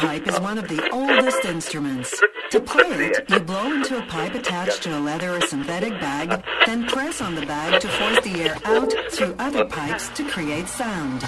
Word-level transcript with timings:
bagpipe 0.00 0.26
is 0.28 0.40
one 0.40 0.58
of 0.58 0.68
the 0.68 0.88
oldest 0.90 1.44
instruments. 1.44 2.20
To 2.50 2.60
play 2.60 3.06
it, 3.06 3.28
you 3.28 3.40
blow 3.40 3.72
into 3.72 3.98
a 3.98 4.06
pipe 4.06 4.34
attached 4.34 4.82
to 4.82 4.96
a 4.96 5.00
leather 5.00 5.36
or 5.36 5.40
synthetic 5.42 5.92
bag, 6.00 6.42
then 6.66 6.86
press 6.86 7.20
on 7.20 7.34
the 7.34 7.46
bag 7.46 7.80
to 7.80 7.88
force 7.88 8.20
the 8.20 8.40
air 8.42 8.56
out 8.64 8.92
through 9.10 9.34
other 9.38 9.64
pipes 9.64 10.08
to 10.10 10.24
create 10.24 10.68
sound. 10.68 11.22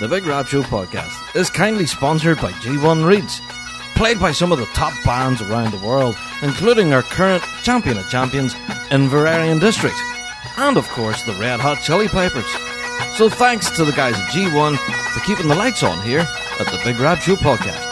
The 0.00 0.08
Big 0.08 0.26
Rab 0.26 0.46
Show 0.46 0.62
podcast 0.62 1.36
is 1.36 1.50
kindly 1.50 1.86
sponsored 1.86 2.40
by 2.40 2.52
G1 2.52 3.06
Reeds, 3.06 3.40
played 3.94 4.20
by 4.20 4.32
some 4.32 4.52
of 4.52 4.58
the 4.58 4.66
top 4.66 4.92
bands 5.04 5.40
around 5.40 5.72
the 5.72 5.86
world, 5.86 6.16
including 6.42 6.92
our 6.92 7.02
current 7.02 7.42
champion 7.62 7.96
of 7.96 8.08
champions, 8.10 8.54
Inveraray 8.90 9.58
District, 9.60 9.96
and 10.58 10.76
of 10.76 10.88
course 10.90 11.22
the 11.22 11.34
Red 11.34 11.60
Hot 11.60 11.80
Chili 11.82 12.08
Pipers. 12.08 12.50
So 13.16 13.28
thanks 13.28 13.70
to 13.76 13.84
the 13.84 13.92
guys 13.92 14.14
at 14.16 14.28
G1 14.30 14.76
for 14.76 15.20
keeping 15.20 15.48
the 15.48 15.54
lights 15.54 15.82
on 15.82 16.00
here 16.02 16.26
at 16.60 16.66
the 16.66 16.80
Big 16.84 16.98
Rab 17.00 17.18
Show 17.18 17.34
podcast. 17.34 17.90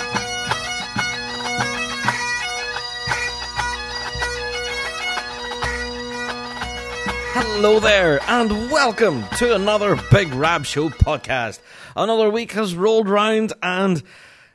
Hello 7.35 7.81
there, 7.81 8.21
and 8.29 8.71
welcome 8.71 9.25
to 9.39 9.55
another 9.55 9.99
Big 10.11 10.33
Rab 10.33 10.65
Show 10.65 10.91
podcast. 10.91 11.59
Another 11.97 12.31
week 12.31 12.53
has 12.53 12.77
rolled 12.77 13.09
round, 13.09 13.53
and 13.63 14.03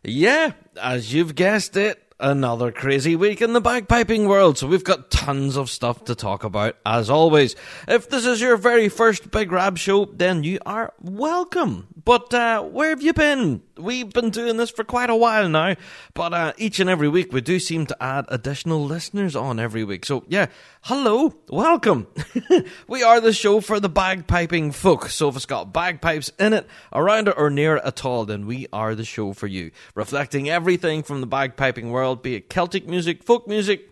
yeah, 0.03 0.51
as 0.81 1.13
you've 1.13 1.35
guessed 1.35 1.75
it, 1.75 2.06
another 2.19 2.71
crazy 2.71 3.15
week 3.15 3.41
in 3.41 3.53
the 3.53 3.61
bagpiping 3.61 4.27
world. 4.27 4.57
So 4.57 4.67
we've 4.67 4.83
got 4.83 5.11
tons 5.11 5.55
of 5.55 5.69
stuff 5.69 6.05
to 6.05 6.15
talk 6.15 6.43
about, 6.43 6.75
as 6.85 7.09
always. 7.09 7.55
If 7.87 8.09
this 8.09 8.25
is 8.25 8.41
your 8.41 8.57
very 8.57 8.89
first 8.89 9.29
Big 9.31 9.51
Rab 9.51 9.77
show, 9.77 10.05
then 10.05 10.43
you 10.43 10.59
are 10.65 10.93
welcome. 11.01 11.87
But 12.07 12.33
uh, 12.33 12.63
where 12.63 12.91
have 12.91 13.01
you 13.01 13.11
been? 13.11 13.61
We've 13.77 14.11
been 14.11 14.29
doing 14.29 14.55
this 14.55 14.69
for 14.69 14.85
quite 14.85 15.09
a 15.09 15.15
while 15.15 15.49
now, 15.49 15.75
but 16.13 16.33
uh, 16.33 16.53
each 16.57 16.79
and 16.79 16.89
every 16.89 17.09
week 17.09 17.33
we 17.33 17.41
do 17.41 17.59
seem 17.59 17.85
to 17.87 18.01
add 18.01 18.23
additional 18.29 18.83
listeners 18.83 19.35
on 19.35 19.59
every 19.59 19.83
week. 19.83 20.05
So 20.05 20.23
yeah, 20.29 20.47
hello, 20.83 21.33
welcome. 21.49 22.07
we 22.87 23.03
are 23.03 23.19
the 23.19 23.33
show 23.33 23.59
for 23.59 23.81
the 23.81 23.89
bagpiping 23.89 24.73
folk. 24.73 25.09
So 25.09 25.27
if 25.27 25.35
it's 25.35 25.45
got 25.45 25.73
bagpipes 25.73 26.31
in 26.39 26.53
it, 26.53 26.65
around 26.93 27.27
it, 27.27 27.35
or 27.37 27.49
near 27.49 27.75
it 27.75 27.83
at 27.83 28.05
all, 28.05 28.23
then 28.23 28.47
we 28.47 28.67
are 28.71 28.95
the 28.95 29.03
show 29.03 29.33
for 29.33 29.47
you. 29.47 29.71
Reflecting 29.93 30.49
everything 30.49 31.03
from 31.03 31.19
the 31.19 31.27
bagpiping 31.27 31.91
world, 31.91 32.06
be 32.15 32.35
it 32.35 32.49
Celtic 32.49 32.87
music, 32.87 33.23
folk 33.23 33.47
music, 33.47 33.89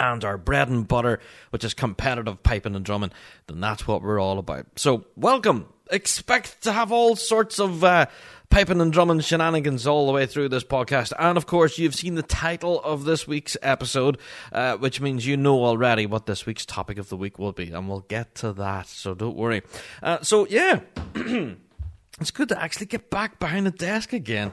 and 0.00 0.24
our 0.24 0.38
bread 0.38 0.68
and 0.68 0.88
butter, 0.88 1.20
which 1.50 1.62
is 1.62 1.74
competitive 1.74 2.42
piping 2.42 2.74
and 2.74 2.84
drumming, 2.84 3.12
then 3.46 3.60
that's 3.60 3.86
what 3.86 4.02
we're 4.02 4.20
all 4.20 4.38
about. 4.38 4.66
So, 4.76 5.04
welcome. 5.14 5.68
Expect 5.92 6.62
to 6.62 6.72
have 6.72 6.92
all 6.92 7.16
sorts 7.16 7.58
of 7.58 7.82
uh, 7.82 8.06
piping 8.48 8.80
and 8.80 8.92
drumming 8.92 9.20
shenanigans 9.20 9.86
all 9.86 10.06
the 10.06 10.12
way 10.12 10.24
through 10.24 10.48
this 10.48 10.64
podcast. 10.64 11.12
And 11.18 11.36
of 11.36 11.46
course, 11.46 11.78
you've 11.78 11.96
seen 11.96 12.14
the 12.14 12.22
title 12.22 12.80
of 12.82 13.04
this 13.04 13.26
week's 13.26 13.56
episode, 13.60 14.18
uh, 14.52 14.76
which 14.76 15.00
means 15.00 15.26
you 15.26 15.36
know 15.36 15.64
already 15.64 16.06
what 16.06 16.26
this 16.26 16.46
week's 16.46 16.64
topic 16.64 16.96
of 16.98 17.08
the 17.08 17.16
week 17.16 17.38
will 17.38 17.52
be. 17.52 17.70
And 17.70 17.88
we'll 17.88 18.00
get 18.00 18.36
to 18.36 18.52
that, 18.54 18.86
so 18.86 19.14
don't 19.14 19.36
worry. 19.36 19.62
Uh, 20.02 20.22
so, 20.22 20.46
yeah, 20.46 20.80
it's 21.14 22.30
good 22.32 22.48
to 22.50 22.62
actually 22.62 22.86
get 22.86 23.10
back 23.10 23.38
behind 23.38 23.66
the 23.66 23.72
desk 23.72 24.12
again 24.12 24.52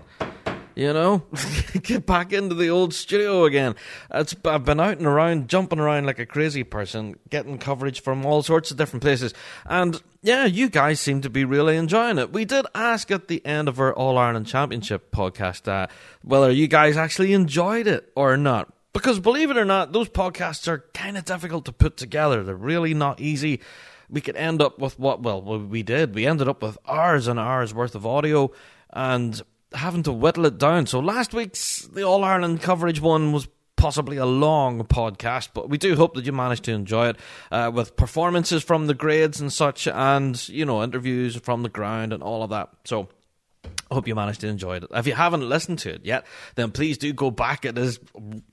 you 0.77 0.93
know, 0.93 1.23
get 1.81 2.05
back 2.05 2.31
into 2.31 2.53
the 2.53 2.69
old 2.69 2.93
studio 2.93 3.45
again. 3.45 3.75
It's, 4.13 4.35
I've 4.45 4.63
been 4.63 4.79
out 4.79 4.99
and 4.99 5.07
around, 5.07 5.47
jumping 5.49 5.79
around 5.79 6.05
like 6.05 6.19
a 6.19 6.25
crazy 6.27 6.63
person, 6.63 7.15
getting 7.31 7.57
coverage 7.57 8.03
from 8.03 8.23
all 8.27 8.43
sorts 8.43 8.69
of 8.69 8.77
different 8.77 9.01
places. 9.01 9.33
And 9.65 9.99
yeah, 10.21 10.45
you 10.45 10.69
guys 10.69 10.99
seem 10.99 11.21
to 11.21 11.31
be 11.31 11.45
really 11.45 11.77
enjoying 11.77 12.19
it. 12.19 12.31
We 12.31 12.45
did 12.45 12.67
ask 12.75 13.09
at 13.09 13.27
the 13.27 13.43
end 13.43 13.67
of 13.67 13.79
our 13.79 13.91
All 13.91 14.19
Ireland 14.19 14.45
Championship 14.45 15.11
podcast 15.11 15.67
uh, 15.67 15.87
whether 16.21 16.51
you 16.51 16.67
guys 16.67 16.95
actually 16.95 17.33
enjoyed 17.33 17.87
it 17.87 18.11
or 18.15 18.37
not. 18.37 18.71
Because 18.93 19.19
believe 19.19 19.49
it 19.49 19.57
or 19.57 19.65
not, 19.65 19.93
those 19.93 20.09
podcasts 20.09 20.67
are 20.67 20.85
kind 20.93 21.17
of 21.17 21.25
difficult 21.25 21.65
to 21.65 21.71
put 21.71 21.97
together. 21.97 22.43
They're 22.43 22.55
really 22.55 22.93
not 22.93 23.19
easy. 23.19 23.61
We 24.11 24.21
could 24.21 24.35
end 24.35 24.61
up 24.61 24.77
with 24.77 24.99
what, 24.99 25.23
well, 25.23 25.41
we 25.41 25.81
did. 25.81 26.13
We 26.13 26.27
ended 26.27 26.47
up 26.47 26.61
with 26.61 26.77
hours 26.87 27.27
and 27.27 27.39
hours 27.39 27.73
worth 27.73 27.95
of 27.95 28.05
audio 28.05 28.51
and 28.91 29.41
having 29.73 30.03
to 30.03 30.13
whittle 30.13 30.45
it 30.45 30.57
down. 30.57 30.85
So 30.85 30.99
last 30.99 31.33
week's 31.33 31.81
the 31.87 32.03
All 32.03 32.23
Ireland 32.23 32.61
coverage 32.61 33.01
one 33.01 33.31
was 33.31 33.47
possibly 33.75 34.17
a 34.17 34.25
long 34.25 34.83
podcast, 34.83 35.49
but 35.53 35.69
we 35.69 35.77
do 35.77 35.95
hope 35.95 36.15
that 36.15 36.25
you 36.25 36.33
managed 36.33 36.63
to 36.65 36.73
enjoy 36.73 37.09
it 37.09 37.17
uh, 37.51 37.71
with 37.73 37.95
performances 37.95 38.63
from 38.63 38.87
the 38.87 38.93
grades 38.93 39.39
and 39.39 39.53
such, 39.53 39.87
and 39.87 40.49
you 40.49 40.65
know 40.65 40.83
interviews 40.83 41.37
from 41.37 41.63
the 41.63 41.69
ground 41.69 42.11
and 42.11 42.21
all 42.21 42.43
of 42.43 42.49
that. 42.49 42.69
So. 42.83 43.07
I 43.89 43.95
hope 43.95 44.07
you 44.07 44.15
managed 44.15 44.41
to 44.41 44.47
enjoy 44.47 44.77
it. 44.77 44.85
If 44.91 45.07
you 45.07 45.13
haven't 45.13 45.47
listened 45.47 45.79
to 45.79 45.95
it 45.95 46.05
yet, 46.05 46.25
then 46.55 46.71
please 46.71 46.97
do 46.97 47.11
go 47.11 47.31
back. 47.31 47.65
It 47.65 47.77
is 47.77 47.99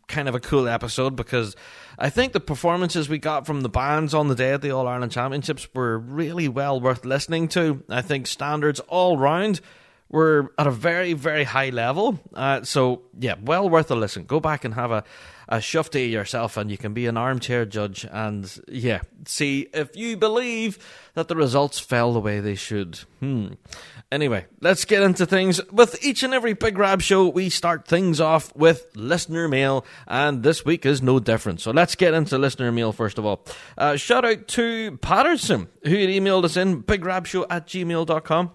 kind 0.09 0.29
of 0.29 0.35
a 0.35 0.41
cool 0.41 0.67
episode 0.67 1.15
because 1.15 1.55
I 1.99 2.11
think 2.11 2.33
the 2.33 2.41
performances 2.41 3.09
we 3.09 3.19
got 3.19 3.47
from 3.47 3.61
the 3.61 3.69
bands 3.69 4.15
on 4.15 4.29
the 4.29 4.35
day 4.35 4.53
at 4.53 4.63
the 4.63 4.73
All 4.73 4.89
Ireland 4.89 5.13
Championships 5.13 5.69
were 5.73 5.99
really 5.99 6.49
well 6.49 6.81
worth 6.81 7.05
listening 7.05 7.47
to. 7.49 7.85
I 7.89 8.03
think 8.03 8.27
standards 8.27 8.81
all 8.81 9.17
round 9.17 9.61
we're 10.09 10.49
at 10.59 10.67
a 10.67 10.71
very, 10.71 11.13
very 11.13 11.45
high 11.45 11.71
level. 11.71 12.21
Uh, 12.33 12.63
so, 12.63 13.03
yeah, 13.19 13.35
well 13.43 13.69
worth 13.69 13.91
a 13.91 13.95
listen. 13.95 14.25
Go 14.25 14.39
back 14.39 14.65
and 14.65 14.75
have 14.75 14.91
a, 14.91 15.03
a 15.49 15.57
shufty 15.57 16.11
yourself, 16.11 16.57
and 16.57 16.71
you 16.71 16.79
can 16.79 16.95
be 16.95 17.07
an 17.07 17.17
armchair 17.17 17.65
judge 17.65 18.07
and, 18.11 18.61
yeah, 18.69 19.01
see 19.27 19.69
if 19.73 19.97
you 19.97 20.17
believe 20.17 20.79
that 21.15 21.29
the 21.29 21.35
results 21.35 21.79
fell 21.79 22.13
the 22.13 22.21
way 22.21 22.41
they 22.41 22.55
should. 22.55 23.01
Hmm. 23.21 23.55
Anyway, 24.13 24.47
let's 24.61 24.85
get 24.85 25.03
into 25.03 25.27
things. 25.27 25.61
With 25.73 26.05
each 26.05 26.23
and 26.23 26.33
every 26.33 26.53
Big 26.53 26.79
Rab 26.79 27.03
show, 27.03 27.29
we 27.29 27.49
start 27.49 27.89
things 27.89 28.21
off 28.21 28.55
with 28.55 28.87
listener 28.95 29.49
mail, 29.49 29.85
and 30.07 30.43
this 30.43 30.65
week 30.65 30.87
is 30.87 31.03
no 31.03 31.19
different. 31.19 31.61
So 31.61 31.73
let's 31.73 31.97
get 31.97 32.15
into 32.15 32.39
listener 32.39 32.71
mail 32.71 32.93
first 32.93 33.19
of 33.19 33.27
all. 33.27 33.45
Uh, 33.77 33.97
shout 33.97 34.25
out 34.25 34.47
to 34.49 34.97
Patterson, 34.99 35.69
who 35.83 35.97
emailed 35.97 36.45
us 36.45 36.57
in, 36.57 36.85
bigrabshow 36.85 37.47
at 37.51 37.67
gmail.com. 37.67 38.53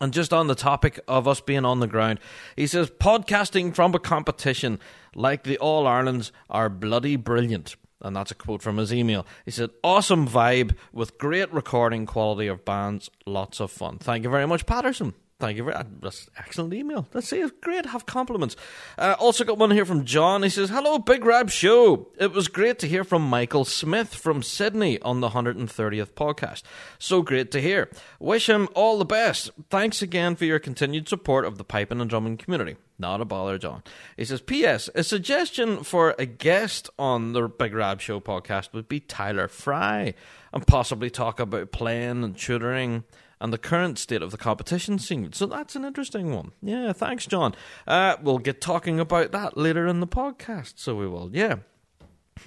And 0.00 0.12
just 0.12 0.32
on 0.32 0.46
the 0.46 0.54
topic 0.54 1.00
of 1.08 1.26
us 1.26 1.40
being 1.40 1.64
on 1.64 1.80
the 1.80 1.86
ground, 1.86 2.20
he 2.56 2.66
says 2.66 2.90
podcasting 2.90 3.74
from 3.74 3.94
a 3.94 3.98
competition 3.98 4.78
like 5.14 5.42
the 5.42 5.58
All 5.58 5.86
Irelands 5.86 6.30
are 6.48 6.68
bloody 6.68 7.16
brilliant. 7.16 7.74
And 8.00 8.14
that's 8.14 8.30
a 8.30 8.36
quote 8.36 8.62
from 8.62 8.76
his 8.76 8.92
email. 8.92 9.26
He 9.44 9.50
said, 9.50 9.70
Awesome 9.82 10.28
vibe 10.28 10.76
with 10.92 11.18
great 11.18 11.52
recording 11.52 12.06
quality 12.06 12.46
of 12.46 12.64
bands, 12.64 13.10
lots 13.26 13.60
of 13.60 13.72
fun. 13.72 13.98
Thank 13.98 14.22
you 14.22 14.30
very 14.30 14.46
much, 14.46 14.66
Patterson. 14.66 15.14
Thank 15.40 15.56
you 15.56 15.62
very 15.62 15.76
much. 15.76 15.86
That's 16.00 16.28
excellent 16.36 16.74
email. 16.74 17.06
See, 17.20 17.38
it's 17.38 17.52
great 17.60 17.86
have 17.86 18.06
compliments. 18.06 18.56
Uh, 18.96 19.14
also 19.20 19.44
got 19.44 19.56
one 19.56 19.70
here 19.70 19.84
from 19.84 20.04
John. 20.04 20.42
He 20.42 20.48
says, 20.48 20.68
Hello, 20.68 20.98
Big 20.98 21.24
Rab 21.24 21.48
Show. 21.48 22.08
It 22.18 22.32
was 22.32 22.48
great 22.48 22.80
to 22.80 22.88
hear 22.88 23.04
from 23.04 23.22
Michael 23.22 23.64
Smith 23.64 24.12
from 24.14 24.42
Sydney 24.42 25.00
on 25.00 25.20
the 25.20 25.28
130th 25.28 26.10
podcast. 26.14 26.62
So 26.98 27.22
great 27.22 27.52
to 27.52 27.60
hear. 27.60 27.88
Wish 28.18 28.48
him 28.48 28.68
all 28.74 28.98
the 28.98 29.04
best. 29.04 29.52
Thanks 29.70 30.02
again 30.02 30.34
for 30.34 30.44
your 30.44 30.58
continued 30.58 31.08
support 31.08 31.44
of 31.44 31.56
the 31.56 31.64
piping 31.64 32.00
and 32.00 32.10
drumming 32.10 32.36
community. 32.36 32.74
Not 32.98 33.20
a 33.20 33.24
bother, 33.24 33.58
John. 33.58 33.84
He 34.16 34.24
says, 34.24 34.40
P.S. 34.40 34.90
A 34.96 35.04
suggestion 35.04 35.84
for 35.84 36.16
a 36.18 36.26
guest 36.26 36.90
on 36.98 37.32
the 37.32 37.46
Big 37.46 37.74
Rab 37.74 38.00
Show 38.00 38.18
podcast 38.18 38.72
would 38.72 38.88
be 38.88 38.98
Tyler 38.98 39.46
Fry 39.46 40.14
and 40.52 40.66
possibly 40.66 41.10
talk 41.10 41.38
about 41.38 41.70
playing 41.70 42.24
and 42.24 42.36
tutoring 42.36 43.04
and 43.40 43.52
the 43.52 43.58
current 43.58 43.98
state 43.98 44.22
of 44.22 44.30
the 44.30 44.36
competition 44.36 44.98
scene. 44.98 45.32
So 45.32 45.46
that's 45.46 45.76
an 45.76 45.84
interesting 45.84 46.34
one. 46.34 46.52
Yeah, 46.62 46.92
thanks, 46.92 47.26
John. 47.26 47.54
Uh, 47.86 48.16
we'll 48.22 48.38
get 48.38 48.60
talking 48.60 48.98
about 49.00 49.32
that 49.32 49.56
later 49.56 49.86
in 49.86 50.00
the 50.00 50.06
podcast. 50.06 50.74
So 50.76 50.94
we 50.94 51.06
will. 51.06 51.30
Yeah. 51.32 51.56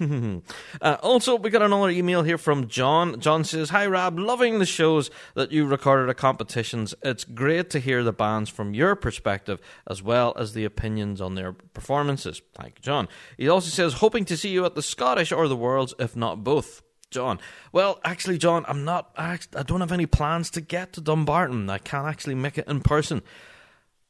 uh, 0.80 0.96
also, 1.02 1.36
we 1.36 1.50
got 1.50 1.62
another 1.62 1.90
email 1.90 2.22
here 2.22 2.38
from 2.38 2.68
John. 2.68 3.20
John 3.20 3.44
says, 3.44 3.70
Hi, 3.70 3.86
Rab, 3.86 4.18
loving 4.18 4.58
the 4.58 4.66
shows 4.66 5.10
that 5.34 5.52
you 5.52 5.66
recorded 5.66 6.08
at 6.08 6.16
competitions. 6.16 6.94
It's 7.02 7.24
great 7.24 7.70
to 7.70 7.78
hear 7.78 8.02
the 8.02 8.12
bands 8.12 8.48
from 8.50 8.74
your 8.74 8.94
perspective 8.96 9.60
as 9.86 10.02
well 10.02 10.32
as 10.36 10.54
the 10.54 10.64
opinions 10.64 11.20
on 11.20 11.34
their 11.34 11.52
performances. 11.52 12.42
Thank 12.54 12.78
you, 12.78 12.82
John. 12.82 13.08
He 13.36 13.48
also 13.48 13.68
says, 13.68 13.94
Hoping 13.94 14.24
to 14.26 14.36
see 14.36 14.50
you 14.50 14.64
at 14.64 14.74
the 14.74 14.82
Scottish 14.82 15.32
or 15.32 15.48
the 15.48 15.56
Worlds, 15.56 15.94
if 15.98 16.16
not 16.16 16.44
both. 16.44 16.82
John. 17.12 17.38
Well, 17.70 18.00
actually, 18.04 18.38
John, 18.38 18.64
I'm 18.66 18.84
not. 18.84 19.12
I 19.16 19.38
don't 19.66 19.80
have 19.80 19.92
any 19.92 20.06
plans 20.06 20.50
to 20.50 20.60
get 20.60 20.94
to 20.94 21.00
Dumbarton. 21.00 21.70
I 21.70 21.78
can't 21.78 22.08
actually 22.08 22.34
make 22.34 22.58
it 22.58 22.66
in 22.66 22.80
person, 22.80 23.22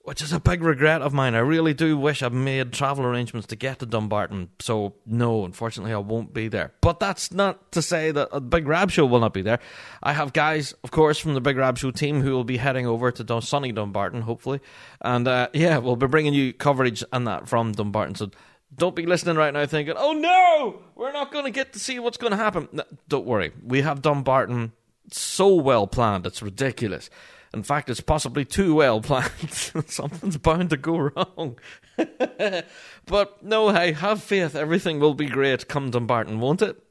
which 0.01 0.23
is 0.23 0.33
a 0.33 0.41
big 0.41 0.63
regret 0.63 1.03
of 1.03 1.13
mine. 1.13 1.35
I 1.35 1.41
really 1.41 1.75
do 1.75 1.99
wish 1.99 2.23
I'd 2.23 2.33
made 2.33 2.73
travel 2.73 3.05
arrangements 3.05 3.47
to 3.49 3.57
get 3.57 3.81
to 3.81 3.87
Dumbarton. 3.87 4.51
So, 4.61 4.95
no, 5.05 5.45
unfortunately, 5.45 5.93
I 5.93 5.99
won't 5.99 6.33
be 6.33 6.49
there. 6.49 6.73
But 6.81 6.99
that's 6.99 7.33
not 7.33 7.71
to 7.73 7.83
say 7.83 8.11
that 8.11 8.29
a 8.33 8.41
Big 8.41 8.67
Rab 8.67 8.91
Show 8.91 9.07
will 9.07 9.21
not 9.21 9.35
be 9.35 9.43
there. 9.43 9.61
I 10.03 10.13
have 10.13 10.33
guys, 10.33 10.75
of 10.83 10.91
course, 10.91 11.19
from 11.19 11.35
the 11.35 11.41
Big 11.41 11.57
Rab 11.57 11.79
Show 11.79 11.91
team 11.91 12.23
who 12.23 12.33
will 12.33 12.45
be 12.45 12.57
heading 12.57 12.87
over 12.87 13.13
to 13.13 13.41
sunny 13.43 13.73
Dumbarton, 13.73 14.23
hopefully. 14.23 14.61
And 15.01 15.29
uh, 15.29 15.49
yeah, 15.53 15.79
we'll 15.79 15.97
be 15.97 16.07
bringing 16.07 16.35
you 16.35 16.53
coverage 16.53 17.05
and 17.13 17.27
that 17.27 17.49
from 17.49 17.73
Dumbarton. 17.73 18.15
So, 18.15 18.31
don't 18.77 18.97
be 18.97 19.07
listening 19.07 19.37
right 19.37 19.53
now 19.53 19.67
thinking, 19.67 19.95
oh 19.97 20.13
no, 20.13 20.83
we're 20.95 21.13
not 21.13 21.33
going 21.33 21.45
to 21.45 21.51
get 21.51 21.73
to 21.75 21.79
see 21.79 21.99
what's 21.99 22.17
going 22.17 22.31
to 22.31 22.37
happen. 22.37 22.69
No, 22.73 22.85
don't 23.09 23.27
worry. 23.27 23.53
We 23.65 23.83
have 23.83 24.03
Dumbarton 24.03 24.73
so 25.11 25.55
well 25.55 25.87
planned, 25.87 26.27
it's 26.27 26.43
ridiculous. 26.43 27.11
In 27.55 27.63
fact, 27.63 27.91
it's 27.91 28.01
possibly 28.01 28.45
too 28.47 28.77
well 28.77 29.01
planned. 29.03 29.31
Something's 29.87 30.39
bound 30.39 30.71
to 30.71 30.77
go 30.79 30.97
wrong. 30.99 31.59
but 33.07 33.43
no, 33.43 33.71
hey, 33.71 33.93
have 33.93 34.23
faith. 34.23 34.55
Everything 34.55 35.01
will 35.01 35.15
be 35.15 35.27
great 35.27 35.69
come 35.69 35.91
Dumbarton, 35.91 36.41
won't 36.41 36.63
it? 36.63 36.83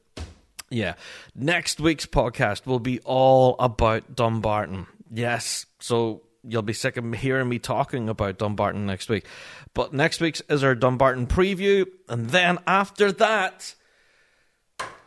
Yeah. 0.70 0.94
Next 1.34 1.80
week's 1.80 2.06
podcast 2.06 2.64
will 2.64 2.78
be 2.78 3.00
all 3.00 3.56
about 3.58 4.14
Dumbarton. 4.14 4.86
Yes. 5.10 5.66
So 5.80 6.22
you'll 6.44 6.62
be 6.62 6.72
sick 6.72 6.96
of 6.96 7.12
hearing 7.14 7.48
me 7.48 7.58
talking 7.58 8.08
about 8.08 8.38
Dumbarton 8.38 8.86
next 8.86 9.08
week. 9.08 9.26
But 9.74 9.92
next 9.92 10.20
week's 10.20 10.40
is 10.48 10.64
our 10.64 10.74
Dumbarton 10.74 11.26
preview. 11.26 11.86
And 12.08 12.30
then 12.30 12.58
after 12.66 13.12
that, 13.12 13.74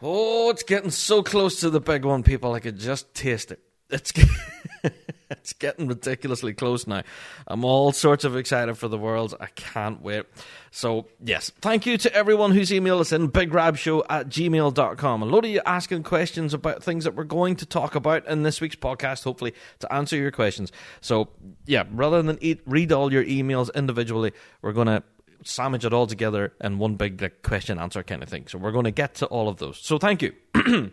oh, 0.01 0.49
it's 0.49 0.63
getting 0.63 0.91
so 0.91 1.23
close 1.23 1.59
to 1.59 1.69
the 1.69 1.81
big 1.81 2.05
one, 2.05 2.23
people. 2.23 2.53
I 2.53 2.59
could 2.59 2.79
just 2.79 3.13
taste 3.13 3.51
it. 3.51 3.59
It's. 3.89 4.13
it's 5.29 5.53
getting 5.53 5.87
ridiculously 5.87 6.53
close 6.53 6.87
now. 6.87 7.03
I'm 7.47 7.63
all 7.63 7.91
sorts 7.91 8.23
of 8.23 8.35
excited 8.35 8.77
for 8.77 8.87
the 8.87 8.97
world. 8.97 9.35
I 9.39 9.47
can't 9.47 10.01
wait. 10.01 10.25
So, 10.71 11.07
yes, 11.23 11.51
thank 11.61 11.85
you 11.85 11.97
to 11.99 12.13
everyone 12.13 12.51
who's 12.51 12.69
emailed 12.69 12.99
us 12.99 13.11
in, 13.11 13.31
bigrabshow 13.31 14.03
at 14.09 14.27
gmail.com. 14.27 15.21
A 15.21 15.25
lot 15.25 15.45
of 15.45 15.51
you 15.51 15.61
asking 15.65 16.03
questions 16.03 16.53
about 16.53 16.83
things 16.83 17.05
that 17.05 17.15
we're 17.15 17.23
going 17.23 17.55
to 17.57 17.65
talk 17.65 17.95
about 17.95 18.27
in 18.27 18.43
this 18.43 18.61
week's 18.61 18.75
podcast, 18.75 19.23
hopefully, 19.23 19.53
to 19.79 19.93
answer 19.93 20.17
your 20.17 20.31
questions. 20.31 20.71
So, 21.01 21.29
yeah, 21.65 21.83
rather 21.91 22.21
than 22.21 22.37
eat, 22.41 22.61
read 22.65 22.91
all 22.91 23.11
your 23.11 23.23
emails 23.23 23.73
individually, 23.73 24.33
we're 24.61 24.73
going 24.73 24.87
to 24.87 25.03
sandwich 25.43 25.85
it 25.85 25.93
all 25.93 26.07
together 26.07 26.53
in 26.59 26.79
one 26.79 26.95
big 26.95 27.21
like, 27.21 27.41
question 27.41 27.79
answer 27.79 28.03
kind 28.03 28.21
of 28.23 28.29
thing. 28.29 28.47
So, 28.47 28.57
we're 28.57 28.71
going 28.71 28.85
to 28.85 28.91
get 28.91 29.15
to 29.15 29.25
all 29.27 29.47
of 29.47 29.57
those. 29.57 29.79
So, 29.79 29.97
thank 29.97 30.21
you. 30.21 30.33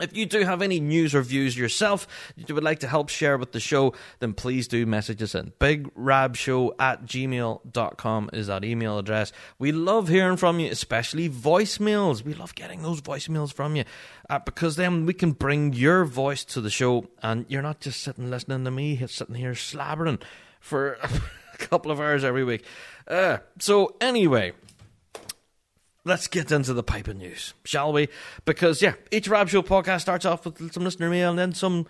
If 0.00 0.16
you 0.16 0.26
do 0.26 0.40
have 0.44 0.62
any 0.62 0.80
news 0.80 1.14
or 1.14 1.22
views 1.22 1.56
yourself 1.56 2.06
you 2.36 2.54
would 2.54 2.64
like 2.64 2.80
to 2.80 2.88
help 2.88 3.08
share 3.08 3.38
with 3.38 3.52
the 3.52 3.60
show, 3.60 3.94
then 4.18 4.32
please 4.32 4.68
do 4.68 4.86
message 4.86 5.22
us 5.22 5.34
in. 5.34 5.52
BigRabShow 5.60 6.72
at 6.78 7.04
gmail.com 7.04 8.30
is 8.32 8.46
that 8.46 8.64
email 8.64 8.98
address. 8.98 9.32
We 9.58 9.72
love 9.72 10.08
hearing 10.08 10.36
from 10.36 10.60
you, 10.60 10.70
especially 10.70 11.28
voicemails. 11.28 12.24
We 12.24 12.34
love 12.34 12.54
getting 12.54 12.82
those 12.82 13.00
voicemails 13.00 13.52
from 13.52 13.76
you 13.76 13.84
uh, 14.28 14.38
because 14.40 14.76
then 14.76 15.06
we 15.06 15.14
can 15.14 15.32
bring 15.32 15.72
your 15.72 16.04
voice 16.04 16.44
to 16.46 16.60
the 16.60 16.70
show 16.70 17.06
and 17.22 17.46
you're 17.48 17.62
not 17.62 17.80
just 17.80 18.02
sitting 18.02 18.30
listening 18.30 18.64
to 18.64 18.70
me, 18.70 19.04
sitting 19.06 19.34
here 19.34 19.52
slabbering 19.52 20.20
for 20.60 20.92
a 21.02 21.56
couple 21.58 21.90
of 21.90 22.00
hours 22.00 22.24
every 22.24 22.44
week. 22.44 22.64
Uh, 23.06 23.38
so, 23.58 23.96
anyway, 24.00 24.52
let's 26.04 26.26
get 26.26 26.50
into 26.50 26.72
the 26.72 26.82
piping 26.82 27.18
news, 27.18 27.54
shall 27.64 27.92
we? 27.92 28.08
Because, 28.44 28.82
yeah, 28.82 28.94
each 29.10 29.28
Rab 29.28 29.48
Show 29.48 29.62
podcast 29.62 30.02
starts 30.02 30.24
off 30.24 30.44
with 30.44 30.72
some 30.72 30.84
listener 30.84 31.10
mail 31.10 31.30
and 31.30 31.38
then 31.38 31.52
some 31.52 31.86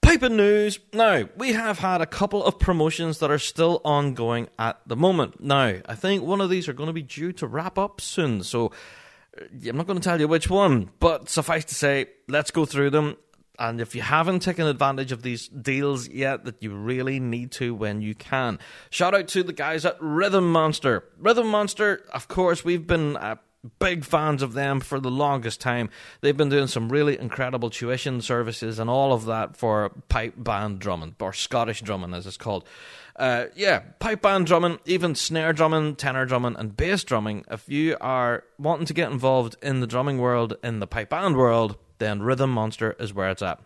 piping 0.00 0.36
news. 0.36 0.78
Now, 0.92 1.28
we 1.36 1.52
have 1.52 1.78
had 1.78 2.00
a 2.00 2.06
couple 2.06 2.44
of 2.44 2.58
promotions 2.58 3.18
that 3.18 3.30
are 3.30 3.38
still 3.38 3.80
ongoing 3.84 4.48
at 4.58 4.80
the 4.86 4.96
moment. 4.96 5.40
Now, 5.40 5.76
I 5.86 5.94
think 5.94 6.22
one 6.22 6.40
of 6.40 6.50
these 6.50 6.68
are 6.68 6.72
going 6.72 6.88
to 6.88 6.92
be 6.92 7.02
due 7.02 7.32
to 7.34 7.46
wrap 7.46 7.78
up 7.78 8.00
soon, 8.00 8.42
so 8.42 8.72
uh, 9.40 9.44
I'm 9.66 9.76
not 9.76 9.86
going 9.86 9.98
to 9.98 10.04
tell 10.04 10.20
you 10.20 10.28
which 10.28 10.50
one, 10.50 10.90
but 11.00 11.28
suffice 11.28 11.64
to 11.66 11.74
say, 11.74 12.06
let's 12.28 12.50
go 12.50 12.64
through 12.64 12.90
them 12.90 13.16
and 13.58 13.80
if 13.80 13.94
you 13.94 14.02
haven't 14.02 14.40
taken 14.40 14.66
advantage 14.66 15.12
of 15.12 15.22
these 15.22 15.48
deals 15.48 16.08
yet, 16.08 16.44
that 16.44 16.62
you 16.62 16.74
really 16.74 17.20
need 17.20 17.52
to 17.52 17.74
when 17.74 18.00
you 18.00 18.14
can. 18.14 18.58
Shout 18.90 19.14
out 19.14 19.28
to 19.28 19.42
the 19.42 19.52
guys 19.52 19.84
at 19.84 19.96
Rhythm 20.00 20.50
Monster. 20.50 21.04
Rhythm 21.18 21.48
Monster, 21.48 22.04
of 22.12 22.28
course, 22.28 22.64
we've 22.64 22.86
been 22.86 23.16
uh, 23.16 23.36
big 23.78 24.04
fans 24.04 24.42
of 24.42 24.54
them 24.54 24.80
for 24.80 24.98
the 24.98 25.10
longest 25.10 25.60
time. 25.60 25.90
They've 26.20 26.36
been 26.36 26.48
doing 26.48 26.66
some 26.66 26.88
really 26.88 27.18
incredible 27.18 27.70
tuition 27.70 28.20
services 28.20 28.78
and 28.78 28.90
all 28.90 29.12
of 29.12 29.26
that 29.26 29.56
for 29.56 29.90
pipe 30.08 30.34
band 30.36 30.80
drumming, 30.80 31.14
or 31.20 31.32
Scottish 31.32 31.82
drumming 31.82 32.14
as 32.14 32.26
it's 32.26 32.36
called. 32.36 32.64
Uh, 33.14 33.46
yeah, 33.54 33.80
pipe 33.98 34.22
band 34.22 34.46
drumming, 34.46 34.78
even 34.86 35.14
snare 35.14 35.52
drumming, 35.52 35.94
tenor 35.94 36.24
drumming, 36.24 36.56
and 36.56 36.76
bass 36.76 37.04
drumming. 37.04 37.44
If 37.50 37.68
you 37.68 37.96
are 38.00 38.44
wanting 38.58 38.86
to 38.86 38.94
get 38.94 39.12
involved 39.12 39.56
in 39.62 39.80
the 39.80 39.86
drumming 39.86 40.18
world, 40.18 40.56
in 40.64 40.80
the 40.80 40.86
pipe 40.86 41.10
band 41.10 41.36
world, 41.36 41.76
then 41.98 42.22
Rhythm 42.22 42.50
Monster 42.50 42.96
is 42.98 43.14
where 43.14 43.30
it's 43.30 43.42
at. 43.42 43.60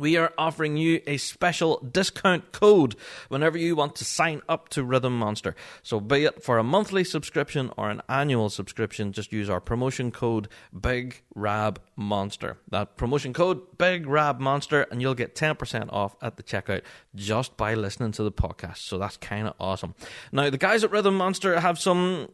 We 0.00 0.16
are 0.16 0.32
offering 0.38 0.76
you 0.76 1.00
a 1.08 1.16
special 1.16 1.78
discount 1.78 2.52
code 2.52 2.94
whenever 3.30 3.58
you 3.58 3.74
want 3.74 3.96
to 3.96 4.04
sign 4.04 4.42
up 4.48 4.68
to 4.68 4.84
Rhythm 4.84 5.18
Monster. 5.18 5.56
So, 5.82 5.98
be 5.98 6.24
it 6.24 6.40
for 6.40 6.56
a 6.56 6.62
monthly 6.62 7.02
subscription 7.02 7.72
or 7.76 7.90
an 7.90 8.02
annual 8.08 8.48
subscription, 8.48 9.12
just 9.12 9.32
use 9.32 9.50
our 9.50 9.60
promotion 9.60 10.12
code 10.12 10.46
Big 10.80 11.22
Rab 11.34 11.80
Monster. 11.96 12.58
That 12.70 12.96
promotion 12.96 13.32
code 13.32 13.76
Big 13.76 14.06
Rab 14.06 14.38
Monster, 14.38 14.82
and 14.82 15.02
you'll 15.02 15.16
get 15.16 15.34
10% 15.34 15.92
off 15.92 16.14
at 16.22 16.36
the 16.36 16.44
checkout 16.44 16.82
just 17.16 17.56
by 17.56 17.74
listening 17.74 18.12
to 18.12 18.22
the 18.22 18.30
podcast. 18.30 18.76
So, 18.76 18.98
that's 18.98 19.16
kind 19.16 19.48
of 19.48 19.54
awesome. 19.58 19.96
Now, 20.30 20.48
the 20.48 20.58
guys 20.58 20.84
at 20.84 20.92
Rhythm 20.92 21.16
Monster 21.16 21.58
have 21.58 21.76
some 21.76 22.28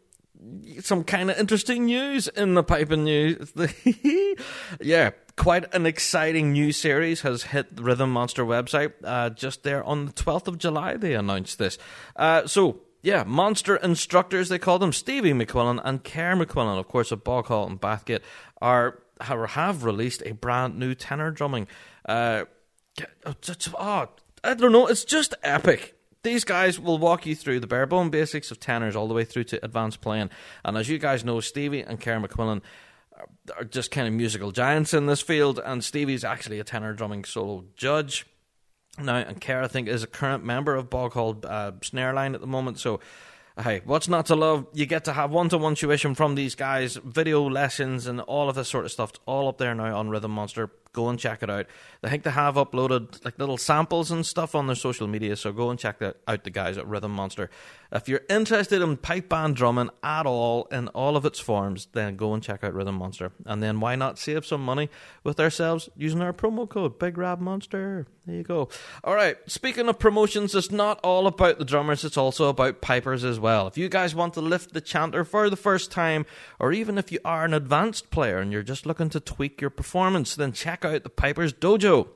some 0.80 1.04
kind 1.04 1.30
of 1.30 1.38
interesting 1.38 1.86
news 1.86 2.28
in 2.28 2.54
the 2.54 2.62
paper 2.62 2.96
news. 2.96 3.52
yeah, 4.80 5.10
quite 5.36 5.72
an 5.74 5.86
exciting 5.86 6.52
new 6.52 6.72
series 6.72 7.22
has 7.22 7.44
hit 7.44 7.76
the 7.76 7.82
Rhythm 7.82 8.10
Monster 8.10 8.44
website. 8.44 8.92
Uh, 9.02 9.30
just 9.30 9.62
there 9.62 9.82
on 9.84 10.06
the 10.06 10.12
12th 10.12 10.48
of 10.48 10.58
July, 10.58 10.96
they 10.96 11.14
announced 11.14 11.58
this. 11.58 11.78
Uh, 12.16 12.46
so, 12.46 12.80
yeah, 13.02 13.24
monster 13.24 13.76
instructors, 13.76 14.48
they 14.48 14.58
call 14.58 14.78
them 14.78 14.92
Stevie 14.92 15.32
McQuillan 15.32 15.80
and 15.84 16.04
Kerr 16.04 16.34
McQuillan, 16.34 16.78
of 16.78 16.88
course, 16.88 17.12
of 17.12 17.24
Boghall 17.24 17.68
and 17.68 17.80
Bathgate, 17.80 18.22
are 18.60 19.00
have 19.20 19.84
released 19.84 20.22
a 20.26 20.32
brand 20.32 20.78
new 20.78 20.94
tenor 20.94 21.30
drumming. 21.30 21.68
Uh, 22.04 22.44
oh, 23.78 24.08
I 24.42 24.54
don't 24.54 24.72
know, 24.72 24.86
it's 24.86 25.04
just 25.04 25.34
epic. 25.42 25.93
These 26.24 26.44
guys 26.44 26.80
will 26.80 26.98
walk 26.98 27.26
you 27.26 27.36
through 27.36 27.60
the 27.60 27.66
bare 27.66 27.86
bone 27.86 28.10
basics 28.10 28.50
of 28.50 28.58
tenors 28.58 28.96
all 28.96 29.06
the 29.06 29.14
way 29.14 29.24
through 29.24 29.44
to 29.44 29.64
advanced 29.64 30.00
playing. 30.00 30.30
And 30.64 30.76
as 30.76 30.88
you 30.88 30.98
guys 30.98 31.24
know, 31.24 31.38
Stevie 31.40 31.82
and 31.82 32.00
Kerr 32.00 32.18
McQuillan 32.18 32.62
are 33.56 33.64
just 33.64 33.90
kind 33.90 34.08
of 34.08 34.14
musical 34.14 34.50
giants 34.50 34.94
in 34.94 35.06
this 35.06 35.20
field. 35.20 35.60
And 35.62 35.84
Stevie's 35.84 36.24
actually 36.24 36.58
a 36.58 36.64
tenor 36.64 36.94
drumming 36.94 37.24
solo 37.24 37.66
judge 37.76 38.26
now. 38.98 39.16
And 39.16 39.40
Kerr, 39.40 39.62
I 39.62 39.68
think, 39.68 39.86
is 39.86 40.02
a 40.02 40.08
current 40.08 40.44
member 40.44 40.74
of 40.74 40.88
Boghall 40.88 41.44
uh, 41.44 41.72
Snareline 41.80 42.34
at 42.34 42.40
the 42.40 42.46
moment. 42.46 42.80
So 42.80 43.00
hey, 43.62 43.82
what's 43.84 44.08
not 44.08 44.26
to 44.26 44.34
love? 44.34 44.66
You 44.72 44.86
get 44.86 45.04
to 45.04 45.12
have 45.12 45.30
one 45.30 45.48
to 45.50 45.58
one 45.58 45.74
tuition 45.74 46.14
from 46.14 46.34
these 46.34 46.54
guys, 46.54 46.96
video 46.96 47.48
lessons, 47.48 48.06
and 48.06 48.20
all 48.22 48.48
of 48.48 48.56
this 48.56 48.68
sort 48.68 48.84
of 48.84 48.92
stuff. 48.92 49.10
It's 49.10 49.20
all 49.26 49.48
up 49.48 49.58
there 49.58 49.74
now 49.74 49.96
on 49.96 50.08
Rhythm 50.08 50.32
Monster. 50.32 50.70
Go 50.94 51.10
and 51.10 51.18
check 51.18 51.42
it 51.42 51.50
out. 51.50 51.66
I 52.02 52.08
think 52.08 52.22
they 52.22 52.30
have 52.30 52.54
uploaded 52.54 53.22
like 53.24 53.38
little 53.38 53.58
samples 53.58 54.10
and 54.10 54.24
stuff 54.24 54.54
on 54.54 54.66
their 54.66 54.76
social 54.76 55.06
media, 55.06 55.36
so 55.36 55.52
go 55.52 55.68
and 55.68 55.78
check 55.78 55.98
that 55.98 56.16
out. 56.26 56.44
The 56.44 56.50
guys 56.50 56.78
at 56.78 56.86
Rhythm 56.86 57.10
Monster. 57.12 57.50
If 57.92 58.08
you're 58.08 58.22
interested 58.28 58.80
in 58.80 58.96
pipe 58.96 59.28
band 59.28 59.56
drumming 59.56 59.90
at 60.02 60.24
all 60.24 60.66
in 60.72 60.88
all 60.88 61.16
of 61.16 61.24
its 61.24 61.38
forms, 61.38 61.88
then 61.92 62.16
go 62.16 62.32
and 62.32 62.42
check 62.42 62.64
out 62.64 62.74
Rhythm 62.74 62.94
Monster. 62.94 63.32
And 63.44 63.62
then 63.62 63.80
why 63.80 63.94
not 63.94 64.18
save 64.18 64.46
some 64.46 64.64
money 64.64 64.88
with 65.22 65.38
ourselves 65.38 65.88
using 65.96 66.22
our 66.22 66.32
promo 66.32 66.68
code 66.68 66.98
Big 66.98 67.18
Rab 67.18 67.40
Monster? 67.40 68.06
There 68.26 68.36
you 68.36 68.42
go. 68.42 68.70
All 69.02 69.14
right. 69.14 69.36
Speaking 69.46 69.86
of 69.88 69.98
promotions, 69.98 70.54
it's 70.54 70.70
not 70.70 70.98
all 71.04 71.26
about 71.26 71.58
the 71.58 71.64
drummers. 71.64 72.04
It's 72.04 72.16
also 72.16 72.48
about 72.48 72.80
pipers 72.80 73.22
as 73.22 73.38
well. 73.38 73.66
If 73.66 73.76
you 73.76 73.90
guys 73.90 74.14
want 74.14 74.32
to 74.34 74.40
lift 74.40 74.72
the 74.72 74.80
chanter 74.80 75.24
for 75.24 75.50
the 75.50 75.56
first 75.56 75.92
time, 75.92 76.24
or 76.58 76.72
even 76.72 76.96
if 76.96 77.12
you 77.12 77.18
are 77.24 77.44
an 77.44 77.52
advanced 77.52 78.10
player 78.10 78.38
and 78.38 78.50
you're 78.50 78.62
just 78.62 78.86
looking 78.86 79.10
to 79.10 79.20
tweak 79.20 79.60
your 79.60 79.68
performance, 79.70 80.34
then 80.34 80.52
check 80.52 80.83
out 80.84 81.02
the 81.02 81.10
Piper's 81.10 81.52
Dojo. 81.52 82.08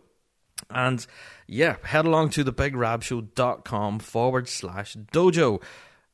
And 0.70 1.06
yeah, 1.46 1.76
head 1.82 2.04
along 2.04 2.30
to 2.30 2.44
thebigrabshow.com 2.44 4.00
forward 4.00 4.48
slash 4.48 4.96
dojo. 5.12 5.62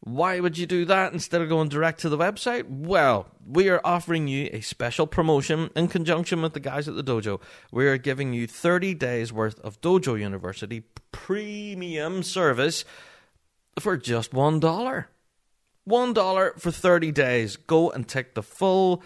Why 0.00 0.38
would 0.38 0.58
you 0.58 0.66
do 0.66 0.84
that 0.84 1.14
instead 1.14 1.40
of 1.40 1.48
going 1.48 1.70
direct 1.70 2.00
to 2.00 2.10
the 2.10 2.18
website? 2.18 2.68
Well, 2.68 3.26
we 3.46 3.70
are 3.70 3.80
offering 3.82 4.28
you 4.28 4.50
a 4.52 4.60
special 4.60 5.06
promotion 5.06 5.70
in 5.74 5.88
conjunction 5.88 6.42
with 6.42 6.52
the 6.52 6.60
guys 6.60 6.86
at 6.88 6.94
the 6.94 7.02
dojo. 7.02 7.40
We 7.72 7.86
are 7.86 7.96
giving 7.96 8.34
you 8.34 8.46
30 8.46 8.92
days 8.94 9.32
worth 9.32 9.58
of 9.60 9.80
Dojo 9.80 10.20
University 10.20 10.82
premium 11.10 12.22
service 12.22 12.84
for 13.80 13.96
just 13.96 14.32
$1. 14.32 15.06
$1 15.88 16.60
for 16.60 16.70
30 16.70 17.12
days. 17.12 17.56
Go 17.56 17.90
and 17.90 18.06
take 18.06 18.34
the 18.34 18.42
full 18.42 19.02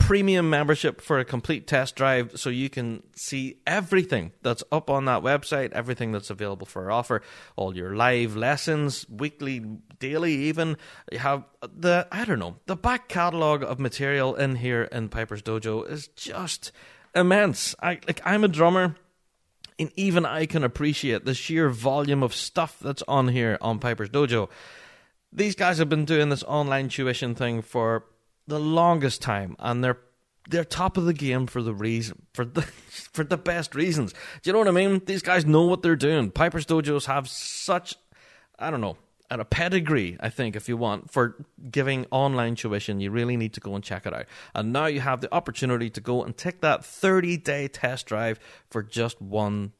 premium 0.00 0.50
membership 0.50 1.00
for 1.00 1.20
a 1.20 1.24
complete 1.24 1.66
test 1.66 1.94
drive 1.94 2.32
so 2.34 2.50
you 2.50 2.68
can 2.68 3.02
see 3.14 3.60
everything 3.66 4.32
that's 4.42 4.64
up 4.72 4.90
on 4.90 5.04
that 5.04 5.22
website, 5.22 5.70
everything 5.72 6.10
that's 6.10 6.30
available 6.30 6.66
for 6.66 6.90
offer, 6.90 7.22
all 7.54 7.76
your 7.76 7.94
live 7.94 8.34
lessons, 8.34 9.06
weekly, 9.08 9.64
daily, 10.00 10.34
even. 10.34 10.76
You 11.12 11.18
have 11.18 11.44
the, 11.62 12.08
I 12.10 12.24
don't 12.24 12.40
know, 12.40 12.56
the 12.66 12.76
back 12.76 13.08
catalogue 13.08 13.62
of 13.62 13.78
material 13.78 14.34
in 14.34 14.56
here 14.56 14.82
in 14.84 15.08
Piper's 15.08 15.42
Dojo 15.42 15.88
is 15.88 16.08
just 16.08 16.72
immense. 17.14 17.74
I 17.80 18.00
like 18.06 18.20
I'm 18.24 18.42
a 18.42 18.48
drummer 18.48 18.96
and 19.78 19.92
even 19.96 20.26
I 20.26 20.46
can 20.46 20.64
appreciate 20.64 21.24
the 21.24 21.34
sheer 21.34 21.70
volume 21.70 22.22
of 22.22 22.34
stuff 22.34 22.78
that's 22.80 23.02
on 23.06 23.28
here 23.28 23.58
on 23.60 23.78
Piper's 23.78 24.10
Dojo. 24.10 24.50
These 25.32 25.54
guys 25.54 25.78
have 25.78 25.88
been 25.88 26.04
doing 26.04 26.28
this 26.28 26.42
online 26.42 26.88
tuition 26.88 27.34
thing 27.34 27.62
for 27.62 28.04
the 28.50 28.60
longest 28.60 29.22
time, 29.22 29.56
and 29.58 29.82
they're 29.82 29.98
they're 30.48 30.64
top 30.64 30.96
of 30.96 31.04
the 31.04 31.14
game 31.14 31.46
for 31.46 31.62
the 31.62 31.72
reason 31.72 32.26
for 32.34 32.44
the 32.44 32.62
for 33.12 33.24
the 33.24 33.38
best 33.38 33.74
reasons. 33.74 34.12
Do 34.12 34.50
you 34.50 34.52
know 34.52 34.58
what 34.58 34.68
I 34.68 34.72
mean? 34.72 35.00
These 35.06 35.22
guys 35.22 35.46
know 35.46 35.62
what 35.62 35.82
they're 35.82 35.96
doing. 35.96 36.30
Piper's 36.30 36.66
dojos 36.66 37.06
have 37.06 37.28
such 37.28 37.94
I 38.58 38.70
don't 38.70 38.80
know 38.80 38.96
and 39.30 39.40
a 39.40 39.44
pedigree, 39.44 40.16
I 40.18 40.28
think, 40.28 40.56
if 40.56 40.68
you 40.68 40.76
want, 40.76 41.10
for 41.10 41.36
giving 41.70 42.06
online 42.10 42.56
tuition, 42.56 42.98
you 42.98 43.12
really 43.12 43.36
need 43.36 43.52
to 43.52 43.60
go 43.60 43.76
and 43.76 43.84
check 43.84 44.04
it 44.04 44.12
out. 44.12 44.26
And 44.54 44.72
now 44.72 44.86
you 44.86 45.00
have 45.00 45.20
the 45.20 45.32
opportunity 45.32 45.88
to 45.90 46.00
go 46.00 46.24
and 46.24 46.36
take 46.36 46.60
that 46.62 46.84
30 46.84 47.36
day 47.36 47.68
test 47.68 48.06
drive 48.06 48.40
for 48.68 48.82
just 48.82 49.22
$1. 49.22 49.70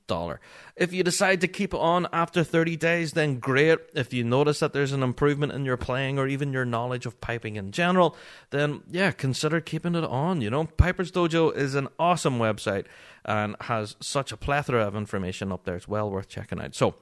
If 0.76 0.92
you 0.92 1.02
decide 1.02 1.40
to 1.40 1.48
keep 1.48 1.74
it 1.74 1.80
on 1.80 2.06
after 2.12 2.44
30 2.44 2.76
days, 2.76 3.12
then 3.12 3.40
great. 3.40 3.78
If 3.94 4.12
you 4.12 4.22
notice 4.22 4.60
that 4.60 4.72
there's 4.72 4.92
an 4.92 5.02
improvement 5.02 5.52
in 5.52 5.64
your 5.64 5.76
playing 5.76 6.18
or 6.18 6.28
even 6.28 6.52
your 6.52 6.64
knowledge 6.64 7.04
of 7.04 7.20
piping 7.20 7.56
in 7.56 7.72
general, 7.72 8.16
then 8.50 8.82
yeah, 8.88 9.10
consider 9.10 9.60
keeping 9.60 9.96
it 9.96 10.04
on. 10.04 10.40
You 10.40 10.50
know, 10.50 10.64
Piper's 10.64 11.10
Dojo 11.10 11.54
is 11.54 11.74
an 11.74 11.88
awesome 11.98 12.38
website 12.38 12.86
and 13.24 13.56
has 13.62 13.96
such 14.00 14.30
a 14.30 14.36
plethora 14.36 14.86
of 14.86 14.94
information 14.94 15.50
up 15.50 15.64
there. 15.64 15.76
It's 15.76 15.88
well 15.88 16.08
worth 16.08 16.28
checking 16.28 16.60
out. 16.60 16.74
So, 16.74 16.94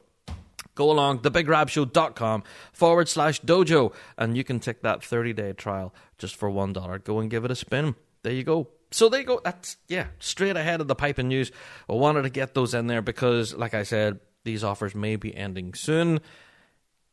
go 0.78 0.92
along 0.92 1.18
thebigrabshow.com 1.18 2.44
forward 2.73 3.08
slash 3.08 3.40
dojo 3.40 3.92
and 4.16 4.37
you 4.37 4.44
can 4.44 4.61
take 4.61 4.80
that 4.82 5.02
30 5.02 5.32
day 5.32 5.52
trial 5.52 5.92
just 6.18 6.37
for 6.37 6.49
one 6.49 6.73
dollar. 6.73 7.00
Go 7.00 7.18
and 7.18 7.28
give 7.28 7.44
it 7.44 7.50
a 7.50 7.56
spin. 7.56 7.97
There 8.23 8.32
you 8.32 8.44
go. 8.44 8.68
So 8.92 9.08
there 9.08 9.20
you 9.20 9.26
go. 9.26 9.40
That's 9.44 9.76
yeah 9.88 10.06
straight 10.20 10.56
ahead 10.56 10.80
of 10.80 10.87
the 10.87 10.94
pipe 10.94 11.18
and 11.18 11.28
news. 11.28 11.50
I 11.90 11.94
wanted 11.94 12.23
to 12.23 12.30
get 12.30 12.54
those 12.54 12.75
in 12.75 12.87
there 12.87 13.02
because 13.02 13.54
like 13.54 13.75
i 13.75 13.82
said 13.82 14.20
these 14.44 14.62
offers 14.62 14.94
may 14.94 15.16
be 15.16 15.37
ending 15.37 15.75
soon. 15.75 16.20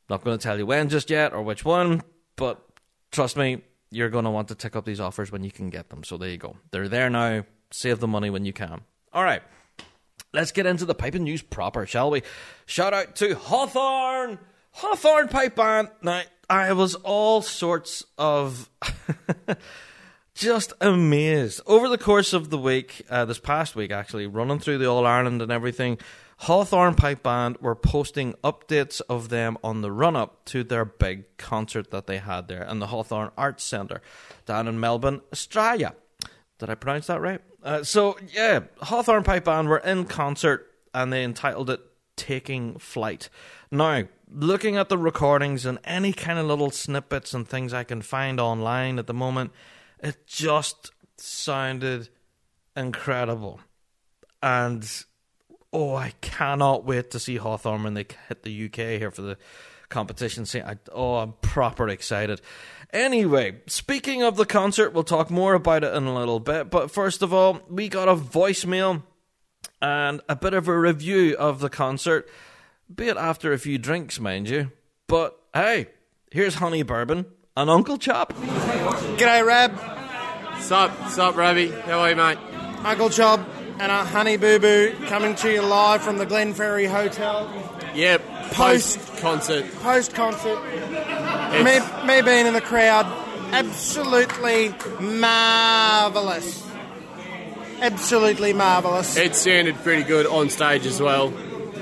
Not 0.09 0.23
going 0.23 0.37
to 0.37 0.43
tell 0.43 0.59
you 0.59 0.67
when 0.67 0.87
just 0.89 1.09
yet 1.09 1.33
or 1.33 1.41
which 1.41 1.65
one 1.65 2.03
but 2.35 2.63
trust 3.11 3.35
me 3.35 3.63
you're 3.89 4.09
going 4.09 4.25
to 4.25 4.31
want 4.31 4.49
to 4.49 4.55
take 4.55 4.75
up 4.75 4.85
these 4.85 4.99
offers 4.99 5.31
when 5.31 5.43
you 5.43 5.51
can 5.51 5.71
get 5.71 5.89
them. 5.89 6.03
So 6.03 6.17
there 6.17 6.29
you 6.29 6.37
go. 6.37 6.57
They're 6.69 6.89
there 6.89 7.09
now. 7.09 7.45
Save 7.71 7.99
the 7.99 8.07
money 8.07 8.29
when 8.29 8.45
you 8.45 8.53
can. 8.53 8.81
All 9.11 9.23
right 9.23 9.41
Let's 10.35 10.51
get 10.51 10.65
into 10.65 10.83
the 10.83 10.93
piping 10.93 11.23
news 11.23 11.41
proper, 11.41 11.85
shall 11.85 12.11
we? 12.11 12.21
Shout 12.65 12.93
out 12.93 13.15
to 13.15 13.35
Hawthorn! 13.35 14.37
Hawthorn 14.71 15.29
Pipe 15.29 15.55
Band! 15.55 15.87
Now, 16.01 16.23
I 16.49 16.73
was 16.73 16.95
all 16.95 17.41
sorts 17.41 18.03
of 18.17 18.69
just 20.35 20.73
amazed. 20.81 21.61
Over 21.65 21.87
the 21.87 21.97
course 21.97 22.33
of 22.33 22.49
the 22.49 22.57
week, 22.57 23.05
uh, 23.09 23.23
this 23.23 23.39
past 23.39 23.77
week 23.77 23.91
actually, 23.91 24.27
running 24.27 24.59
through 24.59 24.79
the 24.79 24.89
All 24.89 25.05
Ireland 25.05 25.41
and 25.41 25.53
everything, 25.53 25.99
Hawthorn 26.39 26.95
Pipe 26.95 27.23
Band 27.23 27.55
were 27.61 27.73
posting 27.73 28.33
updates 28.43 28.99
of 29.07 29.29
them 29.29 29.57
on 29.63 29.79
the 29.79 29.91
run 29.91 30.17
up 30.17 30.43
to 30.47 30.65
their 30.65 30.83
big 30.83 31.37
concert 31.37 31.91
that 31.91 32.07
they 32.07 32.17
had 32.17 32.49
there 32.49 32.63
in 32.63 32.79
the 32.79 32.87
Hawthorn 32.87 33.31
Arts 33.37 33.63
Centre 33.63 34.01
down 34.45 34.67
in 34.67 34.81
Melbourne, 34.81 35.21
Australia. 35.31 35.95
Did 36.59 36.69
I 36.69 36.75
pronounce 36.75 37.07
that 37.07 37.21
right? 37.21 37.41
Uh, 37.63 37.83
so 37.83 38.17
yeah, 38.33 38.61
Hawthorn 38.81 39.23
Pipe 39.23 39.45
Band 39.45 39.67
were 39.67 39.79
in 39.79 40.05
concert 40.05 40.67
and 40.93 41.11
they 41.11 41.23
entitled 41.23 41.69
it 41.69 41.81
"Taking 42.15 42.77
Flight." 42.77 43.29
Now, 43.71 44.03
looking 44.31 44.77
at 44.77 44.89
the 44.89 44.97
recordings 44.97 45.65
and 45.65 45.79
any 45.83 46.13
kind 46.13 46.39
of 46.39 46.45
little 46.45 46.71
snippets 46.71 47.33
and 47.33 47.47
things 47.47 47.73
I 47.73 47.83
can 47.83 48.01
find 48.01 48.39
online 48.39 48.99
at 48.99 49.07
the 49.07 49.13
moment, 49.13 49.51
it 49.99 50.25
just 50.27 50.91
sounded 51.17 52.09
incredible, 52.75 53.59
and 54.41 54.87
oh, 55.73 55.95
I 55.95 56.13
cannot 56.21 56.85
wait 56.85 57.11
to 57.11 57.19
see 57.19 57.35
Hawthorn 57.35 57.83
when 57.83 57.95
they 57.95 58.05
hit 58.29 58.43
the 58.43 58.65
UK 58.65 58.99
here 58.99 59.11
for 59.11 59.21
the 59.21 59.37
competition 59.89 60.45
See, 60.45 60.61
I, 60.61 60.77
oh, 60.91 61.15
I'm 61.15 61.33
proper 61.41 61.89
excited. 61.89 62.41
Anyway, 62.93 63.61
speaking 63.67 64.23
of 64.23 64.37
the 64.37 64.45
concert, 64.45 64.93
we'll 64.93 65.03
talk 65.03 65.29
more 65.29 65.53
about 65.53 65.83
it 65.83 65.93
in 65.93 66.05
a 66.05 66.15
little 66.15 66.39
bit. 66.39 66.69
But 66.69 66.91
first 66.91 67.21
of 67.21 67.33
all, 67.33 67.59
we 67.69 67.89
got 67.89 68.07
a 68.07 68.15
voicemail 68.15 69.03
and 69.81 70.21
a 70.29 70.35
bit 70.35 70.53
of 70.53 70.67
a 70.67 70.79
review 70.79 71.35
of 71.37 71.59
the 71.59 71.69
concert, 71.69 72.29
be 72.93 73.07
it 73.07 73.17
after 73.17 73.51
a 73.51 73.57
few 73.57 73.77
drinks, 73.77 74.19
mind 74.19 74.49
you. 74.49 74.71
But 75.07 75.37
hey, 75.53 75.87
here's 76.31 76.55
Honey 76.55 76.83
Bourbon 76.83 77.25
and 77.57 77.69
Uncle 77.69 77.97
Chop. 77.97 78.33
G'day, 78.33 79.45
Rab. 79.45 79.77
Sup, 80.61 81.09
sup, 81.09 81.35
Ravi. 81.35 81.69
How 81.69 81.99
are 81.99 82.09
you, 82.09 82.15
mate? 82.15 82.37
Uncle 82.83 83.09
Chop 83.09 83.41
and 83.79 83.91
a 83.91 84.05
Honey 84.05 84.37
Boo 84.37 84.57
Boo 84.59 84.95
coming 85.07 85.35
to 85.35 85.51
you 85.51 85.61
live 85.61 86.01
from 86.01 86.17
the 86.17 86.25
Glenferrie 86.25 86.89
Hotel. 86.89 87.51
Yeah, 87.93 88.17
post 88.51 88.99
concert. 89.17 89.65
Post 89.81 90.13
concert. 90.13 90.59
Me, 91.63 91.79
me 92.05 92.21
being 92.21 92.47
in 92.47 92.53
the 92.53 92.61
crowd, 92.61 93.05
absolutely 93.53 94.73
marvellous. 94.99 96.63
Absolutely 97.81 98.53
marvellous. 98.53 99.17
It 99.17 99.35
sounded 99.35 99.75
pretty 99.83 100.03
good 100.03 100.25
on 100.25 100.49
stage 100.49 100.85
as 100.85 101.01
well. 101.01 101.33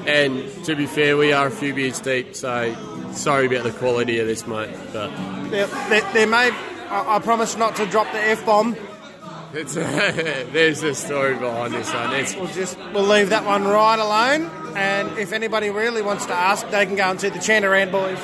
And 0.07 0.65
to 0.65 0.75
be 0.75 0.85
fair, 0.85 1.15
we 1.15 1.31
are 1.31 1.47
a 1.47 1.51
few 1.51 1.73
beers 1.73 1.99
deep, 1.99 2.35
so 2.35 2.75
sorry 3.13 3.45
about 3.45 3.63
the 3.63 3.71
quality 3.71 4.19
of 4.19 4.27
this, 4.27 4.45
mate. 4.45 4.75
But 4.91 5.09
There, 5.49 5.67
there, 5.67 6.13
there 6.13 6.27
may, 6.27 6.51
I, 6.89 7.15
I 7.15 7.19
promise 7.19 7.55
not 7.55 7.75
to 7.77 7.85
drop 7.85 8.11
the 8.11 8.19
F 8.19 8.45
bomb. 8.45 8.75
there's 9.53 10.81
a 10.81 10.95
story 10.95 11.35
behind 11.35 11.75
this 11.75 11.93
one. 11.93 12.13
It's, 12.15 12.35
We'll 12.35 12.47
just 12.47 12.75
we'll 12.91 13.03
leave 13.03 13.29
that 13.29 13.45
one 13.45 13.63
right 13.65 13.99
alone. 13.99 14.49
And 14.75 15.17
if 15.17 15.31
anybody 15.31 15.69
really 15.69 16.01
wants 16.01 16.25
to 16.25 16.33
ask, 16.33 16.67
they 16.69 16.85
can 16.85 16.95
go 16.95 17.03
and 17.03 17.19
see 17.21 17.29
the 17.29 17.39
Chandarand 17.39 17.91
boys. 17.91 18.17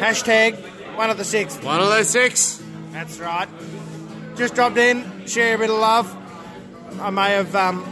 Hashtag 0.00 0.56
one 0.96 1.10
of 1.10 1.18
the 1.18 1.24
six. 1.24 1.56
one 1.58 1.80
of 1.80 1.88
the 1.88 2.04
six. 2.04 2.62
That's 2.92 3.18
right. 3.18 3.48
Just 4.36 4.54
dropped 4.54 4.78
in, 4.78 5.26
share 5.26 5.54
a 5.54 5.58
bit 5.58 5.70
of 5.70 5.78
love. 5.78 6.16
I 7.00 7.10
may 7.10 7.30
have 7.32 7.54
um, 7.54 7.84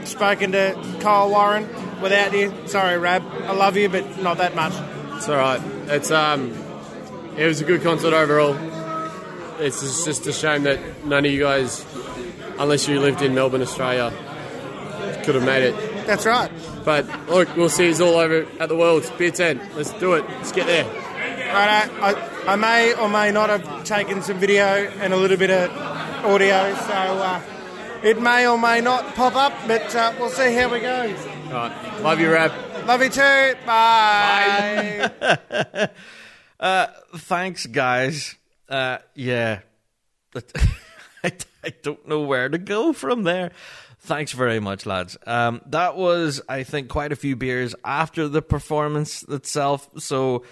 spoken 0.04 0.52
to 0.52 0.98
Kyle 1.00 1.30
Warren 1.30 1.68
without 2.00 2.32
you. 2.32 2.52
Sorry, 2.66 2.98
Rab. 2.98 3.22
I 3.42 3.52
love 3.52 3.76
you, 3.76 3.88
but 3.88 4.22
not 4.22 4.38
that 4.38 4.54
much. 4.54 4.72
It's 5.16 5.28
all 5.28 5.36
right. 5.36 5.60
It's 5.88 6.10
um, 6.10 6.52
it 7.36 7.46
was 7.46 7.60
a 7.60 7.64
good 7.64 7.82
concert 7.82 8.12
overall. 8.12 8.56
It's 9.60 10.04
just 10.04 10.26
a 10.26 10.32
shame 10.32 10.62
that 10.62 11.04
none 11.04 11.24
of 11.26 11.32
you 11.32 11.40
guys, 11.40 11.84
unless 12.58 12.86
you 12.86 13.00
lived 13.00 13.22
in 13.22 13.34
Melbourne, 13.34 13.62
Australia, 13.62 14.12
could 15.24 15.34
have 15.34 15.44
made 15.44 15.64
it. 15.64 16.06
That's 16.06 16.24
right. 16.24 16.50
But 16.88 17.28
look, 17.28 17.54
we'll 17.54 17.68
see 17.68 17.86
it's 17.86 18.00
all 18.00 18.14
over 18.14 18.46
at 18.58 18.70
the 18.70 18.74
Worlds. 18.74 19.10
Beer 19.10 19.30
10. 19.30 19.60
Let's 19.76 19.92
do 19.92 20.14
it. 20.14 20.24
Let's 20.26 20.52
get 20.52 20.66
there. 20.66 20.86
Right, 20.86 21.86
I, 22.00 22.52
I 22.52 22.56
may 22.56 22.94
or 22.94 23.10
may 23.10 23.30
not 23.30 23.50
have 23.50 23.84
taken 23.84 24.22
some 24.22 24.38
video 24.38 24.64
and 24.64 25.12
a 25.12 25.16
little 25.18 25.36
bit 25.36 25.50
of 25.50 25.70
audio, 26.24 26.74
so 26.74 26.92
uh, 26.94 27.42
it 28.02 28.22
may 28.22 28.48
or 28.48 28.56
may 28.56 28.80
not 28.80 29.04
pop 29.14 29.36
up, 29.36 29.52
but 29.66 29.94
uh, 29.94 30.14
we'll 30.18 30.30
see 30.30 30.54
how 30.54 30.72
we 30.72 30.80
go. 30.80 31.14
All 31.48 31.52
right. 31.52 32.00
Love 32.00 32.20
you, 32.20 32.32
Rab. 32.32 32.52
Love 32.86 33.02
you 33.02 33.10
too. 33.10 33.54
Bye. 33.66 35.10
Bye. 36.58 36.88
Thanks, 37.16 37.66
guys. 37.66 38.34
Uh, 38.66 38.96
yeah. 39.14 39.60
I, 41.22 41.32
I 41.62 41.68
don't 41.82 42.08
know 42.08 42.22
where 42.22 42.48
to 42.48 42.56
go 42.56 42.94
from 42.94 43.24
there. 43.24 43.50
Thanks 44.08 44.32
very 44.32 44.58
much, 44.58 44.86
lads. 44.86 45.18
Um, 45.26 45.60
that 45.66 45.94
was, 45.94 46.40
I 46.48 46.62
think, 46.62 46.88
quite 46.88 47.12
a 47.12 47.16
few 47.16 47.36
beers 47.36 47.74
after 47.84 48.26
the 48.26 48.40
performance 48.40 49.22
itself. 49.24 49.86
So, 49.98 50.44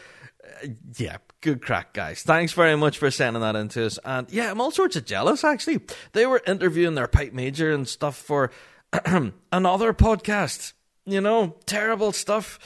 uh, 0.44 0.68
yeah, 0.98 1.16
good 1.40 1.62
crack, 1.62 1.94
guys. 1.94 2.22
Thanks 2.22 2.52
very 2.52 2.76
much 2.76 2.98
for 2.98 3.10
sending 3.10 3.40
that 3.40 3.56
in 3.56 3.68
to 3.70 3.86
us. 3.86 3.98
And 4.04 4.30
yeah, 4.30 4.50
I'm 4.50 4.60
all 4.60 4.70
sorts 4.70 4.94
of 4.96 5.06
jealous, 5.06 5.42
actually. 5.42 5.80
They 6.12 6.26
were 6.26 6.42
interviewing 6.46 6.96
their 6.96 7.08
pipe 7.08 7.32
major 7.32 7.72
and 7.72 7.88
stuff 7.88 8.16
for 8.16 8.50
another 9.50 9.94
podcast. 9.94 10.74
You 11.06 11.22
know, 11.22 11.56
terrible 11.64 12.12
stuff. 12.12 12.58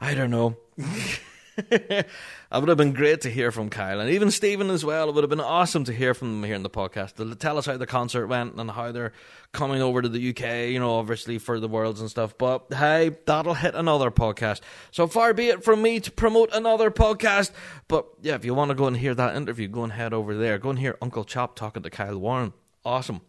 I 0.00 0.14
don't 0.14 0.30
know. 0.30 0.56
Uh, 2.52 2.56
it 2.56 2.60
would 2.60 2.68
have 2.68 2.78
been 2.78 2.92
great 2.92 3.20
to 3.20 3.30
hear 3.30 3.52
from 3.52 3.70
Kyle 3.70 4.00
and 4.00 4.10
even 4.10 4.30
Stephen 4.30 4.70
as 4.70 4.84
well. 4.84 5.08
It 5.08 5.14
would 5.14 5.22
have 5.22 5.30
been 5.30 5.40
awesome 5.40 5.84
to 5.84 5.92
hear 5.92 6.14
from 6.14 6.32
them 6.32 6.44
here 6.44 6.56
in 6.56 6.62
the 6.62 6.70
podcast 6.70 7.14
to 7.14 7.34
tell 7.34 7.58
us 7.58 7.66
how 7.66 7.76
the 7.76 7.86
concert 7.86 8.26
went 8.26 8.54
and 8.56 8.70
how 8.70 8.90
they're 8.90 9.12
coming 9.52 9.80
over 9.82 10.02
to 10.02 10.08
the 10.08 10.30
UK, 10.30 10.70
you 10.70 10.80
know, 10.80 10.94
obviously 10.94 11.38
for 11.38 11.60
the 11.60 11.68
Worlds 11.68 12.00
and 12.00 12.10
stuff. 12.10 12.36
But 12.36 12.66
hey, 12.72 13.16
that'll 13.26 13.54
hit 13.54 13.74
another 13.74 14.10
podcast. 14.10 14.60
So 14.90 15.06
far 15.06 15.32
be 15.32 15.48
it 15.48 15.62
from 15.62 15.80
me 15.82 16.00
to 16.00 16.10
promote 16.10 16.50
another 16.52 16.90
podcast. 16.90 17.52
But 17.86 18.06
yeah, 18.20 18.34
if 18.34 18.44
you 18.44 18.54
want 18.54 18.70
to 18.70 18.74
go 18.74 18.86
and 18.86 18.96
hear 18.96 19.14
that 19.14 19.36
interview, 19.36 19.68
go 19.68 19.84
and 19.84 19.92
head 19.92 20.12
over 20.12 20.34
there. 20.36 20.58
Go 20.58 20.70
and 20.70 20.78
hear 20.78 20.98
Uncle 21.00 21.24
Chop 21.24 21.56
talking 21.56 21.82
to 21.84 21.90
Kyle 21.90 22.18
Warren. 22.18 22.52
Awesome. 22.84 23.20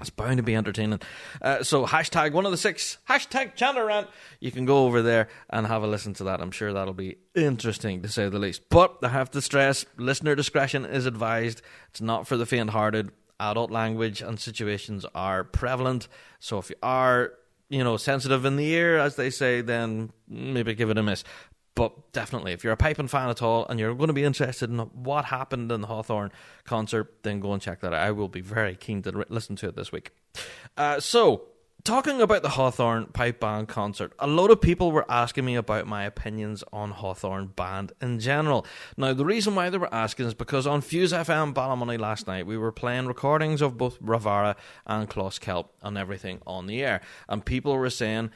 It's 0.00 0.10
bound 0.10 0.36
to 0.36 0.42
be 0.42 0.54
entertaining. 0.54 1.00
Uh, 1.42 1.62
so 1.62 1.86
hashtag 1.86 2.32
one 2.32 2.44
of 2.44 2.52
the 2.52 2.56
six, 2.56 2.98
hashtag 3.08 3.56
Chandarant. 3.56 4.08
You 4.40 4.50
can 4.52 4.64
go 4.64 4.86
over 4.86 5.02
there 5.02 5.28
and 5.50 5.66
have 5.66 5.82
a 5.82 5.86
listen 5.86 6.14
to 6.14 6.24
that. 6.24 6.40
I'm 6.40 6.50
sure 6.50 6.72
that'll 6.72 6.94
be 6.94 7.16
interesting 7.34 8.02
to 8.02 8.08
say 8.08 8.28
the 8.28 8.38
least. 8.38 8.68
But 8.68 8.98
I 9.02 9.08
have 9.08 9.30
to 9.32 9.42
stress, 9.42 9.84
listener 9.96 10.34
discretion 10.34 10.84
is 10.84 11.06
advised. 11.06 11.62
It's 11.90 12.00
not 12.00 12.26
for 12.26 12.36
the 12.36 12.46
faint-hearted. 12.46 13.10
Adult 13.40 13.70
language 13.70 14.20
and 14.20 14.38
situations 14.38 15.06
are 15.14 15.44
prevalent. 15.44 16.08
So 16.40 16.58
if 16.58 16.70
you 16.70 16.76
are, 16.82 17.32
you 17.68 17.84
know, 17.84 17.96
sensitive 17.96 18.44
in 18.44 18.56
the 18.56 18.66
ear, 18.66 18.98
as 18.98 19.14
they 19.16 19.30
say, 19.30 19.60
then 19.60 20.10
maybe 20.26 20.74
give 20.74 20.90
it 20.90 20.98
a 20.98 21.02
miss. 21.02 21.22
But 21.78 22.12
definitely, 22.12 22.52
if 22.52 22.64
you're 22.64 22.72
a 22.72 22.76
piping 22.76 23.06
fan 23.06 23.28
at 23.28 23.40
all 23.40 23.64
and 23.68 23.78
you're 23.78 23.94
going 23.94 24.08
to 24.08 24.12
be 24.12 24.24
interested 24.24 24.68
in 24.68 24.78
what 24.78 25.26
happened 25.26 25.70
in 25.70 25.80
the 25.80 25.86
Hawthorn 25.86 26.32
concert, 26.64 27.22
then 27.22 27.38
go 27.38 27.52
and 27.52 27.62
check 27.62 27.82
that 27.82 27.92
out. 27.92 28.00
I 28.00 28.10
will 28.10 28.26
be 28.26 28.40
very 28.40 28.74
keen 28.74 29.00
to 29.02 29.24
listen 29.28 29.54
to 29.54 29.68
it 29.68 29.76
this 29.76 29.92
week. 29.92 30.10
Uh, 30.76 30.98
so, 30.98 31.42
talking 31.84 32.20
about 32.20 32.42
the 32.42 32.48
Hawthorn 32.48 33.06
Pipe 33.12 33.38
Band 33.38 33.68
concert, 33.68 34.12
a 34.18 34.26
lot 34.26 34.50
of 34.50 34.60
people 34.60 34.90
were 34.90 35.08
asking 35.08 35.44
me 35.44 35.54
about 35.54 35.86
my 35.86 36.02
opinions 36.02 36.64
on 36.72 36.90
Hawthorn 36.90 37.52
Band 37.54 37.92
in 38.02 38.18
general. 38.18 38.66
Now, 38.96 39.12
the 39.12 39.24
reason 39.24 39.54
why 39.54 39.70
they 39.70 39.78
were 39.78 39.94
asking 39.94 40.26
is 40.26 40.34
because 40.34 40.66
on 40.66 40.80
Fuse 40.80 41.12
FM 41.12 41.54
Ballymoney 41.54 41.96
last 41.96 42.26
night, 42.26 42.44
we 42.44 42.58
were 42.58 42.72
playing 42.72 43.06
recordings 43.06 43.62
of 43.62 43.78
both 43.78 44.02
Ravara 44.02 44.56
and 44.84 45.08
Closkelt 45.08 45.68
and 45.80 45.96
everything 45.96 46.40
on 46.44 46.66
the 46.66 46.82
air. 46.82 47.02
And 47.28 47.44
people 47.44 47.76
were 47.76 47.88
saying, 47.88 48.32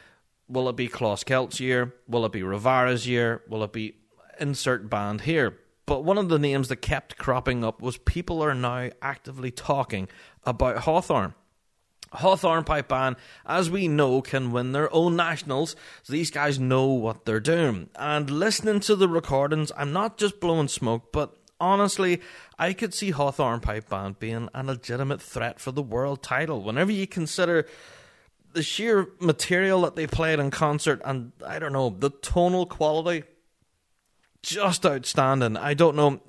will 0.52 0.68
it 0.68 0.76
be 0.76 0.88
Closkelt's 0.88 1.58
year? 1.58 1.94
Will 2.06 2.24
it 2.26 2.32
be 2.32 2.42
Ravara's 2.42 3.06
year? 3.06 3.42
Will 3.48 3.64
it 3.64 3.72
be 3.72 3.96
insert 4.38 4.88
band 4.90 5.22
here? 5.22 5.58
But 5.86 6.04
one 6.04 6.18
of 6.18 6.28
the 6.28 6.38
names 6.38 6.68
that 6.68 6.76
kept 6.76 7.16
cropping 7.16 7.64
up 7.64 7.82
was 7.82 7.96
people 7.96 8.42
are 8.42 8.54
now 8.54 8.90
actively 9.00 9.50
talking 9.50 10.08
about 10.44 10.78
Hawthorn. 10.78 11.34
Hawthorn 12.12 12.64
Pipe 12.64 12.88
Band, 12.88 13.16
as 13.46 13.70
we 13.70 13.88
know, 13.88 14.20
can 14.20 14.52
win 14.52 14.72
their 14.72 14.92
own 14.94 15.16
nationals. 15.16 15.74
So 16.02 16.12
these 16.12 16.30
guys 16.30 16.60
know 16.60 16.88
what 16.88 17.24
they're 17.24 17.40
doing. 17.40 17.88
And 17.96 18.30
listening 18.30 18.80
to 18.80 18.94
the 18.96 19.08
recordings, 19.08 19.72
I'm 19.76 19.94
not 19.94 20.18
just 20.18 20.38
blowing 20.38 20.68
smoke, 20.68 21.10
but 21.10 21.34
honestly, 21.58 22.20
I 22.58 22.74
could 22.74 22.92
see 22.92 23.10
Hawthorn 23.10 23.60
Pipe 23.60 23.88
Band 23.88 24.18
being 24.18 24.50
a 24.54 24.62
legitimate 24.62 25.22
threat 25.22 25.58
for 25.58 25.72
the 25.72 25.82
world 25.82 26.22
title. 26.22 26.62
Whenever 26.62 26.92
you 26.92 27.06
consider 27.06 27.66
the 28.52 28.62
sheer 28.62 29.08
material 29.20 29.82
that 29.82 29.96
they 29.96 30.06
played 30.06 30.38
in 30.38 30.50
concert 30.50 31.00
and 31.04 31.32
I 31.46 31.58
don't 31.58 31.72
know, 31.72 31.90
the 31.90 32.10
tonal 32.10 32.66
quality 32.66 33.24
just 34.42 34.84
outstanding. 34.84 35.56
I 35.56 35.74
don't 35.74 35.94
know 35.94 36.20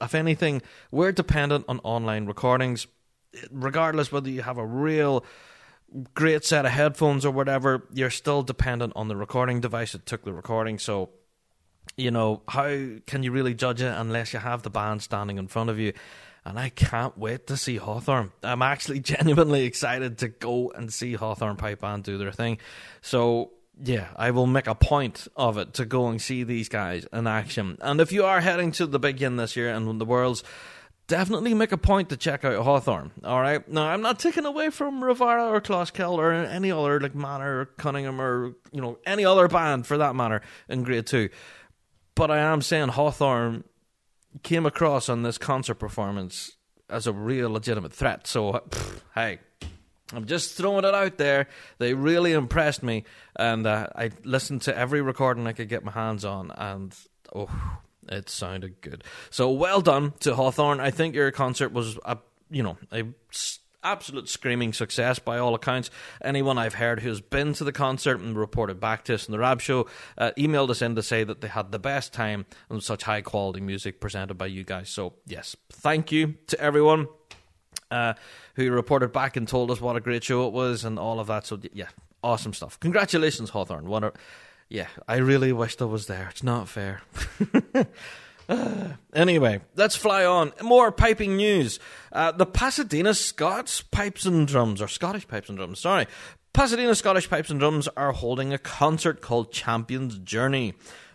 if 0.00 0.14
anything, 0.14 0.62
we're 0.90 1.12
dependent 1.12 1.64
on 1.68 1.80
online 1.80 2.26
recordings 2.26 2.86
regardless 3.50 4.12
whether 4.12 4.30
you 4.30 4.42
have 4.42 4.58
a 4.58 4.66
real 4.66 5.24
great 6.14 6.44
set 6.44 6.66
of 6.66 6.72
headphones 6.72 7.24
or 7.24 7.30
whatever, 7.30 7.86
you're 7.92 8.10
still 8.10 8.42
dependent 8.42 8.92
on 8.96 9.08
the 9.08 9.16
recording 9.16 9.60
device 9.60 9.92
that 9.92 10.04
took 10.06 10.24
the 10.24 10.32
recording. 10.32 10.78
So, 10.78 11.10
you 11.96 12.10
know, 12.10 12.42
how 12.48 12.64
can 13.06 13.22
you 13.22 13.32
really 13.32 13.54
judge 13.54 13.80
it 13.82 13.94
unless 13.96 14.32
you 14.32 14.40
have 14.40 14.62
the 14.62 14.70
band 14.70 15.02
standing 15.02 15.38
in 15.38 15.46
front 15.46 15.70
of 15.70 15.78
you? 15.78 15.92
And 16.46 16.60
I 16.60 16.68
can't 16.68 17.18
wait 17.18 17.48
to 17.48 17.56
see 17.56 17.76
Hawthorn. 17.76 18.30
I'm 18.44 18.62
actually 18.62 19.00
genuinely 19.14 19.64
excited 19.64 20.18
to 20.18 20.28
go 20.28 20.70
and 20.70 20.92
see 20.92 21.14
Hawthorn 21.14 21.56
Pipe 21.56 21.80
Band 21.80 22.04
do 22.04 22.18
their 22.18 22.30
thing. 22.30 22.58
So, 23.00 23.50
yeah, 23.82 24.06
I 24.14 24.30
will 24.30 24.46
make 24.46 24.68
a 24.68 24.76
point 24.76 25.26
of 25.34 25.58
it 25.58 25.74
to 25.74 25.84
go 25.84 26.06
and 26.06 26.22
see 26.22 26.44
these 26.44 26.68
guys 26.68 27.04
in 27.12 27.26
action. 27.26 27.78
And 27.80 28.00
if 28.00 28.12
you 28.12 28.24
are 28.24 28.40
heading 28.40 28.70
to 28.72 28.86
the 28.86 29.00
Big 29.00 29.18
this 29.18 29.56
year 29.56 29.74
and 29.74 30.00
the 30.00 30.04
world's 30.04 30.44
definitely 31.08 31.52
make 31.52 31.72
a 31.72 31.76
point 31.76 32.10
to 32.10 32.16
check 32.16 32.44
out 32.44 32.62
Hawthorn. 32.62 33.10
All 33.24 33.40
right. 33.40 33.66
Now, 33.68 33.88
I'm 33.88 34.02
not 34.02 34.20
taking 34.20 34.46
away 34.46 34.70
from 34.70 35.02
Ravara 35.02 35.50
or 35.50 35.60
Closkelt 35.60 36.18
or 36.18 36.32
any 36.32 36.70
other 36.70 37.00
like 37.00 37.14
Manor 37.16 37.60
or 37.60 37.64
Cunningham 37.66 38.20
or 38.20 38.54
you 38.72 38.80
know 38.80 38.98
any 39.04 39.24
other 39.24 39.48
band 39.48 39.86
for 39.86 39.98
that 39.98 40.14
matter 40.14 40.42
in 40.68 40.84
Grade 40.84 41.06
Two, 41.06 41.28
but 42.14 42.30
I 42.30 42.38
am 42.38 42.62
saying 42.62 42.88
Hawthorn 42.88 43.64
came 44.42 44.66
across 44.66 45.08
on 45.08 45.22
this 45.22 45.38
concert 45.38 45.76
performance 45.76 46.52
as 46.88 47.06
a 47.06 47.12
real 47.12 47.50
legitimate 47.50 47.92
threat. 47.92 48.26
So, 48.26 48.52
pff, 48.52 49.00
hey. 49.14 49.38
I'm 50.12 50.26
just 50.26 50.56
throwing 50.56 50.84
it 50.84 50.94
out 50.94 51.18
there. 51.18 51.48
They 51.78 51.92
really 51.92 52.30
impressed 52.30 52.80
me, 52.80 53.02
and 53.34 53.66
uh, 53.66 53.88
I 53.96 54.10
listened 54.22 54.62
to 54.62 54.78
every 54.78 55.02
recording 55.02 55.48
I 55.48 55.52
could 55.52 55.68
get 55.68 55.82
my 55.82 55.90
hands 55.90 56.24
on, 56.24 56.52
and 56.52 56.94
oh, 57.34 57.50
it 58.08 58.30
sounded 58.30 58.80
good. 58.80 59.02
So 59.30 59.50
well 59.50 59.80
done 59.80 60.12
to 60.20 60.34
Hawthorn. 60.34 60.78
I 60.78 60.92
think 60.92 61.16
your 61.16 61.30
concert 61.32 61.72
was 61.72 61.98
a 62.04 62.18
you 62.50 62.62
know 62.62 62.76
a 62.92 63.04
absolute 63.86 64.28
screaming 64.28 64.72
success 64.72 65.18
by 65.18 65.38
all 65.38 65.54
accounts. 65.54 65.90
Anyone 66.22 66.58
I've 66.58 66.74
heard 66.74 67.00
who's 67.00 67.20
been 67.20 67.52
to 67.54 67.64
the 67.64 67.72
concert 67.72 68.20
and 68.20 68.36
reported 68.36 68.80
back 68.80 69.04
to 69.04 69.14
us 69.14 69.26
in 69.26 69.32
the 69.32 69.38
Rab 69.38 69.60
Show 69.60 69.86
uh, 70.18 70.32
emailed 70.36 70.70
us 70.70 70.82
in 70.82 70.96
to 70.96 71.02
say 71.02 71.22
that 71.24 71.40
they 71.40 71.48
had 71.48 71.70
the 71.70 71.78
best 71.78 72.12
time 72.12 72.46
and 72.68 72.82
such 72.82 73.04
high 73.04 73.22
quality 73.22 73.60
music 73.60 74.00
presented 74.00 74.34
by 74.34 74.46
you 74.46 74.64
guys. 74.64 74.90
So 74.90 75.14
yes, 75.26 75.56
thank 75.70 76.10
you 76.12 76.34
to 76.48 76.60
everyone. 76.60 77.08
Uh, 77.88 78.14
who 78.56 78.68
reported 78.72 79.12
back 79.12 79.36
and 79.36 79.46
told 79.46 79.70
us 79.70 79.80
what 79.80 79.94
a 79.94 80.00
great 80.00 80.24
show 80.24 80.48
it 80.48 80.52
was 80.52 80.84
and 80.84 80.98
all 80.98 81.20
of 81.20 81.28
that. 81.28 81.46
So 81.46 81.60
yeah, 81.72 81.86
awesome 82.20 82.52
stuff. 82.52 82.80
Congratulations, 82.80 83.50
Hawthorn. 83.50 83.86
What 83.86 84.02
a, 84.02 84.12
yeah, 84.68 84.88
I 85.06 85.18
really 85.18 85.52
wish 85.52 85.80
I 85.80 85.84
was 85.84 86.06
there. 86.06 86.26
It's 86.30 86.42
not 86.42 86.68
fair. 86.68 87.02
anyway, 89.14 89.60
let's 89.74 89.96
fly 89.96 90.24
on. 90.24 90.52
More 90.62 90.92
piping 90.92 91.36
news. 91.36 91.78
Uh, 92.12 92.32
the 92.32 92.46
Pasadena 92.46 93.14
Scots 93.14 93.80
Pipes 93.82 94.24
and 94.24 94.46
Drums, 94.46 94.80
or 94.80 94.88
Scottish 94.88 95.26
Pipes 95.28 95.48
and 95.48 95.58
Drums, 95.58 95.80
sorry. 95.80 96.06
Pasadena 96.52 96.94
Scottish 96.94 97.28
Pipes 97.28 97.50
and 97.50 97.60
Drums 97.60 97.88
are 97.96 98.12
holding 98.12 98.52
a 98.52 98.58
concert 98.58 99.20
called 99.20 99.52
Champions 99.52 100.18
Journey. 100.18 100.74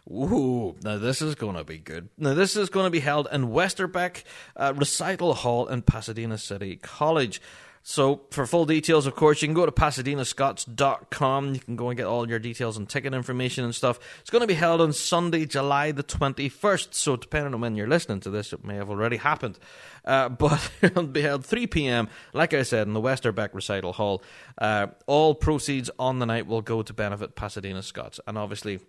Ooh, 0.10 0.76
now 0.84 0.98
this 0.98 1.22
is 1.22 1.36
going 1.36 1.56
to 1.56 1.64
be 1.64 1.78
good. 1.78 2.10
Now, 2.18 2.34
this 2.34 2.56
is 2.56 2.70
going 2.70 2.86
to 2.86 2.92
be 2.92 3.00
held 3.00 3.28
in 3.32 3.48
Westerbeck 3.48 4.24
uh, 4.56 4.74
Recital 4.76 5.34
Hall 5.34 5.68
in 5.68 5.84
Pasadena 5.84 6.38
City 6.38 6.76
College. 6.76 7.42
So, 7.84 8.22
for 8.30 8.46
full 8.46 8.66
details, 8.66 9.08
of 9.08 9.16
course, 9.16 9.42
you 9.42 9.48
can 9.48 9.56
go 9.56 9.66
to 9.66 9.72
PasadenaScots.com. 9.72 11.54
You 11.56 11.60
can 11.60 11.76
go 11.76 11.90
and 11.90 11.98
get 11.98 12.06
all 12.06 12.30
your 12.30 12.38
details 12.38 12.78
and 12.78 12.88
ticket 12.88 13.14
information 13.14 13.64
and 13.64 13.74
stuff. 13.74 14.00
It's 14.22 14.30
going 14.30 14.42
to 14.42 14.48
be 14.48 14.54
held 14.54 14.82
on 14.82 14.94
Sunday, 14.94 15.46
July 15.46 15.92
the 15.92 16.04
21st. 16.04 16.94
So, 16.94 17.16
depending 17.16 17.56
on 17.56 17.62
when 17.62 17.76
you're 17.76 17.88
listening 17.88 18.20
to 18.22 18.30
this, 18.30 18.54
it 18.54 18.64
may 18.64 18.76
have 18.76 18.92
already 18.92 19.18
happened. 19.18 19.58
Uh, 20.06 20.30
but 20.42 20.72
it'll 20.82 21.08
be 21.08 21.22
held 21.22 21.44
3 21.44 21.66
p.m., 21.68 22.08
like 22.34 22.54
I 22.54 22.62
said, 22.62 22.86
in 22.86 22.94
the 22.94 23.02
Westerbeck 23.02 23.54
Recital 23.54 23.94
Hall. 23.94 24.22
Uh, 24.60 24.88
all 25.08 25.34
proceeds 25.34 25.90
on 25.98 26.20
the 26.20 26.28
night 26.28 26.46
will 26.46 26.62
go 26.62 26.84
to 26.84 26.94
benefit 26.94 27.36
Pasadena 27.36 27.82
Scots. 27.82 28.20
And 28.28 28.38
obviously, 28.38 28.80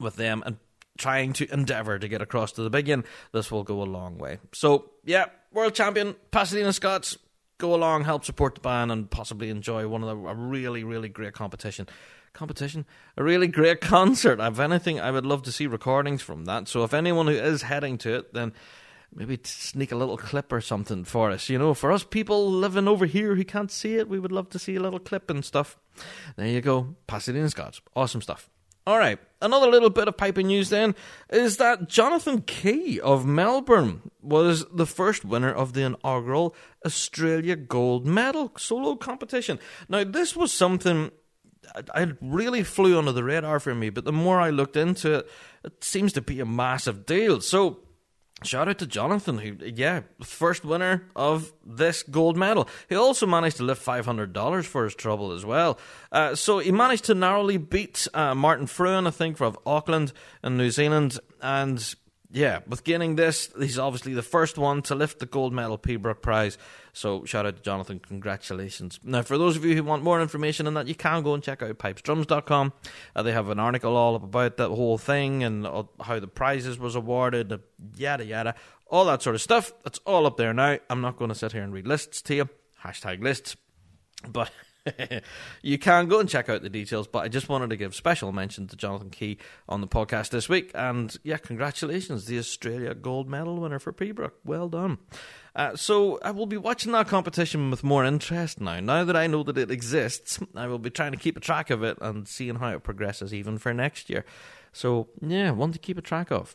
with 0.00 0.16
them 0.16 0.42
and 0.44 0.56
trying 0.98 1.32
to 1.34 1.52
endeavour 1.52 2.00
to 2.00 2.08
get 2.08 2.20
across 2.20 2.50
to 2.52 2.62
the 2.62 2.70
big 2.70 2.88
one, 2.88 3.04
this 3.30 3.52
will 3.52 3.62
go 3.62 3.80
a 3.80 3.84
long 3.84 4.18
way. 4.18 4.38
So, 4.52 4.90
yeah, 5.04 5.26
world 5.52 5.74
champion 5.74 6.16
Pasadena 6.32 6.72
Scots 6.72 7.16
go 7.58 7.74
along, 7.74 8.04
help 8.04 8.24
support 8.24 8.54
the 8.54 8.60
band, 8.60 8.90
and 8.90 9.10
possibly 9.10 9.50
enjoy 9.50 9.86
one 9.86 10.02
of 10.02 10.08
the 10.08 10.28
a 10.28 10.34
really, 10.34 10.84
really 10.84 11.08
great 11.08 11.34
competition. 11.34 11.88
Competition, 12.32 12.86
a 13.16 13.24
really 13.24 13.48
great 13.48 13.80
concert. 13.82 14.40
If 14.40 14.58
anything, 14.58 15.00
I 15.00 15.10
would 15.10 15.26
love 15.26 15.42
to 15.42 15.52
see 15.52 15.66
recordings 15.66 16.22
from 16.22 16.44
that. 16.44 16.68
So 16.68 16.84
if 16.84 16.94
anyone 16.94 17.26
who 17.26 17.34
is 17.34 17.62
heading 17.62 17.98
to 17.98 18.16
it, 18.16 18.32
then 18.32 18.52
maybe 19.14 19.38
sneak 19.44 19.92
a 19.92 19.96
little 19.96 20.16
clip 20.16 20.52
or 20.52 20.60
something 20.60 21.04
for 21.04 21.30
us. 21.30 21.48
You 21.48 21.58
know, 21.58 21.74
for 21.74 21.90
us 21.90 22.04
people 22.04 22.50
living 22.50 22.86
over 22.86 23.06
here 23.06 23.34
who 23.34 23.44
can't 23.44 23.70
see 23.70 23.96
it, 23.96 24.08
we 24.08 24.18
would 24.18 24.32
love 24.32 24.50
to 24.50 24.58
see 24.58 24.76
a 24.76 24.80
little 24.80 25.00
clip 25.00 25.30
and 25.30 25.44
stuff. 25.44 25.76
There 26.36 26.46
you 26.46 26.60
go, 26.60 26.94
Pasadena 27.06 27.48
Scots, 27.50 27.80
awesome 27.96 28.22
stuff. 28.22 28.48
All 28.88 28.96
right, 28.96 29.18
another 29.42 29.66
little 29.66 29.90
bit 29.90 30.08
of 30.08 30.16
piping 30.16 30.46
news 30.46 30.70
then 30.70 30.94
is 31.28 31.58
that 31.58 31.90
Jonathan 31.90 32.40
Key 32.40 32.98
of 32.98 33.26
Melbourne 33.26 34.10
was 34.22 34.64
the 34.72 34.86
first 34.86 35.26
winner 35.26 35.52
of 35.52 35.74
the 35.74 35.82
inaugural 35.82 36.56
Australia 36.86 37.54
Gold 37.54 38.06
Medal 38.06 38.50
solo 38.56 38.96
competition. 38.96 39.58
Now, 39.90 40.04
this 40.04 40.34
was 40.34 40.54
something 40.54 41.10
I 41.94 42.12
really 42.22 42.62
flew 42.62 42.98
under 42.98 43.12
the 43.12 43.24
radar 43.24 43.60
for 43.60 43.74
me, 43.74 43.90
but 43.90 44.06
the 44.06 44.10
more 44.12 44.40
I 44.40 44.48
looked 44.48 44.74
into 44.74 45.16
it, 45.16 45.30
it 45.64 45.84
seems 45.84 46.14
to 46.14 46.22
be 46.22 46.40
a 46.40 46.46
massive 46.46 47.04
deal. 47.04 47.42
So, 47.42 47.80
Shout 48.44 48.68
out 48.68 48.78
to 48.78 48.86
Jonathan, 48.86 49.38
who, 49.38 49.56
yeah, 49.66 50.02
first 50.22 50.64
winner 50.64 51.04
of 51.16 51.52
this 51.66 52.04
gold 52.04 52.36
medal. 52.36 52.68
He 52.88 52.94
also 52.94 53.26
managed 53.26 53.56
to 53.56 53.64
lift 53.64 53.84
$500 53.84 54.64
for 54.64 54.84
his 54.84 54.94
trouble 54.94 55.32
as 55.32 55.44
well. 55.44 55.78
Uh, 56.12 56.36
so 56.36 56.60
he 56.60 56.70
managed 56.70 57.04
to 57.06 57.14
narrowly 57.14 57.56
beat 57.56 58.06
uh, 58.14 58.36
Martin 58.36 58.68
Fruin, 58.68 59.08
I 59.08 59.10
think, 59.10 59.36
from 59.36 59.56
Auckland 59.66 60.12
in 60.44 60.56
New 60.56 60.70
Zealand. 60.70 61.18
And 61.42 61.94
yeah, 62.30 62.60
with 62.68 62.84
gaining 62.84 63.16
this, 63.16 63.50
he's 63.58 63.78
obviously 63.78 64.14
the 64.14 64.22
first 64.22 64.56
one 64.56 64.82
to 64.82 64.94
lift 64.94 65.18
the 65.18 65.26
gold 65.26 65.52
medal 65.52 65.76
Pembroke 65.76 66.22
Prize. 66.22 66.58
So 66.98 67.24
shout 67.24 67.46
out 67.46 67.54
to 67.54 67.62
Jonathan, 67.62 68.00
congratulations. 68.00 68.98
Now, 69.04 69.22
for 69.22 69.38
those 69.38 69.56
of 69.56 69.64
you 69.64 69.76
who 69.76 69.84
want 69.84 70.02
more 70.02 70.20
information 70.20 70.66
on 70.66 70.74
that, 70.74 70.88
you 70.88 70.96
can 70.96 71.22
go 71.22 71.32
and 71.32 71.42
check 71.42 71.62
out 71.62 71.78
pipesdrums.com. 71.78 72.72
Uh, 73.14 73.22
they 73.22 73.30
have 73.30 73.48
an 73.50 73.60
article 73.60 73.96
all 73.96 74.16
up 74.16 74.24
about 74.24 74.56
that 74.56 74.70
whole 74.70 74.98
thing 74.98 75.44
and 75.44 75.64
uh, 75.64 75.84
how 76.00 76.18
the 76.18 76.26
prizes 76.26 76.76
was 76.76 76.96
awarded, 76.96 77.52
uh, 77.52 77.58
yada 77.94 78.24
yada, 78.24 78.56
all 78.88 79.04
that 79.04 79.22
sort 79.22 79.36
of 79.36 79.42
stuff. 79.42 79.72
That's 79.84 80.00
all 80.06 80.26
up 80.26 80.38
there 80.38 80.52
now. 80.52 80.78
I'm 80.90 81.00
not 81.00 81.16
going 81.16 81.28
to 81.28 81.36
sit 81.36 81.52
here 81.52 81.62
and 81.62 81.72
read 81.72 81.86
lists 81.86 82.20
to 82.22 82.34
you. 82.34 82.48
Hashtag 82.82 83.22
lists. 83.22 83.56
But 84.28 84.50
you 85.62 85.78
can 85.78 86.08
go 86.08 86.20
and 86.20 86.28
check 86.28 86.48
out 86.48 86.62
the 86.62 86.68
details, 86.68 87.06
but 87.06 87.20
I 87.20 87.28
just 87.28 87.48
wanted 87.48 87.70
to 87.70 87.76
give 87.76 87.94
special 87.94 88.32
mention 88.32 88.66
to 88.68 88.76
Jonathan 88.76 89.10
Key 89.10 89.38
on 89.68 89.80
the 89.80 89.86
podcast 89.86 90.30
this 90.30 90.48
week. 90.48 90.70
And 90.74 91.16
yeah, 91.22 91.36
congratulations, 91.36 92.26
the 92.26 92.38
Australia 92.38 92.94
gold 92.94 93.28
medal 93.28 93.60
winner 93.60 93.78
for 93.78 93.92
Pembroke. 93.92 94.34
Well 94.44 94.68
done. 94.68 94.98
Uh, 95.58 95.74
so 95.74 96.20
I 96.22 96.30
will 96.30 96.46
be 96.46 96.56
watching 96.56 96.92
that 96.92 97.08
competition 97.08 97.68
with 97.72 97.82
more 97.82 98.04
interest 98.04 98.60
now. 98.60 98.78
Now 98.78 99.02
that 99.02 99.16
I 99.16 99.26
know 99.26 99.42
that 99.42 99.58
it 99.58 99.72
exists, 99.72 100.38
I 100.54 100.68
will 100.68 100.78
be 100.78 100.88
trying 100.88 101.10
to 101.10 101.18
keep 101.18 101.36
a 101.36 101.40
track 101.40 101.70
of 101.70 101.82
it 101.82 101.98
and 102.00 102.28
seeing 102.28 102.54
how 102.54 102.68
it 102.68 102.84
progresses 102.84 103.34
even 103.34 103.58
for 103.58 103.74
next 103.74 104.08
year. 104.08 104.24
So 104.72 105.08
yeah, 105.20 105.50
one 105.50 105.72
to 105.72 105.78
keep 105.80 105.98
a 105.98 106.02
track 106.02 106.30
of. 106.30 106.54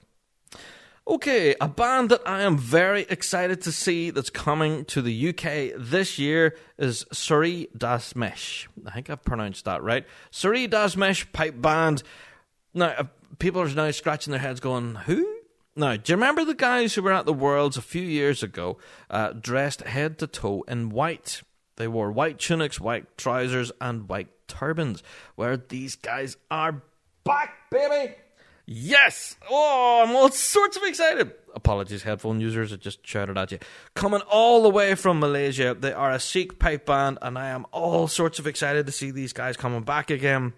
Okay, 1.06 1.54
a 1.60 1.68
band 1.68 2.12
that 2.12 2.22
I 2.26 2.44
am 2.44 2.58
very 2.58 3.02
excited 3.10 3.62
to 3.64 3.74
see 3.74 4.10
that's 4.10 4.30
coming 4.30 4.86
to 4.86 5.02
the 5.02 5.30
UK 5.30 5.78
this 5.78 6.18
year 6.18 6.56
is 6.78 7.04
Suri 7.14 7.68
Das 7.78 8.16
Mesh. 8.16 8.70
I 8.86 8.92
think 8.92 9.10
I've 9.10 9.22
pronounced 9.22 9.66
that 9.66 9.84
right. 9.84 10.06
Sri 10.32 10.66
Dasmesh 10.66 11.30
pipe 11.34 11.62
band. 11.62 12.04
Now, 12.74 12.94
uh, 12.98 13.04
people 13.38 13.62
are 13.62 13.68
now 13.68 13.92
scratching 13.92 14.32
their 14.32 14.40
heads 14.40 14.62
going, 14.62 14.96
who? 14.96 15.28
Now, 15.76 15.96
do 15.96 16.12
you 16.12 16.16
remember 16.16 16.46
the 16.46 16.54
guys 16.54 16.94
who 16.94 17.02
were 17.02 17.14
at 17.14 17.26
the 17.26 17.34
Worlds 17.34 17.78
a 17.78 17.82
few 17.82 18.04
years 18.04 18.44
ago, 18.44 18.78
uh, 19.10 19.32
dressed 19.32 19.82
head 19.82 20.20
to 20.20 20.28
toe 20.28 20.64
in 20.68 20.90
white? 20.90 21.42
They 21.78 21.88
wore 21.88 22.12
white 22.12 22.38
tunics, 22.38 22.80
white 22.80 23.18
trousers, 23.18 23.72
and 23.82 24.08
white 24.08 24.30
turbans. 24.48 25.02
Where 25.36 25.58
these 25.58 25.96
guys 25.96 26.38
are 26.52 26.84
back, 27.24 27.72
baby! 27.72 28.14
Yes! 28.66 29.36
Oh, 29.50 30.04
I'm 30.06 30.16
all 30.16 30.30
sorts 30.30 30.78
of 30.78 30.84
excited. 30.84 31.34
Apologies, 31.56 32.04
headphone 32.04 32.40
users, 32.40 32.72
I 32.72 32.76
just 32.78 33.06
shouted 33.06 33.38
at 33.38 33.52
you. 33.52 33.60
Coming 33.96 34.22
all 34.22 34.62
the 34.64 34.70
way 34.70 34.94
from 34.96 35.20
Malaysia, 35.20 35.76
they 35.78 35.92
are 35.92 36.12
a 36.12 36.20
Sikh 36.20 36.60
pipe 36.60 36.86
band, 36.86 37.18
and 37.22 37.38
I 37.38 37.50
am 37.50 37.66
all 37.72 38.08
sorts 38.08 38.38
of 38.38 38.46
excited 38.46 38.86
to 38.86 38.92
see 38.92 39.10
these 39.10 39.34
guys 39.34 39.58
coming 39.58 39.82
back 39.82 40.12
again. 40.12 40.54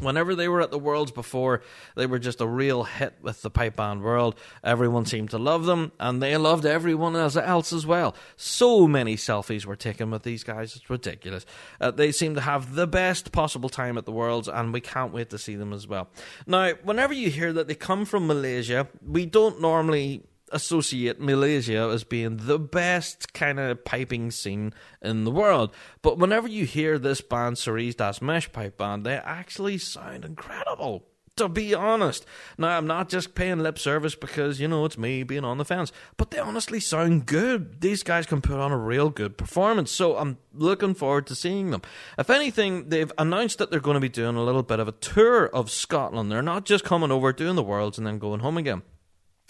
Whenever 0.00 0.34
they 0.34 0.48
were 0.48 0.60
at 0.60 0.70
the 0.70 0.78
Worlds 0.78 1.10
before, 1.10 1.62
they 1.94 2.06
were 2.06 2.18
just 2.18 2.40
a 2.40 2.46
real 2.46 2.84
hit 2.84 3.14
with 3.22 3.42
the 3.42 3.50
pipe 3.50 3.76
band 3.76 4.02
world. 4.02 4.34
Everyone 4.62 5.06
seemed 5.06 5.30
to 5.30 5.38
love 5.38 5.66
them, 5.66 5.92
and 5.98 6.22
they 6.22 6.36
loved 6.36 6.66
everyone 6.66 7.16
else 7.16 7.72
as 7.72 7.86
well. 7.86 8.14
So 8.36 8.86
many 8.86 9.16
selfies 9.16 9.64
were 9.64 9.76
taken 9.76 10.10
with 10.10 10.22
these 10.22 10.44
guys, 10.44 10.76
it's 10.76 10.90
ridiculous. 10.90 11.46
Uh, 11.80 11.90
they 11.90 12.12
seem 12.12 12.34
to 12.34 12.40
have 12.40 12.74
the 12.74 12.86
best 12.86 13.32
possible 13.32 13.68
time 13.68 13.98
at 13.98 14.04
the 14.04 14.12
Worlds, 14.12 14.48
and 14.48 14.72
we 14.72 14.80
can't 14.80 15.12
wait 15.12 15.30
to 15.30 15.38
see 15.38 15.56
them 15.56 15.72
as 15.72 15.86
well. 15.86 16.08
Now, 16.46 16.72
whenever 16.82 17.12
you 17.12 17.30
hear 17.30 17.52
that 17.52 17.68
they 17.68 17.74
come 17.74 18.04
from 18.04 18.26
Malaysia, 18.26 18.88
we 19.06 19.26
don't 19.26 19.60
normally 19.60 20.22
associate 20.54 21.20
Malaysia 21.20 21.90
as 21.92 22.04
being 22.04 22.38
the 22.38 22.58
best 22.58 23.34
kind 23.34 23.60
of 23.60 23.84
piping 23.84 24.30
scene 24.30 24.72
in 25.02 25.24
the 25.24 25.30
world. 25.30 25.74
But 26.00 26.16
whenever 26.16 26.48
you 26.48 26.64
hear 26.64 26.98
this 26.98 27.20
band, 27.20 27.58
Sri 27.58 27.92
Dasmesh 27.92 28.52
Pipe 28.52 28.78
Band, 28.78 29.04
they 29.04 29.16
actually 29.16 29.78
sound 29.78 30.24
incredible. 30.24 31.04
To 31.38 31.48
be 31.48 31.74
honest. 31.74 32.24
Now, 32.56 32.78
I'm 32.78 32.86
not 32.86 33.08
just 33.08 33.34
paying 33.34 33.58
lip 33.58 33.76
service 33.76 34.14
because, 34.14 34.60
you 34.60 34.68
know, 34.68 34.84
it's 34.84 34.96
me 34.96 35.24
being 35.24 35.44
on 35.44 35.58
the 35.58 35.64
fence, 35.64 35.90
but 36.16 36.30
they 36.30 36.38
honestly 36.38 36.78
sound 36.78 37.26
good. 37.26 37.80
These 37.80 38.04
guys 38.04 38.24
can 38.24 38.40
put 38.40 38.60
on 38.60 38.70
a 38.70 38.78
real 38.78 39.10
good 39.10 39.36
performance, 39.36 39.90
so 39.90 40.16
I'm 40.16 40.38
looking 40.52 40.94
forward 40.94 41.26
to 41.26 41.34
seeing 41.34 41.72
them. 41.72 41.82
If 42.16 42.30
anything, 42.30 42.88
they've 42.88 43.10
announced 43.18 43.58
that 43.58 43.72
they're 43.72 43.80
going 43.80 43.96
to 43.96 44.00
be 44.00 44.08
doing 44.08 44.36
a 44.36 44.44
little 44.44 44.62
bit 44.62 44.78
of 44.78 44.86
a 44.86 44.92
tour 44.92 45.46
of 45.46 45.72
Scotland. 45.72 46.30
They're 46.30 46.40
not 46.40 46.66
just 46.66 46.84
coming 46.84 47.10
over, 47.10 47.32
doing 47.32 47.56
the 47.56 47.64
Worlds, 47.64 47.98
and 47.98 48.06
then 48.06 48.20
going 48.20 48.38
home 48.38 48.56
again. 48.56 48.82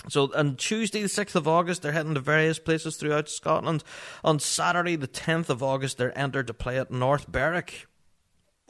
So 0.09 0.31
on 0.35 0.57
Tuesday, 0.57 1.03
the 1.03 1.09
6th 1.09 1.35
of 1.35 1.49
August, 1.49 1.83
they're 1.83 1.93
heading 1.93 2.15
to 2.15 2.21
various 2.21 2.59
places 2.59 2.97
throughout 2.97 3.29
Scotland. 3.29 3.83
On 4.23 4.39
Saturday, 4.39 4.97
the 4.97 5.09
10th 5.09 5.49
of 5.49 5.63
August, 5.63 5.99
they're 5.99 6.17
entered 6.19 6.47
to 6.49 6.55
play 6.55 6.79
at 6.79 6.91
North 6.91 7.31
Berwick. 7.31 7.87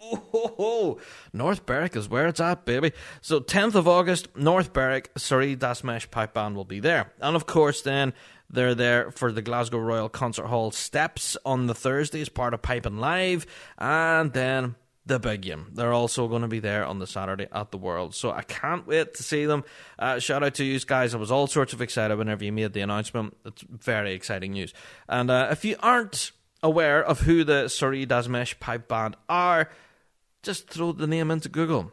Oh, 0.00 0.22
ho, 0.32 0.54
ho. 0.56 1.00
North 1.32 1.64
Berwick 1.64 1.96
is 1.96 2.08
where 2.08 2.26
it's 2.26 2.40
at, 2.40 2.64
baby. 2.64 2.92
So 3.20 3.40
10th 3.40 3.74
of 3.74 3.88
August, 3.88 4.36
North 4.36 4.72
Berwick, 4.72 5.10
Sri 5.16 5.56
Dasmesh 5.56 6.10
Pipe 6.10 6.34
Band 6.34 6.56
will 6.56 6.64
be 6.64 6.80
there. 6.80 7.12
And 7.20 7.34
of 7.36 7.46
course, 7.46 7.80
then 7.80 8.12
they're 8.50 8.74
there 8.74 9.10
for 9.10 9.32
the 9.32 9.42
Glasgow 9.42 9.78
Royal 9.78 10.08
Concert 10.08 10.46
Hall 10.46 10.70
Steps 10.70 11.36
on 11.44 11.66
the 11.66 11.74
Thursday 11.74 12.20
as 12.20 12.28
part 12.28 12.54
of 12.54 12.62
Piping 12.62 12.98
Live. 12.98 13.46
And 13.78 14.32
then 14.32 14.74
the 15.06 15.18
big 15.18 15.42
game. 15.42 15.66
They're 15.74 15.92
also 15.92 16.28
going 16.28 16.42
to 16.42 16.48
be 16.48 16.60
there 16.60 16.84
on 16.84 16.98
the 16.98 17.06
Saturday 17.06 17.46
at 17.52 17.70
the 17.70 17.78
World. 17.78 18.14
So 18.14 18.30
I 18.30 18.42
can't 18.42 18.86
wait 18.86 19.14
to 19.14 19.22
see 19.22 19.44
them. 19.44 19.64
Uh, 19.98 20.18
shout 20.18 20.42
out 20.42 20.54
to 20.54 20.64
you 20.64 20.78
guys. 20.80 21.14
I 21.14 21.18
was 21.18 21.30
all 21.30 21.46
sorts 21.46 21.72
of 21.72 21.82
excited 21.82 22.16
whenever 22.16 22.44
you 22.44 22.52
made 22.52 22.72
the 22.72 22.80
announcement. 22.80 23.36
It's 23.44 23.62
very 23.62 24.14
exciting 24.14 24.52
news. 24.52 24.72
And 25.08 25.30
uh, 25.30 25.48
if 25.50 25.64
you 25.64 25.76
aren't 25.80 26.32
aware 26.62 27.04
of 27.04 27.20
who 27.20 27.44
the 27.44 27.68
Sri 27.68 28.06
Dasmesh 28.06 28.58
Pipe 28.60 28.88
Band 28.88 29.16
are, 29.28 29.70
just 30.42 30.68
throw 30.68 30.92
the 30.92 31.06
name 31.06 31.30
into 31.30 31.48
Google 31.48 31.92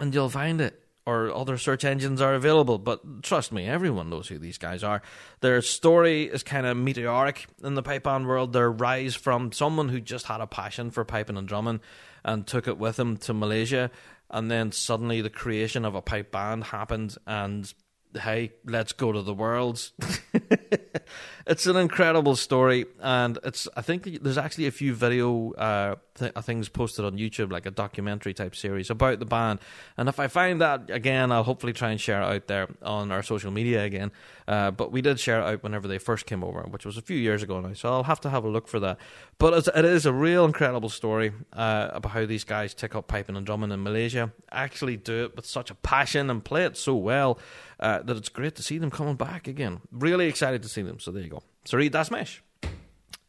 and 0.00 0.14
you'll 0.14 0.28
find 0.28 0.60
it 0.60 0.87
or 1.08 1.34
other 1.34 1.56
search 1.56 1.86
engines 1.86 2.20
are 2.20 2.34
available. 2.34 2.76
But 2.76 3.22
trust 3.22 3.50
me, 3.50 3.66
everyone 3.66 4.10
knows 4.10 4.28
who 4.28 4.38
these 4.38 4.58
guys 4.58 4.84
are. 4.84 5.00
Their 5.40 5.62
story 5.62 6.24
is 6.24 6.42
kind 6.42 6.66
of 6.66 6.76
meteoric 6.76 7.46
in 7.64 7.74
the 7.74 7.82
pipe 7.82 8.02
band 8.02 8.26
world. 8.26 8.52
Their 8.52 8.70
rise 8.70 9.14
from 9.14 9.50
someone 9.52 9.88
who 9.88 10.02
just 10.02 10.26
had 10.26 10.42
a 10.42 10.46
passion 10.46 10.90
for 10.90 11.06
piping 11.06 11.38
and 11.38 11.48
drumming 11.48 11.80
and 12.26 12.46
took 12.46 12.68
it 12.68 12.76
with 12.76 12.98
him 12.98 13.16
to 13.16 13.32
Malaysia, 13.32 13.90
and 14.28 14.50
then 14.50 14.70
suddenly 14.70 15.22
the 15.22 15.30
creation 15.30 15.86
of 15.86 15.94
a 15.94 16.02
pipe 16.02 16.30
band 16.30 16.64
happened, 16.64 17.16
and 17.26 17.72
hey, 18.16 18.52
let's 18.64 18.92
go 18.92 19.12
to 19.12 19.22
the 19.22 19.34
worlds. 19.34 19.92
it's 21.46 21.66
an 21.66 21.76
incredible 21.76 22.36
story, 22.36 22.86
and 23.00 23.38
it's. 23.44 23.68
I 23.76 23.82
think 23.82 24.22
there's 24.22 24.38
actually 24.38 24.66
a 24.66 24.70
few 24.70 24.94
video 24.94 25.52
uh, 25.52 25.96
th- 26.14 26.32
things 26.42 26.68
posted 26.68 27.04
on 27.04 27.16
YouTube, 27.16 27.50
like 27.50 27.66
a 27.66 27.70
documentary 27.70 28.34
type 28.34 28.54
series 28.54 28.90
about 28.90 29.18
the 29.18 29.24
band. 29.24 29.60
And 29.96 30.08
if 30.08 30.20
I 30.20 30.28
find 30.28 30.60
that 30.60 30.90
again, 30.90 31.32
I'll 31.32 31.44
hopefully 31.44 31.72
try 31.72 31.90
and 31.90 32.00
share 32.00 32.22
it 32.22 32.24
out 32.24 32.46
there 32.46 32.68
on 32.82 33.10
our 33.12 33.22
social 33.22 33.50
media 33.50 33.84
again. 33.84 34.10
Uh, 34.46 34.70
but 34.70 34.92
we 34.92 35.02
did 35.02 35.20
share 35.20 35.40
it 35.40 35.44
out 35.44 35.62
whenever 35.62 35.88
they 35.88 35.98
first 35.98 36.26
came 36.26 36.42
over, 36.42 36.62
which 36.62 36.86
was 36.86 36.96
a 36.96 37.02
few 37.02 37.16
years 37.16 37.42
ago 37.42 37.60
now. 37.60 37.72
So 37.74 37.90
I'll 37.90 38.04
have 38.04 38.20
to 38.22 38.30
have 38.30 38.44
a 38.44 38.48
look 38.48 38.68
for 38.68 38.80
that. 38.80 38.98
But 39.38 39.54
it's, 39.54 39.68
it 39.68 39.84
is 39.84 40.06
a 40.06 40.12
real 40.12 40.44
incredible 40.44 40.88
story 40.88 41.32
uh, 41.52 41.90
about 41.92 42.12
how 42.12 42.26
these 42.26 42.44
guys 42.44 42.74
take 42.74 42.94
up 42.94 43.08
piping 43.08 43.36
and 43.36 43.44
drumming 43.44 43.72
in 43.72 43.82
Malaysia, 43.82 44.32
actually 44.50 44.96
do 44.96 45.24
it 45.24 45.36
with 45.36 45.46
such 45.46 45.70
a 45.70 45.74
passion 45.74 46.30
and 46.30 46.44
play 46.44 46.64
it 46.64 46.76
so 46.76 46.94
well 46.94 47.38
uh, 47.80 48.02
that 48.02 48.16
it's 48.16 48.28
great 48.28 48.54
to 48.56 48.62
see 48.62 48.78
them 48.78 48.90
coming 48.90 49.16
back 49.16 49.46
again. 49.46 49.80
Really 49.92 50.26
excited 50.26 50.62
to 50.62 50.68
see 50.68 50.82
them. 50.82 50.98
So 50.98 51.10
there 51.10 51.22
you 51.22 51.30
go. 51.30 51.42
Sorry, 51.64 51.88
that's 51.88 52.10
mesh. 52.10 52.42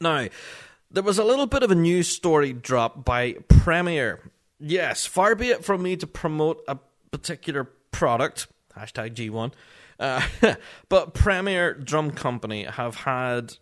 Now, 0.02 0.28
there 0.92 1.04
was 1.04 1.20
a 1.20 1.24
little 1.24 1.46
bit 1.46 1.64
of 1.64 1.72
a 1.72 1.76
news 1.76 2.08
story 2.08 2.54
drop 2.54 3.06
by 3.06 3.34
Premier. 3.48 4.32
Yes, 4.60 5.06
far 5.06 5.36
be 5.36 5.50
it 5.50 5.64
from 5.64 5.84
me 5.84 5.96
to 5.98 6.08
promote 6.08 6.64
a 6.68 6.78
particular 7.12 7.66
product, 7.92 8.48
hashtag 8.76 9.14
G1, 9.14 9.54
uh, 10.00 10.56
but 10.90 11.14
Premier 11.14 11.74
Drum 11.74 12.12
Company 12.12 12.64
have 12.64 12.96
had 12.96 13.58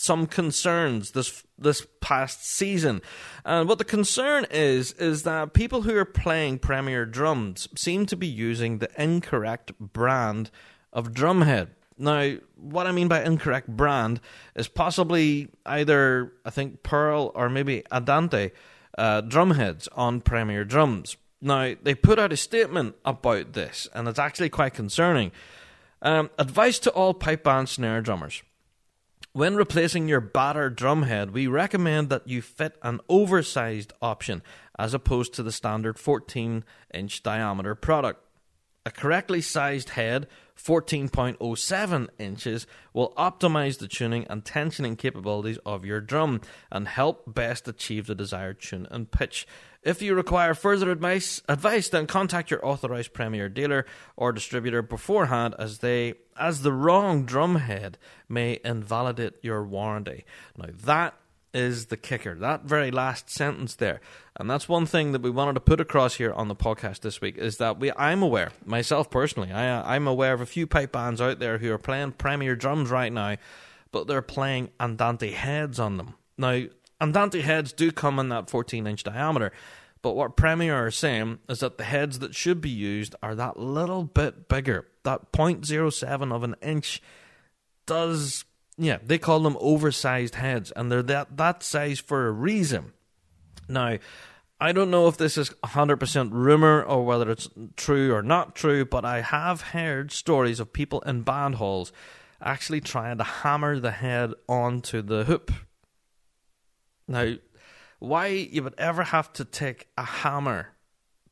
some 0.00 0.26
concerns 0.26 1.10
this 1.10 1.44
this 1.58 1.86
past 2.00 2.46
season. 2.46 3.02
And 3.44 3.68
what 3.68 3.76
the 3.76 3.84
concern 3.84 4.46
is 4.50 4.92
is 4.92 5.24
that 5.24 5.52
people 5.52 5.82
who 5.82 5.94
are 5.94 6.06
playing 6.06 6.58
Premier 6.58 7.04
drums 7.04 7.68
seem 7.76 8.06
to 8.06 8.16
be 8.16 8.26
using 8.26 8.78
the 8.78 8.88
incorrect 8.96 9.72
brand 9.78 10.50
of 10.90 11.12
drumhead. 11.12 11.68
Now, 11.98 12.36
what 12.56 12.86
I 12.86 12.92
mean 12.92 13.08
by 13.08 13.22
incorrect 13.22 13.68
brand 13.68 14.22
is 14.54 14.68
possibly 14.68 15.48
either 15.66 16.32
I 16.46 16.50
think 16.50 16.82
Pearl 16.82 17.30
or 17.34 17.50
maybe 17.50 17.84
Andante 17.92 18.52
uh, 18.96 19.20
drumheads 19.20 19.86
on 19.92 20.22
Premier 20.22 20.64
drums. 20.64 21.18
Now, 21.42 21.74
they 21.82 21.94
put 21.94 22.18
out 22.18 22.32
a 22.32 22.38
statement 22.38 22.96
about 23.04 23.52
this, 23.52 23.86
and 23.94 24.08
it's 24.08 24.18
actually 24.18 24.48
quite 24.48 24.72
concerning. 24.72 25.30
Um, 26.02 26.30
advice 26.38 26.78
to 26.80 26.90
all 26.90 27.12
pipe 27.12 27.44
band 27.44 27.68
snare 27.68 28.00
drummers. 28.00 28.42
When 29.32 29.54
replacing 29.54 30.08
your 30.08 30.20
battered 30.20 30.76
drumhead, 30.76 31.30
we 31.30 31.46
recommend 31.46 32.08
that 32.08 32.26
you 32.26 32.42
fit 32.42 32.76
an 32.82 32.98
oversized 33.08 33.92
option 34.02 34.42
as 34.76 34.92
opposed 34.92 35.34
to 35.34 35.44
the 35.44 35.52
standard 35.52 36.00
14 36.00 36.64
inch 36.92 37.22
diameter 37.22 37.76
product. 37.76 38.24
A 38.84 38.90
correctly 38.90 39.40
sized 39.40 39.90
head, 39.90 40.26
14.07 40.56 42.08
inches, 42.18 42.66
will 42.92 43.14
optimize 43.16 43.78
the 43.78 43.86
tuning 43.86 44.26
and 44.28 44.42
tensioning 44.42 44.98
capabilities 44.98 45.58
of 45.64 45.84
your 45.84 46.00
drum 46.00 46.40
and 46.72 46.88
help 46.88 47.32
best 47.32 47.68
achieve 47.68 48.08
the 48.08 48.16
desired 48.16 48.60
tune 48.60 48.88
and 48.90 49.12
pitch. 49.12 49.46
If 49.82 50.02
you 50.02 50.14
require 50.14 50.52
further 50.52 50.90
advice, 50.90 51.40
advice, 51.48 51.88
then 51.88 52.06
contact 52.06 52.50
your 52.50 52.64
authorized 52.64 53.14
Premier 53.14 53.48
dealer 53.48 53.86
or 54.14 54.30
distributor 54.32 54.82
beforehand, 54.82 55.54
as 55.58 55.78
they, 55.78 56.14
as 56.38 56.60
the 56.60 56.72
wrong 56.72 57.24
drum 57.24 57.56
head 57.56 57.96
may 58.28 58.60
invalidate 58.62 59.34
your 59.42 59.64
warranty. 59.64 60.24
Now 60.58 60.68
that 60.84 61.14
is 61.54 61.86
the 61.86 61.96
kicker. 61.96 62.34
That 62.34 62.64
very 62.64 62.90
last 62.90 63.30
sentence 63.30 63.74
there, 63.74 64.00
and 64.36 64.50
that's 64.50 64.68
one 64.68 64.86
thing 64.86 65.12
that 65.12 65.22
we 65.22 65.30
wanted 65.30 65.54
to 65.54 65.60
put 65.60 65.80
across 65.80 66.14
here 66.14 66.32
on 66.32 66.48
the 66.48 66.54
podcast 66.54 67.00
this 67.00 67.20
week 67.20 67.38
is 67.38 67.56
that 67.56 67.80
we. 67.80 67.90
I'm 67.96 68.22
aware 68.22 68.52
myself 68.64 69.10
personally. 69.10 69.50
I, 69.50 69.68
uh, 69.68 69.82
I'm 69.84 70.06
aware 70.06 70.34
of 70.34 70.42
a 70.42 70.46
few 70.46 70.66
pipe 70.66 70.92
bands 70.92 71.20
out 71.20 71.38
there 71.38 71.58
who 71.58 71.72
are 71.72 71.78
playing 71.78 72.12
Premier 72.12 72.54
drums 72.54 72.90
right 72.90 73.12
now, 73.12 73.36
but 73.92 74.06
they're 74.06 74.22
playing 74.22 74.70
Andante 74.78 75.32
heads 75.32 75.80
on 75.80 75.96
them. 75.96 76.14
Now 76.38 76.64
Andante 77.00 77.40
heads 77.40 77.72
do 77.72 77.90
come 77.90 78.18
in 78.18 78.28
that 78.28 78.50
14 78.50 78.86
inch 78.86 79.02
diameter, 79.02 79.52
but 80.02 80.16
what 80.16 80.36
Premier 80.36 80.74
are 80.74 80.90
saying 80.90 81.38
is 81.48 81.60
that 81.60 81.78
the 81.78 81.84
heads 81.84 82.18
that 82.20 82.34
should 82.34 82.60
be 82.60 82.70
used 82.70 83.14
are 83.22 83.34
that 83.34 83.58
little 83.58 84.04
bit 84.04 84.48
bigger. 84.48 84.86
That 85.04 85.32
0.07 85.32 86.32
of 86.32 86.42
an 86.42 86.56
inch 86.62 87.02
does 87.86 88.44
Yeah, 88.76 88.98
they 89.04 89.18
call 89.18 89.40
them 89.40 89.58
oversized 89.60 90.36
heads, 90.36 90.70
and 90.70 90.90
they're 90.90 91.02
that 91.02 91.36
that 91.36 91.62
size 91.62 91.98
for 92.00 92.26
a 92.26 92.32
reason. 92.32 92.92
Now, 93.68 93.98
I 94.58 94.72
don't 94.72 94.90
know 94.90 95.06
if 95.08 95.16
this 95.16 95.38
is 95.38 95.50
100% 95.64 96.30
rumor 96.32 96.82
or 96.82 97.04
whether 97.04 97.30
it's 97.30 97.48
true 97.76 98.12
or 98.14 98.22
not 98.22 98.54
true, 98.54 98.84
but 98.84 99.04
I 99.04 99.22
have 99.22 99.60
heard 99.60 100.12
stories 100.12 100.60
of 100.60 100.72
people 100.72 101.00
in 101.00 101.22
band 101.22 101.56
halls 101.56 101.92
actually 102.42 102.80
trying 102.80 103.18
to 103.18 103.24
hammer 103.24 103.78
the 103.78 103.90
head 103.90 104.32
onto 104.48 105.02
the 105.02 105.24
hoop. 105.24 105.50
Now, 107.10 107.34
why 107.98 108.28
you 108.28 108.62
would 108.62 108.74
ever 108.78 109.02
have 109.02 109.32
to 109.34 109.44
take 109.44 109.88
a 109.98 110.04
hammer 110.04 110.68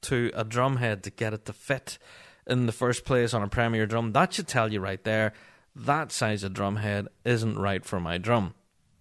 to 0.02 0.30
a 0.34 0.44
drum 0.44 0.76
head 0.76 1.02
to 1.04 1.10
get 1.10 1.32
it 1.32 1.44
to 1.46 1.52
fit 1.52 1.98
in 2.46 2.66
the 2.66 2.72
first 2.72 3.04
place 3.04 3.32
on 3.32 3.42
a 3.42 3.48
Premier 3.48 3.86
drum, 3.86 4.12
that 4.12 4.34
should 4.34 4.48
tell 4.48 4.72
you 4.72 4.80
right 4.80 5.02
there 5.04 5.32
that 5.76 6.10
size 6.10 6.42
of 6.42 6.52
drum 6.52 6.76
head 6.76 7.06
isn't 7.24 7.58
right 7.58 7.84
for 7.84 8.00
my 8.00 8.18
drum. 8.18 8.54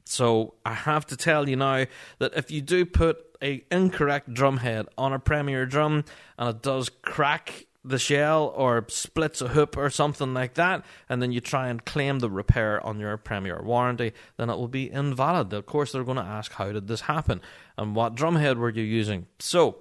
So 0.06 0.54
I 0.66 0.74
have 0.74 1.06
to 1.08 1.18
tell 1.18 1.50
you 1.50 1.56
now 1.56 1.86
that 2.20 2.34
if 2.36 2.52
you 2.52 2.62
do 2.62 2.86
put 2.86 3.18
a 3.42 3.64
incorrect 3.72 4.34
drum 4.34 4.58
head 4.58 4.88
on 4.98 5.12
a 5.12 5.20
Premier 5.20 5.66
drum 5.66 6.06
and 6.38 6.50
it 6.50 6.62
does 6.62 6.90
crack 6.90 7.66
the 7.88 8.00
shell 8.00 8.54
or 8.56 8.86
splits 8.90 9.42
a 9.42 9.50
hoop 9.50 9.78
or 9.78 9.90
something 9.90 10.34
like 10.34 10.56
that, 10.56 10.86
and 11.10 11.22
then 11.22 11.32
you 11.32 11.40
try 11.40 11.70
and 11.70 11.84
claim 11.86 12.20
the 12.20 12.30
repair 12.30 12.86
on 12.86 13.00
your 13.00 13.18
Premier 13.18 13.62
warranty, 13.62 14.14
then 14.38 14.50
it 14.50 14.58
will 14.58 14.68
be 14.68 14.92
invalid. 14.92 15.54
Of 15.54 15.66
course, 15.66 15.92
they're 15.92 16.04
going 16.04 16.18
to 16.18 16.24
ask, 16.24 16.54
How 16.54 16.72
did 16.72 16.88
this 16.88 17.02
happen? 17.02 17.42
And 17.78 17.96
what 17.96 18.16
drumhead 18.16 18.58
were 18.58 18.70
you 18.70 18.84
using? 18.84 19.28
So, 19.40 19.78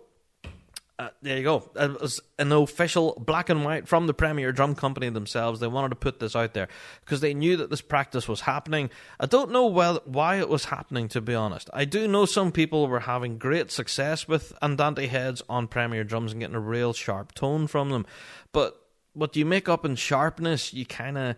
uh, 0.98 1.09
there 1.20 1.37
you 1.37 1.42
go. 1.42 1.70
It 1.76 2.00
was 2.00 2.20
an 2.38 2.52
official 2.52 3.22
black 3.24 3.50
and 3.50 3.64
white 3.64 3.87
from 3.87 4.06
the 4.06 4.14
Premier 4.14 4.50
Drum 4.50 4.74
Company 4.74 5.11
themselves. 5.11 5.61
They 5.61 5.66
wanted 5.66 5.90
to 5.90 5.96
put 5.96 6.20
this 6.20 6.35
out 6.35 6.54
there 6.54 6.68
because 7.04 7.20
they 7.20 7.35
knew 7.35 7.59
that 7.59 7.68
this 7.68 7.82
practice 7.82 8.26
was 8.26 8.40
happening. 8.40 8.88
I 9.20 9.26
don't 9.26 9.50
know 9.50 9.66
well 9.66 10.00
why 10.06 10.37
it 10.37 10.48
was 10.48 10.66
happening, 10.66 11.09
to 11.09 11.20
be 11.20 11.35
honest. 11.35 11.68
I 11.74 11.85
do 11.85 12.09
know 12.09 12.24
some 12.24 12.50
people 12.50 12.88
were 12.88 13.00
having 13.00 13.37
great 13.37 13.70
success 13.70 14.26
with 14.26 14.54
Andante 14.62 15.06
heads 15.06 15.42
on 15.50 15.68
Premier 15.68 16.02
drums 16.02 16.32
and 16.32 16.40
getting 16.40 16.56
a 16.56 16.61
real 16.61 16.94
sharp 16.94 17.35
tone 17.35 17.66
from 17.66 17.90
them. 17.90 18.06
But 18.52 18.80
what 19.12 19.37
you 19.37 19.44
make 19.44 19.68
up 19.68 19.85
in 19.85 19.96
sharpness, 19.96 20.72
you 20.72 20.87
kind 20.87 21.18
of 21.18 21.37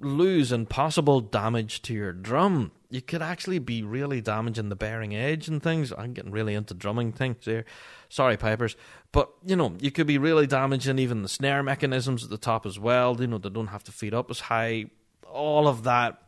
lose 0.00 0.52
and 0.52 0.68
possible 0.68 1.20
damage 1.20 1.82
to 1.82 1.94
your 1.94 2.12
drum. 2.12 2.72
You 2.90 3.00
could 3.00 3.22
actually 3.22 3.58
be 3.58 3.82
really 3.82 4.20
damaging 4.20 4.68
the 4.68 4.76
bearing 4.76 5.14
edge 5.14 5.48
and 5.48 5.62
things. 5.62 5.92
I'm 5.96 6.12
getting 6.12 6.30
really 6.30 6.54
into 6.54 6.74
drumming 6.74 7.12
things 7.12 7.44
here. 7.44 7.64
Sorry, 8.08 8.36
pipers. 8.36 8.76
But, 9.12 9.30
you 9.44 9.56
know, 9.56 9.74
you 9.80 9.90
could 9.90 10.06
be 10.06 10.18
really 10.18 10.46
damaging 10.46 10.98
even 10.98 11.22
the 11.22 11.28
snare 11.28 11.62
mechanisms 11.62 12.22
at 12.24 12.30
the 12.30 12.38
top 12.38 12.66
as 12.66 12.78
well. 12.78 13.16
You 13.20 13.26
know, 13.26 13.38
they 13.38 13.48
don't 13.50 13.68
have 13.68 13.84
to 13.84 13.92
feed 13.92 14.14
up 14.14 14.30
as 14.30 14.40
high. 14.40 14.86
All 15.28 15.66
of 15.66 15.84
that. 15.84 16.18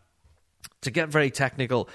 To 0.83 0.91
get 0.91 1.09
very 1.09 1.31
technical, 1.31 1.89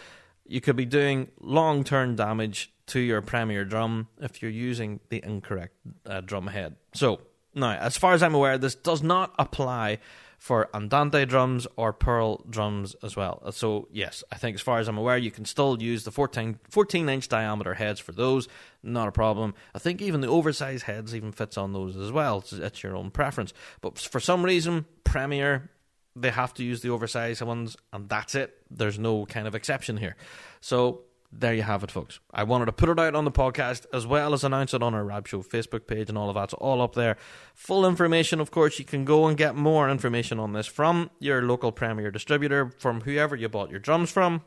you 0.46 0.62
could 0.62 0.76
be 0.76 0.86
doing 0.86 1.32
long 1.40 1.84
term 1.84 2.16
damage 2.16 2.72
to 2.88 3.00
your 3.00 3.22
Premier 3.22 3.66
drum 3.66 4.08
if 4.20 4.42
you're 4.42 4.52
using 4.52 5.00
the 5.10 5.22
incorrect 5.24 5.76
uh, 6.06 6.22
drum 6.22 6.48
head. 6.48 6.76
So, 6.94 7.22
now, 7.54 7.72
as 7.72 7.98
far 7.98 8.14
as 8.14 8.24
I'm 8.24 8.36
aware, 8.36 8.58
this 8.58 8.76
does 8.76 9.04
not 9.04 9.34
apply 9.38 10.00
for 10.42 10.76
Andante 10.76 11.24
drums 11.26 11.68
or 11.76 11.94
Pearl 11.94 12.44
drums 12.50 12.96
as 13.04 13.16
well. 13.16 13.52
So, 13.52 13.88
yes, 13.92 14.24
I 14.32 14.38
think 14.38 14.56
as 14.56 14.62
far 14.62 14.80
as 14.80 14.88
I'm 14.88 14.98
aware, 14.98 15.16
you 15.16 15.30
can 15.30 15.46
still 15.46 15.80
use 15.80 16.04
the 16.04 16.10
14, 16.10 16.58
14 16.68 17.10
inch 17.10 17.28
diameter 17.28 17.76
heads 17.76 18.00
for 18.00 18.12
those, 18.12 18.48
not 18.82 19.08
a 19.08 19.12
problem. 19.12 19.54
I 19.76 19.78
think 19.78 20.02
even 20.02 20.22
the 20.22 20.28
oversized 20.30 20.86
heads 20.86 21.14
even 21.14 21.32
fits 21.32 21.60
on 21.60 21.74
those 21.74 21.96
as 21.96 22.12
well. 22.12 22.40
It's, 22.40 22.54
it's 22.54 22.82
your 22.82 22.96
own 22.96 23.12
preference. 23.12 23.54
But 23.82 24.00
for 24.00 24.20
some 24.20 24.44
reason, 24.44 24.88
Premier, 25.04 25.70
they 26.16 26.32
have 26.32 26.56
to 26.56 26.64
use 26.64 26.82
the 26.82 26.90
oversized 26.90 27.44
ones, 27.44 27.78
and 27.94 28.10
that's 28.10 28.34
it. 28.34 28.58
There's 28.72 28.98
no 28.98 29.28
kind 29.28 29.48
of 29.48 29.54
exception 29.54 29.98
here. 29.98 30.16
So, 30.60 31.02
there 31.32 31.54
you 31.54 31.64
have 31.64 31.84
it, 31.84 31.92
folks. 31.92 32.20
I 32.34 32.44
wanted 32.44 32.66
to 32.66 32.74
put 32.74 32.90
it 32.90 33.00
out 33.00 33.16
on 33.16 33.26
the 33.26 33.32
podcast 33.32 33.86
as 33.94 34.06
well 34.06 34.34
as 34.34 34.44
announce 34.44 34.74
it 34.74 34.84
on 34.84 34.94
our 34.94 35.04
Rab 35.04 35.28
Show 35.28 35.42
Facebook 35.42 35.88
page 35.88 36.10
and 36.10 36.18
all 36.18 36.30
of 36.30 36.36
that's 36.36 36.54
all 36.56 36.82
up 36.82 36.94
there. 36.94 37.18
Full 37.56 37.86
information, 37.86 38.40
of 38.40 38.52
course, 38.52 38.80
you 38.80 38.86
can 38.86 39.06
go 39.06 39.28
and 39.28 39.38
get 39.38 39.56
more 39.56 39.90
information 39.90 40.40
on 40.40 40.54
this 40.54 40.68
from 40.68 41.10
your 41.20 41.42
local 41.42 41.72
Premier 41.72 42.12
distributor, 42.12 42.72
from 42.78 43.02
whoever 43.02 43.36
you 43.36 43.48
bought 43.48 43.70
your 43.70 43.80
drums 43.80 44.12
from. 44.12 44.42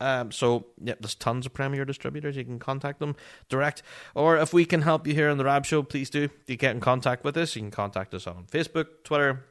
Um, 0.00 0.32
so, 0.32 0.66
yeah, 0.82 0.94
there's 1.00 1.14
tons 1.14 1.46
of 1.46 1.54
Premier 1.54 1.84
distributors. 1.84 2.36
You 2.36 2.44
can 2.44 2.58
contact 2.58 2.98
them 2.98 3.14
direct. 3.48 3.82
Or 4.14 4.36
if 4.36 4.52
we 4.52 4.64
can 4.64 4.82
help 4.82 5.06
you 5.06 5.14
here 5.14 5.30
on 5.30 5.38
the 5.38 5.44
Rab 5.44 5.64
Show, 5.64 5.82
please 5.82 6.10
do. 6.10 6.28
You 6.46 6.56
get 6.56 6.74
in 6.74 6.80
contact 6.80 7.24
with 7.24 7.36
us, 7.36 7.54
you 7.54 7.62
can 7.62 7.70
contact 7.70 8.12
us 8.12 8.26
on 8.26 8.46
Facebook, 8.50 8.86
Twitter, 9.04 9.44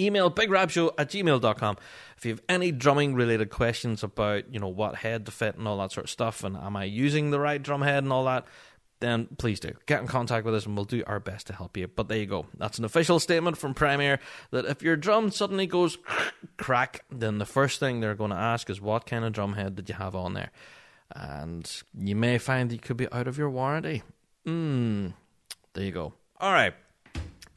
Email 0.00 0.30
bigrabshow 0.30 0.92
at 0.98 1.10
gmail.com 1.10 1.76
if 2.16 2.24
you 2.24 2.32
have 2.32 2.42
any 2.48 2.72
drumming 2.72 3.14
related 3.14 3.48
questions 3.48 4.02
about, 4.02 4.52
you 4.52 4.58
know, 4.58 4.68
what 4.68 4.96
head 4.96 5.24
to 5.26 5.32
fit 5.32 5.56
and 5.56 5.68
all 5.68 5.78
that 5.78 5.92
sort 5.92 6.04
of 6.04 6.10
stuff, 6.10 6.42
and 6.42 6.56
am 6.56 6.76
I 6.76 6.84
using 6.84 7.30
the 7.30 7.38
right 7.38 7.62
drum 7.62 7.82
head 7.82 8.02
and 8.02 8.12
all 8.12 8.24
that, 8.24 8.44
then 9.00 9.28
please 9.38 9.60
do. 9.60 9.72
Get 9.86 10.00
in 10.00 10.08
contact 10.08 10.44
with 10.44 10.56
us 10.56 10.66
and 10.66 10.74
we'll 10.74 10.84
do 10.84 11.04
our 11.06 11.20
best 11.20 11.46
to 11.46 11.52
help 11.52 11.76
you. 11.76 11.86
But 11.86 12.08
there 12.08 12.18
you 12.18 12.26
go. 12.26 12.46
That's 12.56 12.78
an 12.78 12.84
official 12.84 13.20
statement 13.20 13.56
from 13.56 13.72
Premier 13.72 14.18
that 14.50 14.64
if 14.64 14.82
your 14.82 14.96
drum 14.96 15.30
suddenly 15.30 15.68
goes 15.68 15.96
crack, 16.56 17.04
then 17.08 17.38
the 17.38 17.46
first 17.46 17.78
thing 17.78 18.00
they're 18.00 18.16
going 18.16 18.32
to 18.32 18.36
ask 18.36 18.68
is 18.70 18.80
what 18.80 19.06
kind 19.06 19.24
of 19.24 19.32
drum 19.32 19.52
head 19.52 19.76
did 19.76 19.88
you 19.88 19.94
have 19.94 20.16
on 20.16 20.34
there? 20.34 20.50
And 21.14 21.70
you 21.96 22.16
may 22.16 22.38
find 22.38 22.70
that 22.70 22.74
you 22.74 22.80
could 22.80 22.96
be 22.96 23.10
out 23.12 23.28
of 23.28 23.38
your 23.38 23.50
warranty. 23.50 24.02
Hmm. 24.44 25.08
There 25.74 25.84
you 25.84 25.92
go. 25.92 26.14
All 26.40 26.52
right. 26.52 26.74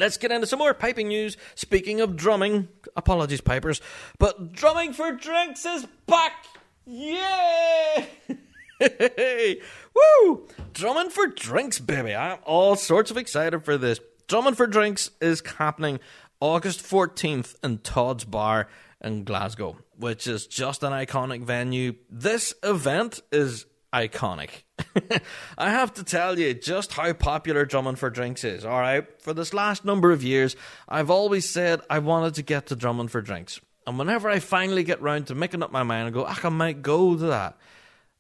Let's 0.02 0.18
get 0.18 0.32
into 0.32 0.48
some 0.48 0.58
more 0.58 0.74
piping 0.74 1.10
news. 1.10 1.38
Speaking 1.54 2.02
of 2.02 2.16
drumming, 2.16 2.70
apologies, 2.96 3.40
pipers, 3.40 3.82
but 4.18 4.52
drumming 4.52 4.94
for 4.94 5.12
drinks 5.12 5.64
is 5.64 5.86
back. 6.08 6.48
Yay! 6.88 8.10
Woo! 9.96 10.48
Drumming 10.74 11.12
for 11.12 11.28
drinks, 11.28 11.78
baby. 11.78 12.16
I'm 12.16 12.40
all 12.46 12.76
sorts 12.76 13.12
of 13.12 13.18
excited 13.18 13.64
for 13.64 13.78
this. 13.78 14.00
Drumming 14.28 14.56
for 14.56 14.66
drinks 14.66 15.12
is 15.22 15.44
happening 15.60 16.00
August 16.40 16.80
14th 16.82 17.54
in 17.64 17.78
Todd's 17.78 18.26
Bar 18.26 18.70
in 19.02 19.24
Glasgow, 19.24 19.78
which 19.98 20.26
is 20.26 20.48
just 20.48 20.82
an 20.82 20.94
iconic 20.94 21.44
venue. 21.44 21.94
This 22.10 22.56
event 22.64 23.22
is 23.32 23.68
iconic. 23.94 24.64
I 25.58 25.70
have 25.70 25.94
to 25.96 26.04
tell 26.04 26.40
you 26.40 26.54
just 26.54 26.94
how 26.94 27.14
popular 27.14 27.66
drumming 27.66 27.96
for 27.96 28.10
drinks 28.10 28.44
is, 28.44 28.66
alright? 28.66 29.22
For 29.22 29.34
this 29.34 29.54
last 29.54 29.86
number 29.86 30.12
of 30.12 30.24
years, 30.24 30.56
I've 30.88 31.10
always 31.10 31.48
said 31.48 31.82
I 31.90 32.00
wanted 32.00 32.36
to 32.36 32.44
get 32.44 32.68
to 32.68 32.76
drumming 32.76 33.10
for 33.10 33.22
drinks. 33.22 33.60
And 33.88 33.98
whenever 33.98 34.30
I 34.30 34.40
finally 34.40 34.84
get 34.84 35.02
round 35.02 35.28
to 35.28 35.36
making 35.36 35.64
up 35.64 35.72
my 35.72 35.84
mind 35.84 36.08
and 36.08 36.14
go, 36.14 36.26
I 36.26 36.50
might 36.50 36.82
go 36.82 37.18
to 37.18 37.26
that, 37.28 37.58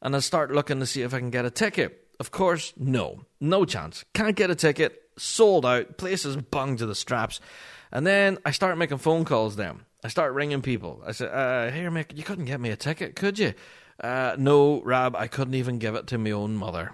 and 0.01 0.15
I 0.15 0.19
start 0.19 0.51
looking 0.51 0.79
to 0.79 0.85
see 0.85 1.03
if 1.03 1.13
I 1.13 1.19
can 1.19 1.29
get 1.29 1.45
a 1.45 1.51
ticket. 1.51 2.07
Of 2.19 2.31
course, 2.31 2.73
no. 2.77 3.25
No 3.39 3.65
chance. 3.65 4.03
Can't 4.13 4.35
get 4.35 4.49
a 4.49 4.55
ticket. 4.55 5.01
Sold 5.17 5.65
out. 5.65 5.97
Places 5.97 6.35
bung 6.37 6.77
to 6.77 6.85
the 6.85 6.95
straps. 6.95 7.39
And 7.91 8.05
then 8.05 8.37
I 8.45 8.51
start 8.51 8.77
making 8.77 8.99
phone 8.99 9.25
calls 9.25 9.55
then. 9.55 9.81
I 10.03 10.07
start 10.07 10.33
ringing 10.33 10.61
people. 10.61 11.03
I 11.05 11.11
said, 11.11 11.29
uh, 11.29 11.71
here, 11.71 11.91
Mick, 11.91 12.17
you 12.17 12.23
couldn't 12.23 12.45
get 12.45 12.59
me 12.59 12.69
a 12.69 12.75
ticket, 12.75 13.15
could 13.15 13.37
you? 13.37 13.53
Uh, 14.01 14.35
no, 14.37 14.81
Rab, 14.81 15.15
I 15.15 15.27
couldn't 15.27 15.53
even 15.53 15.77
give 15.77 15.95
it 15.95 16.07
to 16.07 16.17
my 16.17 16.31
own 16.31 16.55
mother. 16.55 16.91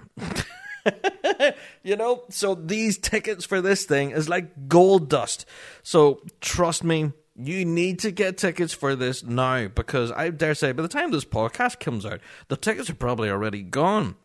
you 1.84 1.96
know, 1.96 2.24
so 2.30 2.54
these 2.54 2.98
tickets 2.98 3.46
for 3.46 3.62
this 3.62 3.86
thing 3.86 4.12
is 4.12 4.28
like 4.28 4.68
gold 4.68 5.10
dust. 5.10 5.46
So 5.84 6.22
trust 6.42 6.84
me, 6.84 7.14
you 7.36 7.64
need 7.64 8.00
to 8.00 8.12
get 8.12 8.38
tickets 8.38 8.74
for 8.74 8.96
this 8.96 9.24
now 9.24 9.68
because 9.68 10.12
I 10.12 10.30
dare 10.32 10.56
say 10.56 10.74
by 10.74 10.82
the 10.82 10.90
time 10.90 11.12
this 11.12 11.24
podcast 11.24 11.80
comes 11.80 12.06
out, 12.06 12.20
the 12.50 12.58
tickets 12.58 12.90
are 12.90 12.96
probably 12.96 13.30
already 13.30 13.62
gone. 13.62 14.16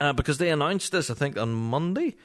Uh, 0.00 0.12
because 0.12 0.38
they 0.38 0.50
announced 0.50 0.90
this, 0.90 1.10
I 1.10 1.14
think, 1.14 1.36
on 1.38 1.52
Monday. 1.52 2.16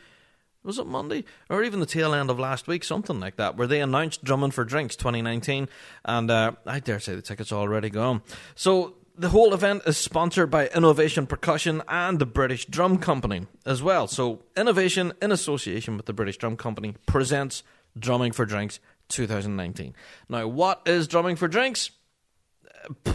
Was 0.63 0.79
it 0.79 0.88
Monday? 0.88 1.25
Or 1.49 1.63
even 1.63 1.79
the 1.79 1.86
tail 1.86 2.13
end 2.13 2.29
of 2.29 2.39
last 2.39 2.67
week, 2.67 2.83
something 2.83 3.19
like 3.19 3.36
that, 3.36 3.55
where 3.55 3.67
they 3.67 3.81
announced 3.81 4.23
Drumming 4.23 4.51
for 4.51 4.63
Drinks 4.63 4.95
2019. 4.95 5.69
And 6.05 6.31
uh, 6.31 6.53
I 6.65 6.79
dare 6.79 6.99
say 6.99 7.13
the 7.13 7.21
tickets 7.21 7.51
are 7.51 7.60
already 7.60 7.89
gone. 7.89 8.21
So 8.55 8.95
the 9.17 9.30
whole 9.30 9.53
event 9.53 9.82
is 9.88 9.97
sponsored 9.97 10.51
by 10.51 10.67
Innovation 10.67 11.25
Percussion 11.25 11.82
and 11.88 12.19
the 12.19 12.25
British 12.25 12.67
Drum 12.67 12.99
Company 12.99 13.47
as 13.65 13.82
well. 13.82 14.08
So, 14.08 14.43
Innovation, 14.56 15.12
in 15.21 15.32
association 15.32 15.97
with 15.97 16.06
the 16.06 16.13
British 16.13 16.38
Drum 16.38 16.56
Company, 16.56 16.95
presents 17.08 17.63
Drumming 17.97 18.32
for 18.32 18.45
Drinks 18.45 18.80
2019. 19.10 19.95
Now, 20.30 20.47
what 20.47 20.84
is 20.86 21.08
Drumming 21.08 21.36
for 21.36 21.47
Drinks? 21.47 21.89
Uh, 23.06 23.13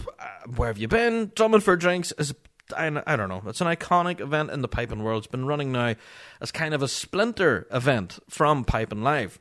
where 0.55 0.67
have 0.67 0.77
you 0.77 0.89
been? 0.89 1.31
Drumming 1.35 1.61
for 1.61 1.77
Drinks 1.77 2.11
is, 2.17 2.35
I, 2.75 2.89
don't 2.89 3.29
know, 3.29 3.41
it's 3.45 3.61
an 3.61 3.67
iconic 3.67 4.19
event 4.19 4.51
in 4.51 4.61
the 4.61 4.67
piping 4.67 5.03
world. 5.03 5.23
It's 5.23 5.31
been 5.31 5.45
running 5.45 5.71
now 5.71 5.95
as 6.41 6.51
kind 6.51 6.73
of 6.73 6.83
a 6.83 6.89
splinter 6.89 7.65
event 7.71 8.19
from 8.29 8.65
Piping 8.65 9.03
Live. 9.03 9.39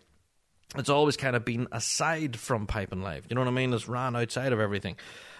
It's 0.76 0.88
always 0.88 1.16
kind 1.16 1.34
of 1.34 1.44
been 1.44 1.66
aside 1.72 2.38
from 2.38 2.66
Piping 2.66 3.02
Live. 3.02 3.26
You 3.28 3.34
know 3.34 3.40
what 3.40 3.48
I 3.48 3.52
mean? 3.52 3.74
It's 3.74 3.88
ran 3.88 4.14
outside 4.16 4.52
of 4.52 4.60
everything. 4.60 4.96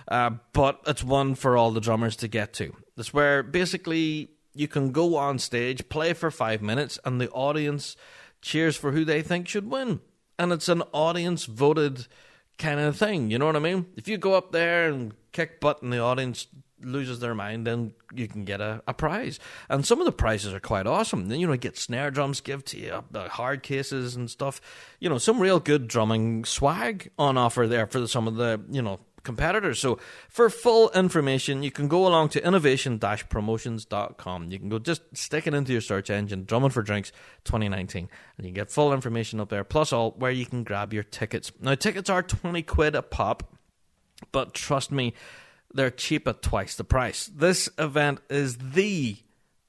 Uh, 0.08 0.30
but 0.52 0.80
it's 0.86 1.04
one 1.04 1.34
for 1.34 1.56
all 1.56 1.70
the 1.70 1.80
drummers 1.80 2.16
to 2.16 2.28
get 2.28 2.52
to. 2.54 2.74
It's 2.96 3.14
where 3.14 3.42
basically 3.42 4.30
you 4.54 4.68
can 4.68 4.92
go 4.92 5.16
on 5.16 5.38
stage, 5.38 5.88
play 5.88 6.12
for 6.12 6.30
five 6.30 6.62
minutes, 6.62 6.98
and 7.04 7.20
the 7.20 7.30
audience 7.30 7.96
cheers 8.40 8.76
for 8.76 8.92
who 8.92 9.04
they 9.04 9.22
think 9.22 9.48
should 9.48 9.70
win. 9.70 10.00
And 10.38 10.52
it's 10.52 10.68
an 10.68 10.82
audience 10.92 11.44
voted 11.44 12.06
kind 12.58 12.80
of 12.80 12.96
thing. 12.96 13.30
You 13.30 13.38
know 13.38 13.46
what 13.46 13.56
I 13.56 13.60
mean? 13.60 13.86
If 13.96 14.08
you 14.08 14.18
go 14.18 14.34
up 14.34 14.52
there 14.52 14.88
and 14.88 15.14
kick 15.32 15.60
butt 15.60 15.82
and 15.82 15.92
the 15.92 16.00
audience 16.00 16.46
loses 16.84 17.20
their 17.20 17.34
mind, 17.34 17.66
then 17.66 17.94
you 18.12 18.26
can 18.26 18.44
get 18.44 18.60
a, 18.60 18.82
a 18.86 18.94
prize. 18.94 19.38
And 19.68 19.86
some 19.86 20.00
of 20.00 20.06
the 20.06 20.12
prizes 20.12 20.52
are 20.52 20.60
quite 20.60 20.86
awesome. 20.86 21.28
Then, 21.28 21.38
you 21.38 21.46
know, 21.46 21.52
you 21.52 21.58
get 21.58 21.78
snare 21.78 22.10
drums 22.10 22.40
give 22.40 22.64
to 22.66 22.78
you, 22.78 23.04
hard 23.14 23.62
cases 23.62 24.16
and 24.16 24.30
stuff. 24.30 24.60
You 24.98 25.08
know, 25.08 25.18
some 25.18 25.40
real 25.40 25.60
good 25.60 25.86
drumming 25.86 26.44
swag 26.44 27.10
on 27.18 27.38
offer 27.38 27.66
there 27.66 27.86
for 27.86 28.06
some 28.06 28.26
of 28.26 28.34
the, 28.36 28.60
you 28.70 28.82
know, 28.82 29.00
competitors. 29.22 29.78
So 29.78 29.98
for 30.28 30.50
full 30.50 30.90
information, 30.90 31.62
you 31.62 31.70
can 31.70 31.88
go 31.88 32.06
along 32.06 32.30
to 32.30 32.46
innovation-promotions.com. 32.46 34.50
You 34.50 34.58
can 34.58 34.68
go 34.68 34.78
just 34.78 35.02
stick 35.14 35.46
it 35.46 35.54
into 35.54 35.72
your 35.72 35.80
search 35.80 36.10
engine, 36.10 36.44
Drumming 36.44 36.70
for 36.70 36.82
Drinks 36.82 37.12
2019, 37.44 38.08
and 38.36 38.46
you 38.46 38.52
get 38.52 38.70
full 38.70 38.92
information 38.92 39.40
up 39.40 39.48
there, 39.48 39.64
plus 39.64 39.92
all 39.92 40.12
where 40.12 40.30
you 40.30 40.46
can 40.46 40.64
grab 40.64 40.92
your 40.92 41.02
tickets. 41.02 41.52
Now, 41.60 41.74
tickets 41.74 42.10
are 42.10 42.22
20 42.22 42.62
quid 42.62 42.94
a 42.94 43.02
pop, 43.02 43.54
but 44.30 44.54
trust 44.54 44.90
me, 44.90 45.14
they're 45.72 45.90
cheap 45.90 46.28
at 46.28 46.42
twice 46.42 46.74
the 46.74 46.84
price. 46.84 47.30
This 47.34 47.68
event 47.78 48.20
is 48.28 48.58
the 48.58 49.16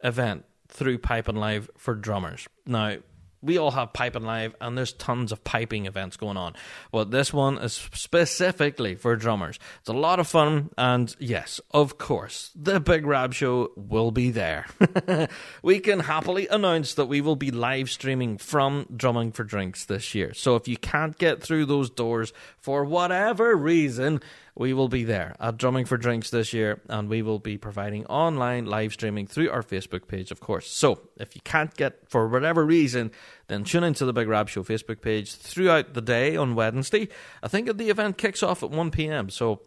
event 0.04 0.46
through 0.68 0.98
Piping 0.98 1.36
Live 1.36 1.70
for 1.78 1.96
drummers. 1.96 2.48
Now, 2.66 2.98
we 3.44 3.58
all 3.58 3.72
have 3.72 3.94
piping 3.94 4.24
live 4.24 4.56
and 4.62 4.78
there's 4.78 4.94
tons 4.94 5.32
of 5.32 5.44
piping 5.44 5.86
events 5.86 6.18
going 6.18 6.38
on. 6.38 6.56
But 6.92 7.12
this 7.12 7.34
one 7.34 7.58
is 7.58 7.74
specifically 7.94 8.96
for 8.96 9.16
drummers. 9.16 9.60
It's 9.82 9.90
a 9.90 9.94
lot 9.94 10.20
of 10.20 10.28
fun 10.28 10.70
and 10.78 11.16
yes 11.20 11.60
of 11.72 11.98
course 11.98 12.52
the 12.56 12.80
big 12.80 13.06
rab 13.06 13.34
show 13.34 13.72
will 13.76 14.12
be 14.12 14.32
there. 14.32 14.66
We 15.62 15.80
can 15.80 16.00
happily 16.02 16.48
announce 16.48 16.94
that 16.96 17.06
we 17.06 17.22
will 17.22 17.36
be 17.36 17.52
live 17.52 17.90
streaming 17.90 18.38
from 18.38 18.86
drumming 18.96 19.32
for 19.32 19.44
drinks 19.44 19.86
this 19.86 20.14
year. 20.16 20.34
So 20.34 20.56
if 20.56 20.68
you 20.68 20.78
can't 20.78 21.18
get 21.18 21.42
through 21.42 21.66
those 21.66 21.90
doors 21.90 22.34
for 22.58 22.84
whatever 22.86 23.56
reason 23.56 24.22
we 24.56 24.74
will 24.74 24.88
be 24.88 25.04
there 25.04 25.36
at 25.40 25.58
Drumming 25.58 25.86
for 25.86 25.98
Drinks 25.98 26.30
this 26.30 26.54
year, 26.54 26.80
and 26.88 27.10
we 27.10 27.22
will 27.22 27.40
be 27.40 27.58
providing 27.58 28.06
online 28.06 28.66
live 28.66 28.94
streaming 28.94 29.26
through 29.26 29.50
our 29.50 29.64
Facebook 29.64 30.08
page, 30.08 30.30
of 30.32 30.40
course. 30.40 30.70
So, 30.70 31.10
if 31.18 31.36
you 31.36 31.42
can't 31.44 31.76
get 31.76 32.10
for 32.10 32.28
whatever 32.28 32.64
reason, 32.64 33.12
then 33.48 33.64
tune 33.64 33.84
into 33.84 34.06
the 34.06 34.14
Big 34.14 34.28
Rab 34.28 34.50
Show 34.50 34.64
Facebook 34.64 35.02
page 35.02 35.34
throughout 35.34 35.96
the 35.96 36.02
day 36.02 36.36
on 36.36 36.54
Wednesday. 36.56 37.08
I 37.42 37.48
think 37.48 37.78
the 37.78 37.90
event 37.90 38.18
kicks 38.18 38.44
off 38.44 38.62
at 38.62 38.70
1 38.70 38.92
p.m. 38.92 39.30
So, 39.30 39.62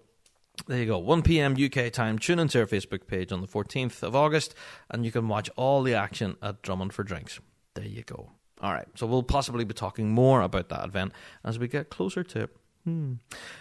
there 0.68 0.78
you 0.78 0.86
go, 0.86 0.98
1 0.98 1.22
p.m. 1.22 1.56
UK 1.60 1.92
time. 1.92 2.18
Tune 2.18 2.38
into 2.38 2.60
our 2.60 2.66
Facebook 2.66 3.06
page 3.08 3.32
on 3.32 3.40
the 3.40 3.48
14th 3.48 4.02
of 4.04 4.14
August, 4.14 4.54
and 4.90 5.04
you 5.04 5.10
can 5.10 5.26
watch 5.26 5.50
all 5.56 5.82
the 5.82 5.94
action 5.94 6.36
at 6.42 6.62
Drumming 6.62 6.90
for 6.90 7.02
Drinks. 7.02 7.40
There 7.74 7.84
you 7.84 8.02
go. 8.02 8.30
All 8.62 8.72
right, 8.72 8.86
so 8.94 9.06
we'll 9.06 9.22
possibly 9.22 9.64
be 9.64 9.74
talking 9.74 10.10
more 10.10 10.40
about 10.40 10.70
that 10.70 10.84
event 10.84 11.12
as 11.44 11.58
we 11.58 11.68
get 11.68 11.90
closer 11.90 12.22
to 12.22 12.44
it. 12.44 12.56
Hmm. 12.84 13.14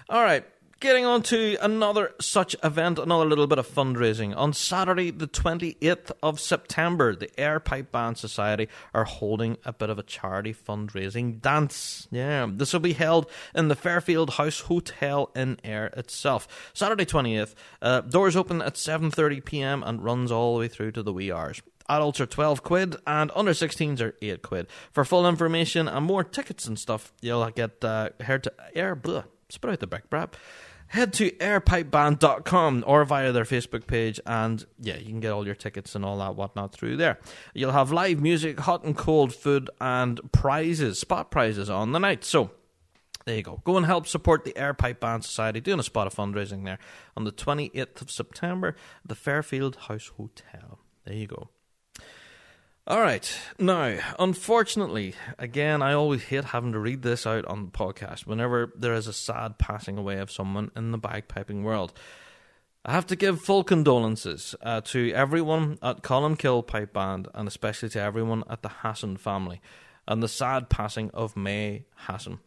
All 0.08 0.22
right, 0.22 0.46
Getting 0.82 1.06
on 1.06 1.24
to 1.24 1.56
another 1.62 2.14
such 2.20 2.54
event, 2.62 3.00
another 3.00 3.24
little 3.24 3.48
bit 3.48 3.58
of 3.58 3.68
fundraising. 3.68 4.36
On 4.36 4.52
Saturday, 4.52 5.10
the 5.10 5.26
28th 5.26 6.12
of 6.22 6.38
September, 6.38 7.16
the 7.16 7.32
Ayr 7.40 7.62
Pipe 7.62 7.94
Band 7.94 8.18
Society 8.18 8.68
are 8.94 9.06
holding 9.06 9.58
a 9.64 9.72
bit 9.72 9.90
of 9.90 9.98
a 9.98 10.04
charity 10.04 10.54
fundraising 10.54 11.40
dance. 11.40 12.10
Yeah, 12.12 12.48
this 12.52 12.74
will 12.74 12.82
be 12.82 12.92
held 12.92 13.32
in 13.56 13.70
the 13.70 13.76
Fairfield 13.76 14.32
House 14.32 14.60
Hotel 14.62 15.32
in 15.34 15.60
Ayr 15.64 15.92
itself. 15.96 16.72
Saturday 16.74 17.06
28th, 17.06 17.56
uh, 17.82 18.02
doors 18.02 18.36
open 18.36 18.62
at 18.62 18.76
7:30 18.76 19.46
p.m. 19.46 19.82
and 19.82 20.04
runs 20.04 20.30
all 20.30 20.56
the 20.56 20.60
way 20.60 20.68
through 20.68 20.92
to 20.92 21.04
the 21.04 21.14
wee 21.14 21.32
hours. 21.32 21.62
Adults 21.88 22.20
are 22.20 22.26
12 22.26 22.64
quid 22.64 22.98
and 23.08 23.32
under 23.34 23.54
16s 23.54 24.02
are 24.02 24.16
8 24.22 24.42
quid. 24.42 24.68
For 24.92 25.06
full 25.06 25.26
information 25.26 25.88
and 25.88 26.06
more 26.06 26.26
tickets 26.26 26.68
and 26.68 26.78
stuff, 26.78 27.14
you'll 27.22 27.50
get 27.52 27.82
uh, 27.84 28.10
to 28.20 28.54
Ayr. 28.76 28.96
Blah, 28.96 29.24
spit 29.48 29.72
out 29.72 29.80
the 29.80 29.88
brick, 29.88 30.10
brab 30.10 30.34
head 30.88 31.14
to 31.14 31.32
airpipeband.com 31.32 32.84
or 32.88 33.06
via 33.06 33.32
their 33.32 33.44
Facebook 33.44 33.88
page, 33.88 34.20
and 34.26 34.66
yeah, 34.80 34.98
you 34.98 35.06
can 35.06 35.20
get 35.20 35.32
all 35.32 35.46
your 35.46 35.56
tickets 35.56 35.96
and 35.96 36.06
all 36.06 36.18
that 36.20 36.36
whatnot 36.36 36.74
through 36.74 36.98
there. 36.98 37.20
You'll 37.54 37.72
have 37.72 37.92
live 37.92 38.22
music, 38.22 38.60
hot 38.60 38.84
and 38.84 38.96
cold 38.96 39.34
food, 39.34 39.70
and 39.82 40.20
prizes, 40.32 41.00
spot 41.00 41.32
prizes 41.32 41.70
on 41.70 41.92
the 41.92 42.00
night. 42.00 42.24
So 42.24 42.52
there 43.26 43.36
you 43.36 43.44
go. 43.44 43.62
Go 43.64 43.78
and 43.78 43.86
help 43.86 44.08
support 44.08 44.44
the 44.44 44.56
Ayr 44.56 44.74
Pipe 44.74 45.00
Band 45.00 45.24
Society 45.24 45.60
doing 45.60 45.80
a 45.80 45.84
spot 45.84 46.08
of 46.08 46.14
fundraising 46.14 46.64
there 46.64 46.80
on 47.18 47.24
the 47.24 47.32
28th 47.32 48.02
of 48.02 48.12
September, 48.12 48.70
at 48.70 48.76
the 49.08 49.16
Fairfield 49.16 49.76
House 49.76 50.12
Hotel. 50.16 50.80
There 51.06 51.16
you 51.16 51.28
go. 51.28 51.50
All 52.88 53.02
right. 53.02 53.36
Now, 53.58 53.98
unfortunately, 54.20 55.16
again, 55.40 55.82
I 55.82 55.94
always 55.94 56.26
hate 56.26 56.44
having 56.46 56.72
to 56.74 56.80
read 56.80 57.02
this 57.02 57.26
out 57.26 57.44
on 57.46 57.66
the 57.66 57.72
podcast 57.72 58.28
whenever 58.28 58.72
there 58.76 58.94
is 58.94 59.08
a 59.08 59.14
sad 59.14 59.58
passing 59.58 59.98
away 59.98 60.20
of 60.20 60.30
someone 60.30 60.70
in 60.76 60.92
the 60.92 61.00
bagpiping 61.00 61.64
world. 61.64 61.94
I 62.86 62.92
have 62.92 63.08
to 63.08 63.16
give 63.16 63.42
full 63.42 63.64
condolences 63.64 64.54
uh, 64.62 64.82
to 64.82 65.12
everyone 65.14 65.80
at 65.82 66.04
Columkill 66.04 66.68
Pipe 66.68 66.94
Band 66.94 67.28
and 67.34 67.48
especially 67.48 67.90
to 67.90 68.00
everyone 68.00 68.44
at 68.48 68.62
the 68.62 68.70
Hassan 68.70 69.18
family 69.18 69.62
and 70.08 70.22
the 70.22 70.28
sad 70.28 70.70
passing 70.70 71.10
of 71.10 71.36
May 71.36 71.86
Hassan. 71.96 72.38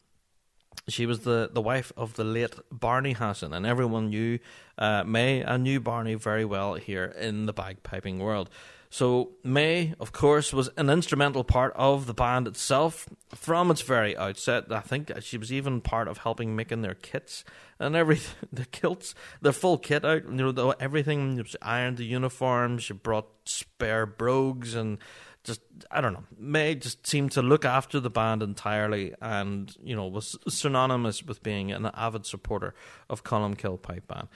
She 0.87 1.05
was 1.05 1.21
the, 1.21 1.51
the 1.53 1.61
wife 1.61 1.91
of 1.97 2.15
the 2.15 2.23
late 2.23 2.55
Barney 2.71 3.13
Hassan, 3.13 3.53
and 3.53 3.67
everyone 3.67 4.11
knew 4.11 4.39
uh, 4.79 5.03
May 5.03 5.43
and 5.43 5.65
knew 5.65 5.81
Barney 5.81 6.15
very 6.15 6.45
well 6.45 6.75
here 6.75 7.07
in 7.07 7.47
the 7.47 7.53
bagpiping 7.53 8.21
world. 8.21 8.49
So 8.91 9.33
May, 9.45 9.95
of 10.01 10.13
course, 10.13 10.53
was 10.53 10.71
an 10.77 10.89
instrumental 10.89 11.45
part 11.45 11.73
of 11.77 12.07
the 12.07 12.15
band 12.15 12.49
itself 12.49 13.09
from 13.35 13.71
its 13.71 13.83
very 13.83 14.17
outset. 14.17 14.73
I 14.73 14.81
think 14.81 15.13
she 15.21 15.37
was 15.37 15.53
even 15.53 15.81
part 15.81 16.09
of 16.09 16.19
helping 16.19 16.57
making 16.57 16.83
their 16.83 16.95
kits 16.95 17.45
and 17.79 17.95
everything, 17.95 18.49
the 18.53 18.65
kilts, 18.67 19.15
the 19.43 19.53
full 19.53 19.79
kit 19.79 20.05
out. 20.05 20.25
You 20.25 20.53
know, 20.53 20.75
everything. 20.81 21.45
She 21.45 21.57
ironed 21.61 21.99
the 21.99 22.05
uniforms. 22.05 22.85
She 22.85 22.95
brought 22.95 23.29
spare 23.45 24.07
brogues 24.07 24.75
and 24.75 24.99
just 25.45 25.61
I 25.91 26.01
don't 26.01 26.13
know. 26.13 26.25
May 26.39 26.75
just 26.75 27.07
seemed 27.07 27.33
to 27.33 27.43
look 27.43 27.65
after 27.65 28.01
the 28.01 28.11
band 28.11 28.43
entirely, 28.43 29.15
and 29.21 29.75
you 29.83 29.97
know 29.97 30.07
was 30.07 30.37
synonymous 30.49 31.23
with 31.23 31.43
being 31.43 31.73
an 31.73 31.91
avid 31.95 32.27
supporter 32.27 32.75
of 33.09 33.25
Columkill 33.25 33.81
Pipe 33.81 34.07
Band. 34.07 34.29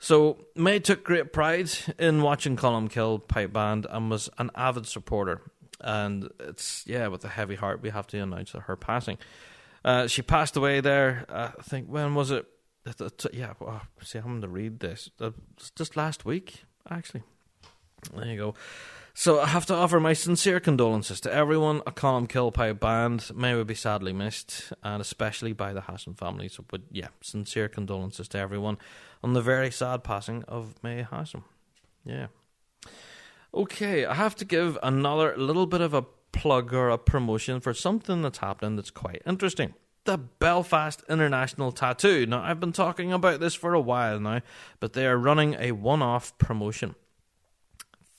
So 0.00 0.46
May 0.56 0.78
took 0.80 1.04
great 1.04 1.32
pride 1.32 1.70
in 1.98 2.22
watching 2.22 2.56
Columkill 2.56 3.28
Pipe 3.28 3.52
Band 3.52 3.86
and 3.88 4.10
was 4.10 4.30
an 4.38 4.50
avid 4.54 4.86
supporter. 4.86 5.42
And 5.78 6.30
it's 6.40 6.84
yeah, 6.86 7.06
with 7.08 7.24
a 7.24 7.28
heavy 7.28 7.54
heart 7.54 7.82
we 7.82 7.90
have 7.90 8.06
to 8.08 8.18
announce 8.18 8.52
her 8.52 8.76
passing. 8.76 9.18
Uh, 9.84 10.06
she 10.06 10.22
passed 10.22 10.56
away 10.56 10.80
there. 10.80 11.26
Uh, 11.28 11.50
I 11.58 11.62
think 11.62 11.88
when 11.88 12.14
was 12.14 12.30
it? 12.30 12.46
Yeah, 13.32 13.52
well, 13.60 13.82
see, 14.02 14.18
I'm 14.18 14.24
going 14.24 14.40
to 14.40 14.48
read 14.48 14.80
this. 14.80 15.10
Uh, 15.20 15.30
just 15.76 15.96
last 15.96 16.24
week, 16.24 16.64
actually. 16.88 17.22
There 18.14 18.26
you 18.26 18.36
go. 18.36 18.54
So 19.20 19.38
I 19.38 19.48
have 19.48 19.66
to 19.66 19.74
offer 19.74 20.00
my 20.00 20.14
sincere 20.14 20.60
condolences 20.60 21.20
to 21.20 21.30
everyone 21.30 21.82
at 21.86 21.94
Columkill 21.94 22.54
Pipe 22.54 22.80
Band. 22.80 23.30
May 23.34 23.54
will 23.54 23.66
be 23.66 23.74
sadly 23.74 24.14
missed, 24.14 24.72
and 24.82 25.02
especially 25.02 25.52
by 25.52 25.74
the 25.74 25.82
Hassan 25.82 26.14
family. 26.14 26.48
So, 26.48 26.64
but 26.66 26.80
yeah, 26.90 27.08
sincere 27.20 27.68
condolences 27.68 28.28
to 28.28 28.38
everyone 28.38 28.78
on 29.22 29.34
the 29.34 29.42
very 29.42 29.70
sad 29.70 30.04
passing 30.04 30.42
of 30.44 30.74
May 30.82 31.02
Hassan. 31.02 31.44
Yeah. 32.02 32.28
Okay, 33.52 34.06
I 34.06 34.14
have 34.14 34.36
to 34.36 34.46
give 34.46 34.78
another 34.82 35.36
little 35.36 35.66
bit 35.66 35.82
of 35.82 35.92
a 35.92 36.06
plug 36.32 36.72
or 36.72 36.88
a 36.88 36.96
promotion 36.96 37.60
for 37.60 37.74
something 37.74 38.22
that's 38.22 38.38
happening 38.38 38.76
that's 38.76 38.90
quite 38.90 39.20
interesting. 39.26 39.74
The 40.04 40.16
Belfast 40.16 41.02
International 41.10 41.72
Tattoo. 41.72 42.24
Now, 42.24 42.40
I've 42.40 42.58
been 42.58 42.72
talking 42.72 43.12
about 43.12 43.38
this 43.38 43.54
for 43.54 43.74
a 43.74 43.82
while 43.82 44.18
now, 44.18 44.40
but 44.80 44.94
they 44.94 45.06
are 45.06 45.18
running 45.18 45.56
a 45.58 45.72
one 45.72 46.00
off 46.00 46.38
promotion 46.38 46.94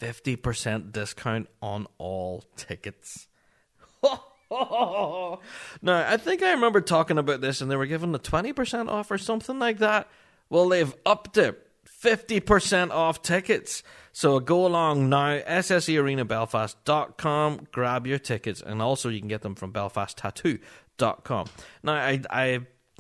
50% 0.01 0.91
discount 0.91 1.47
on 1.61 1.87
all 1.97 2.43
tickets. 2.55 3.27
now, 4.03 5.39
I 5.83 6.17
think 6.17 6.41
I 6.41 6.51
remember 6.51 6.81
talking 6.81 7.17
about 7.17 7.41
this 7.41 7.61
and 7.61 7.69
they 7.69 7.75
were 7.75 7.85
giving 7.85 8.15
a 8.15 8.19
20% 8.19 8.89
off 8.89 9.11
or 9.11 9.19
something 9.19 9.59
like 9.59 9.77
that. 9.77 10.09
Well, 10.49 10.67
they've 10.67 10.93
upped 11.05 11.37
it 11.37 11.67
50% 12.03 12.91
off 12.91 13.21
tickets. 13.21 13.83
So 14.11 14.39
go 14.39 14.65
along 14.65 15.09
now, 15.09 15.39
ssearenabelfast.com, 15.39 17.67
grab 17.71 18.07
your 18.07 18.19
tickets, 18.19 18.61
and 18.61 18.81
also 18.81 19.09
you 19.09 19.19
can 19.19 19.29
get 19.29 19.41
them 19.41 19.55
from 19.55 19.71
belfasttattoo.com. 19.71 21.47
Now, 21.83 21.93
I, 21.93 22.21
I 22.29 22.59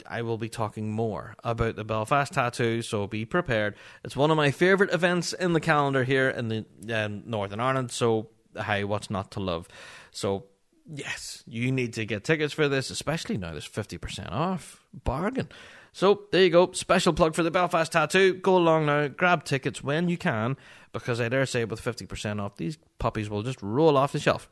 I 0.09 0.21
will 0.21 0.37
be 0.37 0.49
talking 0.49 0.91
more 0.91 1.35
about 1.43 1.75
the 1.75 1.83
Belfast 1.83 2.33
Tattoo, 2.33 2.81
so 2.81 3.07
be 3.07 3.25
prepared. 3.25 3.75
It's 4.03 4.15
one 4.15 4.31
of 4.31 4.37
my 4.37 4.51
favourite 4.51 4.93
events 4.93 5.33
in 5.33 5.53
the 5.53 5.59
calendar 5.59 6.03
here 6.03 6.29
in 6.29 6.47
the 6.47 6.65
uh, 6.93 7.09
Northern 7.25 7.59
Ireland, 7.59 7.91
so 7.91 8.29
hey, 8.55 8.83
what's 8.83 9.09
not 9.09 9.31
to 9.31 9.39
love? 9.39 9.67
So, 10.11 10.45
yes, 10.91 11.43
you 11.47 11.71
need 11.71 11.93
to 11.93 12.05
get 12.05 12.23
tickets 12.23 12.53
for 12.53 12.67
this, 12.67 12.89
especially 12.89 13.37
now 13.37 13.51
there's 13.51 13.67
50% 13.67 14.31
off. 14.31 14.83
Bargain. 15.03 15.49
So, 15.93 16.23
there 16.31 16.43
you 16.43 16.49
go. 16.49 16.71
Special 16.71 17.13
plug 17.13 17.35
for 17.35 17.43
the 17.43 17.51
Belfast 17.51 17.91
Tattoo. 17.91 18.35
Go 18.35 18.55
along 18.55 18.85
now, 18.85 19.07
grab 19.07 19.43
tickets 19.43 19.83
when 19.83 20.07
you 20.09 20.17
can, 20.17 20.55
because 20.93 21.19
I 21.19 21.29
dare 21.29 21.45
say 21.45 21.65
with 21.65 21.81
50% 21.81 22.41
off, 22.41 22.55
these 22.55 22.77
puppies 22.99 23.29
will 23.29 23.43
just 23.43 23.61
roll 23.61 23.97
off 23.97 24.13
the 24.13 24.19
shelf. 24.19 24.49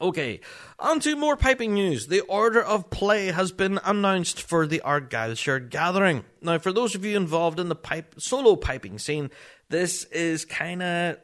Okay, 0.00 0.40
on 0.78 0.98
to 1.00 1.14
more 1.14 1.36
piping 1.36 1.74
news. 1.74 2.06
The 2.06 2.20
order 2.20 2.62
of 2.62 2.88
play 2.88 3.26
has 3.26 3.52
been 3.52 3.78
announced 3.84 4.40
for 4.40 4.66
the 4.66 4.80
Argyllshire 4.82 5.68
Gathering. 5.68 6.24
Now, 6.40 6.56
for 6.56 6.72
those 6.72 6.94
of 6.94 7.04
you 7.04 7.18
involved 7.18 7.60
in 7.60 7.68
the 7.68 7.74
pipe 7.74 8.14
solo 8.18 8.56
piping 8.56 8.98
scene, 8.98 9.30
this 9.68 10.04
is 10.04 10.46
kind 10.46 10.82
of 10.82 11.18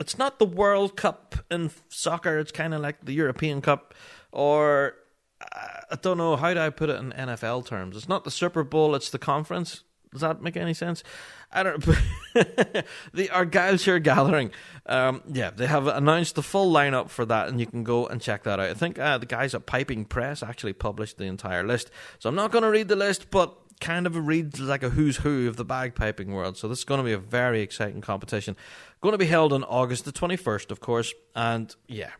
it's 0.00 0.18
not 0.18 0.40
the 0.40 0.46
World 0.46 0.96
Cup 0.96 1.36
in 1.52 1.70
soccer. 1.88 2.38
It's 2.38 2.50
kind 2.50 2.74
of 2.74 2.80
like 2.80 3.04
the 3.04 3.12
European 3.12 3.60
Cup, 3.60 3.94
or 4.32 4.94
uh, 5.40 5.82
I 5.92 5.96
don't 5.96 6.18
know 6.18 6.34
how 6.34 6.52
do 6.52 6.58
I 6.58 6.70
put 6.70 6.90
it 6.90 6.98
in 6.98 7.12
NFL 7.12 7.66
terms. 7.66 7.96
It's 7.96 8.08
not 8.08 8.24
the 8.24 8.30
Super 8.32 8.64
Bowl. 8.64 8.96
It's 8.96 9.10
the 9.10 9.18
conference. 9.18 9.84
Does 10.12 10.22
that 10.22 10.42
make 10.42 10.56
any 10.56 10.74
sense? 10.74 11.04
I 11.52 11.62
don't. 11.62 11.80
the 12.34 13.28
Argyllshire 13.30 14.02
Gathering. 14.02 14.50
Um, 14.86 15.22
yeah, 15.32 15.50
they 15.50 15.66
have 15.66 15.86
announced 15.86 16.34
the 16.34 16.42
full 16.42 16.72
lineup 16.72 17.10
for 17.10 17.24
that, 17.26 17.48
and 17.48 17.60
you 17.60 17.66
can 17.66 17.84
go 17.84 18.06
and 18.06 18.20
check 18.20 18.42
that 18.42 18.58
out. 18.58 18.70
I 18.70 18.74
think 18.74 18.98
uh, 18.98 19.18
the 19.18 19.26
guys 19.26 19.54
at 19.54 19.66
Piping 19.66 20.04
Press 20.04 20.42
actually 20.42 20.72
published 20.72 21.18
the 21.18 21.24
entire 21.24 21.64
list, 21.64 21.90
so 22.18 22.28
I'm 22.28 22.34
not 22.34 22.50
going 22.50 22.64
to 22.64 22.70
read 22.70 22.88
the 22.88 22.96
list, 22.96 23.30
but 23.30 23.56
kind 23.80 24.06
of 24.06 24.14
read 24.26 24.58
like 24.58 24.82
a 24.82 24.90
who's 24.90 25.18
who 25.18 25.48
of 25.48 25.56
the 25.56 25.64
bagpiping 25.64 26.28
world. 26.28 26.56
So 26.56 26.68
this 26.68 26.78
is 26.78 26.84
going 26.84 26.98
to 26.98 27.04
be 27.04 27.12
a 27.12 27.18
very 27.18 27.62
exciting 27.62 28.00
competition. 28.00 28.56
Going 29.00 29.12
to 29.12 29.18
be 29.18 29.26
held 29.26 29.52
on 29.52 29.64
August 29.64 30.04
the 30.04 30.12
21st, 30.12 30.70
of 30.70 30.80
course, 30.80 31.14
and 31.34 31.74
yeah, 31.88 32.10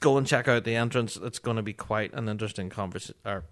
go 0.00 0.18
and 0.18 0.26
check 0.26 0.48
out 0.48 0.64
the 0.64 0.74
entrance. 0.74 1.16
It's 1.16 1.38
going 1.38 1.56
to 1.56 1.62
be 1.62 1.72
quite 1.72 2.12
an 2.12 2.28
interesting 2.28 2.70
conversa- 2.70 3.42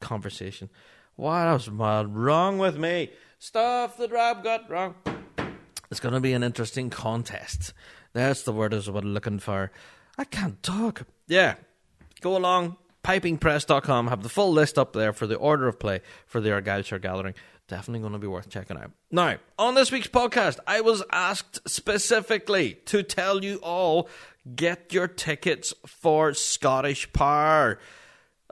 conversation. 0.00 0.70
What 1.16 1.48
else 1.48 1.68
wrong 1.68 2.58
with 2.58 2.78
me? 2.78 3.10
Stuff 3.38 3.96
that 3.98 4.10
Rob 4.10 4.42
got 4.42 4.68
wrong. 4.68 4.96
It's 5.90 6.00
going 6.00 6.14
to 6.14 6.20
be 6.20 6.32
an 6.32 6.42
interesting 6.42 6.90
contest. 6.90 7.72
That's 8.12 8.42
the 8.42 8.52
word 8.52 8.74
I 8.74 8.76
was 8.76 8.88
looking 8.88 9.38
for. 9.38 9.70
I 10.18 10.24
can't 10.24 10.60
talk. 10.62 11.06
Yeah. 11.28 11.54
Go 12.20 12.36
along. 12.36 12.76
Pipingpress.com. 13.04 14.08
Have 14.08 14.22
the 14.22 14.28
full 14.28 14.50
list 14.52 14.76
up 14.76 14.92
there 14.92 15.12
for 15.12 15.26
the 15.26 15.36
order 15.36 15.68
of 15.68 15.78
play 15.78 16.00
for 16.26 16.40
the 16.40 16.50
Argyllshire 16.50 17.00
Gathering. 17.00 17.34
Definitely 17.68 18.00
going 18.00 18.12
to 18.14 18.18
be 18.18 18.26
worth 18.26 18.48
checking 18.48 18.76
out. 18.76 18.90
Now, 19.10 19.36
on 19.58 19.74
this 19.74 19.92
week's 19.92 20.08
podcast, 20.08 20.58
I 20.66 20.80
was 20.80 21.04
asked 21.12 21.68
specifically 21.68 22.74
to 22.86 23.02
tell 23.02 23.44
you 23.44 23.58
all 23.62 24.08
get 24.56 24.92
your 24.92 25.06
tickets 25.06 25.72
for 25.86 26.34
Scottish 26.34 27.12
Power. 27.12 27.78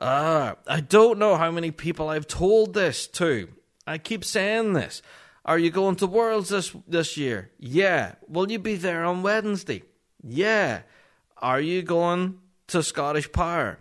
Ah, 0.01 0.57
I 0.69 0.81
don't 0.81 1.19
know 1.19 1.37
how 1.37 1.51
many 1.51 1.71
people 1.71 2.09
I've 2.09 2.29
told 2.29 2.75
this 2.75 3.07
to. 3.09 3.49
I 3.87 3.99
keep 3.99 4.25
saying 4.25 4.73
this. 4.73 5.03
Are 5.45 5.59
you 5.59 5.71
going 5.71 5.97
to 5.97 6.07
Worlds 6.07 6.49
this 6.49 6.75
this 6.89 7.17
year? 7.17 7.53
Yeah. 7.59 8.17
Will 8.29 8.51
you 8.51 8.59
be 8.59 8.75
there 8.75 9.05
on 9.05 9.23
Wednesday? 9.23 9.83
Yeah. 10.23 10.81
Are 11.39 11.61
you 11.61 11.83
going 11.83 12.39
to 12.69 12.83
Scottish 12.83 13.31
Power? 13.31 13.79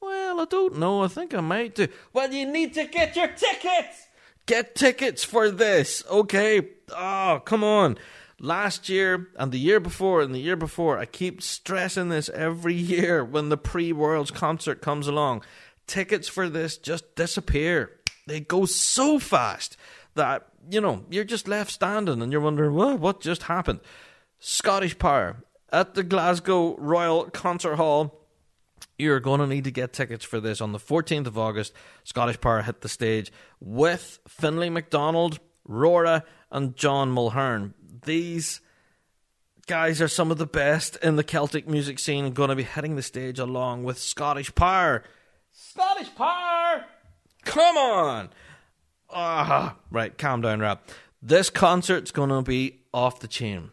Well, 0.00 0.40
I 0.40 0.44
don't 0.44 0.78
know. 0.78 1.02
I 1.02 1.08
think 1.08 1.34
I 1.34 1.40
might 1.40 1.74
do. 1.74 1.88
Well, 2.12 2.32
you 2.32 2.46
need 2.46 2.74
to 2.74 2.84
get 2.84 3.16
your 3.16 3.28
tickets. 3.28 4.06
Get 4.44 4.74
tickets 4.74 5.24
for 5.24 5.50
this, 5.50 6.04
okay? 6.08 6.68
Oh, 6.90 7.42
come 7.44 7.64
on. 7.64 7.98
Last 8.38 8.88
year 8.88 9.28
and 9.36 9.50
the 9.50 9.58
year 9.58 9.80
before 9.80 10.20
and 10.20 10.34
the 10.34 10.38
year 10.38 10.56
before, 10.56 10.98
I 10.98 11.06
keep 11.06 11.42
stressing 11.42 12.10
this 12.10 12.28
every 12.28 12.74
year 12.94 13.24
when 13.24 13.48
the 13.48 13.56
pre 13.56 13.92
Worlds 13.92 14.30
concert 14.30 14.82
comes 14.82 15.08
along. 15.08 15.42
Tickets 15.86 16.28
for 16.28 16.48
this 16.48 16.76
just 16.76 17.16
disappear. 17.16 17.95
They 18.26 18.40
go 18.40 18.66
so 18.66 19.18
fast 19.18 19.76
that, 20.14 20.46
you 20.68 20.80
know, 20.80 21.04
you're 21.10 21.24
just 21.24 21.46
left 21.46 21.70
standing 21.70 22.20
and 22.20 22.32
you're 22.32 22.40
wondering, 22.40 22.74
well, 22.74 22.98
what 22.98 23.20
just 23.20 23.44
happened? 23.44 23.80
Scottish 24.38 24.98
Power 24.98 25.36
at 25.72 25.94
the 25.94 26.02
Glasgow 26.02 26.76
Royal 26.76 27.24
Concert 27.30 27.76
Hall. 27.76 28.20
You're 28.98 29.20
going 29.20 29.40
to 29.40 29.46
need 29.46 29.64
to 29.64 29.70
get 29.70 29.92
tickets 29.92 30.24
for 30.24 30.40
this 30.40 30.60
on 30.60 30.72
the 30.72 30.78
14th 30.78 31.26
of 31.26 31.38
August. 31.38 31.72
Scottish 32.04 32.40
Power 32.40 32.62
hit 32.62 32.80
the 32.80 32.88
stage 32.88 33.30
with 33.60 34.18
Finlay 34.26 34.70
MacDonald, 34.70 35.38
Rura, 35.68 36.22
and 36.50 36.76
John 36.76 37.14
Mulhearn. 37.14 37.74
These 38.04 38.60
guys 39.66 40.00
are 40.00 40.08
some 40.08 40.30
of 40.30 40.38
the 40.38 40.46
best 40.46 40.96
in 40.96 41.16
the 41.16 41.24
Celtic 41.24 41.68
music 41.68 41.98
scene 41.98 42.32
going 42.32 42.50
to 42.50 42.56
be 42.56 42.62
hitting 42.62 42.96
the 42.96 43.02
stage 43.02 43.38
along 43.38 43.84
with 43.84 43.98
Scottish 43.98 44.54
Power. 44.54 45.04
Scottish 45.52 46.14
Power! 46.14 46.84
Come 47.46 47.76
on! 47.78 48.30
Ah, 49.08 49.76
right, 49.90 50.16
calm 50.18 50.42
down, 50.42 50.60
Rob. 50.60 50.80
This 51.22 51.48
concert's 51.48 52.10
going 52.10 52.28
to 52.28 52.42
be 52.42 52.80
off 52.92 53.20
the 53.20 53.28
chain. 53.28 53.70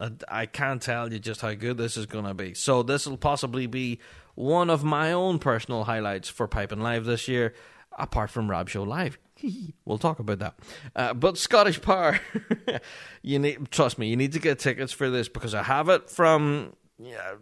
I, 0.00 0.12
I 0.28 0.46
can't 0.46 0.80
tell 0.80 1.12
you 1.12 1.18
just 1.18 1.40
how 1.40 1.52
good 1.54 1.76
this 1.76 1.96
is 1.96 2.06
going 2.06 2.24
to 2.24 2.34
be. 2.34 2.54
So, 2.54 2.82
this 2.82 3.06
will 3.06 3.16
possibly 3.16 3.66
be 3.66 3.98
one 4.36 4.70
of 4.70 4.84
my 4.84 5.12
own 5.12 5.38
personal 5.38 5.84
highlights 5.84 6.28
for 6.28 6.46
Piping 6.46 6.80
Live 6.80 7.04
this 7.04 7.26
year, 7.26 7.52
apart 7.98 8.30
from 8.30 8.50
Rab 8.50 8.68
Show 8.68 8.84
Live. 8.84 9.18
we'll 9.84 9.98
talk 9.98 10.20
about 10.20 10.38
that. 10.38 10.54
Uh, 10.94 11.12
but 11.12 11.36
Scottish 11.36 11.82
Power, 11.82 12.20
you 13.22 13.38
need 13.38 13.70
trust 13.70 13.98
me, 13.98 14.08
you 14.08 14.16
need 14.16 14.32
to 14.32 14.38
get 14.38 14.60
tickets 14.60 14.92
for 14.92 15.10
this 15.10 15.28
because 15.28 15.54
I 15.54 15.64
have 15.64 15.88
it 15.88 16.08
from 16.08 16.74
yeah, 16.98 17.34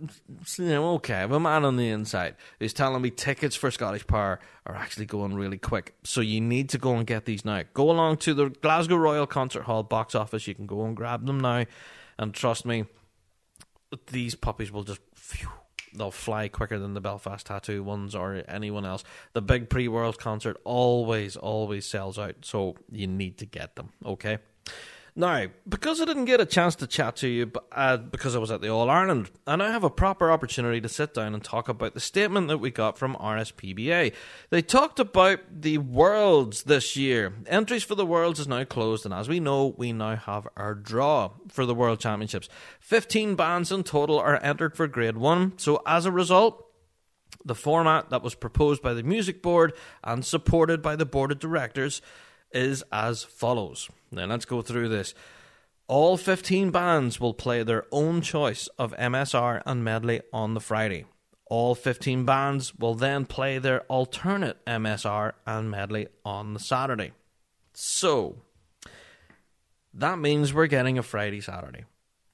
okay, 0.59 1.15
I 1.15 1.21
have 1.21 1.33
a 1.33 1.39
man 1.39 1.65
on 1.65 1.77
the 1.77 1.89
inside 1.89 2.35
who's 2.59 2.73
telling 2.73 3.01
me 3.01 3.11
tickets 3.11 3.55
for 3.55 3.71
Scottish 3.71 4.07
Power 4.07 4.41
are 4.67 4.75
actually 4.75 5.07
going 5.07 5.35
really 5.35 5.59
quick. 5.59 5.95
So 6.03 6.21
you 6.21 6.41
need 6.41 6.71
to 6.71 6.79
go 6.79 6.97
and 6.97 7.07
get 7.07 7.25
these 7.25 7.45
now. 7.45 7.63
Go 7.73 7.91
along 7.91 8.17
to 8.19 8.35
the 8.35 8.49
Glasgow 8.49 8.97
Royal 8.97 9.29
Concert 9.29 9.63
Hall 9.63 9.85
box 9.85 10.17
office. 10.17 10.49
You 10.49 10.57
can 10.57 10.67
go 10.67 10.85
and 10.85 10.97
grab 10.97 11.27
them 11.27 11.39
now. 11.39 11.67
And 12.19 12.35
trust 12.35 12.67
me, 12.67 12.87
these 14.09 14.35
puppies 14.35 14.73
will 14.73 14.83
just, 14.83 15.01
phew, 15.15 15.51
they'll 15.95 16.11
fly 16.11 16.49
quicker 16.49 16.79
than 16.79 16.95
the 16.95 17.01
Belfast 17.01 17.47
Tattoo 17.47 17.85
ones 17.85 18.17
or 18.17 18.43
anyone 18.49 18.85
else. 18.85 19.05
The 19.35 19.43
big 19.43 19.71
pre 19.71 19.87
World 19.87 20.19
concert 20.19 20.57
always, 20.65 21.37
always 21.37 21.87
sells 21.87 22.19
out. 22.19 22.37
So 22.43 22.75
you 22.91 23.07
need 23.07 23.39
to 23.39 23.47
get 23.47 23.77
them, 23.77 23.93
okay? 24.05 24.39
Now, 25.17 25.47
because 25.69 26.01
I 26.01 26.07
didn't 26.07 26.25
get 26.25 26.41
a 26.41 26.47
chance 26.47 26.75
to 26.77 26.89
chat 26.89 27.15
to 27.17 27.29
you 27.29 27.53
uh, 27.71 27.99
because 27.99 28.35
I 28.35 28.41
was 28.41 28.51
at 28.51 28.61
the 28.61 28.69
All 28.69 28.91
Ireland, 28.91 29.31
I 29.47 29.55
now 29.55 29.71
have 29.71 29.85
a 29.85 29.91
proper 29.91 30.29
opportunity 30.29 30.81
to 30.81 30.89
sit 30.89 31.15
down 31.15 31.35
and 31.35 31.45
talk 31.45 31.69
about 31.69 31.95
the 31.95 32.01
statement 32.01 32.49
that 32.49 32.59
we 32.59 32.73
got 32.73 32.99
from 32.99 33.15
RSPBA. 33.15 34.13
They 34.51 34.63
talked 34.63 34.99
about 34.99 35.39
the 35.49 35.79
Worlds 35.79 36.65
this 36.65 36.97
year. 36.97 37.33
Entries 37.47 37.85
for 37.85 37.95
the 37.95 38.05
Worlds 38.05 38.41
is 38.41 38.49
now 38.49 38.65
closed, 38.65 39.05
and 39.05 39.15
as 39.15 39.29
we 39.29 39.39
know, 39.39 39.77
we 39.77 39.93
now 39.93 40.17
have 40.17 40.49
our 40.57 40.75
draw 40.75 41.31
for 41.49 41.65
the 41.65 41.77
World 41.77 42.01
Championships. 42.01 42.49
15 42.81 43.37
bands 43.37 43.71
in 43.71 43.85
total 43.85 44.19
are 44.19 44.43
entered 44.43 44.77
for 44.77 44.89
Grade 44.89 45.17
1, 45.17 45.59
so 45.59 45.81
as 45.87 46.07
a 46.07 46.13
result, 46.13 46.67
the 47.45 47.55
format 47.55 48.11
that 48.11 48.23
was 48.23 48.35
proposed 48.35 48.83
by 48.83 48.95
the 48.95 49.05
Music 49.05 49.43
Board 49.43 49.75
and 50.03 50.25
supported 50.25 50.83
by 50.83 50.97
the 50.97 51.07
Board 51.07 51.31
of 51.31 51.39
Directors 51.39 52.03
is 52.51 52.83
as 52.91 53.23
follows. 53.23 53.89
Now 54.15 54.27
let's 54.27 54.45
go 54.45 54.63
through 54.63 54.89
this. 54.89 55.15
All 55.87 56.17
15 56.17 56.71
bands 56.71 57.21
will 57.21 57.35
play 57.35 57.63
their 57.63 57.85
own 57.93 58.23
choice 58.23 58.69
of 58.79 58.95
MSR 58.97 59.63
and 59.67 59.85
medley 59.85 60.23
on 60.33 60.55
the 60.55 60.61
Friday. 60.61 61.05
All 61.47 61.75
15 61.75 62.25
bands 62.25 62.75
will 62.75 62.95
then 62.95 63.27
play 63.27 63.59
their 63.59 63.83
alternate 63.83 64.65
MSR 64.65 65.33
and 65.47 65.71
medley 65.71 66.09
on 66.25 66.55
the 66.55 66.61
Saturday. 66.61 67.13
So, 67.75 68.37
that 69.93 70.19
means 70.19 70.55
we're 70.55 70.67
getting 70.67 70.97
a 70.97 71.03
Friday 71.03 71.41
Saturday. 71.41 71.85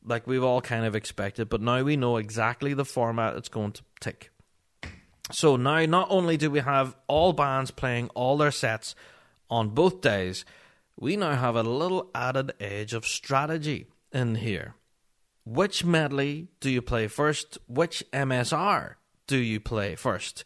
Like 0.05 0.27
we've 0.27 0.45
all 0.45 0.61
kind 0.61 0.85
of 0.85 0.95
expected, 0.95 1.49
but 1.49 1.61
now 1.61 1.83
we 1.83 1.97
know 1.97 2.17
exactly 2.17 2.73
the 2.73 2.85
format 2.85 3.37
it's 3.37 3.49
going 3.49 3.73
to 3.73 3.83
take. 4.01 4.31
So 5.33 5.57
now, 5.57 5.85
not 5.87 6.09
only 6.11 6.37
do 6.37 6.51
we 6.51 6.61
have 6.61 6.97
all 7.07 7.33
bands 7.33 7.71
playing 7.71 8.09
all 8.11 8.37
their 8.37 8.51
sets 8.51 8.95
on 9.49 9.71
both 9.71 10.01
days, 10.01 10.45
we 11.01 11.17
now 11.17 11.35
have 11.35 11.57
a 11.57 11.63
little 11.63 12.11
added 12.15 12.53
edge 12.61 12.93
of 12.93 13.07
strategy 13.07 13.87
in 14.13 14.37
here. 14.37 14.75
Which 15.45 15.85
medley 15.85 16.49
do 16.61 16.71
you 16.71 16.83
play 16.83 17.09
first? 17.09 17.59
Which 17.67 18.05
MSR 18.13 18.95
do 19.27 19.39
you 19.39 19.59
play 19.59 19.97
first? 19.97 20.45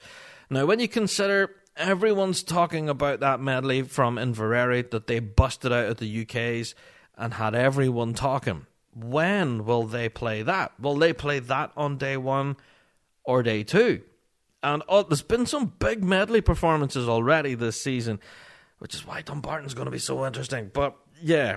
Now, 0.49 0.65
when 0.65 0.79
you 0.79 0.87
consider 0.87 1.51
everyone's 1.77 2.45
talking 2.45 2.89
about 2.89 3.19
that 3.21 3.41
medley 3.41 3.83
from 3.83 4.17
Inveraray 4.17 4.89
that 4.93 5.09
they 5.09 5.19
busted 5.19 5.73
out 5.73 5.87
of 5.87 5.97
the 5.97 6.23
UK's 6.23 6.77
and 7.19 7.35
had 7.35 7.57
everyone 7.57 8.15
talking, 8.15 8.67
when 8.95 9.65
will 9.65 9.83
they 9.83 10.09
play 10.09 10.43
that? 10.43 10.79
Will 10.79 10.95
they 10.95 11.13
play 11.13 11.41
that 11.41 11.73
on 11.77 11.99
day 11.99 12.17
one 12.17 12.57
or 13.25 13.43
day 13.43 13.65
two? 13.65 14.03
And 14.63 14.85
oh, 14.89 15.03
there's 15.03 15.21
been 15.21 15.47
some 15.47 15.73
big 15.81 16.05
medley 16.05 16.41
performances 16.41 17.09
already 17.09 17.55
this 17.55 17.81
season 17.83 18.21
which 18.85 18.95
is 18.95 19.07
why 19.07 19.22
Dumbarton's 19.22 19.72
going 19.72 19.87
to 19.87 19.91
be 19.91 19.99
so 19.99 20.26
interesting. 20.26 20.70
But 20.70 20.95
yeah, 21.22 21.57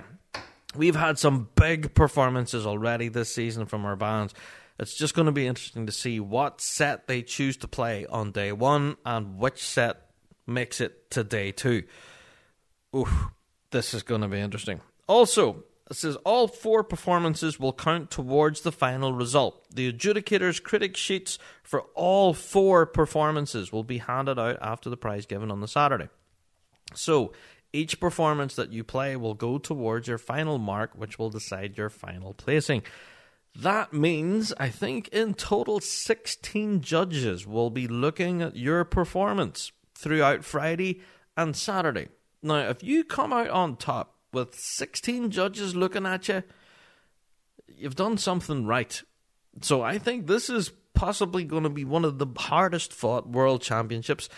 we've 0.74 0.96
had 0.96 1.18
some 1.18 1.50
big 1.56 1.92
performances 1.92 2.64
already 2.64 3.08
this 3.08 3.34
season 3.34 3.66
from 3.66 3.84
our 3.84 3.96
bands. 3.96 4.32
It's 4.78 4.96
just 4.96 5.14
going 5.14 5.26
to 5.26 5.32
be 5.32 5.46
interesting 5.46 5.84
to 5.84 5.92
see 5.92 6.20
what 6.20 6.62
set 6.62 7.06
they 7.06 7.20
choose 7.20 7.58
to 7.58 7.68
play 7.68 8.06
on 8.06 8.32
day 8.32 8.50
one 8.50 8.96
and 9.04 9.38
which 9.38 9.62
set 9.62 10.06
makes 10.46 10.80
it 10.80 11.10
to 11.10 11.22
day 11.22 11.52
two. 11.52 11.82
Oof, 12.96 13.26
this 13.72 13.92
is 13.92 14.02
going 14.02 14.22
to 14.22 14.28
be 14.28 14.40
interesting. 14.40 14.80
Also, 15.06 15.64
It 15.90 15.96
says 15.96 16.16
all 16.24 16.48
four 16.48 16.82
performances 16.82 17.60
will 17.60 17.74
count 17.74 18.10
towards 18.10 18.62
the 18.62 18.72
final 18.72 19.12
result. 19.12 19.66
The 19.70 19.92
adjudicators' 19.92 20.62
critic 20.62 20.96
sheets 20.96 21.38
for 21.62 21.82
all 21.94 22.32
four 22.32 22.86
performances 22.86 23.70
will 23.70 23.84
be 23.84 23.98
handed 23.98 24.38
out 24.38 24.56
after 24.62 24.88
the 24.88 24.96
prize 24.96 25.26
given 25.26 25.50
on 25.50 25.60
the 25.60 25.68
Saturday. 25.68 26.08
So 26.94 27.32
each 27.72 28.00
performance 28.00 28.54
that 28.56 28.72
you 28.72 28.84
play 28.84 29.16
will 29.16 29.34
go 29.34 29.58
towards 29.58 30.08
your 30.08 30.18
final 30.18 30.58
mark, 30.58 30.92
which 30.94 31.18
will 31.18 31.30
decide 31.30 31.76
your 31.76 31.90
final 31.90 32.34
placing. 32.34 32.82
That 33.54 33.92
means, 33.92 34.52
I 34.58 34.68
think, 34.68 35.08
in 35.08 35.34
total, 35.34 35.80
16 35.80 36.80
judges 36.80 37.46
will 37.46 37.70
be 37.70 37.88
looking 37.88 38.40
at 38.40 38.56
your 38.56 38.84
performance 38.84 39.72
throughout 39.94 40.44
Friday 40.44 41.00
and 41.36 41.56
Saturday. 41.56 42.08
Now, 42.42 42.68
if 42.68 42.82
you 42.82 43.04
come 43.04 43.32
out 43.32 43.50
on 43.50 43.76
top 43.76 44.14
with 44.32 44.54
16 44.54 45.30
judges 45.30 45.74
looking 45.74 46.06
at 46.06 46.28
you, 46.28 46.42
you've 47.66 47.96
done 47.96 48.16
something 48.16 48.64
right. 48.64 49.02
So 49.60 49.82
I 49.82 49.98
think 49.98 50.26
this 50.26 50.48
is 50.48 50.70
possibly 50.94 51.44
going 51.44 51.64
to 51.64 51.68
be 51.68 51.84
one 51.84 52.04
of 52.04 52.18
the 52.18 52.26
hardest 52.36 52.92
fought 52.92 53.28
world 53.28 53.62
championships 53.62 54.28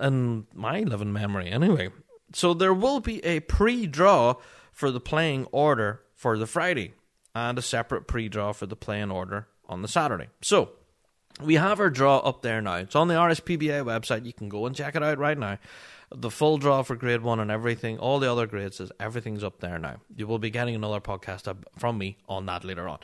in 0.00 0.46
my 0.54 0.80
living 0.80 1.12
memory, 1.12 1.50
anyway. 1.50 1.90
So 2.32 2.54
there 2.54 2.74
will 2.74 3.00
be 3.00 3.24
a 3.24 3.40
pre 3.40 3.86
draw 3.86 4.36
for 4.72 4.90
the 4.90 5.00
playing 5.00 5.46
order 5.52 6.02
for 6.14 6.38
the 6.38 6.46
Friday 6.46 6.94
and 7.34 7.58
a 7.58 7.62
separate 7.62 8.06
pre 8.06 8.28
draw 8.28 8.52
for 8.52 8.66
the 8.66 8.76
playing 8.76 9.10
order 9.10 9.48
on 9.68 9.82
the 9.82 9.88
Saturday. 9.88 10.28
So 10.42 10.70
we 11.42 11.54
have 11.54 11.80
our 11.80 11.90
draw 11.90 12.18
up 12.18 12.42
there 12.42 12.60
now. 12.60 12.76
It's 12.76 12.96
on 12.96 13.08
the 13.08 13.14
RSPBA 13.14 13.84
website. 13.84 14.26
You 14.26 14.32
can 14.32 14.48
go 14.48 14.66
and 14.66 14.76
check 14.76 14.96
it 14.96 15.02
out 15.02 15.18
right 15.18 15.38
now. 15.38 15.58
The 16.12 16.30
full 16.30 16.58
draw 16.58 16.82
for 16.82 16.96
grade 16.96 17.22
one 17.22 17.38
and 17.38 17.50
everything, 17.50 17.98
all 17.98 18.18
the 18.18 18.30
other 18.30 18.46
grades, 18.46 18.80
is 18.80 18.90
everything's 18.98 19.44
up 19.44 19.60
there 19.60 19.78
now. 19.78 19.96
You 20.16 20.26
will 20.26 20.40
be 20.40 20.50
getting 20.50 20.74
another 20.74 21.00
podcast 21.00 21.54
from 21.78 21.98
me 21.98 22.18
on 22.28 22.46
that 22.46 22.64
later 22.64 22.88
on. 22.88 22.98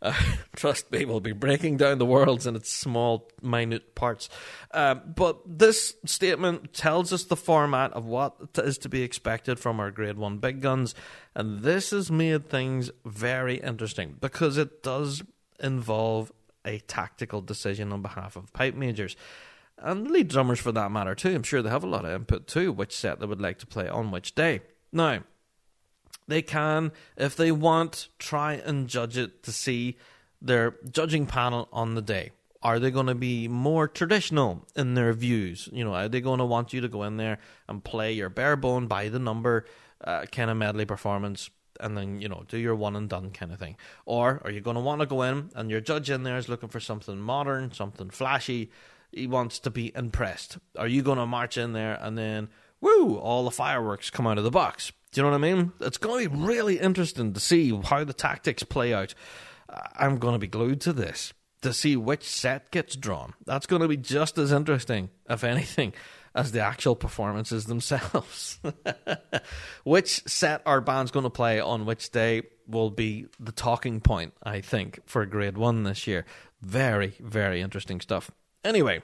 Uh, 0.00 0.12
trust 0.56 0.90
me, 0.92 1.04
we'll 1.04 1.20
be 1.20 1.32
breaking 1.32 1.76
down 1.76 1.98
the 1.98 2.06
worlds 2.06 2.46
in 2.46 2.56
its 2.56 2.72
small, 2.72 3.30
minute 3.42 3.94
parts. 3.94 4.28
Um, 4.72 5.02
but 5.14 5.40
this 5.46 5.94
statement 6.04 6.72
tells 6.72 7.12
us 7.12 7.24
the 7.24 7.36
format 7.36 7.92
of 7.92 8.04
what 8.04 8.36
is 8.56 8.78
to 8.78 8.88
be 8.88 9.02
expected 9.02 9.58
from 9.58 9.80
our 9.80 9.90
Grade 9.90 10.18
1 10.18 10.38
big 10.38 10.60
guns, 10.60 10.94
and 11.34 11.62
this 11.62 11.90
has 11.90 12.10
made 12.10 12.48
things 12.48 12.90
very 13.04 13.56
interesting 13.56 14.16
because 14.20 14.56
it 14.56 14.82
does 14.82 15.22
involve 15.60 16.32
a 16.64 16.78
tactical 16.80 17.40
decision 17.40 17.92
on 17.92 18.02
behalf 18.02 18.36
of 18.36 18.52
pipe 18.52 18.74
majors. 18.74 19.16
And 19.80 20.10
lead 20.10 20.28
drummers 20.28 20.58
for 20.58 20.72
that 20.72 20.90
matter 20.90 21.14
too. 21.14 21.34
I'm 21.34 21.44
sure 21.44 21.62
they 21.62 21.70
have 21.70 21.84
a 21.84 21.88
lot 21.88 22.04
of 22.04 22.10
input 22.10 22.46
too, 22.48 22.72
which 22.72 22.96
set 22.96 23.20
they 23.20 23.26
would 23.26 23.40
like 23.40 23.58
to 23.58 23.66
play 23.66 23.88
on 23.88 24.10
which 24.10 24.34
day. 24.34 24.60
Now, 24.92 25.22
they 26.28 26.42
can, 26.42 26.92
if 27.16 27.34
they 27.34 27.50
want, 27.50 28.08
try 28.18 28.54
and 28.54 28.88
judge 28.88 29.16
it 29.16 29.42
to 29.42 29.52
see 29.52 29.96
their 30.40 30.76
judging 30.90 31.26
panel 31.26 31.68
on 31.72 31.94
the 31.94 32.02
day. 32.02 32.30
Are 32.62 32.78
they 32.78 32.90
going 32.90 33.06
to 33.06 33.14
be 33.14 33.48
more 33.48 33.88
traditional 33.88 34.66
in 34.76 34.94
their 34.94 35.12
views? 35.12 35.68
You 35.72 35.84
know, 35.84 35.94
are 35.94 36.08
they 36.08 36.20
going 36.20 36.38
to 36.38 36.44
want 36.44 36.72
you 36.72 36.80
to 36.80 36.88
go 36.88 37.04
in 37.04 37.16
there 37.16 37.38
and 37.68 37.82
play 37.82 38.12
your 38.12 38.28
bare 38.28 38.56
bone 38.56 38.86
by 38.86 39.08
the 39.08 39.18
number 39.18 39.64
uh, 40.04 40.26
kind 40.26 40.50
of 40.50 40.56
medley 40.56 40.84
performance 40.84 41.50
and 41.80 41.96
then, 41.96 42.20
you 42.20 42.28
know, 42.28 42.44
do 42.48 42.58
your 42.58 42.74
one 42.74 42.96
and 42.96 43.08
done 43.08 43.30
kind 43.30 43.52
of 43.52 43.58
thing? 43.58 43.76
Or 44.04 44.40
are 44.44 44.50
you 44.50 44.60
going 44.60 44.74
to 44.74 44.80
want 44.82 45.00
to 45.00 45.06
go 45.06 45.22
in 45.22 45.50
and 45.54 45.70
your 45.70 45.80
judge 45.80 46.10
in 46.10 46.24
there 46.24 46.36
is 46.36 46.48
looking 46.48 46.68
for 46.68 46.80
something 46.80 47.18
modern, 47.18 47.72
something 47.72 48.10
flashy? 48.10 48.70
He 49.12 49.26
wants 49.26 49.58
to 49.60 49.70
be 49.70 49.92
impressed. 49.94 50.58
Are 50.76 50.88
you 50.88 51.02
going 51.02 51.18
to 51.18 51.26
march 51.26 51.56
in 51.56 51.72
there 51.72 51.96
and 52.00 52.18
then, 52.18 52.48
woo, 52.80 53.16
all 53.16 53.44
the 53.44 53.50
fireworks 53.50 54.10
come 54.10 54.26
out 54.26 54.38
of 54.38 54.44
the 54.44 54.50
box? 54.50 54.92
Do 55.12 55.20
you 55.20 55.22
know 55.22 55.30
what 55.30 55.36
I 55.36 55.54
mean? 55.54 55.72
It's 55.80 55.98
going 55.98 56.24
to 56.24 56.30
be 56.30 56.36
really 56.36 56.78
interesting 56.78 57.32
to 57.32 57.40
see 57.40 57.74
how 57.84 58.04
the 58.04 58.12
tactics 58.12 58.62
play 58.62 58.92
out. 58.92 59.14
I'm 59.96 60.18
going 60.18 60.34
to 60.34 60.38
be 60.38 60.46
glued 60.46 60.80
to 60.82 60.92
this 60.92 61.32
to 61.62 61.72
see 61.72 61.96
which 61.96 62.24
set 62.24 62.70
gets 62.70 62.96
drawn. 62.96 63.34
That's 63.44 63.66
going 63.66 63.82
to 63.82 63.88
be 63.88 63.96
just 63.96 64.38
as 64.38 64.52
interesting, 64.52 65.10
if 65.28 65.44
anything, 65.44 65.92
as 66.34 66.52
the 66.52 66.60
actual 66.60 66.94
performances 66.94 67.66
themselves. 67.66 68.60
which 69.84 70.22
set 70.26 70.62
our 70.66 70.80
band's 70.80 71.10
going 71.10 71.24
to 71.24 71.30
play 71.30 71.60
on 71.60 71.84
which 71.84 72.10
day 72.10 72.42
will 72.66 72.90
be 72.90 73.26
the 73.40 73.52
talking 73.52 74.00
point, 74.00 74.34
I 74.42 74.60
think, 74.60 75.00
for 75.06 75.24
grade 75.26 75.58
one 75.58 75.82
this 75.82 76.06
year. 76.06 76.24
Very, 76.62 77.14
very 77.20 77.60
interesting 77.60 78.00
stuff. 78.00 78.30
Anyway, 78.64 79.02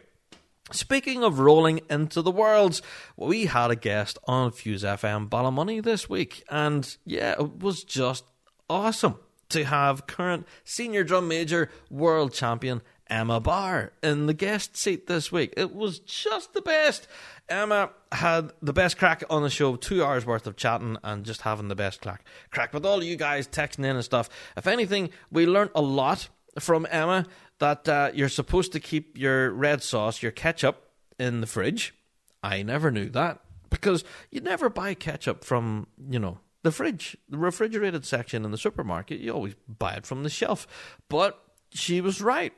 Speaking 0.72 1.22
of 1.22 1.40
rolling 1.40 1.82
into 1.90 2.22
the 2.22 2.30
worlds, 2.30 2.80
we 3.16 3.46
had 3.46 3.70
a 3.70 3.76
guest 3.76 4.18
on 4.24 4.50
Fuse 4.50 4.82
FM 4.82 5.28
Ballymoney 5.28 5.82
this 5.82 6.08
week, 6.08 6.42
and 6.48 6.96
yeah, 7.04 7.32
it 7.32 7.58
was 7.58 7.84
just 7.84 8.24
awesome 8.70 9.18
to 9.50 9.64
have 9.64 10.06
current 10.06 10.46
senior 10.64 11.04
drum 11.04 11.28
major 11.28 11.70
world 11.90 12.32
champion 12.32 12.80
Emma 13.08 13.40
Barr 13.40 13.92
in 14.02 14.24
the 14.24 14.32
guest 14.32 14.74
seat 14.74 15.06
this 15.06 15.30
week. 15.30 15.52
It 15.56 15.74
was 15.74 15.98
just 15.98 16.54
the 16.54 16.62
best. 16.62 17.06
Emma 17.48 17.90
had 18.10 18.50
the 18.62 18.72
best 18.72 18.96
crack 18.96 19.22
on 19.28 19.42
the 19.42 19.50
show, 19.50 19.76
two 19.76 20.02
hours 20.02 20.24
worth 20.24 20.46
of 20.46 20.56
chatting 20.56 20.96
and 21.04 21.24
just 21.24 21.42
having 21.42 21.68
the 21.68 21.74
best 21.74 22.00
crack. 22.00 22.24
Crack 22.50 22.72
with 22.72 22.86
all 22.86 23.04
you 23.04 23.16
guys 23.16 23.46
texting 23.46 23.80
in 23.80 23.96
and 23.96 24.04
stuff. 24.04 24.30
If 24.56 24.66
anything, 24.66 25.10
we 25.30 25.46
learned 25.46 25.72
a 25.74 25.82
lot 25.82 26.28
from 26.58 26.86
Emma 26.90 27.26
that 27.58 27.88
uh, 27.88 28.10
you're 28.14 28.28
supposed 28.28 28.72
to 28.72 28.80
keep 28.80 29.18
your 29.18 29.50
red 29.50 29.82
sauce, 29.82 30.22
your 30.22 30.32
ketchup, 30.32 30.90
in 31.18 31.40
the 31.40 31.46
fridge. 31.46 31.94
I 32.42 32.62
never 32.62 32.90
knew 32.90 33.08
that 33.10 33.40
because 33.70 34.04
you 34.30 34.40
never 34.40 34.68
buy 34.68 34.94
ketchup 34.94 35.44
from, 35.44 35.86
you 36.10 36.18
know, 36.18 36.38
the 36.62 36.72
fridge, 36.72 37.16
the 37.28 37.38
refrigerated 37.38 38.04
section 38.04 38.44
in 38.44 38.50
the 38.50 38.58
supermarket. 38.58 39.20
You 39.20 39.32
always 39.32 39.54
buy 39.68 39.94
it 39.94 40.06
from 40.06 40.22
the 40.22 40.30
shelf. 40.30 40.66
But 41.08 41.40
she 41.70 42.00
was 42.00 42.20
right. 42.20 42.52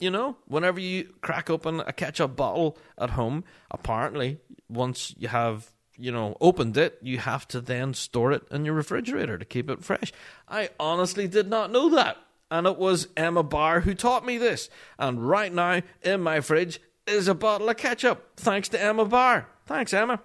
You 0.00 0.10
know, 0.10 0.36
whenever 0.46 0.80
you 0.80 1.14
crack 1.22 1.48
open 1.48 1.80
a 1.80 1.92
ketchup 1.92 2.36
bottle 2.36 2.76
at 2.98 3.10
home, 3.10 3.44
apparently, 3.70 4.40
once 4.68 5.14
you 5.16 5.28
have 5.28 5.72
you 5.96 6.10
know, 6.10 6.36
opened 6.40 6.76
it, 6.76 6.98
you 7.02 7.18
have 7.18 7.46
to 7.48 7.60
then 7.60 7.94
store 7.94 8.32
it 8.32 8.42
in 8.50 8.64
your 8.64 8.74
refrigerator 8.74 9.38
to 9.38 9.44
keep 9.44 9.70
it 9.70 9.84
fresh. 9.84 10.12
I 10.48 10.70
honestly 10.80 11.28
did 11.28 11.48
not 11.48 11.70
know 11.70 11.88
that 11.90 12.16
and 12.50 12.66
it 12.66 12.78
was 12.78 13.08
Emma 13.16 13.42
Barr 13.42 13.80
who 13.80 13.94
taught 13.94 14.24
me 14.24 14.38
this. 14.38 14.68
And 14.98 15.28
right 15.28 15.52
now, 15.52 15.82
in 16.02 16.20
my 16.20 16.40
fridge, 16.40 16.80
is 17.06 17.28
a 17.28 17.34
bottle 17.34 17.68
of 17.68 17.76
ketchup, 17.76 18.36
thanks 18.36 18.68
to 18.70 18.82
Emma 18.82 19.04
Barr. 19.04 19.48
Thanks, 19.66 19.92
Emma. 19.92 20.20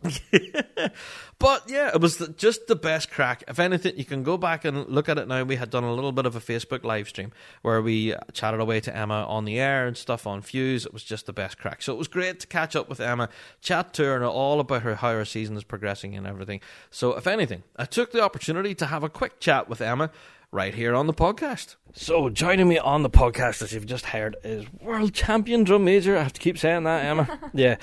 but 1.38 1.64
yeah, 1.68 1.90
it 1.92 2.00
was 2.00 2.18
the, 2.18 2.28
just 2.28 2.68
the 2.68 2.76
best 2.76 3.10
crack. 3.10 3.42
If 3.48 3.58
anything, 3.58 3.96
you 3.96 4.04
can 4.04 4.22
go 4.22 4.36
back 4.36 4.64
and 4.64 4.86
look 4.86 5.08
at 5.08 5.18
it 5.18 5.26
now. 5.26 5.42
We 5.42 5.56
had 5.56 5.70
done 5.70 5.82
a 5.82 5.92
little 5.92 6.12
bit 6.12 6.24
of 6.24 6.36
a 6.36 6.40
Facebook 6.40 6.84
live 6.84 7.08
stream 7.08 7.32
where 7.62 7.82
we 7.82 8.14
chatted 8.32 8.60
away 8.60 8.80
to 8.80 8.96
Emma 8.96 9.26
on 9.28 9.44
the 9.44 9.58
air 9.58 9.86
and 9.86 9.96
stuff 9.96 10.26
on 10.26 10.42
Fuse. 10.42 10.86
It 10.86 10.92
was 10.92 11.02
just 11.02 11.26
the 11.26 11.32
best 11.32 11.58
crack. 11.58 11.82
So 11.82 11.92
it 11.92 11.98
was 11.98 12.08
great 12.08 12.38
to 12.40 12.46
catch 12.46 12.76
up 12.76 12.88
with 12.88 13.00
Emma, 13.00 13.28
chat 13.60 13.92
to 13.94 14.04
her 14.04 14.14
and 14.14 14.24
all 14.24 14.60
about 14.60 14.82
her 14.82 14.96
how 14.96 15.12
her 15.12 15.24
season 15.24 15.56
is 15.56 15.64
progressing 15.64 16.14
and 16.16 16.26
everything. 16.26 16.60
So 16.90 17.16
if 17.16 17.26
anything, 17.26 17.64
I 17.76 17.84
took 17.84 18.12
the 18.12 18.22
opportunity 18.22 18.74
to 18.76 18.86
have 18.86 19.02
a 19.02 19.08
quick 19.08 19.40
chat 19.40 19.68
with 19.68 19.80
Emma 19.80 20.10
right 20.50 20.74
here 20.74 20.94
on 20.94 21.06
the 21.06 21.14
podcast. 21.14 21.76
So, 21.92 22.28
joining 22.30 22.68
me 22.68 22.78
on 22.78 23.02
the 23.02 23.10
podcast, 23.10 23.62
as 23.62 23.72
you've 23.72 23.86
just 23.86 24.06
heard, 24.06 24.36
is 24.44 24.64
world 24.80 25.12
champion 25.12 25.64
drum 25.64 25.84
major. 25.84 26.16
I 26.16 26.22
have 26.22 26.32
to 26.32 26.40
keep 26.40 26.58
saying 26.58 26.84
that, 26.84 27.04
Emma. 27.04 27.38
yeah, 27.54 27.76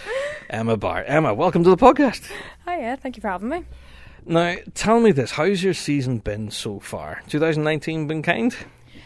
Emma 0.49 0.77
Barr. 0.77 1.03
Emma, 1.03 1.33
welcome 1.33 1.63
to 1.63 1.69
the 1.69 1.77
podcast. 1.77 2.29
Hiya, 2.67 2.97
thank 2.97 3.17
you 3.17 3.21
for 3.21 3.27
having 3.27 3.49
me. 3.49 3.65
Now, 4.25 4.55
tell 4.73 4.99
me 4.99 5.11
this: 5.11 5.31
How's 5.31 5.63
your 5.63 5.73
season 5.73 6.19
been 6.19 6.49
so 6.49 6.79
far? 6.79 7.21
2019 7.27 8.07
been 8.07 8.23
kind? 8.23 8.55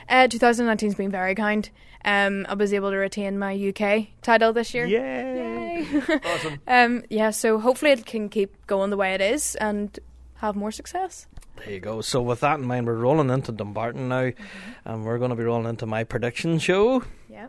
Uh, 0.07 0.28
2019's 0.28 0.95
been 0.95 1.12
very 1.12 1.36
kind. 1.36 1.70
Um, 2.05 2.45
I 2.47 2.53
was 2.53 2.74
able 2.74 2.91
to 2.91 2.97
retain 2.97 3.38
my 3.38 3.53
UK 3.53 4.07
title 4.22 4.53
this 4.53 4.74
year. 4.74 4.86
Yay! 4.86 5.86
Yay. 5.91 6.20
awesome. 6.24 6.62
um, 6.68 7.03
yeah, 7.10 7.32
so 7.32 7.60
hopefully 7.60 7.91
it 7.91 8.05
can 8.05 8.30
keep 8.30 8.66
going 8.68 8.89
the 8.89 8.97
way 8.97 9.14
it 9.14 9.22
is 9.22 9.55
and 9.55 9.99
have 10.36 10.55
more 10.55 10.72
success. 10.72 11.28
There 11.60 11.74
you 11.74 11.80
go. 11.80 12.01
So 12.01 12.22
with 12.22 12.39
that 12.41 12.60
in 12.60 12.66
mind, 12.66 12.88
we're 12.88 12.95
rolling 12.95 13.30
into 13.30 13.51
Dumbarton 13.51 14.10
now, 14.10 14.24
mm-hmm. 14.24 14.72
and 14.86 15.05
we're 15.05 15.18
going 15.18 15.30
to 15.30 15.36
be 15.36 15.43
rolling 15.43 15.68
into 15.68 15.86
my 15.86 16.03
prediction 16.03 16.60
show. 16.60 17.03
Yeah. 17.30 17.47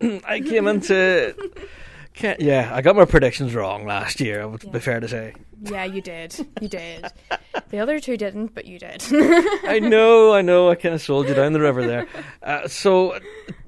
I 0.24 0.40
came 0.40 0.66
into. 0.66 1.34
yeah, 2.20 2.70
I 2.72 2.82
got 2.82 2.96
my 2.96 3.04
predictions 3.04 3.54
wrong 3.54 3.86
last 3.86 4.20
year. 4.20 4.46
Would 4.48 4.64
yeah. 4.64 4.70
be 4.70 4.78
fair 4.80 5.00
to 5.00 5.08
say. 5.08 5.34
Yeah, 5.64 5.84
you 5.84 6.00
did. 6.00 6.34
You 6.60 6.68
did. 6.68 7.06
the 7.70 7.78
other 7.78 8.00
two 8.00 8.16
didn't, 8.16 8.54
but 8.54 8.64
you 8.66 8.78
did. 8.78 9.02
I 9.64 9.78
know. 9.80 10.32
I 10.34 10.42
know. 10.42 10.70
I 10.70 10.74
kind 10.74 10.94
of 10.94 11.00
sold 11.02 11.28
you 11.28 11.34
down 11.34 11.52
the 11.52 11.60
river 11.60 11.86
there. 11.86 12.06
Uh, 12.42 12.66
so, 12.66 13.16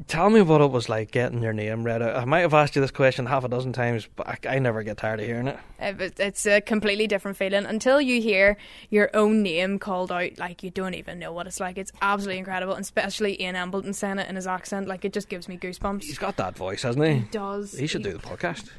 tell 0.08 0.30
me 0.30 0.42
what 0.42 0.60
it 0.60 0.68
was 0.68 0.88
like 0.88 1.12
getting 1.12 1.40
your 1.40 1.52
name 1.52 1.84
read 1.84 2.02
out. 2.02 2.16
I 2.16 2.24
might 2.24 2.40
have 2.40 2.54
asked 2.54 2.74
you 2.74 2.82
this 2.82 2.90
question 2.90 3.24
half 3.24 3.44
a 3.44 3.48
dozen 3.48 3.72
times, 3.72 4.08
but 4.16 4.26
I, 4.26 4.38
I 4.48 4.58
never 4.58 4.82
get 4.82 4.96
tired 4.96 5.20
of 5.20 5.26
hearing 5.26 5.46
it. 5.46 5.56
It 5.78 6.18
It's 6.18 6.44
a 6.44 6.60
completely 6.60 7.06
different 7.06 7.36
feeling 7.36 7.66
until 7.66 8.00
you 8.00 8.20
hear 8.20 8.56
your 8.90 9.10
own 9.14 9.44
name 9.44 9.78
called 9.78 10.10
out. 10.10 10.38
Like 10.38 10.64
you 10.64 10.70
don't 10.70 10.94
even 10.94 11.20
know 11.20 11.32
what 11.32 11.46
it's 11.46 11.60
like. 11.60 11.78
It's 11.78 11.92
absolutely 12.02 12.38
incredible, 12.38 12.74
and 12.74 12.82
especially 12.82 13.40
Ian 13.40 13.54
Embelton 13.54 13.92
saying 13.92 14.18
it 14.18 14.28
in 14.28 14.34
his 14.34 14.48
accent. 14.48 14.88
Like 14.88 15.04
it 15.04 15.12
just 15.12 15.28
gives 15.28 15.48
me 15.48 15.56
goosebumps. 15.56 16.02
He's 16.02 16.18
got 16.18 16.36
that 16.38 16.56
voice, 16.56 16.82
hasn't 16.82 17.06
he? 17.06 17.20
does. 17.30 17.78
He 17.78 17.86
should 17.86 18.02
do 18.02 18.12
the 18.12 18.18
podcast. 18.18 18.70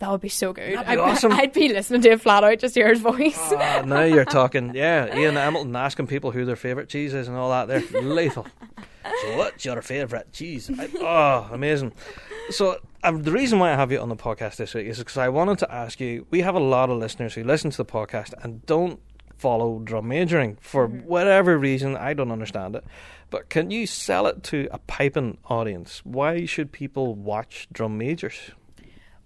That 0.00 0.10
would 0.10 0.22
be 0.22 0.30
so 0.30 0.54
good. 0.54 0.76
That'd 0.76 0.86
be 0.86 0.92
I'd, 0.92 0.98
awesome. 0.98 1.32
I'd 1.32 1.52
be 1.52 1.68
listening 1.68 2.00
to 2.02 2.12
it 2.12 2.22
flat 2.22 2.42
out 2.42 2.58
just 2.58 2.74
hear 2.74 2.88
his 2.88 3.00
voice. 3.00 3.38
Ah, 3.38 3.82
now 3.84 4.00
you're 4.00 4.24
talking. 4.40 4.74
Yeah, 4.74 5.14
Ian 5.14 5.36
Hamilton 5.36 5.76
asking 5.76 6.06
people 6.06 6.30
who 6.30 6.46
their 6.46 6.56
favourite 6.56 6.88
cheese 6.88 7.12
is 7.12 7.28
and 7.28 7.36
all 7.36 7.50
that. 7.50 7.68
They're 7.68 8.00
lethal. 8.02 8.46
So, 9.04 9.36
what's 9.36 9.62
your 9.64 9.82
favourite 9.82 10.32
cheese? 10.32 10.70
I, 10.78 10.88
oh, 11.00 11.54
amazing. 11.54 11.92
So, 12.48 12.78
um, 13.04 13.22
the 13.24 13.30
reason 13.30 13.58
why 13.58 13.72
I 13.72 13.76
have 13.76 13.92
you 13.92 14.00
on 14.00 14.08
the 14.08 14.16
podcast 14.16 14.56
this 14.56 14.72
week 14.72 14.86
is 14.86 14.98
because 14.98 15.18
I 15.18 15.28
wanted 15.28 15.58
to 15.58 15.72
ask 15.72 16.00
you. 16.00 16.26
We 16.30 16.40
have 16.40 16.54
a 16.54 16.60
lot 16.60 16.88
of 16.88 16.96
listeners 16.96 17.34
who 17.34 17.44
listen 17.44 17.70
to 17.70 17.76
the 17.76 17.84
podcast 17.84 18.32
and 18.42 18.64
don't 18.64 19.00
follow 19.36 19.80
drum 19.80 20.08
majoring 20.08 20.56
for 20.62 20.86
whatever 20.86 21.58
reason. 21.58 21.94
I 21.94 22.14
don't 22.14 22.32
understand 22.32 22.74
it. 22.74 22.84
But 23.28 23.50
can 23.50 23.70
you 23.70 23.86
sell 23.86 24.26
it 24.26 24.42
to 24.44 24.66
a 24.70 24.78
piping 24.78 25.38
audience? 25.46 26.00
Why 26.04 26.46
should 26.46 26.72
people 26.72 27.14
watch 27.14 27.68
drum 27.70 27.98
majors? 27.98 28.52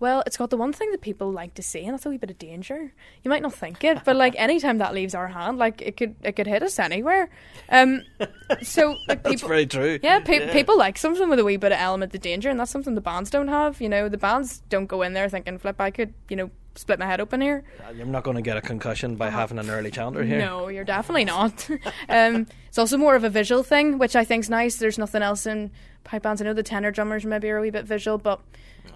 Well, 0.05 0.23
it's 0.27 0.37
got 0.37 0.51
the 0.51 0.59
one 0.59 0.75
thing 0.75 0.91
that 0.91 1.01
people 1.01 1.33
like 1.33 1.55
to 1.55 1.63
see, 1.63 1.83
and 1.83 1.95
that's 1.95 2.05
a 2.05 2.11
wee 2.11 2.19
bit 2.19 2.29
of 2.29 2.37
danger. 2.37 2.93
You 3.23 3.31
might 3.31 3.41
not 3.41 3.55
think 3.55 3.83
it, 3.85 4.05
but 4.05 4.17
like 4.17 4.35
anytime 4.37 4.77
that 4.77 4.93
leaves 4.93 5.15
our 5.15 5.29
hand, 5.29 5.57
like 5.57 5.81
it 5.81 5.97
could 5.97 6.15
it 6.23 6.33
could 6.33 6.47
hit 6.47 6.63
us 6.63 6.79
anywhere. 6.79 7.31
Um, 7.71 8.03
so 8.61 8.97
like 9.09 9.23
That's 9.23 9.37
people, 9.37 9.49
very 9.49 9.65
true. 9.65 9.99
yeah, 10.03 10.21
pe- 10.21 10.53
people 10.53 10.77
like 10.77 10.99
something 10.99 11.31
with 11.31 11.39
a 11.39 11.45
wee 11.45 11.57
bit 11.57 11.73
of 11.73 11.79
element 11.79 12.15
of 12.15 12.21
danger, 12.21 12.51
and 12.51 12.61
that's 12.61 12.71
something 12.71 12.95
the 12.95 13.01
bands 13.01 13.31
don't 13.31 13.49
have. 13.49 13.81
You 13.81 13.89
know, 13.89 14.11
the 14.11 14.19
bands 14.19 14.61
don't 14.69 14.85
go 14.89 15.01
in 15.01 15.15
there 15.15 15.31
thinking, 15.31 15.57
"Flip, 15.57 15.81
I 15.81 15.91
could, 15.91 16.13
you 16.29 16.37
know, 16.37 16.51
split 16.75 16.99
my 16.99 17.07
head 17.07 17.23
open 17.23 17.41
here." 17.41 17.65
You're 17.97 18.05
not 18.05 18.25
going 18.25 18.37
to 18.37 18.43
get 18.43 18.59
a 18.59 18.61
concussion 18.61 19.17
by 19.17 19.31
having 19.31 19.59
an 19.59 19.71
early 19.71 19.91
challenger 19.91 20.23
here. 20.23 20.39
No, 20.39 20.69
you're 20.69 20.85
definitely 20.85 21.25
not. 21.25 21.67
um, 22.11 22.47
it's 22.69 22.77
also 22.77 22.99
more 22.99 23.17
of 23.17 23.25
a 23.25 23.31
visual 23.31 23.63
thing, 23.63 23.97
which 23.97 24.17
I 24.17 24.25
think's 24.27 24.51
nice. 24.51 24.77
There's 24.77 24.99
nothing 24.99 25.23
else 25.23 25.47
in 25.47 25.71
pipe 26.05 26.23
bands. 26.23 26.41
I 26.41 26.45
know 26.45 26.53
the 26.55 26.63
tenor 26.63 26.91
drummers 26.91 27.25
maybe 27.25 27.51
are 27.51 27.59
a 27.59 27.61
wee 27.61 27.71
bit 27.71 27.85
visual, 27.87 28.19
but 28.19 28.41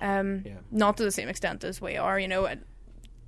um, 0.01 0.43
Yeah. 0.47 0.53
not 0.71 0.97
to 0.99 1.03
the 1.05 1.11
same 1.13 1.29
extent 1.29 1.65
as 1.65 1.81
we 1.81 1.97
are. 1.97 2.19
You 2.21 2.29
know, 2.29 2.49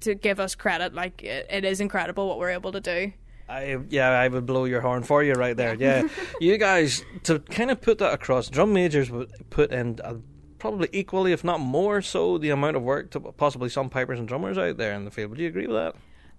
to 0.01 0.14
give 0.14 0.39
us 0.41 0.55
credit, 0.55 0.95
like 0.95 1.22
it, 1.22 1.47
it 1.51 1.64
is 1.64 1.81
incredible 1.81 2.28
what 2.28 2.39
we're 2.39 2.51
able 2.51 2.72
to 2.72 2.81
do. 2.81 3.12
I 3.49 3.78
yeah, 3.89 4.11
I 4.11 4.28
would 4.28 4.47
blow 4.47 4.64
your 4.64 4.81
horn 4.81 5.03
for 5.03 5.22
you 5.24 5.33
right 5.33 5.57
there. 5.57 5.74
Yeah, 5.74 6.07
you 6.41 6.57
guys 6.57 7.05
to 7.24 7.41
kind 7.41 7.70
of 7.70 7.81
put 7.81 7.99
that 7.99 8.12
across. 8.14 8.49
Drum 8.49 8.72
majors 8.72 9.11
would 9.11 9.31
put 9.51 9.72
in 9.72 9.99
uh, 10.05 10.14
probably 10.59 10.89
equally, 10.93 11.33
if 11.33 11.43
not 11.43 11.59
more, 11.59 12.01
so 12.01 12.39
the 12.39 12.51
amount 12.51 12.76
of 12.76 12.83
work 12.83 13.11
to 13.11 13.20
possibly 13.20 13.68
some 13.68 13.91
pipers 13.91 14.18
and 14.20 14.28
drummers 14.28 14.57
out 14.57 14.76
there 14.76 14.93
in 14.95 15.05
the 15.05 15.11
field. 15.11 15.31
Would 15.31 15.41
you 15.41 15.49
agree 15.49 15.66
with 15.66 15.76
that? 15.76 15.95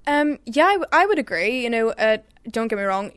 Um, 0.07 0.39
yeah, 0.45 0.65
I, 0.67 0.71
w- 0.73 0.87
I 0.93 1.05
would 1.05 1.19
agree. 1.19 1.61
You 1.63 1.69
know, 1.69 1.89
uh, 1.89 2.17
don't 2.49 2.69
get 2.69 2.77
me 2.77 2.83
wrong. 2.85 3.11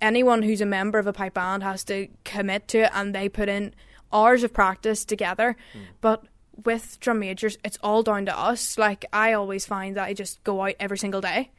Anyone 0.00 0.42
who's 0.42 0.60
a 0.60 0.66
member 0.66 0.98
of 0.98 1.06
a 1.06 1.12
pipe 1.12 1.34
band 1.34 1.62
has 1.62 1.84
to 1.84 2.08
commit 2.24 2.68
to 2.68 2.80
it, 2.84 2.90
and 2.94 3.14
they 3.14 3.28
put 3.28 3.48
in 3.48 3.74
hours 4.12 4.42
of 4.42 4.52
practice 4.52 5.04
together. 5.04 5.56
Hmm. 5.72 5.78
But 6.00 6.24
with 6.64 6.98
drum 7.00 7.20
majors, 7.20 7.58
it's 7.64 7.78
all 7.82 8.02
down 8.02 8.26
to 8.26 8.38
us. 8.38 8.78
Like 8.78 9.04
I 9.12 9.32
always 9.32 9.66
find 9.66 9.96
that 9.96 10.04
I 10.04 10.14
just 10.14 10.42
go 10.44 10.62
out 10.62 10.74
every 10.80 10.98
single 10.98 11.20
day, 11.20 11.50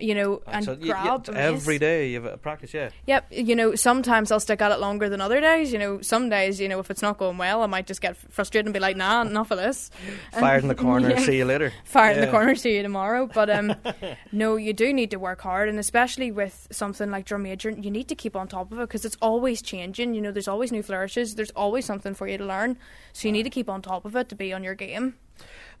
you 0.00 0.14
know, 0.14 0.42
and 0.46 0.64
so 0.64 0.72
you- 0.72 0.86
you- 0.86 0.92
grab 0.92 1.28
every 1.34 1.78
day 1.78 2.08
you 2.08 2.22
have 2.22 2.32
a 2.32 2.36
practice. 2.36 2.72
Yeah, 2.74 2.90
Yep, 3.06 3.26
you 3.30 3.54
know, 3.56 3.74
sometimes 3.74 4.30
I'll 4.32 4.40
stick 4.40 4.60
at 4.62 4.72
it 4.72 4.80
longer 4.80 5.08
than 5.08 5.20
other 5.20 5.40
days. 5.40 5.72
You 5.72 5.78
know, 5.78 6.00
some 6.00 6.28
days, 6.28 6.60
you 6.60 6.68
know, 6.68 6.78
if 6.80 6.90
it's 6.90 7.02
not 7.02 7.18
going 7.18 7.38
well, 7.38 7.62
I 7.62 7.66
might 7.66 7.86
just 7.86 8.00
get 8.00 8.16
frustrated 8.16 8.66
and 8.66 8.74
be 8.74 8.80
like, 8.80 8.96
"Nah, 8.96 9.22
enough 9.26 9.50
of 9.50 9.58
this." 9.58 9.90
fired 10.32 10.62
in 10.62 10.68
the 10.68 10.74
corner. 10.86 11.10
Yeah. 11.10 11.18
See 11.20 11.36
you 11.38 11.44
later. 11.44 11.72
fire 11.84 12.12
in 12.12 12.20
the 12.20 12.26
corner, 12.30 12.54
see 12.54 12.76
you 12.76 12.82
tomorrow. 12.82 13.26
But 13.32 13.50
um, 13.50 13.74
no, 14.32 14.56
you 14.56 14.72
do 14.72 14.92
need 14.92 15.10
to 15.12 15.18
work 15.18 15.40
hard, 15.40 15.68
and 15.68 15.78
especially 15.78 16.30
with 16.32 16.68
something 16.70 17.10
like 17.10 17.24
drum 17.26 17.42
major, 17.42 17.70
you 17.70 17.90
need 17.90 18.08
to 18.08 18.14
keep 18.14 18.36
on 18.36 18.48
top 18.48 18.72
of 18.72 18.78
it 18.78 18.82
because 18.82 19.04
it's 19.04 19.16
always 19.22 19.62
changing. 19.62 20.14
You 20.14 20.20
know, 20.20 20.32
there's 20.32 20.48
always 20.48 20.72
new 20.72 20.82
flourishes. 20.82 21.34
There's 21.34 21.50
always 21.52 21.84
something 21.84 22.14
for 22.14 22.26
you 22.28 22.38
to 22.38 22.44
learn, 22.44 22.76
so 23.12 23.28
you 23.28 23.32
need 23.32 23.44
to 23.44 23.50
keep 23.50 23.68
on 23.68 23.82
top 23.82 24.04
of 24.04 24.16
it 24.16 24.28
to 24.30 24.34
be 24.34 24.52
on 24.52 24.62
your 24.64 24.74
game. 24.74 25.14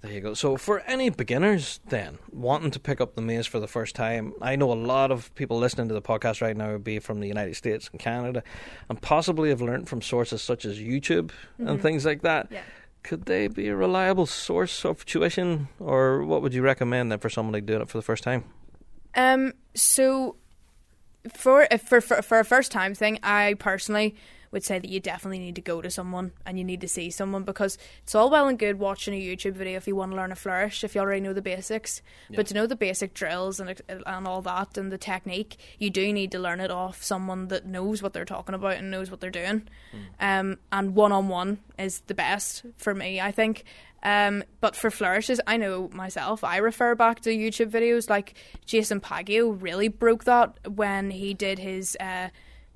There 0.02 0.12
you 0.12 0.20
go. 0.22 0.32
So, 0.32 0.56
for 0.56 0.80
any 0.80 1.10
beginners 1.10 1.78
then 1.88 2.18
wanting 2.32 2.70
to 2.70 2.80
pick 2.80 3.02
up 3.02 3.14
the 3.14 3.20
maze 3.20 3.46
for 3.46 3.60
the 3.60 3.68
first 3.68 3.94
time, 3.94 4.32
I 4.40 4.56
know 4.56 4.72
a 4.72 4.74
lot 4.74 5.10
of 5.10 5.34
people 5.34 5.58
listening 5.58 5.88
to 5.88 5.94
the 5.94 6.00
podcast 6.00 6.40
right 6.40 6.56
now 6.56 6.72
would 6.72 6.84
be 6.84 6.98
from 7.00 7.20
the 7.20 7.28
United 7.28 7.54
States 7.54 7.90
and 7.92 8.00
Canada, 8.00 8.42
and 8.88 9.00
possibly 9.02 9.50
have 9.50 9.60
learned 9.60 9.88
from 9.88 10.00
sources 10.00 10.40
such 10.40 10.64
as 10.64 10.78
YouTube 10.78 11.32
and 11.58 11.82
things 11.82 12.06
like 12.06 12.22
that. 12.22 12.48
Yeah. 12.50 12.62
Could 13.02 13.26
they 13.26 13.48
be 13.48 13.68
a 13.68 13.76
reliable 13.76 14.26
source 14.26 14.84
of 14.86 15.04
tuition, 15.04 15.68
or 15.78 16.24
what 16.24 16.40
would 16.40 16.54
you 16.54 16.62
recommend 16.62 17.12
then 17.12 17.18
for 17.18 17.28
somebody 17.28 17.60
doing 17.60 17.82
it 17.82 17.88
for 17.90 17.98
the 17.98 18.02
first 18.02 18.22
time? 18.22 18.44
Um, 19.14 19.52
so 19.74 20.36
for 21.34 21.66
if 21.70 21.82
for 21.82 22.00
for, 22.00 22.22
for 22.22 22.38
a 22.38 22.44
first 22.44 22.72
time 22.72 22.94
thing, 22.94 23.18
I 23.22 23.54
personally 23.58 24.14
would 24.52 24.64
say 24.64 24.78
that 24.78 24.90
you 24.90 24.98
definitely 24.98 25.38
need 25.38 25.54
to 25.54 25.60
go 25.60 25.80
to 25.80 25.90
someone 25.90 26.32
and 26.44 26.58
you 26.58 26.64
need 26.64 26.80
to 26.80 26.88
see 26.88 27.08
someone 27.10 27.44
because 27.44 27.78
it's 28.02 28.14
all 28.14 28.30
well 28.30 28.48
and 28.48 28.58
good 28.58 28.78
watching 28.78 29.14
a 29.14 29.20
YouTube 29.20 29.52
video 29.52 29.76
if 29.76 29.86
you 29.86 29.94
want 29.94 30.10
to 30.10 30.16
learn 30.16 30.32
a 30.32 30.36
flourish 30.36 30.82
if 30.82 30.94
you 30.94 31.00
already 31.00 31.20
know 31.20 31.32
the 31.32 31.42
basics, 31.42 32.02
but 32.34 32.46
to 32.48 32.54
know 32.54 32.66
the 32.66 32.76
basic 32.76 33.14
drills 33.14 33.60
and 33.60 33.80
and 33.88 34.26
all 34.26 34.42
that 34.42 34.76
and 34.76 34.90
the 34.90 34.98
technique, 34.98 35.56
you 35.78 35.90
do 35.90 36.12
need 36.12 36.32
to 36.32 36.38
learn 36.38 36.60
it 36.60 36.70
off 36.70 37.02
someone 37.02 37.48
that 37.48 37.66
knows 37.66 38.02
what 38.02 38.12
they're 38.12 38.24
talking 38.24 38.54
about 38.54 38.76
and 38.76 38.90
knows 38.90 39.10
what 39.10 39.20
they're 39.20 39.30
doing. 39.30 39.68
Um, 40.18 40.58
and 40.72 40.94
one 40.94 41.12
on 41.12 41.28
one 41.28 41.58
is 41.78 42.00
the 42.06 42.14
best 42.14 42.64
for 42.76 42.94
me, 42.94 43.20
I 43.20 43.30
think. 43.30 43.64
Um, 44.02 44.44
but 44.60 44.74
for 44.74 44.90
flourishes, 44.90 45.40
I 45.46 45.58
know 45.58 45.90
myself, 45.92 46.42
I 46.42 46.56
refer 46.56 46.94
back 46.94 47.20
to 47.20 47.30
YouTube 47.30 47.70
videos 47.70 48.08
like 48.08 48.34
Jason 48.64 49.00
Paguio 49.00 49.56
really 49.60 49.88
broke 49.88 50.24
that 50.24 50.56
when 50.66 51.10
he 51.10 51.34
did 51.34 51.58
his 51.58 51.96
uh, 52.00 52.28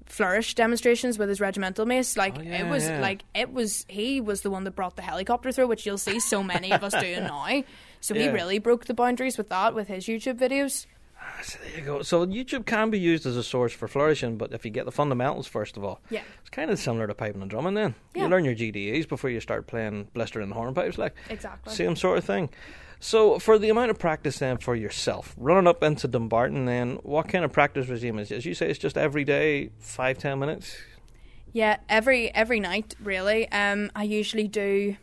flourish 0.06 0.54
demonstrations 0.54 1.18
with 1.18 1.28
his 1.28 1.40
regimental 1.40 1.86
mace. 1.86 2.16
Like 2.16 2.36
Oh, 2.38 2.42
yeah, 2.42 2.66
it 2.66 2.70
was 2.70 2.86
yeah. 2.88 3.00
like 3.00 3.24
it 3.34 3.52
was 3.52 3.84
he 3.88 4.20
was 4.20 4.42
the 4.42 4.50
one 4.50 4.64
that 4.64 4.72
brought 4.72 4.96
the 4.96 5.02
helicopter 5.02 5.50
through, 5.52 5.68
which 5.68 5.86
you'll 5.86 5.98
see 5.98 6.20
so 6.20 6.42
many 6.42 6.72
of 6.72 6.84
us 6.84 6.92
doing 6.94 7.22
now. 7.24 7.62
So 8.00 8.14
he 8.14 8.28
really 8.28 8.58
broke 8.58 8.84
the 8.84 8.94
boundaries 8.94 9.38
with 9.38 9.48
that 9.48 9.74
with 9.74 9.88
his 9.88 10.04
YouTube 10.06 10.38
videos. 10.38 10.86
Ah, 11.18 11.40
so 11.42 11.58
there 11.62 11.78
you 11.80 11.84
go. 11.86 12.02
So 12.02 12.26
YouTube 12.26 12.66
can 12.66 12.90
be 12.90 12.98
used 12.98 13.24
as 13.24 13.34
a 13.36 13.42
source 13.42 13.72
for 13.72 13.88
flourishing, 13.88 14.36
but 14.36 14.52
if 14.52 14.64
you 14.66 14.70
get 14.70 14.84
the 14.84 14.92
fundamentals 14.92 15.46
first 15.46 15.78
of 15.78 15.84
all, 15.84 16.00
Yeah. 16.10 16.20
it's 16.40 16.50
kind 16.50 16.70
of 16.70 16.78
similar 16.78 17.06
to 17.06 17.14
piping 17.14 17.40
and 17.40 17.50
drumming. 17.50 17.72
Then 17.74 17.94
Yeah. 18.14 18.24
you 18.24 18.28
learn 18.28 18.44
your 18.44 18.54
GDEs 18.54 19.08
before 19.08 19.30
you 19.30 19.40
start 19.40 19.66
playing 19.66 20.08
blistering 20.12 20.50
hornpipes, 20.50 20.98
like 20.98 21.14
Exactly. 21.30 21.72
same 21.72 21.96
sort 21.96 22.18
of 22.18 22.24
thing. 22.24 22.50
So 23.00 23.38
for 23.38 23.58
the 23.58 23.68
amount 23.68 23.90
of 23.90 23.98
practice 23.98 24.38
then 24.38 24.58
for 24.58 24.74
yourself, 24.74 25.34
running 25.36 25.66
up 25.66 25.82
into 25.82 26.08
Dumbarton, 26.08 26.64
then 26.64 26.96
what 27.02 27.28
kind 27.28 27.44
of 27.44 27.52
practice 27.52 27.88
regime 27.88 28.18
is? 28.18 28.30
it? 28.30 28.36
As 28.36 28.46
you 28.46 28.54
say, 28.54 28.70
it's 28.70 28.78
just 28.78 28.96
every 28.96 29.24
day, 29.24 29.70
five 29.78 30.18
ten 30.18 30.38
minutes. 30.38 30.76
Yeah, 31.52 31.78
every 31.88 32.34
every 32.34 32.60
night 32.60 32.94
really. 33.00 33.50
Um, 33.50 33.90
I 33.94 34.04
usually 34.04 34.48
do 34.48 34.96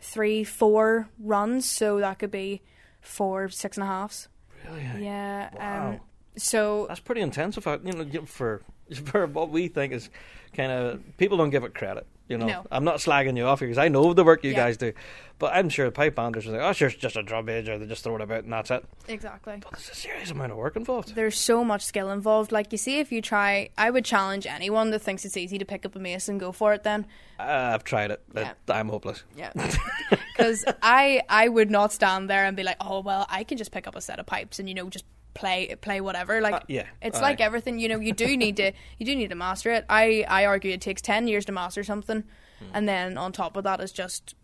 three, 0.00 0.44
four 0.44 1.08
runs, 1.18 1.68
so 1.68 1.98
that 1.98 2.18
could 2.18 2.30
be 2.30 2.62
four 3.00 3.48
six 3.48 3.76
and 3.76 3.84
a 3.84 3.86
halves. 3.86 4.28
Really? 4.66 5.04
Yeah. 5.04 5.50
Wow. 5.54 5.90
Um, 5.90 6.00
so 6.36 6.86
That's 6.88 7.00
pretty 7.00 7.20
intensive, 7.20 7.66
you 7.84 7.92
know, 7.92 8.24
for 8.26 8.62
for 9.04 9.26
what 9.26 9.50
we 9.50 9.68
think 9.68 9.92
is 9.92 10.10
kind 10.54 10.72
of 10.72 11.16
people 11.16 11.36
don't 11.36 11.50
give 11.50 11.64
it 11.64 11.74
credit. 11.74 12.06
You 12.32 12.38
know, 12.38 12.46
No. 12.46 12.66
I'm 12.70 12.84
not 12.84 12.96
slagging 12.96 13.36
you 13.36 13.44
off 13.44 13.60
here 13.60 13.68
because 13.68 13.78
I 13.78 13.88
know 13.88 14.12
the 14.12 14.24
work 14.24 14.42
you 14.44 14.50
Yeah. 14.50 14.56
guys 14.56 14.76
do, 14.76 14.92
but 15.38 15.54
I'm 15.54 15.68
sure 15.68 15.86
the 15.86 15.92
pipe 15.92 16.14
banders 16.16 16.46
are 16.46 16.52
like, 16.52 16.60
oh, 16.60 16.72
sure, 16.72 16.88
it's 16.88 16.96
just 16.96 17.16
a 17.16 17.22
drum 17.22 17.44
major. 17.46 17.78
They 17.78 17.86
just 17.86 18.02
throw 18.04 18.16
it 18.16 18.20
about 18.22 18.44
and 18.44 18.52
that's 18.52 18.70
it. 18.70 18.84
exactly. 19.08 19.58
But 19.62 19.72
there's 19.72 19.90
a 19.90 19.94
serious 19.94 20.30
amount 20.30 20.52
of 20.52 20.58
work 20.58 20.76
involved. 20.76 21.14
There's 21.14 21.38
so 21.38 21.64
much 21.64 21.82
skill 21.84 22.10
involved. 22.10 22.52
Like 22.52 22.72
you 22.72 22.78
see, 22.78 22.98
if 22.98 23.12
you 23.12 23.22
try, 23.22 23.70
I 23.78 23.90
would 23.90 24.04
challenge 24.04 24.46
anyone 24.46 24.90
that 24.90 25.00
thinks 25.00 25.24
it's 25.24 25.36
easy 25.36 25.58
to 25.58 25.64
pick 25.64 25.86
up 25.86 25.94
a 25.96 25.98
mace 25.98 26.28
and 26.28 26.40
go 26.40 26.52
for 26.52 26.72
it. 26.74 26.82
Then, 26.82 27.06
Uh, 27.38 27.72
I've 27.74 27.84
tried 27.84 28.10
it. 28.10 28.22
Yeah. 28.34 28.52
I'm 28.68 28.88
hopeless. 28.88 29.24
yeah, 29.36 29.52
because 30.36 30.64
I 30.82 31.22
I 31.28 31.48
would 31.48 31.70
not 31.70 31.92
stand 31.92 32.28
there 32.30 32.44
and 32.44 32.56
be 32.56 32.62
like, 32.62 32.76
oh 32.80 33.00
well, 33.00 33.26
I 33.28 33.44
can 33.44 33.58
just 33.58 33.72
pick 33.72 33.86
up 33.86 33.96
a 33.96 34.00
set 34.00 34.18
of 34.18 34.26
pipes 34.26 34.58
and 34.58 34.68
you 34.68 34.74
know 34.74 34.88
just 34.88 35.04
play 35.34 35.74
play 35.80 36.00
whatever. 36.00 36.40
Like, 36.40 36.54
Uh, 36.54 36.60
yeah, 36.68 36.86
it's 37.00 37.18
aye. 37.18 37.22
like 37.22 37.40
everything. 37.40 37.78
You 37.78 37.88
know, 37.88 37.98
you 38.00 38.12
do 38.12 38.36
need 38.36 38.56
to 38.56 38.72
you 38.98 39.06
do 39.06 39.14
need 39.14 39.30
to 39.30 39.34
master 39.36 39.70
it. 39.72 39.84
I 39.88 40.24
I 40.28 40.46
argue 40.46 40.72
it 40.72 40.80
takes 40.80 41.02
ten 41.02 41.28
years 41.28 41.44
to 41.46 41.52
master 41.52 41.82
something, 41.84 42.24
Hmm. 42.58 42.66
and 42.74 42.88
then 42.88 43.18
on 43.18 43.32
top 43.32 43.56
of 43.56 43.64
that 43.64 43.80
is 43.80 43.92
just 43.92 44.34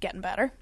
getting 0.00 0.20
better. 0.20 0.52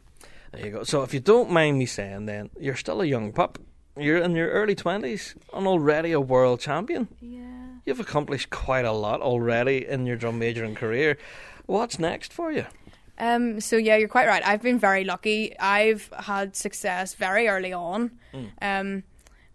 There 0.52 0.66
you 0.66 0.72
go. 0.72 0.82
So 0.84 1.02
if 1.02 1.14
you 1.14 1.20
don't 1.20 1.50
mind 1.50 1.78
me 1.78 1.86
saying, 1.86 2.26
then 2.26 2.50
you're 2.58 2.76
still 2.76 3.00
a 3.00 3.06
young 3.06 3.32
pup. 3.32 3.58
You're 3.96 4.18
in 4.18 4.34
your 4.36 4.48
early 4.48 4.74
twenties 4.74 5.34
and 5.52 5.66
already 5.66 6.12
a 6.12 6.20
world 6.20 6.60
champion. 6.60 7.08
Yeah. 7.20 7.40
You've 7.86 8.00
accomplished 8.00 8.50
quite 8.50 8.84
a 8.84 8.92
lot 8.92 9.20
already 9.20 9.86
in 9.86 10.06
your 10.06 10.16
drum 10.16 10.38
majoring 10.38 10.74
career. 10.74 11.16
What's 11.66 11.98
next 11.98 12.32
for 12.32 12.52
you? 12.52 12.66
Um, 13.18 13.60
so 13.60 13.76
yeah, 13.76 13.96
you're 13.96 14.08
quite 14.08 14.26
right. 14.26 14.42
I've 14.46 14.62
been 14.62 14.78
very 14.78 15.04
lucky. 15.04 15.54
I've 15.58 16.08
had 16.18 16.56
success 16.56 17.14
very 17.14 17.48
early 17.48 17.72
on, 17.72 18.10
um, 18.62 19.02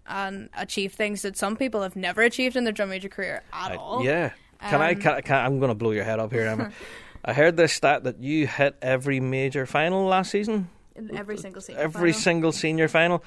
and 0.08 0.50
achieve 0.58 0.94
things 0.94 1.22
that 1.24 1.36
some 1.38 1.56
people 1.56 1.82
have 1.82 1.96
never 1.96 2.22
achieved 2.22 2.56
in 2.56 2.64
their 2.64 2.74
drum 2.74 2.90
major 2.90 3.10
career 3.10 3.44
at 3.54 3.72
I- 3.72 3.76
all. 3.76 4.04
yeah. 4.04 4.32
Can 4.62 4.82
I? 4.82 4.94
Um, 4.94 5.02
Can, 5.02 5.22
can, 5.22 5.46
I'm 5.46 5.60
going 5.60 5.70
to 5.70 5.76
blow 5.76 5.92
your 5.92 6.06
head 6.06 6.20
up 6.20 6.32
here, 6.32 6.48
Emma. 6.48 6.72
I 7.26 7.34
heard 7.34 7.58
this 7.58 7.74
stat 7.74 8.04
that 8.06 8.20
you 8.20 8.48
hit 8.48 8.76
every 8.82 9.20
major 9.20 9.66
final 9.66 10.06
last 10.06 10.32
season, 10.32 10.70
in 10.96 11.16
every 11.16 11.38
single 11.38 11.62
senior 11.62 11.82
every 11.82 12.12
final. 12.14 12.22
single 12.22 12.52
senior 12.52 12.88
final. 12.88 13.24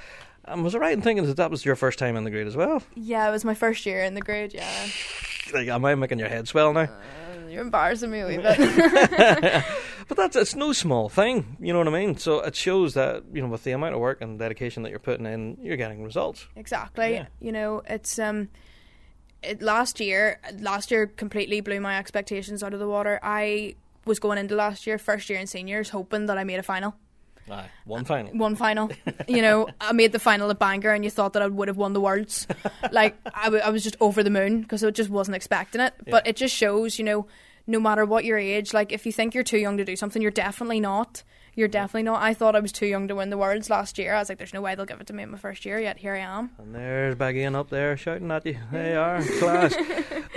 Um, 0.46 0.62
was 0.64 0.74
I 0.74 0.78
right 0.78 0.92
in 0.94 1.02
thinking 1.02 1.26
that 1.26 1.36
that 1.36 1.50
was 1.50 1.64
your 1.64 1.76
first 1.76 1.98
time 1.98 2.16
in 2.16 2.24
the 2.24 2.30
grade 2.30 2.46
as 2.46 2.56
well? 2.56 2.82
Yeah, 2.94 3.28
it 3.28 3.30
was 3.30 3.44
my 3.44 3.54
first 3.54 3.84
year 3.86 4.02
in 4.02 4.14
the 4.14 4.20
grade. 4.22 4.54
Yeah, 4.54 4.86
Like, 5.52 5.68
am 5.68 5.84
I 5.84 5.94
making 5.94 6.18
your 6.18 6.28
head 6.28 6.48
swell 6.48 6.72
now? 6.72 6.80
Uh, 6.82 6.88
you're 7.58 7.64
embarrassing 7.64 8.10
me 8.10 8.20
a 8.20 8.26
wee 8.28 8.36
bit. 8.38 9.64
But 10.08 10.16
that's 10.16 10.36
it's 10.36 10.54
no 10.54 10.72
small 10.72 11.10
thing, 11.10 11.58
you 11.60 11.70
know 11.70 11.80
what 11.80 11.88
I 11.88 11.90
mean. 11.90 12.16
So 12.16 12.40
it 12.40 12.56
shows 12.56 12.94
that 12.94 13.24
you 13.30 13.42
know 13.42 13.48
with 13.48 13.64
the 13.64 13.72
amount 13.72 13.94
of 13.94 14.00
work 14.00 14.22
and 14.22 14.38
dedication 14.38 14.82
that 14.84 14.90
you're 14.90 14.98
putting 14.98 15.26
in, 15.26 15.58
you're 15.60 15.76
getting 15.76 16.02
results. 16.02 16.46
exactly. 16.56 17.12
Yeah. 17.12 17.26
You 17.40 17.52
know, 17.52 17.82
it's 17.86 18.18
um, 18.18 18.48
it 19.42 19.60
last 19.60 20.00
year. 20.00 20.40
Last 20.60 20.90
year 20.90 21.08
completely 21.08 21.60
blew 21.60 21.78
my 21.80 21.98
expectations 21.98 22.62
out 22.62 22.72
of 22.72 22.80
the 22.80 22.88
water. 22.88 23.20
I 23.22 23.74
was 24.06 24.18
going 24.18 24.38
into 24.38 24.54
last 24.54 24.86
year, 24.86 24.96
first 24.96 25.28
year 25.28 25.38
in 25.38 25.46
seniors, 25.46 25.90
hoping 25.90 26.24
that 26.26 26.38
I 26.38 26.44
made 26.44 26.58
a 26.58 26.62
final. 26.62 26.94
Aye, 27.50 27.68
one 27.84 28.06
final. 28.06 28.32
one 28.32 28.56
final. 28.56 28.90
you 29.28 29.42
know, 29.42 29.68
I 29.78 29.92
made 29.92 30.12
the 30.12 30.18
final 30.18 30.50
at 30.50 30.58
Bangor, 30.58 30.92
and 30.92 31.04
you 31.04 31.10
thought 31.10 31.34
that 31.34 31.42
I 31.42 31.48
would 31.48 31.68
have 31.68 31.76
won 31.76 31.92
the 31.92 32.00
worlds. 32.00 32.46
like 32.92 33.14
I, 33.34 33.44
w- 33.44 33.62
I 33.62 33.68
was 33.68 33.82
just 33.82 33.96
over 34.00 34.22
the 34.22 34.30
moon 34.30 34.62
because 34.62 34.82
I 34.82 34.90
just 34.90 35.10
wasn't 35.10 35.36
expecting 35.36 35.82
it. 35.82 35.92
But 36.06 36.26
it 36.26 36.36
just 36.36 36.54
shows, 36.54 36.98
you 36.98 37.04
know, 37.04 37.26
no 37.68 37.78
matter 37.78 38.04
what 38.04 38.24
your 38.24 38.38
age, 38.38 38.72
like 38.74 38.92
if 38.92 39.06
you 39.06 39.12
think 39.12 39.34
you're 39.34 39.44
too 39.44 39.58
young 39.58 39.76
to 39.76 39.84
do 39.84 39.94
something, 39.94 40.20
you're 40.20 40.30
definitely 40.30 40.80
not. 40.80 41.22
You're 41.58 41.66
definitely 41.66 42.04
not. 42.04 42.22
I 42.22 42.34
thought 42.34 42.54
I 42.54 42.60
was 42.60 42.70
too 42.70 42.86
young 42.86 43.08
to 43.08 43.16
win 43.16 43.30
the 43.30 43.36
worlds 43.36 43.68
last 43.68 43.98
year. 43.98 44.14
I 44.14 44.20
was 44.20 44.28
like, 44.28 44.38
there's 44.38 44.54
no 44.54 44.60
way 44.60 44.76
they'll 44.76 44.86
give 44.86 45.00
it 45.00 45.08
to 45.08 45.12
me 45.12 45.24
in 45.24 45.30
my 45.32 45.38
first 45.38 45.66
year. 45.66 45.80
Yet 45.80 45.98
here 45.98 46.14
I 46.14 46.20
am. 46.20 46.50
And 46.56 46.72
there's 46.72 47.16
Baggy 47.16 47.44
up 47.46 47.68
there 47.68 47.96
shouting 47.96 48.30
at 48.30 48.46
you. 48.46 48.56
They 48.70 48.94
are 48.94 49.20
class. 49.40 49.74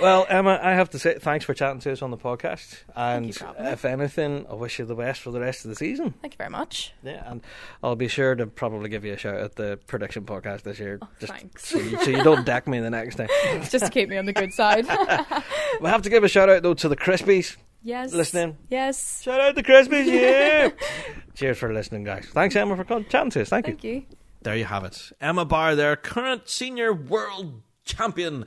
well, 0.00 0.26
Emma, 0.28 0.58
I 0.60 0.72
have 0.72 0.90
to 0.90 0.98
say 0.98 1.20
thanks 1.20 1.44
for 1.44 1.54
chatting 1.54 1.78
to 1.82 1.92
us 1.92 2.02
on 2.02 2.10
the 2.10 2.16
podcast. 2.16 2.82
And 2.96 3.26
you 3.26 3.32
for 3.34 3.44
having 3.46 3.64
me. 3.66 3.70
if 3.70 3.84
anything, 3.84 4.46
I 4.50 4.54
wish 4.54 4.80
you 4.80 4.84
the 4.84 4.96
best 4.96 5.20
for 5.20 5.30
the 5.30 5.38
rest 5.38 5.64
of 5.64 5.68
the 5.68 5.76
season. 5.76 6.12
Thank 6.22 6.34
you 6.34 6.38
very 6.38 6.50
much. 6.50 6.92
Yeah, 7.04 7.22
and 7.30 7.40
I'll 7.84 7.94
be 7.94 8.08
sure 8.08 8.34
to 8.34 8.48
probably 8.48 8.88
give 8.88 9.04
you 9.04 9.12
a 9.12 9.16
shout 9.16 9.36
at 9.36 9.54
the 9.54 9.78
prediction 9.86 10.24
podcast 10.24 10.62
this 10.62 10.80
year. 10.80 10.98
Oh, 11.00 11.08
just 11.20 11.32
Oh, 11.32 11.36
thanks. 11.36 11.68
So 11.68 11.78
you, 11.78 11.98
so 12.02 12.10
you 12.10 12.24
don't 12.24 12.44
deck 12.44 12.66
me 12.66 12.80
the 12.80 12.90
next 12.90 13.14
time. 13.14 13.28
just 13.70 13.84
to 13.84 13.90
keep 13.92 14.08
me 14.08 14.16
on 14.18 14.26
the 14.26 14.32
good 14.32 14.52
side. 14.52 14.86
we 15.80 15.88
have 15.88 16.02
to 16.02 16.10
give 16.10 16.24
a 16.24 16.28
shout 16.28 16.48
out 16.48 16.64
though 16.64 16.74
to 16.74 16.88
the 16.88 16.96
Crispies. 16.96 17.56
Yes. 17.82 18.12
Listening. 18.12 18.56
Yes. 18.68 19.22
Shout 19.22 19.40
out 19.40 19.54
the 19.54 19.62
Crispies, 19.62 20.06
yeah. 20.06 20.70
Cheers 21.34 21.58
for 21.58 21.72
listening, 21.72 22.04
guys. 22.04 22.26
Thanks, 22.32 22.54
Emma, 22.56 22.76
for 22.76 22.84
co- 22.84 23.02
chatting 23.04 23.30
to 23.30 23.42
us. 23.42 23.48
Thank 23.48 23.66
you. 23.66 23.72
Thank 23.72 23.84
you. 23.84 24.02
There 24.42 24.56
you 24.56 24.64
have 24.64 24.84
it. 24.84 25.12
Emma 25.20 25.44
Barr, 25.44 25.74
their 25.76 25.96
current 25.96 26.48
senior 26.48 26.92
world 26.92 27.62
champion. 27.84 28.44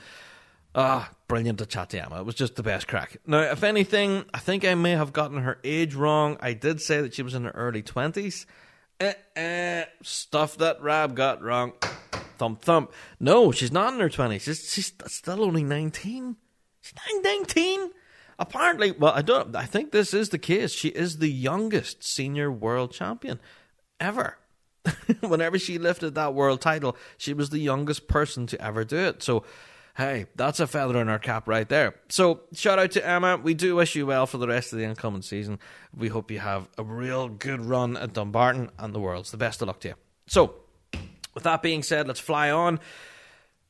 Ah, 0.77 1.09
brilliant 1.29 1.57
to 1.59 1.65
chat 1.65 1.89
to 1.91 2.03
Emma. 2.03 2.19
It 2.19 2.25
was 2.25 2.35
just 2.35 2.55
the 2.57 2.63
best 2.63 2.87
crack. 2.87 3.17
Now, 3.25 3.39
if 3.39 3.63
anything, 3.63 4.25
I 4.33 4.39
think 4.39 4.65
I 4.65 4.75
may 4.75 4.91
have 4.91 5.13
gotten 5.13 5.37
her 5.37 5.57
age 5.63 5.95
wrong. 5.95 6.37
I 6.41 6.51
did 6.53 6.81
say 6.81 7.01
that 7.01 7.13
she 7.13 7.21
was 7.23 7.33
in 7.33 7.45
her 7.45 7.51
early 7.51 7.81
20s. 7.81 8.45
Eh, 8.99 9.13
eh, 9.37 9.85
stuff 10.03 10.57
that 10.57 10.81
Rab 10.81 11.15
got 11.15 11.41
wrong. 11.41 11.73
Thump, 12.37 12.61
thump. 12.61 12.91
No, 13.21 13.53
she's 13.53 13.71
not 13.71 13.93
in 13.93 13.99
her 14.01 14.09
20s. 14.09 14.41
She's, 14.41 14.69
she's 14.71 14.91
still 15.07 15.43
only 15.43 15.63
19. 15.63 16.35
She's 16.81 16.93
nine- 17.13 17.23
19. 17.23 17.91
Apparently, 18.37 18.91
well, 18.91 19.13
I 19.13 19.21
don't. 19.21 19.55
I 19.55 19.65
think 19.65 19.91
this 19.91 20.13
is 20.13 20.29
the 20.29 20.37
case. 20.37 20.71
She 20.71 20.89
is 20.89 21.17
the 21.19 21.31
youngest 21.31 22.03
senior 22.03 22.51
world 22.51 22.91
champion 22.91 23.39
ever. 23.99 24.37
Whenever 25.21 25.57
she 25.57 25.77
lifted 25.77 26.15
that 26.15 26.33
world 26.33 26.61
title, 26.61 26.97
she 27.17 27.33
was 27.33 27.49
the 27.49 27.59
youngest 27.59 28.07
person 28.07 28.45
to 28.47 28.61
ever 28.61 28.83
do 28.83 28.97
it. 28.97 29.23
So, 29.23 29.43
hey, 29.95 30.25
that's 30.35 30.59
a 30.59 30.67
feather 30.67 30.99
in 31.01 31.09
our 31.09 31.17
cap 31.17 31.47
right 31.47 31.67
there. 31.67 31.95
So, 32.09 32.41
shout 32.53 32.77
out 32.77 32.91
to 32.91 33.05
Emma. 33.05 33.37
We 33.37 33.53
do 33.53 33.75
wish 33.75 33.95
you 33.95 34.05
well 34.05 34.27
for 34.27 34.37
the 34.37 34.47
rest 34.47 34.73
of 34.73 34.79
the 34.79 34.85
incoming 34.85 35.21
season. 35.21 35.59
We 35.95 36.09
hope 36.09 36.29
you 36.29 36.39
have 36.39 36.67
a 36.77 36.83
real 36.83 37.29
good 37.29 37.61
run 37.61 37.95
at 37.97 38.13
Dumbarton 38.13 38.69
and 38.77 38.93
the 38.93 38.99
Worlds. 38.99 39.31
The 39.31 39.37
best 39.37 39.61
of 39.61 39.69
luck 39.69 39.79
to 39.81 39.89
you. 39.89 39.95
So, 40.27 40.55
with 41.33 41.43
that 41.43 41.61
being 41.61 41.83
said, 41.83 42.07
let's 42.07 42.19
fly 42.19 42.51
on. 42.51 42.79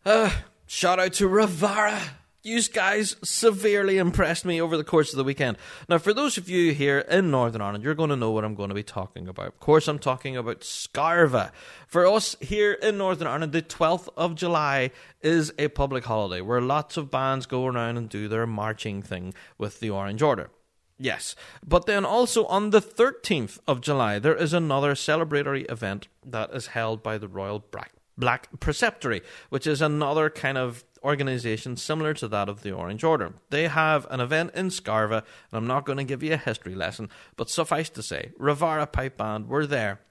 Uh, 0.05 0.32
shout 0.66 0.99
out 0.99 1.13
to 1.13 1.30
Ravara. 1.30 2.01
You 2.46 2.62
guys 2.62 3.16
severely 3.24 3.98
impressed 3.98 4.46
me 4.46 4.62
over 4.62 4.78
the 4.78 4.84
course 4.84 5.12
of 5.12 5.18
the 5.18 5.24
weekend. 5.24 5.58
Now, 5.89 5.98
for 5.98 6.14
those 6.14 6.38
of 6.38 6.48
you 6.48 6.76
here 6.76 7.00
in 7.00 7.32
Northern 7.32 7.60
Ireland, 7.60 7.84
you're 7.84 7.96
going 7.96 8.12
to 8.12 8.16
know 8.16 8.30
what 8.30 8.46
I'm 8.46 8.54
going 8.54 8.70
to 8.70 8.76
be 8.76 8.84
talking 8.84 9.28
about. 9.28 9.48
Of 9.48 9.60
course, 9.60 9.88
I'm 9.88 9.98
talking 9.98 10.38
about 10.38 10.60
Scarva. 10.60 11.50
For 11.88 12.06
us 12.06 12.36
here 12.39 12.74
in 12.74 13.00
Northern 13.00 13.28
Ireland, 13.28 13.52
the 13.52 13.64
12th 13.64 14.10
of 14.16 14.36
July 14.36 14.91
is 15.24 15.54
a 15.58 15.70
public 15.70 16.06
holiday 16.06 16.39
where 16.39 16.62
lots 16.62 16.98
of 16.98 17.10
bands 17.10 17.48
go 17.48 17.66
around 17.66 17.98
and 17.98 18.10
do 18.10 18.28
their 18.28 18.46
marching 18.46 19.02
thing 19.02 19.34
with 19.58 19.80
the 19.80 19.89
Orange 19.89 20.22
Order. 20.22 20.52
Yes. 21.00 21.36
But 21.66 21.88
then 21.88 22.06
also 22.06 22.46
on 22.46 22.70
the 22.70 22.80
13th 22.80 23.58
of 23.68 23.82
July, 23.82 24.20
there 24.20 24.36
is 24.36 24.54
another 24.54 24.93
celebratory 24.93 25.68
event 25.72 26.10
that 26.24 26.54
is 26.54 26.68
held 26.68 27.02
by 27.02 27.18
the 27.18 27.28
Royal 27.28 27.66
Black, 27.72 27.93
Black 28.20 28.50
Preceptory, 28.60 29.24
which 29.50 29.66
is 29.66 29.82
another 29.82 30.30
kind 30.30 30.60
of 30.60 30.84
organization 31.06 31.78
similar 31.78 32.14
to 32.16 32.28
that 32.28 32.49
of 32.49 32.64
the 32.64 32.72
Orange 32.72 33.03
Order. 33.03 33.36
They 33.51 33.68
have 33.68 34.08
an 34.10 34.20
event 34.20 34.51
in 34.56 34.70
Scarva, 34.70 35.20
and 35.20 35.53
I'm 35.53 35.68
not 35.68 35.86
going 35.86 35.97
to 35.99 36.03
give 36.03 36.24
you 36.24 36.34
a 36.34 36.38
history 36.38 36.76
lesson, 36.76 37.10
but 37.38 37.49
suffice 37.49 37.89
to 37.91 38.03
say, 38.03 38.32
Ravara 38.39 38.91
Pipe 38.91 39.16
Band 39.16 39.47
were 39.47 39.68
there, 39.68 40.01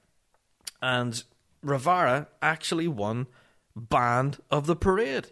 and 0.81 1.21
Ravara 1.63 2.27
actually 2.41 2.87
won 2.87 3.27
Band 3.75 4.39
of 4.49 4.65
the 4.65 4.75
Parade. 4.75 5.27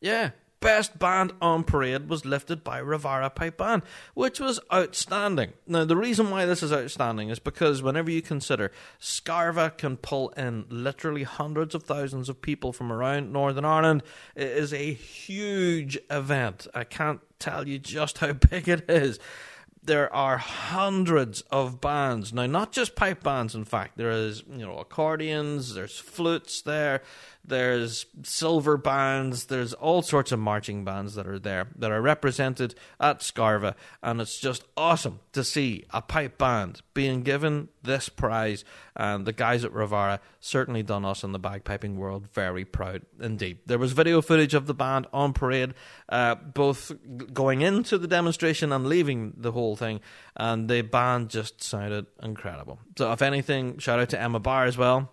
Yeah. 0.00 0.30
Best 0.60 0.98
band 0.98 1.32
on 1.40 1.64
parade 1.64 2.08
was 2.08 2.24
lifted 2.24 2.64
by 2.64 2.80
Ravara 2.80 3.34
Pipe 3.34 3.58
Band, 3.58 3.82
which 4.14 4.40
was 4.40 4.58
outstanding. 4.72 5.52
Now, 5.66 5.84
the 5.84 5.96
reason 5.96 6.30
why 6.30 6.46
this 6.46 6.62
is 6.62 6.72
outstanding 6.72 7.28
is 7.28 7.38
because 7.38 7.82
whenever 7.82 8.10
you 8.10 8.22
consider 8.22 8.72
Scarva 8.98 9.76
can 9.76 9.98
pull 9.98 10.30
in 10.30 10.64
literally 10.70 11.24
hundreds 11.24 11.74
of 11.74 11.82
thousands 11.82 12.28
of 12.28 12.40
people 12.40 12.72
from 12.72 12.90
around 12.90 13.32
Northern 13.32 13.66
Ireland, 13.66 14.02
it 14.34 14.48
is 14.48 14.72
a 14.72 14.94
huge 14.94 15.98
event. 16.10 16.66
I 16.74 16.84
can't 16.84 17.20
tell 17.38 17.68
you 17.68 17.78
just 17.78 18.18
how 18.18 18.32
big 18.50 18.68
it 18.68 18.88
is 18.88 19.18
there 19.86 20.12
are 20.12 20.38
hundreds 20.38 21.42
of 21.42 21.80
bands 21.80 22.32
now 22.32 22.44
not 22.46 22.72
just 22.72 22.96
pipe 22.96 23.22
bands 23.22 23.54
in 23.54 23.64
fact 23.64 23.96
there 23.96 24.10
is 24.10 24.42
you 24.50 24.66
know 24.66 24.78
accordions 24.78 25.74
there's 25.74 25.98
flutes 25.98 26.60
there 26.62 27.02
there's 27.48 28.06
silver 28.22 28.76
bands. 28.76 29.46
There's 29.46 29.72
all 29.72 30.02
sorts 30.02 30.32
of 30.32 30.38
marching 30.38 30.84
bands 30.84 31.14
that 31.14 31.26
are 31.26 31.38
there 31.38 31.68
that 31.76 31.90
are 31.90 32.02
represented 32.02 32.74
at 33.00 33.20
scarva. 33.20 33.74
And 34.02 34.20
it's 34.20 34.38
just 34.38 34.64
awesome 34.76 35.20
to 35.32 35.44
see 35.44 35.84
a 35.90 36.02
pipe 36.02 36.38
band 36.38 36.82
being 36.94 37.22
given 37.22 37.68
this 37.82 38.08
prize. 38.08 38.64
And 38.94 39.26
the 39.26 39.32
guys 39.32 39.64
at 39.64 39.72
Ravara 39.72 40.20
certainly 40.40 40.82
done 40.82 41.04
us 41.04 41.22
in 41.22 41.32
the 41.32 41.40
bagpiping 41.40 41.96
world 41.96 42.28
very 42.32 42.64
proud 42.64 43.02
indeed. 43.20 43.58
There 43.66 43.78
was 43.78 43.92
video 43.92 44.22
footage 44.22 44.54
of 44.54 44.66
the 44.66 44.74
band 44.74 45.06
on 45.12 45.32
parade 45.32 45.74
uh, 46.08 46.34
both 46.34 46.92
going 47.32 47.62
into 47.62 47.98
the 47.98 48.08
demonstration 48.08 48.72
and 48.72 48.86
leaving 48.86 49.34
the 49.36 49.52
whole 49.52 49.76
thing. 49.76 50.00
And 50.36 50.68
the 50.68 50.82
band 50.82 51.30
just 51.30 51.62
sounded 51.62 52.06
incredible. 52.22 52.78
So 52.98 53.12
if 53.12 53.22
anything 53.22 53.78
shout 53.78 54.00
out 54.00 54.08
to 54.10 54.20
Emma 54.20 54.40
Barr 54.40 54.64
as 54.64 54.76
well 54.76 55.10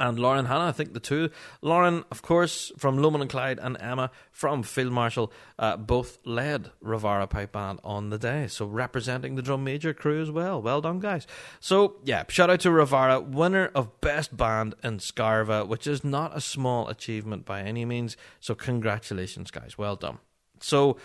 and 0.00 0.18
Lauren 0.18 0.46
Hannah, 0.46 0.66
I 0.66 0.72
think 0.72 0.92
the 0.92 1.00
two. 1.00 1.30
Lauren, 1.62 2.04
of 2.10 2.22
course, 2.22 2.72
from 2.78 2.98
Lomond 2.98 3.22
and 3.22 3.30
Clyde, 3.30 3.58
and 3.60 3.76
Emma 3.80 4.10
from 4.32 4.62
Field 4.62 4.92
Marshal, 4.92 5.32
uh, 5.58 5.76
both 5.76 6.18
led 6.24 6.70
Ravara 6.82 7.28
Pipe 7.28 7.52
Band 7.52 7.80
on 7.84 8.10
the 8.10 8.18
day. 8.18 8.46
So 8.48 8.66
representing 8.66 9.36
the 9.36 9.42
drum 9.42 9.62
major 9.62 9.94
crew 9.94 10.20
as 10.20 10.30
well. 10.30 10.60
Well 10.60 10.80
done, 10.80 10.98
guys. 10.98 11.26
So, 11.60 11.96
yeah, 12.04 12.24
shout 12.28 12.50
out 12.50 12.60
to 12.60 12.70
Ravara, 12.70 13.24
winner 13.24 13.70
of 13.74 14.00
Best 14.00 14.36
Band 14.36 14.74
in 14.82 14.98
Scarva, 14.98 15.66
which 15.66 15.86
is 15.86 16.02
not 16.02 16.36
a 16.36 16.40
small 16.40 16.88
achievement 16.88 17.44
by 17.44 17.62
any 17.62 17.84
means. 17.84 18.16
So, 18.40 18.54
congratulations, 18.54 19.50
guys. 19.50 19.78
Well 19.78 19.96
done. 19.96 20.18
So, 20.60 20.96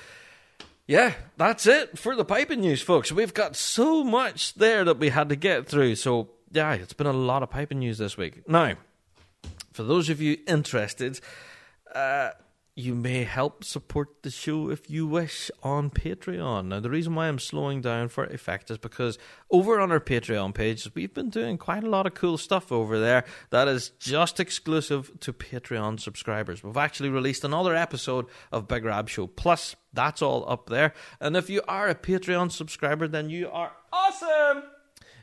yeah, 0.88 1.14
that's 1.38 1.68
it 1.68 2.00
for 2.00 2.16
the 2.16 2.26
piping 2.26 2.62
news, 2.62 2.82
folks. 2.82 3.12
We've 3.12 3.34
got 3.34 3.56
so 3.56 4.04
much 4.04 4.56
there 4.56 4.84
that 4.86 4.98
we 4.98 5.10
had 5.10 5.30
to 5.30 5.36
get 5.36 5.68
through. 5.68 5.96
So, 5.96 6.30
yeah, 6.52 6.74
it's 6.74 6.94
been 6.94 7.08
a 7.08 7.14
lot 7.14 7.44
of 7.44 7.50
piping 7.50 7.80
news 7.80 7.98
this 7.98 8.18
week. 8.18 8.48
Now, 8.48 8.76
for 9.72 9.84
those 9.84 10.10
of 10.10 10.22
you 10.22 10.38
interested, 10.48 11.20
uh, 11.94 12.32
you 12.80 12.96
may 12.96 13.26
help 13.26 13.64
support 13.66 14.24
the 14.24 14.32
show 14.32 14.70
if 14.70 14.90
you 14.90 15.06
wish 15.06 15.52
on 15.62 15.90
Patreon. 15.90 16.68
Now, 16.68 16.80
the 16.80 16.90
reason 16.90 17.14
why 17.14 17.28
I'm 17.28 17.38
slowing 17.38 17.82
down 17.82 18.08
for 18.08 18.24
effect 18.24 18.72
is 18.72 18.78
because 18.78 19.18
over 19.52 19.82
on 19.82 19.92
our 19.92 20.00
Patreon 20.00 20.54
page, 20.54 20.90
we've 20.96 21.14
been 21.14 21.30
doing 21.30 21.58
quite 21.58 21.84
a 21.84 21.90
lot 21.90 22.08
of 22.08 22.14
cool 22.14 22.38
stuff 22.38 22.72
over 22.72 22.98
there 22.98 23.26
that 23.50 23.68
is 23.68 23.90
just 24.00 24.40
exclusive 24.40 25.12
to 25.20 25.34
Patreon 25.34 26.00
subscribers. 26.00 26.64
We've 26.64 26.78
actually 26.78 27.10
released 27.10 27.44
another 27.44 27.76
episode 27.76 28.28
of 28.50 28.70
Big 28.70 28.86
Rab 28.86 29.10
Show 29.10 29.28
Plus. 29.28 29.76
That's 29.92 30.22
all 30.22 30.50
up 30.50 30.70
there. 30.70 30.94
And 31.20 31.36
if 31.36 31.50
you 31.50 31.62
are 31.68 31.90
a 31.90 31.96
Patreon 31.96 32.52
subscriber, 32.52 33.10
then 33.10 33.30
you 33.30 33.50
are 33.50 33.74
awesome 33.92 34.64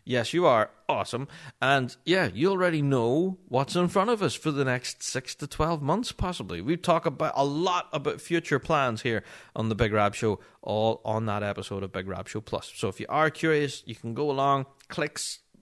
Yes, 0.09 0.33
you 0.33 0.47
are 0.47 0.71
awesome. 0.89 1.27
And 1.61 1.95
yeah, 2.05 2.31
you 2.33 2.51
already 2.51 2.81
know 2.81 3.39
what's 3.49 3.75
in 3.75 3.89
front 3.89 4.09
of 4.09 4.23
us 4.23 4.37
for 4.37 4.53
the 4.53 4.65
next 4.65 5.03
six 5.03 5.35
to 5.35 5.49
12 5.49 5.83
months, 5.83 6.13
possibly. 6.13 6.61
We 6.61 6.77
talk 6.77 7.07
about 7.07 7.33
a 7.35 7.45
lot 7.45 7.89
about 7.93 8.21
future 8.21 8.61
plans 8.61 9.03
here 9.03 9.25
on 9.57 9.69
the 9.69 9.75
Big 9.75 9.93
Rab 9.93 10.15
Show, 10.15 10.39
all 10.63 11.01
on 11.05 11.27
that 11.27 11.43
episode 11.43 11.83
of 11.83 11.91
Big 11.91 12.07
Rab 12.07 12.29
Show 12.29 12.41
Plus. 12.41 12.73
So 12.77 12.87
if 12.87 13.01
you 13.01 13.07
are 13.09 13.31
curious, 13.31 13.83
you 13.85 13.97
can 13.97 14.15
go 14.15 14.31
along, 14.31 14.67
click 14.87 15.19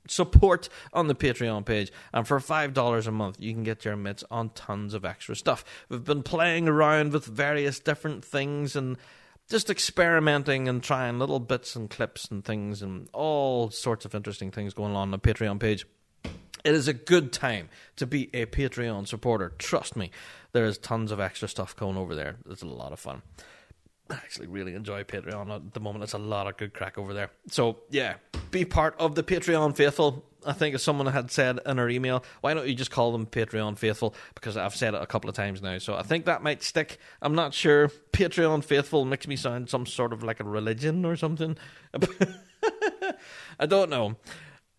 support 0.07 0.69
on 0.93 1.07
the 1.07 1.15
Patreon 1.15 1.65
page. 1.65 1.91
And 2.13 2.29
for 2.29 2.39
$5 2.39 3.07
a 3.07 3.11
month, 3.11 3.41
you 3.41 3.55
can 3.55 3.63
get 3.63 3.87
your 3.87 3.97
mitts 3.97 4.25
on 4.31 4.51
tons 4.51 4.93
of 4.93 5.07
extra 5.07 5.37
stuff. 5.37 5.65
We've 5.89 6.05
been 6.05 6.23
playing 6.23 6.69
around 6.69 7.15
with 7.15 7.25
various 7.25 7.81
different 7.81 8.23
things 8.23 8.77
and 8.77 8.99
just 9.49 9.71
experimenting 9.71 10.69
and 10.69 10.83
trying 10.83 11.19
little 11.19 11.41
bits 11.41 11.77
and 11.77 11.91
clips 11.91 12.27
and 12.27 12.45
things 12.45 12.83
and 12.83 13.09
all 13.13 13.71
sorts 13.71 14.05
of 14.05 14.15
interesting 14.15 14.51
things 14.51 14.75
going 14.75 14.93
on 14.93 15.03
on 15.03 15.11
the 15.11 15.19
Patreon 15.19 15.61
page. 15.61 15.87
It 16.65 16.75
is 16.75 16.89
a 16.89 16.95
good 16.95 17.31
time 17.31 17.69
to 17.97 18.07
be 18.07 18.31
a 18.33 18.47
Patreon 18.47 19.07
supporter. 19.07 19.53
Trust 19.59 19.97
me, 19.97 20.11
there 20.53 20.65
is 20.65 20.79
tons 20.79 21.13
of 21.13 21.21
extra 21.21 21.47
stuff 21.47 21.77
going 21.77 21.99
over 21.99 22.15
there. 22.15 22.37
It's 22.49 22.63
a 22.63 22.67
lot 22.67 22.93
of 22.93 22.99
fun. 22.99 23.21
I 24.09 24.15
actually 24.15 24.47
really 24.47 24.75
enjoy 24.75 25.05
Patreon 25.05 25.55
at 25.55 25.75
the 25.75 25.81
moment. 25.81 26.05
It's 26.05 26.15
a 26.15 26.19
lot 26.19 26.47
of 26.47 26.57
good 26.57 26.73
crack 26.73 26.97
over 26.97 27.13
there. 27.13 27.31
So 27.49 27.81
yeah, 27.91 28.15
be 28.51 28.65
part 28.65 28.95
of 28.99 29.15
the 29.15 29.23
Patreon 29.23 29.77
faithful. 29.77 30.25
I 30.47 30.53
think 30.53 30.75
as 30.75 30.83
someone 30.83 31.07
had 31.07 31.31
said 31.31 31.61
in 31.67 31.79
our 31.79 31.89
email, 31.89 32.25
why 32.41 32.55
don't 32.55 32.67
you 32.67 32.75
just 32.75 32.91
call 32.91 33.13
them 33.13 33.27
Patreon 33.27 33.79
faithful? 33.79 34.15
Because 34.35 34.57
I've 34.57 34.75
said 34.75 34.95
it 34.95 35.03
a 35.03 35.07
couple 35.07 35.31
of 35.31 35.37
times 35.37 35.63
now. 35.63 35.79
So 35.79 35.95
I 35.95 36.03
think 36.03 36.27
that 36.27 36.43
might 36.43 36.63
stick. 36.63 36.99
I'm 37.23 37.35
not 37.35 37.55
sure. 37.55 37.89
Patreon 38.13 38.65
faithful 38.65 39.05
makes 39.05 39.27
me 39.27 39.37
sound 39.37 39.71
some 39.71 39.87
sort 39.87 40.13
of 40.13 40.23
like 40.23 40.41
a 40.41 40.45
religion 40.45 41.05
or 41.05 41.17
something. 41.17 41.57
I 43.59 43.67
don't 43.67 43.91
know. 43.91 44.17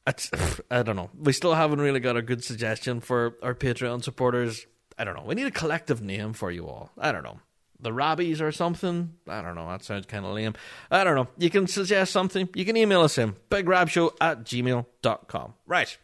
It's, 0.07 0.30
I 0.70 0.84
don't 0.84 0.95
know. 0.95 1.09
We 1.18 1.34
still 1.34 1.55
haven't 1.55 1.82
really 1.82 1.99
got 1.99 2.18
a 2.18 2.22
good 2.22 2.43
suggestion 2.43 3.01
for 3.01 3.36
our 3.41 3.55
Patreon 3.55 4.03
supporters. 4.03 4.68
I 4.97 5.03
don't 5.03 5.16
know. 5.16 5.24
We 5.26 5.36
need 5.36 5.47
a 5.47 5.51
collective 5.51 6.01
name 6.01 6.34
for 6.34 6.51
you 6.51 6.68
all. 6.68 6.91
I 6.97 7.11
don't 7.11 7.24
know 7.24 7.39
the 7.80 7.91
Robbies 7.91 8.41
or 8.41 8.51
something. 8.51 9.13
I 9.28 9.41
don't 9.41 9.55
know. 9.55 9.67
That 9.67 9.84
sounds 9.84 10.05
kind 10.05 10.26
of 10.26 10.34
lame. 10.34 10.55
I 10.89 11.03
don't 11.03 11.15
know. 11.15 11.28
You 11.38 11.49
can 11.49 11.67
suggest 11.67 12.11
something. 12.11 12.49
You 12.55 12.65
can 12.65 12.78
email 12.78 13.01
us 13.01 13.17
in 13.17 13.36
bigrabshow 13.49 14.11
at 14.21 14.43
gmail.com. 14.43 15.53
Right. 15.65 15.97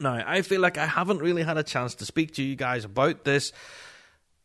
Now, 0.00 0.22
I 0.26 0.42
feel 0.42 0.60
like 0.60 0.78
I 0.78 0.86
haven't 0.86 1.18
really 1.18 1.42
had 1.42 1.58
a 1.58 1.62
chance 1.62 1.94
to 1.96 2.04
speak 2.04 2.34
to 2.34 2.42
you 2.42 2.56
guys 2.56 2.84
about 2.84 3.24
this 3.24 3.52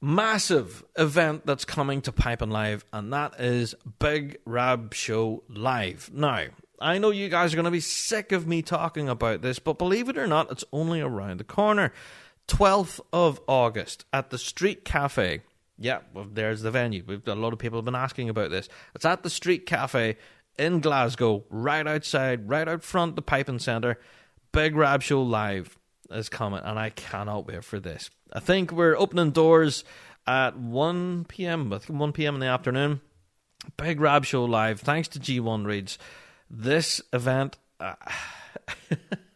massive 0.01 0.84
event 0.95 1.45
that's 1.45 1.66
coming 1.66 2.01
to 2.01 2.12
Piping 2.12 2.51
Live, 2.51 2.86
and 2.93 3.12
that 3.14 3.39
is 3.39 3.74
Big 3.99 4.38
Rab 4.45 4.93
Show 4.93 5.43
Live. 5.49 6.12
Now, 6.14 6.45
I 6.80 6.99
know 6.99 7.10
you 7.10 7.30
guys 7.30 7.53
are 7.53 7.55
going 7.55 7.66
to 7.66 7.72
be 7.72 7.80
sick 7.80 8.32
of 8.32 8.45
me 8.45 8.62
talking 8.62 9.10
about 9.10 9.41
this, 9.41 9.58
but 9.58 9.80
believe 9.80 10.10
it 10.10 10.18
or 10.18 10.28
not, 10.28 10.51
it's 10.51 10.66
only 10.72 11.01
around 11.01 11.39
the 11.39 11.43
corner. 11.43 11.91
12th 12.47 12.99
of 13.12 13.41
August 13.47 14.05
at 14.14 14.30
the 14.30 14.38
Street 14.38 14.86
Cafe 14.86 15.41
yeah, 15.80 15.99
well, 16.13 16.28
there's 16.32 16.61
the 16.61 16.71
venue. 16.71 17.03
We've 17.05 17.28
a 17.28 17.36
lot 17.36 17.53
of 17.53 17.59
people 17.59 17.78
have 17.78 17.86
been 17.86 17.95
asking 17.95 18.30
about 18.30 18.49
this. 18.49 18.67
It's 18.95 19.05
at 19.05 19.23
the 19.23 19.30
Street 19.30 19.65
Cafe 19.65 20.17
in 20.57 20.80
Glasgow, 20.80 21.43
right 21.49 21.86
outside, 21.86 22.49
right 22.49 22.67
out 22.67 22.84
front 22.84 23.15
the 23.15 23.21
Piping 23.21 23.59
Centre. 23.59 23.99
Big 24.51 24.75
Rab 24.75 25.03
Show 25.03 25.21
Live 25.21 25.78
is 26.09 26.30
coming, 26.30 26.61
and 26.63 26.80
I 26.80 26.89
cannot 26.89 27.47
wait 27.47 27.63
for 27.63 27.80
this. 27.80 28.09
I 28.34 28.39
think 28.39 28.71
we're 28.71 28.95
opening 28.95 29.32
doors 29.32 29.84
at 30.25 30.57
1 30.57 31.25
p.m. 31.25 31.71
I 31.71 31.78
think 31.78 31.99
1 31.99 32.11
p.m. 32.11 32.36
in 32.36 32.39
the 32.39 32.47
afternoon. 32.47 33.01
Big 33.78 33.99
Rab 33.99 34.25
Show 34.25 34.45
Live. 34.45 34.80
Thanks 34.80 35.07
to 35.09 35.19
G1 35.19 35.65
Reeds. 35.65 35.97
This 36.49 37.01
event. 37.13 37.57
Uh, 37.80 37.95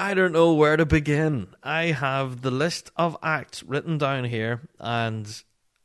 I 0.00 0.14
don't 0.14 0.32
know 0.32 0.54
where 0.54 0.76
to 0.76 0.86
begin. 0.86 1.48
I 1.60 1.86
have 1.86 2.42
the 2.42 2.52
list 2.52 2.92
of 2.96 3.16
acts 3.20 3.64
written 3.64 3.98
down 3.98 4.26
here, 4.26 4.60
and 4.78 5.26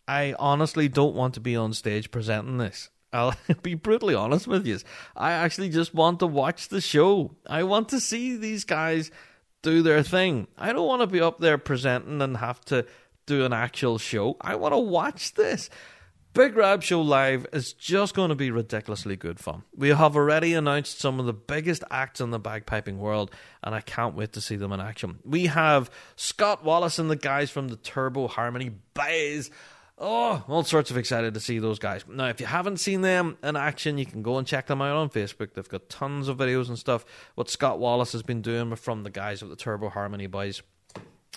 I 0.08 0.36
honestly 0.38 0.88
don't 0.88 1.16
want 1.16 1.34
to 1.34 1.40
be 1.40 1.56
on 1.56 1.74
stage 1.74 2.12
presenting 2.12 2.60
this. 2.60 2.92
I'll 3.12 3.34
be 3.64 3.74
brutally 3.74 4.14
honest 4.14 4.46
with 4.46 4.68
you. 4.68 4.78
I 5.18 5.32
actually 5.32 5.70
just 5.70 5.96
want 5.96 6.20
to 6.20 6.28
watch 6.28 6.68
the 6.68 6.80
show. 6.80 7.36
I 7.48 7.64
want 7.64 7.90
to 7.90 8.00
see 8.00 8.38
these 8.38 8.66
guys 8.66 9.10
do 9.64 9.82
their 9.82 10.04
thing. 10.04 10.46
I 10.60 10.74
don't 10.74 10.88
want 10.88 11.02
to 11.02 11.08
be 11.08 11.20
up 11.20 11.40
there 11.40 11.58
presenting 11.58 12.22
and 12.22 12.38
have 12.38 12.62
to 12.66 12.86
do 13.26 13.46
an 13.46 13.54
actual 13.54 13.98
show. 13.98 14.38
I 14.40 14.58
want 14.58 14.76
to 14.76 14.80
watch 14.80 15.34
this. 15.34 15.72
Big 16.34 16.56
Rab 16.56 16.82
Show 16.82 17.00
Live 17.00 17.46
is 17.54 17.74
just 17.74 18.16
going 18.16 18.30
to 18.30 18.36
be 18.36 18.50
ridiculously 18.50 19.16
good 19.16 19.40
fun. 19.40 19.62
We 19.76 19.90
have 19.90 20.16
already 20.16 20.56
announced 20.56 21.00
some 21.00 21.20
of 21.20 21.28
the 21.28 21.34
biggest 21.34 21.84
acts 21.92 22.20
in 22.20 22.32
the 22.32 22.40
bagpiping 22.40 22.98
world, 22.98 23.30
and 23.62 23.76
I 23.76 23.82
can't 23.82 24.16
wait 24.16 24.34
to 24.34 24.42
see 24.42 24.56
them 24.56 24.72
in 24.72 24.80
action. 24.80 25.20
We 25.24 25.46
have 25.46 25.92
Scott 26.16 26.64
Wallace 26.64 26.98
and 26.98 27.12
the 27.12 27.16
guys 27.16 27.52
from 27.52 27.68
the 27.68 27.76
Turbo 27.76 28.28
Harmony 28.28 28.72
Boys. 28.96 29.52
Oh, 30.00 30.44
all 30.48 30.64
sorts 30.64 30.90
of 30.90 30.98
excited 30.98 31.36
to 31.36 31.40
see 31.40 31.60
those 31.60 31.78
guys. 31.78 32.04
Now, 32.08 32.30
if 32.30 32.40
you 32.40 32.48
haven't 32.48 32.78
seen 32.78 33.02
them 33.02 33.38
in 33.44 33.56
action, 33.56 34.00
you 34.00 34.08
can 34.08 34.24
go 34.24 34.40
and 34.40 34.48
check 34.48 34.66
them 34.66 34.82
out 34.82 34.96
on 34.96 35.12
Facebook. 35.12 35.54
They've 35.54 35.70
got 35.70 35.88
tons 35.88 36.30
of 36.30 36.38
videos 36.38 36.68
and 36.68 36.80
stuff. 36.80 37.06
What 37.36 37.48
Scott 37.48 37.78
Wallace 37.78 38.14
has 38.14 38.24
been 38.24 38.42
doing 38.42 38.76
from 38.76 39.04
the 39.04 39.12
guys 39.12 39.44
of 39.44 39.50
the 39.50 39.56
Turbo 39.56 39.90
Harmony 39.90 40.26
Boys 40.26 40.64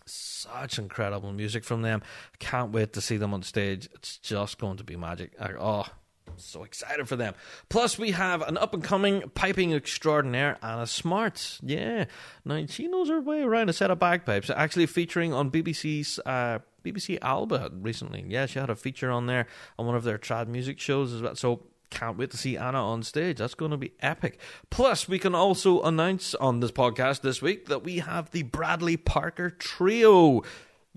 such 0.07 0.79
incredible 0.79 1.33
music 1.33 1.65
from 1.65 1.83
them. 1.83 2.03
I 2.35 2.37
can't 2.39 2.73
wait 2.73 2.93
to 2.95 3.01
see 3.01 3.17
them 3.17 3.35
on 3.35 3.43
stage. 3.43 3.89
It's 3.95 4.19
just 4.19 4.59
going 4.59 4.77
to 4.79 4.85
be 4.85 4.97
magic. 4.97 5.33
I, 5.41 5.53
oh, 5.59 5.87
I'm 6.29 6.39
so 6.39 6.65
excited 6.65 7.09
for 7.09 7.17
them. 7.17 7.35
Plus, 7.69 7.99
we 7.99 8.13
have 8.13 8.43
an 8.43 8.59
up 8.59 8.75
and 8.75 8.83
coming 8.83 9.23
piping 9.35 9.73
extraordinaire, 9.73 10.59
Anna 10.63 10.87
Smart. 10.87 11.59
Yeah, 11.63 12.07
now 12.45 12.65
she 12.67 12.89
knows 12.89 13.09
her 13.09 13.21
way 13.21 13.43
around 13.43 13.69
a 13.69 13.73
set 13.73 13.91
of 13.91 13.99
bagpipes. 13.99 14.51
Actually, 14.51 14.87
featuring 14.87 15.33
on 15.33 15.51
BBC's. 15.51 16.21
Uh, 16.25 16.61
BBC 16.85 17.19
Alba 17.21 17.71
recently. 17.73 18.25
Yeah, 18.29 18.47
she 18.47 18.61
had 18.61 18.71
a 18.71 18.77
feature 18.77 19.11
on 19.11 19.27
there 19.27 19.49
on 19.77 19.87
one 19.87 19.97
of 19.97 20.05
their 20.05 20.19
trad 20.19 20.47
music 20.47 20.79
shows 20.79 21.13
as 21.13 21.21
well. 21.21 21.35
So 21.35 21.67
can't 21.91 22.19
wait 22.19 22.31
to 22.31 22.37
see 22.37 22.57
Anna 22.57 22.85
on 22.85 23.03
stage. 23.03 23.39
That's 23.39 23.55
going 23.55 23.71
to 23.71 23.77
be 23.77 23.93
epic. 24.01 24.39
Plus, 24.71 25.09
we 25.09 25.19
can 25.19 25.35
also 25.35 25.83
announce 25.83 26.35
on 26.35 26.61
this 26.61 26.73
podcast 26.73 27.21
this 27.21 27.41
week 27.41 27.67
that 27.67 27.85
we 27.85 27.99
have 27.99 28.31
the 28.31 28.43
Bradley 28.43 28.97
Parker 28.97 29.51
Trio. 29.51 30.43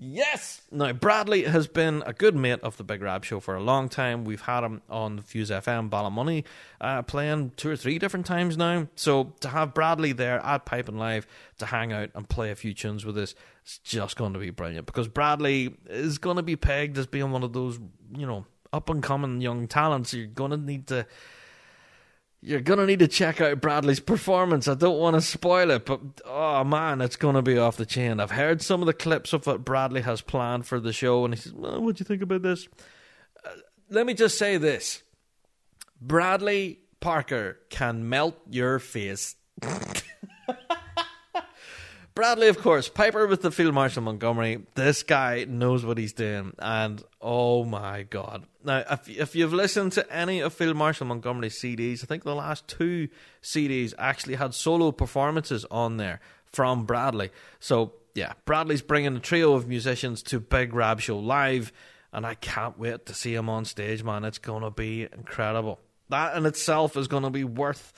Yes! 0.02 0.62
Now, 0.72 0.94
Bradley 0.94 1.44
has 1.44 1.66
been 1.66 2.02
a 2.06 2.14
good 2.14 2.34
mate 2.34 2.60
of 2.62 2.78
the 2.78 2.84
Big 2.84 3.02
Rab 3.02 3.22
Show 3.22 3.38
for 3.38 3.54
a 3.54 3.62
long 3.62 3.90
time. 3.90 4.24
We've 4.24 4.40
had 4.40 4.64
him 4.64 4.80
on 4.88 5.20
Fuse 5.20 5.50
FM, 5.50 5.90
Ballymoney, 5.90 6.44
uh, 6.80 7.02
playing 7.02 7.52
two 7.56 7.68
or 7.68 7.76
three 7.76 7.98
different 7.98 8.24
times 8.24 8.56
now. 8.56 8.88
So, 8.96 9.34
to 9.40 9.48
have 9.48 9.74
Bradley 9.74 10.12
there 10.12 10.40
at 10.40 10.64
Piping 10.64 10.96
Live 10.96 11.26
to 11.58 11.66
hang 11.66 11.92
out 11.92 12.08
and 12.14 12.26
play 12.26 12.50
a 12.50 12.54
few 12.56 12.72
tunes 12.72 13.04
with 13.04 13.18
us, 13.18 13.34
it's 13.62 13.76
just 13.76 14.16
going 14.16 14.32
to 14.32 14.38
be 14.38 14.48
brilliant. 14.48 14.86
Because 14.86 15.06
Bradley 15.06 15.76
is 15.90 16.16
going 16.16 16.36
to 16.36 16.42
be 16.42 16.56
pegged 16.56 16.96
as 16.96 17.06
being 17.06 17.30
one 17.30 17.42
of 17.42 17.52
those, 17.52 17.78
you 18.16 18.26
know, 18.26 18.46
up 18.72 18.88
and 18.88 19.02
coming 19.02 19.40
young 19.40 19.66
talents, 19.68 20.14
you're 20.14 20.26
gonna 20.26 20.56
need 20.56 20.86
to 20.88 21.06
you're 22.42 22.60
gonna 22.60 22.86
need 22.86 23.00
to 23.00 23.08
check 23.08 23.40
out 23.40 23.60
Bradley's 23.60 24.00
performance. 24.00 24.66
I 24.66 24.74
don't 24.74 24.98
want 24.98 25.14
to 25.14 25.20
spoil 25.20 25.70
it, 25.70 25.84
but 25.84 26.00
oh 26.24 26.64
man, 26.64 27.00
it's 27.00 27.16
gonna 27.16 27.42
be 27.42 27.58
off 27.58 27.76
the 27.76 27.86
chain. 27.86 28.20
I've 28.20 28.30
heard 28.30 28.62
some 28.62 28.80
of 28.80 28.86
the 28.86 28.94
clips 28.94 29.32
of 29.32 29.46
what 29.46 29.64
Bradley 29.64 30.00
has 30.02 30.22
planned 30.22 30.66
for 30.66 30.80
the 30.80 30.92
show, 30.92 31.24
and 31.24 31.34
he 31.34 31.40
says, 31.40 31.52
well, 31.52 31.80
"What 31.82 31.96
do 31.96 32.02
you 32.02 32.06
think 32.06 32.22
about 32.22 32.42
this?" 32.42 32.68
Uh, 33.44 33.50
let 33.90 34.06
me 34.06 34.14
just 34.14 34.38
say 34.38 34.56
this: 34.56 35.02
Bradley 36.00 36.80
Parker 37.00 37.58
can 37.68 38.08
melt 38.08 38.36
your 38.48 38.78
face. 38.78 39.36
Bradley, 42.14 42.48
of 42.48 42.58
course, 42.58 42.88
Piper 42.88 43.26
with 43.26 43.42
the 43.42 43.52
Field 43.52 43.72
Marshal 43.72 44.02
Montgomery. 44.02 44.62
This 44.74 45.02
guy 45.02 45.46
knows 45.48 45.84
what 45.84 45.96
he's 45.96 46.12
doing, 46.12 46.54
and 46.58 47.02
oh 47.20 47.64
my 47.64 48.02
god! 48.02 48.46
Now, 48.64 48.84
if 48.90 49.08
if 49.08 49.36
you've 49.36 49.52
listened 49.52 49.92
to 49.92 50.12
any 50.12 50.40
of 50.40 50.52
Field 50.52 50.76
Marshal 50.76 51.06
Montgomery's 51.06 51.58
CDs, 51.58 52.02
I 52.02 52.06
think 52.06 52.24
the 52.24 52.34
last 52.34 52.66
two 52.66 53.08
CDs 53.42 53.94
actually 53.96 54.34
had 54.34 54.54
solo 54.54 54.90
performances 54.90 55.64
on 55.70 55.98
there 55.98 56.20
from 56.46 56.84
Bradley. 56.84 57.30
So 57.60 57.92
yeah, 58.14 58.32
Bradley's 58.44 58.82
bringing 58.82 59.16
a 59.16 59.20
trio 59.20 59.54
of 59.54 59.68
musicians 59.68 60.22
to 60.24 60.40
Big 60.40 60.74
Rab 60.74 61.00
Show 61.00 61.18
live, 61.18 61.72
and 62.12 62.26
I 62.26 62.34
can't 62.34 62.78
wait 62.78 63.06
to 63.06 63.14
see 63.14 63.34
him 63.34 63.48
on 63.48 63.64
stage, 63.64 64.02
man. 64.02 64.24
It's 64.24 64.38
gonna 64.38 64.70
be 64.72 65.02
incredible. 65.02 65.78
That 66.08 66.36
in 66.36 66.44
itself 66.44 66.96
is 66.96 67.06
gonna 67.06 67.30
be 67.30 67.44
worth 67.44 67.92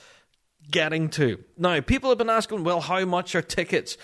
getting 0.71 1.09
to. 1.11 1.43
Now, 1.57 1.81
people 1.81 2.11
have 2.11 2.19
been 2.19 2.31
asking, 2.31 2.65
well, 2.65 2.81
how 2.81 3.05
much 3.05 3.35
are 3.35 3.43
tickets? 3.43 3.97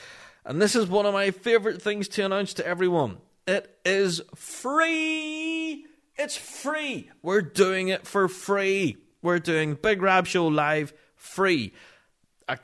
And 0.44 0.60
this 0.60 0.74
is 0.74 0.86
one 0.86 1.06
of 1.06 1.14
my 1.14 1.30
favorite 1.30 1.82
things 1.82 2.08
to 2.08 2.24
announce 2.24 2.54
to 2.54 2.66
everyone. 2.66 3.18
It 3.46 3.74
is 3.84 4.20
free. 4.34 5.86
It's 6.16 6.36
free. 6.36 7.10
We're 7.22 7.42
doing 7.42 7.88
it 7.88 8.06
for 8.06 8.28
free. 8.28 8.96
We're 9.22 9.38
doing 9.38 9.74
Big 9.74 10.02
Rab 10.02 10.26
Show 10.26 10.46
live 10.46 10.92
free. 11.16 11.72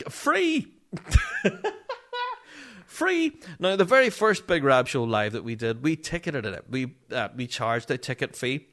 Free. 0.08 0.68
free. 2.86 3.32
Now, 3.58 3.76
the 3.76 3.84
very 3.84 4.10
first 4.10 4.46
Big 4.46 4.64
Rab 4.64 4.88
Show 4.88 5.04
live 5.04 5.32
that 5.32 5.44
we 5.44 5.54
did, 5.54 5.82
we 5.82 5.96
ticketed 5.96 6.44
it. 6.44 6.64
We 6.68 6.94
uh, 7.10 7.28
we 7.34 7.46
charged 7.46 7.90
a 7.90 7.98
ticket 7.98 8.36
fee 8.36 8.68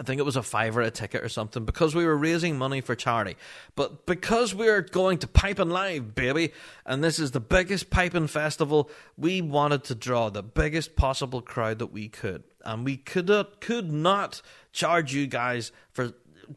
I 0.00 0.04
think 0.04 0.20
it 0.20 0.24
was 0.24 0.36
a 0.36 0.42
fiver 0.44 0.80
a 0.80 0.92
ticket 0.92 1.24
or 1.24 1.28
something 1.28 1.64
because 1.64 1.92
we 1.94 2.06
were 2.06 2.16
raising 2.16 2.56
money 2.56 2.80
for 2.80 2.94
charity. 2.94 3.36
But 3.74 4.06
because 4.06 4.54
we're 4.54 4.82
going 4.82 5.18
to 5.18 5.26
Piping 5.26 5.70
Live, 5.70 6.14
baby, 6.14 6.52
and 6.86 7.02
this 7.02 7.18
is 7.18 7.32
the 7.32 7.40
biggest 7.40 7.90
piping 7.90 8.28
festival, 8.28 8.90
we 9.16 9.42
wanted 9.42 9.82
to 9.84 9.96
draw 9.96 10.30
the 10.30 10.42
biggest 10.42 10.94
possible 10.94 11.42
crowd 11.42 11.80
that 11.80 11.88
we 11.88 12.08
could. 12.08 12.44
And 12.64 12.84
we 12.84 12.96
could 12.96 13.28
not, 13.28 13.60
could 13.60 13.90
not 13.90 14.40
charge 14.72 15.12
you 15.12 15.26
guys 15.26 15.72
for 15.90 16.12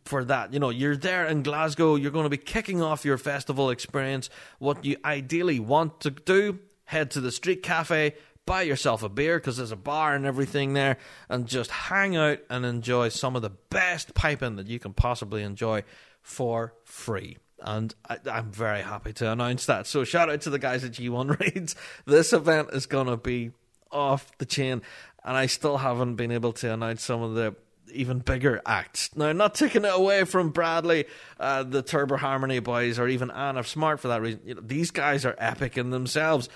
for 0.05 0.23
that. 0.23 0.53
You 0.53 0.59
know, 0.59 0.69
you're 0.69 0.95
there 0.95 1.25
in 1.25 1.43
Glasgow, 1.43 1.95
you're 1.95 2.11
going 2.11 2.23
to 2.23 2.29
be 2.29 2.37
kicking 2.37 2.81
off 2.81 3.03
your 3.03 3.17
festival 3.17 3.69
experience. 3.69 4.29
What 4.59 4.85
you 4.85 4.95
ideally 5.03 5.59
want 5.59 5.99
to 6.01 6.11
do, 6.11 6.59
head 6.85 7.11
to 7.11 7.19
the 7.19 7.31
street 7.31 7.61
cafe, 7.61 8.13
buy 8.45 8.63
yourself 8.63 9.03
a 9.03 9.09
beer 9.09 9.37
because 9.37 9.57
there's 9.57 9.71
a 9.71 9.77
bar 9.77 10.15
and 10.15 10.25
everything 10.25 10.73
there, 10.73 10.97
and 11.29 11.47
just 11.47 11.71
hang 11.71 12.15
out 12.15 12.39
and 12.49 12.65
enjoy 12.65 13.09
some 13.09 13.35
of 13.35 13.41
the 13.41 13.51
best 13.69 14.13
piping 14.13 14.55
that 14.55 14.67
you 14.67 14.79
can 14.79 14.93
possibly 14.93 15.43
enjoy 15.43 15.83
for 16.21 16.73
free. 16.83 17.37
And 17.59 17.93
I, 18.09 18.17
am 18.25 18.51
very 18.51 18.81
happy 18.81 19.13
to 19.13 19.31
announce 19.31 19.67
that. 19.67 19.85
So 19.85 20.03
shout 20.03 20.29
out 20.29 20.41
to 20.41 20.49
the 20.49 20.59
guys 20.59 20.83
at 20.83 20.93
G1 20.93 21.39
Reeds. 21.55 21.75
This 22.05 22.33
event 22.33 22.69
is 22.73 22.87
going 22.87 23.07
to 23.07 23.17
be 23.17 23.51
off 23.91 24.35
the 24.39 24.45
chain, 24.45 24.81
and 25.23 25.37
I 25.37 25.45
still 25.45 25.77
haven't 25.77 26.15
been 26.15 26.31
able 26.31 26.53
to 26.53 26.73
announce 26.73 27.03
some 27.03 27.21
of 27.21 27.35
the 27.35 27.55
even 27.93 28.19
bigger 28.19 28.61
acts. 28.65 29.15
Now, 29.15 29.31
not 29.31 29.55
taking 29.55 29.85
it 29.85 29.93
away 29.93 30.23
from 30.23 30.49
Bradley, 30.49 31.05
uh, 31.39 31.63
the 31.63 31.81
Turbo 31.81 32.17
Harmony 32.17 32.59
boys, 32.59 32.99
or 32.99 33.07
even 33.07 33.29
Anna 33.29 33.63
Smart 33.63 33.99
for 33.99 34.07
that 34.07 34.21
reason. 34.21 34.41
You 34.45 34.55
know, 34.55 34.61
these 34.61 34.91
guys 34.91 35.25
are 35.25 35.35
epic 35.37 35.77
in 35.77 35.89
themselves. 35.89 36.49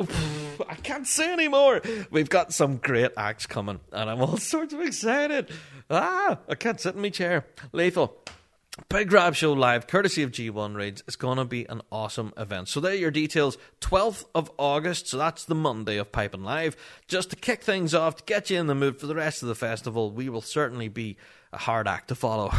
I 0.68 0.74
can't 0.76 1.06
say 1.06 1.32
anymore. 1.32 1.82
We've 2.10 2.28
got 2.28 2.52
some 2.52 2.78
great 2.78 3.12
acts 3.16 3.46
coming, 3.46 3.80
and 3.92 4.10
I'm 4.10 4.20
all 4.20 4.36
sorts 4.38 4.72
of 4.72 4.80
excited. 4.80 5.50
Ah, 5.90 6.38
I 6.48 6.54
can't 6.54 6.80
sit 6.80 6.94
in 6.94 7.02
my 7.02 7.10
chair. 7.10 7.46
Lethal. 7.72 8.16
Big 8.88 9.12
Rab 9.12 9.34
Show 9.34 9.52
Live, 9.52 9.86
courtesy 9.86 10.22
of 10.22 10.30
G1 10.30 10.74
Reeds. 10.74 11.02
It's 11.06 11.16
going 11.16 11.36
to 11.36 11.44
be 11.44 11.66
an 11.68 11.82
awesome 11.92 12.32
event. 12.36 12.68
So, 12.68 12.80
there 12.80 12.92
are 12.92 12.96
your 12.96 13.10
details. 13.10 13.58
12th 13.80 14.24
of 14.34 14.50
August, 14.58 15.08
so 15.08 15.18
that's 15.18 15.44
the 15.44 15.56
Monday 15.56 15.98
of 15.98 16.12
Piping 16.12 16.44
Live. 16.44 16.76
Just 17.06 17.30
to 17.30 17.36
kick 17.36 17.62
things 17.62 17.94
off, 17.94 18.16
to 18.16 18.24
get 18.24 18.48
you 18.48 18.58
in 18.58 18.68
the 18.68 18.74
mood 18.74 18.98
for 18.98 19.06
the 19.06 19.14
rest 19.14 19.42
of 19.42 19.48
the 19.48 19.54
festival, 19.54 20.12
we 20.12 20.28
will 20.28 20.40
certainly 20.40 20.88
be 20.88 21.16
a 21.52 21.58
hard 21.58 21.88
act 21.88 22.08
to 22.08 22.14
follow. 22.14 22.52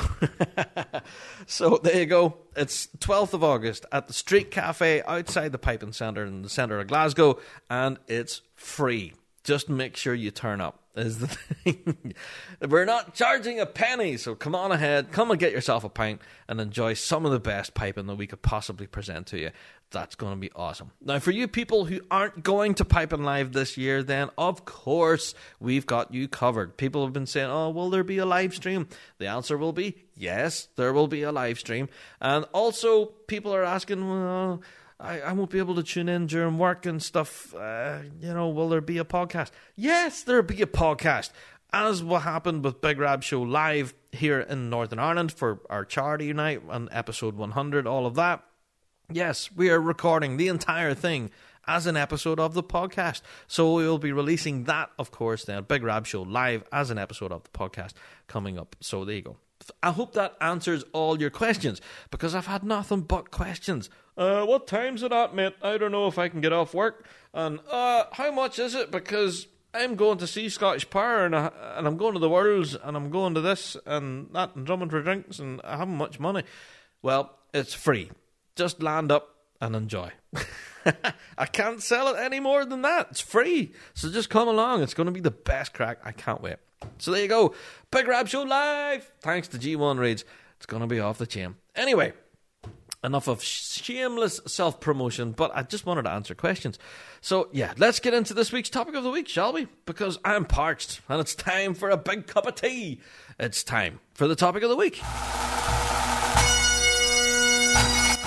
so 1.47 1.79
there 1.81 1.99
you 1.99 2.05
go. 2.05 2.37
It's 2.55 2.87
12th 2.99 3.33
of 3.33 3.43
August 3.43 3.85
at 3.91 4.07
the 4.07 4.13
Street 4.13 4.51
Cafe 4.51 5.01
outside 5.03 5.51
the 5.51 5.57
Piping 5.57 5.93
Centre 5.93 6.25
in 6.25 6.41
the 6.41 6.49
centre 6.49 6.79
of 6.79 6.87
Glasgow, 6.87 7.39
and 7.69 7.97
it's 8.07 8.41
free. 8.55 9.13
Just 9.43 9.69
make 9.69 9.95
sure 9.95 10.13
you 10.13 10.31
turn 10.31 10.61
up 10.61 10.80
is 10.95 11.19
the 11.19 11.27
thing. 11.63 12.13
We're 12.61 12.85
not 12.85 13.13
charging 13.13 13.59
a 13.59 13.65
penny, 13.65 14.17
so 14.17 14.35
come 14.35 14.55
on 14.55 14.71
ahead, 14.71 15.11
come 15.11 15.31
and 15.31 15.39
get 15.39 15.51
yourself 15.51 15.83
a 15.83 15.89
pint 15.89 16.21
and 16.47 16.59
enjoy 16.59 16.93
some 16.93 17.25
of 17.25 17.31
the 17.31 17.39
best 17.39 17.73
piping 17.73 18.07
that 18.07 18.15
we 18.15 18.27
could 18.27 18.41
possibly 18.41 18.87
present 18.87 19.27
to 19.27 19.39
you. 19.39 19.51
That's 19.91 20.15
going 20.15 20.33
to 20.33 20.39
be 20.39 20.51
awesome. 20.55 20.91
Now, 21.01 21.19
for 21.19 21.31
you 21.31 21.49
people 21.49 21.83
who 21.85 21.99
aren't 22.09 22.43
going 22.43 22.75
to 22.75 22.85
Piping 22.85 23.23
Live 23.23 23.51
this 23.51 23.77
year, 23.77 24.03
then 24.03 24.29
of 24.37 24.63
course 24.63 25.33
we've 25.59 25.85
got 25.85 26.13
you 26.13 26.29
covered. 26.29 26.77
People 26.77 27.03
have 27.03 27.11
been 27.11 27.25
saying, 27.25 27.49
"Oh, 27.49 27.71
will 27.71 27.89
there 27.89 28.05
be 28.05 28.17
a 28.17 28.25
live 28.25 28.55
stream?" 28.55 28.87
The 29.17 29.27
answer 29.27 29.57
will 29.57 29.73
be 29.73 29.95
yes, 30.15 30.69
there 30.77 30.93
will 30.93 31.07
be 31.07 31.23
a 31.23 31.31
live 31.33 31.59
stream. 31.59 31.89
And 32.21 32.45
also, 32.53 33.05
people 33.27 33.53
are 33.53 33.63
asking, 33.63 34.07
"Well." 34.07 34.61
I, 35.01 35.21
I 35.21 35.33
won't 35.33 35.49
be 35.49 35.57
able 35.57 35.75
to 35.75 35.83
tune 35.83 36.07
in 36.07 36.27
during 36.27 36.57
work 36.57 36.85
and 36.85 37.01
stuff. 37.01 37.55
Uh, 37.55 37.99
you 38.21 38.33
know, 38.33 38.49
will 38.49 38.69
there 38.69 38.81
be 38.81 38.99
a 38.99 39.03
podcast? 39.03 39.51
Yes, 39.75 40.23
there'll 40.23 40.43
be 40.43 40.61
a 40.61 40.67
podcast. 40.67 41.31
As 41.73 42.03
what 42.03 42.23
happened 42.23 42.63
with 42.63 42.81
Big 42.81 42.99
Rab 42.99 43.23
Show 43.23 43.41
Live 43.41 43.93
here 44.11 44.41
in 44.41 44.69
Northern 44.69 44.99
Ireland 44.99 45.31
for 45.31 45.61
our 45.69 45.85
charity 45.85 46.33
night 46.33 46.61
on 46.69 46.89
episode 46.91 47.35
100, 47.35 47.87
all 47.87 48.05
of 48.05 48.15
that. 48.15 48.43
Yes, 49.09 49.49
we 49.55 49.69
are 49.69 49.81
recording 49.81 50.37
the 50.37 50.49
entire 50.49 50.93
thing 50.93 51.31
as 51.65 51.87
an 51.87 51.97
episode 51.97 52.39
of 52.39 52.53
the 52.53 52.63
podcast. 52.63 53.21
So 53.47 53.73
we 53.73 53.87
will 53.87 53.97
be 53.97 54.11
releasing 54.11 54.65
that, 54.65 54.91
of 54.99 55.11
course, 55.11 55.45
then 55.45 55.63
Big 55.63 55.83
Rab 55.83 56.05
Show 56.05 56.21
live 56.21 56.63
as 56.71 56.91
an 56.91 56.97
episode 56.97 57.31
of 57.31 57.43
the 57.43 57.49
podcast 57.49 57.93
coming 58.27 58.59
up. 58.59 58.75
So 58.81 59.05
there 59.05 59.15
you 59.15 59.21
go. 59.21 59.37
I 59.83 59.91
hope 59.91 60.13
that 60.13 60.35
answers 60.41 60.83
all 60.93 61.19
your 61.19 61.29
questions 61.29 61.81
because 62.09 62.35
I've 62.35 62.47
had 62.47 62.63
nothing 62.63 63.01
but 63.01 63.31
questions. 63.31 63.89
Uh, 64.17 64.45
what 64.45 64.67
time's 64.67 65.03
it 65.03 65.11
at, 65.11 65.33
mate? 65.33 65.55
I 65.61 65.77
don't 65.77 65.91
know 65.91 66.07
if 66.07 66.17
I 66.19 66.29
can 66.29 66.41
get 66.41 66.53
off 66.53 66.73
work. 66.73 67.07
And 67.33 67.59
uh, 67.69 68.05
how 68.11 68.31
much 68.31 68.59
is 68.59 68.75
it? 68.75 68.91
Because 68.91 69.47
I'm 69.73 69.95
going 69.95 70.17
to 70.19 70.27
see 70.27 70.49
Scottish 70.49 70.89
Power 70.89 71.25
and, 71.25 71.35
I, 71.35 71.51
and 71.75 71.87
I'm 71.87 71.97
going 71.97 72.13
to 72.13 72.19
the 72.19 72.29
Worlds 72.29 72.75
and 72.75 72.97
I'm 72.97 73.09
going 73.09 73.35
to 73.35 73.41
this 73.41 73.77
and 73.85 74.27
that 74.33 74.55
and 74.55 74.65
drumming 74.65 74.89
for 74.89 75.01
drinks 75.01 75.39
and 75.39 75.61
I 75.63 75.77
haven't 75.77 75.95
much 75.95 76.19
money. 76.19 76.43
Well, 77.01 77.37
it's 77.53 77.73
free. 77.73 78.11
Just 78.55 78.83
land 78.83 79.11
up 79.11 79.29
and 79.61 79.75
enjoy. 79.75 80.11
I 81.37 81.45
can't 81.45 81.81
sell 81.81 82.13
it 82.13 82.19
any 82.19 82.39
more 82.39 82.65
than 82.65 82.81
that. 82.81 83.07
It's 83.11 83.21
free. 83.21 83.71
So 83.93 84.11
just 84.11 84.29
come 84.29 84.47
along. 84.47 84.83
It's 84.83 84.93
going 84.93 85.05
to 85.05 85.11
be 85.11 85.19
the 85.19 85.31
best 85.31 85.73
crack. 85.73 85.99
I 86.03 86.11
can't 86.11 86.41
wait. 86.41 86.57
So 86.97 87.11
there 87.11 87.21
you 87.21 87.27
go. 87.27 87.53
Big 87.91 88.07
Rab 88.07 88.27
Show 88.27 88.43
live. 88.43 89.11
Thanks 89.21 89.47
to 89.49 89.57
G1 89.57 89.99
Reeds. 89.99 90.23
It's 90.57 90.65
going 90.65 90.81
to 90.81 90.87
be 90.87 90.99
off 90.99 91.17
the 91.17 91.25
chain. 91.25 91.55
Anyway, 91.75 92.13
enough 93.03 93.27
of 93.27 93.41
shameless 93.43 94.41
self 94.45 94.79
promotion, 94.79 95.31
but 95.31 95.51
I 95.55 95.63
just 95.63 95.85
wanted 95.85 96.03
to 96.03 96.11
answer 96.11 96.35
questions. 96.35 96.77
So, 97.19 97.49
yeah, 97.51 97.73
let's 97.77 97.99
get 97.99 98.13
into 98.13 98.33
this 98.33 98.51
week's 98.51 98.69
topic 98.69 98.95
of 98.95 99.03
the 99.03 99.09
week, 99.09 99.27
shall 99.27 99.53
we? 99.53 99.67
Because 99.85 100.19
I'm 100.23 100.45
parched 100.45 101.01
and 101.09 101.19
it's 101.19 101.35
time 101.35 101.73
for 101.73 101.89
a 101.89 101.97
big 101.97 102.27
cup 102.27 102.45
of 102.45 102.55
tea. 102.55 102.99
It's 103.39 103.63
time 103.63 103.99
for 104.13 104.27
the 104.27 104.35
topic 104.35 104.63
of 104.63 104.69
the 104.69 104.75
week. 104.75 105.01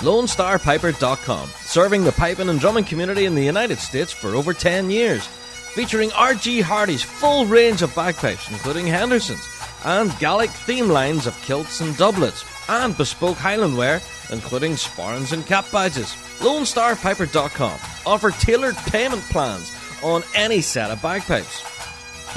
LoneStarPiper.com, 0.01 1.49
serving 1.63 2.03
the 2.03 2.11
piping 2.11 2.49
and 2.49 2.59
drumming 2.59 2.83
community 2.83 3.25
in 3.25 3.33
the 3.33 3.43
United 3.43 3.79
States 3.79 4.11
for 4.11 4.35
over 4.35 4.53
10 4.53 4.91
years 4.91 5.27
featuring 5.75 6.09
R.G. 6.13 6.61
Hardy's 6.61 7.03
full 7.03 7.45
range 7.45 7.81
of 7.81 7.93
bagpipes, 7.93 8.49
including 8.49 8.87
Henderson's, 8.87 9.45
and 9.83 10.09
Gallic 10.19 10.49
theme 10.49 10.87
lines 10.87 11.27
of 11.27 11.39
kilts 11.41 11.81
and 11.81 11.95
doublets, 11.97 12.45
and 12.69 12.95
bespoke 12.95 13.35
Highland 13.35 13.77
wear, 13.77 14.01
including 14.31 14.71
sporrans 14.75 15.33
and 15.33 15.45
cap 15.45 15.65
badges. 15.73 16.15
LoneStarPiper.com 16.39 17.77
offer 18.05 18.31
tailored 18.31 18.77
payment 18.77 19.21
plans 19.23 19.69
on 20.01 20.23
any 20.33 20.61
set 20.61 20.91
of 20.91 21.01
bagpipes. 21.01 21.61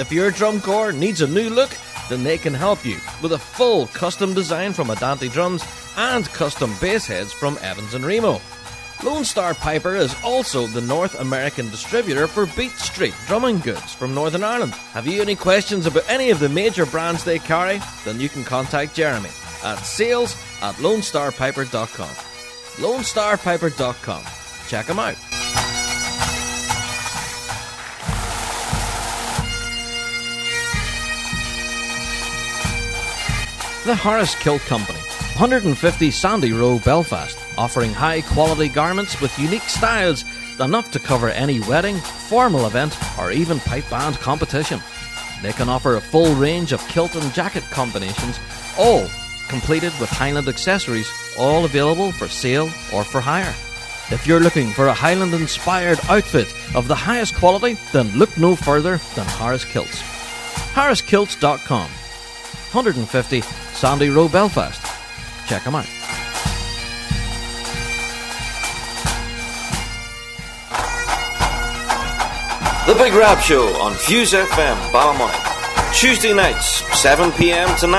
If 0.01 0.11
your 0.11 0.33
drum 0.33 0.61
corps 0.61 0.93
needs 0.93 1.21
a 1.21 1.29
new 1.29 1.49
look, 1.49 1.71
then 2.09 2.25
they 2.25 2.39
can 2.39 2.55
help 2.55 2.85
you 2.85 2.97
with 3.23 3.33
a 3.33 3.39
full 3.39 3.87
custom 3.89 4.35
design 4.35 4.73
from 4.73 4.91
Andante 4.91 5.29
Drums 5.29 5.65
and 5.97 6.27
custom 6.31 6.75
bass 6.81 7.07
heads 7.07 7.33
from 7.33 7.57
Evans 7.63 7.95
and 7.95 8.05
Remo. 8.05 8.41
Lone 9.05 9.25
Star 9.25 9.55
Piper 9.55 9.95
is 9.95 10.15
also 10.25 10.67
the 10.67 10.81
North 10.81 11.21
American 11.21 11.71
distributor 11.71 12.27
for 12.27 12.47
Beat 12.47 12.73
Street 12.73 13.15
drumming 13.27 13.61
goods 13.61 13.95
from 13.95 14.13
Northern 14.13 14.43
Ireland. 14.43 14.75
Have 14.93 15.07
you 15.07 15.23
any 15.23 15.37
questions 15.37 15.87
about 15.87 16.09
any 16.09 16.31
of 16.31 16.41
the 16.41 16.49
major 16.49 16.85
brands 16.85 17.23
they 17.23 17.39
carry? 17.39 17.81
Then 18.05 18.19
you 18.19 18.29
can 18.29 18.43
contact 18.43 18.97
Jeremy 18.97 19.31
at 19.63 19.77
sales 19.77 20.35
at 20.63 20.75
lonestarpiper.com. 20.77 22.09
lonestarpiper.com. 22.79 24.25
Check 24.67 24.87
them 24.87 24.99
out. 24.99 25.15
The 33.85 33.95
Harris 33.95 34.35
Kilt 34.35 34.61
Company, 34.63 34.99
150 34.99 36.11
Sandy 36.11 36.53
Row, 36.53 36.81
Belfast 36.81 37.39
offering 37.59 37.93
high 37.93 38.23
quality 38.23 38.69
garments 38.69 39.21
with 39.21 39.37
unique 39.39 39.63
styles 39.63 40.25
enough 40.61 40.91
to 40.93 41.01
cover 41.01 41.29
any 41.31 41.59
wedding, 41.61 41.97
formal 41.97 42.67
event, 42.67 42.97
or 43.19 43.33
even 43.33 43.59
pipe 43.61 43.91
band 43.91 44.17
competition. 44.21 44.81
They 45.43 45.53
can 45.53 45.69
offer 45.69 45.97
a 45.97 46.01
full 46.01 46.35
range 46.37 46.73
of 46.73 46.87
kilt 46.89 47.17
and 47.17 47.35
jacket 47.35 47.65
combinations, 47.71 48.39
all 48.79 49.09
completed 49.49 49.93
with 50.01 50.09
Highland 50.09 50.49
accessories, 50.49 51.11
all 51.37 51.65
available 51.65 52.13
for 52.13 52.29
sale 52.29 52.71
or 52.95 53.03
for 53.05 53.21
hire. 53.21 53.55
If 54.11 54.25
you're 54.27 54.41
looking 54.41 54.71
for 54.71 54.87
a 54.87 54.95
Highland 54.95 55.35
inspired 55.35 55.99
outfit 56.09 56.55
of 56.75 56.89
the 56.89 56.95
highest 56.95 57.35
quality, 57.35 57.77
then 57.93 58.17
look 58.17 58.37
no 58.39 58.57
further 58.57 58.99
than 59.15 59.27
Harris 59.27 59.65
Kilts. 59.65 60.01
HarrisKilts.com 60.73 61.91
150 62.73 63.41
Sandy 63.41 64.11
Row, 64.11 64.29
Belfast. 64.29 64.81
Check 65.49 65.65
them 65.65 65.75
out. 65.75 65.98
The 72.89 72.95
Big 72.95 73.13
Rab 73.13 73.39
Show 73.43 73.67
on 73.83 73.93
Fuse 73.93 74.33
FM, 74.33 74.77
Ballymoney. 74.93 75.93
Tuesday 75.93 76.33
nights, 76.33 76.81
7 76.99 77.31
pm 77.33 77.69
to 77.77 77.87
9. 77.87 77.93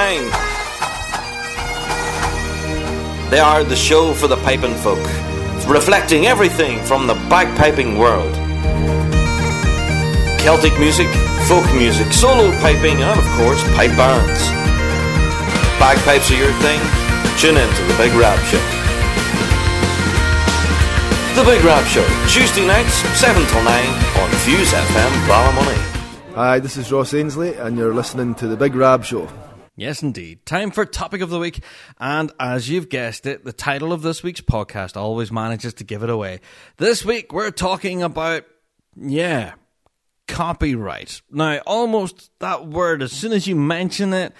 They 3.29 3.37
are 3.37 3.63
the 3.63 3.75
show 3.75 4.15
for 4.15 4.27
the 4.27 4.37
piping 4.37 4.73
folk, 4.73 4.97
reflecting 5.69 6.25
everything 6.25 6.83
from 6.85 7.05
the 7.05 7.13
bagpiping 7.29 7.99
world. 7.99 8.33
Celtic 10.41 10.73
music, 10.79 11.07
folk 11.47 11.71
music, 11.75 12.11
solo 12.11 12.49
piping, 12.57 13.03
and 13.03 13.19
of 13.19 13.25
course, 13.37 13.61
pipe 13.75 13.93
bands. 13.93 14.41
Bagpipes 15.77 16.31
are 16.31 16.41
your 16.41 16.53
thing? 16.65 16.81
Tune 17.37 17.57
in 17.57 17.69
to 17.75 17.83
The 17.83 17.95
Big 17.95 18.13
Rab 18.17 18.39
Show. 18.49 18.57
The 21.35 21.45
Big 21.45 21.63
Rab 21.63 21.85
Show, 21.85 22.07
Tuesday 22.27 22.65
nights, 22.65 22.95
7 23.13 23.45
till 23.45 23.63
9 23.63 24.08
on 24.19 24.29
Fuse 24.31 24.73
FM 24.73 25.27
Ballymoney. 25.27 26.35
Hi, 26.35 26.59
this 26.59 26.75
is 26.75 26.91
Ross 26.91 27.13
Ainslie, 27.13 27.53
and 27.55 27.77
you're 27.77 27.93
listening 27.93 28.35
to 28.35 28.47
The 28.49 28.57
Big 28.57 28.75
Rab 28.75 29.05
Show. 29.05 29.29
Yes, 29.77 30.03
indeed. 30.03 30.45
Time 30.45 30.71
for 30.71 30.85
topic 30.85 31.21
of 31.21 31.29
the 31.29 31.39
week. 31.39 31.63
And 32.01 32.29
as 32.37 32.67
you've 32.67 32.89
guessed 32.89 33.25
it, 33.25 33.45
the 33.45 33.53
title 33.53 33.93
of 33.93 34.01
this 34.01 34.21
week's 34.21 34.41
podcast 34.41 34.97
always 34.97 35.31
manages 35.31 35.73
to 35.75 35.85
give 35.85 36.03
it 36.03 36.09
away. 36.09 36.41
This 36.75 37.05
week, 37.05 37.31
we're 37.31 37.49
talking 37.51 38.03
about, 38.03 38.43
yeah, 38.97 39.53
copyright. 40.27 41.21
Now, 41.31 41.59
almost 41.65 42.29
that 42.39 42.67
word, 42.67 43.01
as 43.01 43.13
soon 43.13 43.31
as 43.31 43.47
you 43.47 43.55
mention 43.55 44.11
it, 44.11 44.33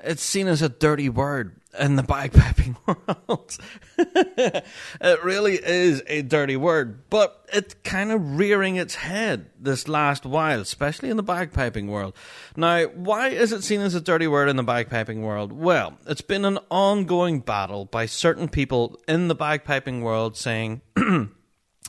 it's 0.00 0.22
seen 0.22 0.48
as 0.48 0.62
a 0.62 0.70
dirty 0.70 1.10
word 1.10 1.57
in 1.78 1.96
the 1.96 2.02
bagpiping 2.02 2.76
world. 2.86 3.58
it 3.98 5.24
really 5.24 5.54
is 5.54 6.02
a 6.06 6.22
dirty 6.22 6.56
word, 6.56 7.08
but 7.10 7.46
it's 7.52 7.74
kind 7.84 8.10
of 8.10 8.38
rearing 8.38 8.76
its 8.76 8.94
head 8.94 9.50
this 9.60 9.88
last 9.88 10.24
while, 10.24 10.60
especially 10.60 11.10
in 11.10 11.16
the 11.16 11.24
bagpiping 11.24 11.88
world. 11.88 12.14
Now, 12.56 12.84
why 12.86 13.28
is 13.28 13.52
it 13.52 13.64
seen 13.64 13.80
as 13.80 13.94
a 13.94 14.00
dirty 14.00 14.26
word 14.26 14.48
in 14.48 14.56
the 14.56 14.64
bagpiping 14.64 15.20
world? 15.22 15.52
Well, 15.52 15.98
it's 16.06 16.22
been 16.22 16.44
an 16.44 16.58
ongoing 16.70 17.40
battle 17.40 17.84
by 17.84 18.06
certain 18.06 18.48
people 18.48 18.98
in 19.06 19.28
the 19.28 19.36
bagpiping 19.36 20.02
world 20.02 20.36
saying 20.36 20.80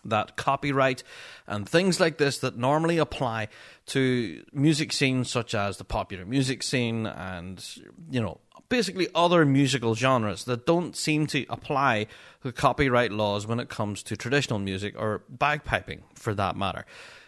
that 0.06 0.36
copyright 0.36 1.04
and 1.48 1.68
things 1.68 2.00
like 2.00 2.18
this 2.18 2.40
that 2.40 2.58
normally 2.58 2.98
apply 2.98 3.48
to 3.88 4.44
music 4.54 4.94
scenes 4.94 5.30
such 5.32 5.56
as 5.56 5.78
the 5.78 5.84
popular 5.84 6.26
music 6.26 6.64
scene 6.64 7.06
and, 7.06 7.66
you 8.10 8.22
know, 8.22 8.40
basically 8.70 9.07
other 9.13 9.45
musical 9.45 9.95
genres 9.95 10.45
that 10.45 10.65
don't 10.65 10.95
seem 10.95 11.28
to 11.28 11.45
apply 11.49 12.07
the 12.43 12.51
copyright 12.51 13.11
laws 13.11 13.45
when 13.45 13.59
it 13.59 13.70
comes 13.70 14.03
to 14.03 14.15
traditional 14.15 14.59
music 14.59 14.95
or 14.97 15.24
bagpiping 15.36 16.01
for 16.15 16.34
that 16.36 16.55
matter. 16.55 16.86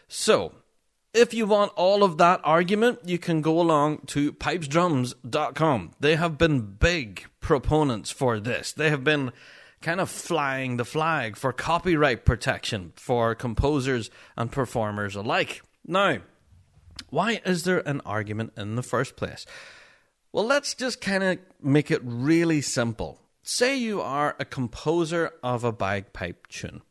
So, 0.07 0.53
if 1.13 1.33
you 1.33 1.45
want 1.45 1.73
all 1.75 2.03
of 2.03 2.17
that 2.19 2.39
argument, 2.43 2.99
you 3.03 3.17
can 3.17 3.41
go 3.41 3.59
along 3.59 4.03
to 4.07 4.31
pipesdrums.com. 4.31 5.91
They 5.99 6.15
have 6.15 6.37
been 6.37 6.61
big 6.61 7.25
proponents 7.41 8.11
for 8.11 8.39
this. 8.39 8.71
They 8.71 8.89
have 8.89 9.03
been 9.03 9.33
kind 9.81 9.99
of 9.99 10.09
flying 10.09 10.77
the 10.77 10.85
flag 10.85 11.35
for 11.35 11.51
copyright 11.51 12.23
protection 12.23 12.93
for 12.95 13.35
composers 13.35 14.09
and 14.37 14.51
performers 14.51 15.15
alike. 15.15 15.61
Now, 15.85 16.19
why 17.09 17.41
is 17.45 17.63
there 17.63 17.85
an 17.87 18.01
argument 18.05 18.53
in 18.55 18.75
the 18.75 18.83
first 18.83 19.15
place? 19.15 19.45
Well, 20.34 20.45
let's 20.45 20.73
just 20.73 21.01
kind 21.01 21.23
of 21.23 21.39
make 21.61 21.91
it 21.91 22.01
really 22.03 22.61
simple. 22.61 23.19
Say 23.43 23.75
you 23.77 24.01
are 24.01 24.36
a 24.39 24.45
composer 24.45 25.34
of 25.43 25.63
a 25.63 25.71
bagpipe 25.71 26.47
tune. 26.47 26.82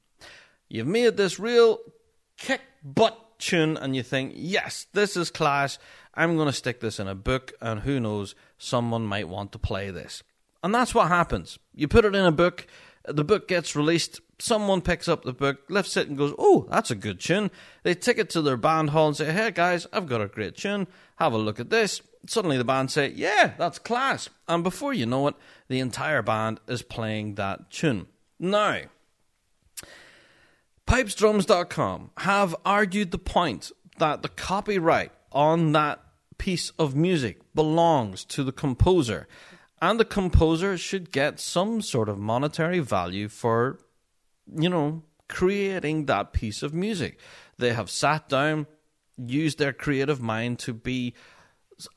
You've 0.69 0.87
made 0.87 1.17
this 1.17 1.39
real 1.39 1.79
kick 2.37 2.61
butt 2.85 3.39
tune 3.39 3.77
and 3.77 3.97
you 3.97 4.03
think, 4.03 4.33
yes, 4.37 4.87
this 4.93 5.17
is 5.17 5.31
class. 5.31 5.79
I'm 6.15 6.37
going 6.37 6.49
to 6.49 6.53
stick 6.53 6.81
this 6.81 6.99
in 6.99 7.09
a 7.09 7.15
book, 7.15 7.53
and 7.61 7.81
who 7.81 8.01
knows, 8.01 8.35
someone 8.59 9.07
might 9.07 9.29
want 9.29 9.53
to 9.53 9.59
play 9.59 9.91
this. 9.91 10.23
And 10.63 10.75
that's 10.75 10.95
what 10.95 11.09
happens. 11.09 11.59
You 11.75 11.89
put 11.89 12.05
it 12.05 12.15
in 12.15 12.25
a 12.25 12.33
book, 12.33 12.67
the 13.07 13.25
book 13.25 13.49
gets 13.49 13.75
released, 13.77 14.21
someone 14.39 14.83
picks 14.83 15.09
up 15.09 15.23
the 15.23 15.33
book, 15.33 15.61
lifts 15.69 15.97
it, 15.97 16.09
and 16.09 16.19
goes, 16.19 16.35
Oh, 16.37 16.67
that's 16.69 16.91
a 16.91 16.97
good 16.97 17.21
tune. 17.21 17.51
They 17.85 17.95
take 17.95 18.19
it 18.19 18.29
to 18.31 18.43
their 18.43 18.57
band 18.57 18.91
hall 18.91 19.09
and 19.09 19.17
say, 19.17 19.33
Hey 19.33 19.51
guys, 19.51 19.87
I've 19.93 20.07
got 20.07 20.21
a 20.21 20.27
great 20.27 20.57
tune. 20.57 20.87
Have 21.17 21.33
a 21.33 21.39
look 21.39 21.61
at 21.61 21.71
this. 21.71 22.03
Suddenly 22.27 22.59
the 22.59 22.65
band 22.65 22.91
say, 22.91 23.13
Yeah, 23.15 23.53
that's 23.59 23.79
class. 23.79 24.29
And 24.49 24.63
before 24.63 24.93
you 24.93 25.07
know 25.07 25.29
it, 25.29 25.35
the 25.69 25.81
entire 25.81 26.23
band 26.23 26.61
is 26.69 26.83
playing 26.83 27.37
that 27.37 27.71
tune. 27.71 28.07
Now, 28.39 28.81
pipesdrums.com 30.87 32.11
have 32.19 32.57
argued 32.65 33.11
the 33.11 33.19
point 33.19 33.71
that 33.99 34.23
the 34.23 34.29
copyright 34.29 35.13
on 35.33 35.73
that 35.73 36.01
piece 36.39 36.71
of 36.79 36.97
music 36.97 37.39
belongs 37.55 38.25
to 38.25 38.43
the 38.43 38.53
composer, 38.53 39.29
and 39.81 40.01
the 40.01 40.05
composer 40.05 40.77
should 40.77 41.13
get 41.13 41.39
some 41.39 41.81
sort 41.81 42.09
of 42.09 42.19
monetary 42.19 42.81
value 42.81 43.29
for, 43.29 43.79
you 44.53 44.69
know, 44.69 45.03
creating 45.29 46.07
that 46.07 46.33
piece 46.33 46.63
of 46.63 46.75
music. 46.75 47.19
They 47.59 47.73
have 47.73 47.91
sat 47.91 48.29
down, 48.29 48.67
used 49.17 49.59
their 49.59 49.73
creative 49.73 50.21
mind 50.21 50.59
to 50.61 50.73
be 50.73 51.15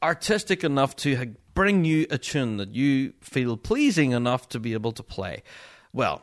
artistic 0.01 0.63
enough 0.63 0.95
to 0.97 1.35
bring 1.53 1.85
you 1.85 2.07
a 2.09 2.17
tune 2.17 2.57
that 2.57 2.73
you 2.73 3.13
feel 3.21 3.57
pleasing 3.57 4.11
enough 4.11 4.49
to 4.49 4.59
be 4.59 4.73
able 4.73 4.91
to 4.93 5.03
play. 5.03 5.43
Well, 5.91 6.21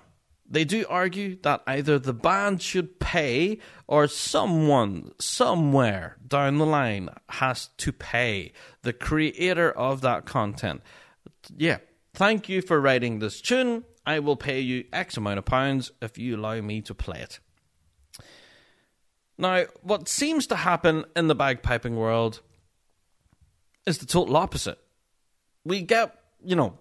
they 0.48 0.64
do 0.64 0.84
argue 0.88 1.36
that 1.42 1.62
either 1.66 1.98
the 1.98 2.12
band 2.12 2.60
should 2.60 2.98
pay 2.98 3.58
or 3.86 4.08
someone 4.08 5.12
somewhere 5.20 6.16
down 6.26 6.58
the 6.58 6.66
line 6.66 7.08
has 7.28 7.68
to 7.78 7.92
pay 7.92 8.52
the 8.82 8.92
creator 8.92 9.70
of 9.70 10.00
that 10.00 10.26
content. 10.26 10.82
Yeah, 11.56 11.78
thank 12.14 12.48
you 12.48 12.62
for 12.62 12.80
writing 12.80 13.20
this 13.20 13.40
tune. 13.40 13.84
I 14.04 14.18
will 14.18 14.36
pay 14.36 14.60
you 14.60 14.84
X 14.92 15.16
amount 15.16 15.38
of 15.38 15.44
pounds 15.44 15.92
if 16.02 16.18
you 16.18 16.36
allow 16.36 16.60
me 16.60 16.80
to 16.82 16.94
play 16.94 17.20
it. 17.20 17.38
Now, 19.38 19.66
what 19.82 20.08
seems 20.08 20.48
to 20.48 20.56
happen 20.56 21.04
in 21.14 21.28
the 21.28 21.36
bagpiping 21.36 21.94
world 21.94 22.40
is 23.86 23.98
the 23.98 24.06
total 24.06 24.36
opposite. 24.36 24.78
We 25.64 25.82
get, 25.82 26.14
you 26.44 26.56
know, 26.56 26.78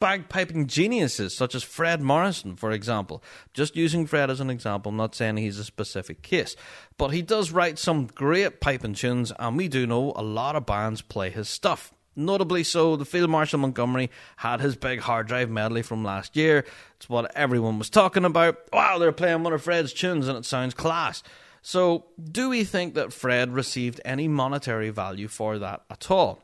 bagpiping 0.00 0.66
geniuses 0.66 1.36
such 1.36 1.54
as 1.54 1.62
Fred 1.62 2.00
Morrison, 2.00 2.56
for 2.56 2.72
example. 2.72 3.22
Just 3.54 3.76
using 3.76 4.06
Fred 4.06 4.30
as 4.30 4.40
an 4.40 4.50
example, 4.50 4.90
I'm 4.90 4.96
not 4.96 5.14
saying 5.14 5.36
he's 5.36 5.58
a 5.58 5.64
specific 5.64 6.22
case, 6.22 6.56
but 6.98 7.08
he 7.08 7.22
does 7.22 7.52
write 7.52 7.78
some 7.78 8.06
great 8.06 8.60
piping 8.60 8.94
tunes, 8.94 9.32
and 9.38 9.56
we 9.56 9.68
do 9.68 9.86
know 9.86 10.12
a 10.16 10.22
lot 10.22 10.56
of 10.56 10.66
bands 10.66 11.02
play 11.02 11.30
his 11.30 11.48
stuff. 11.48 11.92
Notably 12.16 12.64
so, 12.64 12.96
the 12.96 13.04
Field 13.04 13.30
Marshal 13.30 13.60
Montgomery 13.60 14.10
had 14.36 14.60
his 14.60 14.74
big 14.74 15.00
hard 15.00 15.28
drive 15.28 15.48
medley 15.48 15.82
from 15.82 16.04
last 16.04 16.36
year. 16.36 16.64
It's 16.96 17.08
what 17.08 17.34
everyone 17.36 17.78
was 17.78 17.88
talking 17.88 18.24
about. 18.24 18.58
Wow, 18.72 18.98
they're 18.98 19.12
playing 19.12 19.44
one 19.44 19.52
of 19.52 19.62
Fred's 19.62 19.92
tunes 19.92 20.26
and 20.26 20.36
it 20.36 20.44
sounds 20.44 20.74
class. 20.74 21.22
So, 21.62 22.06
do 22.20 22.48
we 22.48 22.64
think 22.64 22.94
that 22.94 23.12
Fred 23.12 23.52
received 23.52 24.00
any 24.04 24.28
monetary 24.28 24.90
value 24.90 25.28
for 25.28 25.58
that 25.58 25.82
at 25.90 26.10
all? 26.10 26.42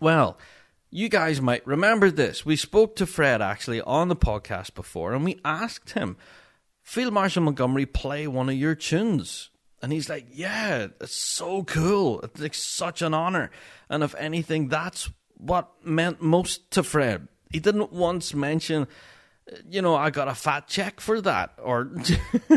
Well, 0.00 0.38
you 0.90 1.08
guys 1.08 1.40
might 1.40 1.66
remember 1.66 2.10
this. 2.10 2.44
We 2.44 2.56
spoke 2.56 2.96
to 2.96 3.06
Fred 3.06 3.42
actually 3.42 3.80
on 3.80 4.08
the 4.08 4.16
podcast 4.16 4.74
before 4.74 5.12
and 5.12 5.24
we 5.24 5.40
asked 5.44 5.90
him, 5.90 6.16
Field 6.82 7.12
Marshal 7.12 7.42
Montgomery 7.42 7.86
play 7.86 8.26
one 8.26 8.48
of 8.48 8.54
your 8.54 8.74
tunes? 8.74 9.50
And 9.82 9.92
he's 9.92 10.08
like, 10.08 10.26
Yeah, 10.30 10.88
it's 11.00 11.16
so 11.16 11.64
cool. 11.64 12.20
It's 12.20 12.40
like 12.40 12.54
such 12.54 13.02
an 13.02 13.14
honor. 13.14 13.50
And 13.88 14.02
if 14.02 14.14
anything, 14.16 14.68
that's 14.68 15.10
what 15.36 15.68
meant 15.84 16.22
most 16.22 16.70
to 16.72 16.82
Fred. 16.82 17.28
He 17.50 17.60
didn't 17.60 17.92
once 17.92 18.34
mention, 18.34 18.86
you 19.68 19.82
know, 19.82 19.94
I 19.94 20.10
got 20.10 20.28
a 20.28 20.34
fat 20.34 20.66
check 20.66 21.00
for 21.00 21.20
that, 21.20 21.52
or, 21.62 21.90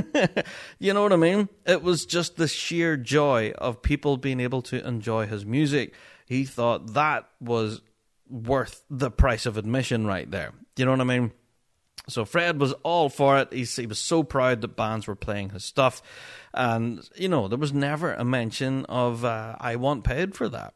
you 0.80 0.94
know 0.94 1.04
what 1.04 1.14
I 1.14 1.18
mean? 1.18 1.50
It 1.66 1.84
was 1.84 2.06
just 2.06 2.38
the 2.38 2.48
sheer 2.48 2.98
joy 2.98 3.52
of 3.58 3.82
people 3.82 4.18
being 4.18 4.40
able 4.40 4.62
to 4.64 4.86
enjoy 4.86 5.28
his 5.28 5.46
music. 5.46 5.94
He 6.26 6.46
thought 6.46 6.94
that 6.94 7.30
was 7.40 7.82
worth 8.30 8.84
the 8.90 9.12
price 9.12 9.46
of 9.46 9.58
admission 9.58 10.08
right 10.08 10.30
there. 10.30 10.54
You 10.78 10.86
know 10.86 10.92
what 10.92 11.02
I 11.02 11.06
mean? 11.06 11.32
So 12.08 12.26
Fred 12.26 12.60
was 12.60 12.74
all 12.84 13.10
for 13.10 13.38
it. 13.38 13.54
He's, 13.54 13.76
he 13.76 13.86
was 13.86 14.00
so 14.00 14.24
proud 14.24 14.62
that 14.62 14.76
bands 14.76 15.06
were 15.06 15.16
playing 15.16 15.50
his 15.50 15.64
stuff, 15.64 16.02
and 16.54 17.08
you 17.16 17.30
know 17.30 17.48
there 17.48 17.60
was 17.60 17.74
never 17.74 18.14
a 18.14 18.24
mention 18.26 18.86
of 18.86 19.24
uh, 19.24 19.56
"I 19.60 19.76
want 19.76 20.04
paid 20.04 20.36
for 20.36 20.50
that." 20.50 20.74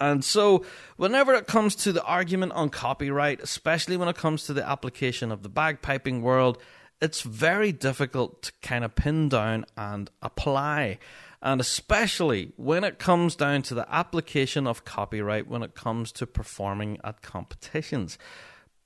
And 0.00 0.24
so, 0.24 0.64
whenever 0.96 1.34
it 1.34 1.46
comes 1.46 1.76
to 1.76 1.92
the 1.92 2.02
argument 2.02 2.52
on 2.52 2.70
copyright, 2.70 3.40
especially 3.40 3.98
when 3.98 4.08
it 4.08 4.16
comes 4.16 4.44
to 4.44 4.54
the 4.54 4.66
application 4.66 5.30
of 5.30 5.42
the 5.42 5.50
bagpiping 5.50 6.22
world, 6.22 6.58
it's 7.02 7.20
very 7.22 7.70
difficult 7.70 8.42
to 8.42 8.52
kind 8.62 8.84
of 8.84 8.94
pin 8.94 9.28
down 9.28 9.66
and 9.76 10.10
apply. 10.22 10.98
And 11.42 11.60
especially 11.60 12.52
when 12.56 12.84
it 12.84 12.98
comes 12.98 13.36
down 13.36 13.62
to 13.62 13.74
the 13.74 13.86
application 13.94 14.66
of 14.66 14.84
copyright 14.84 15.48
when 15.48 15.62
it 15.62 15.74
comes 15.74 16.12
to 16.12 16.26
performing 16.26 16.98
at 17.04 17.22
competitions. 17.22 18.18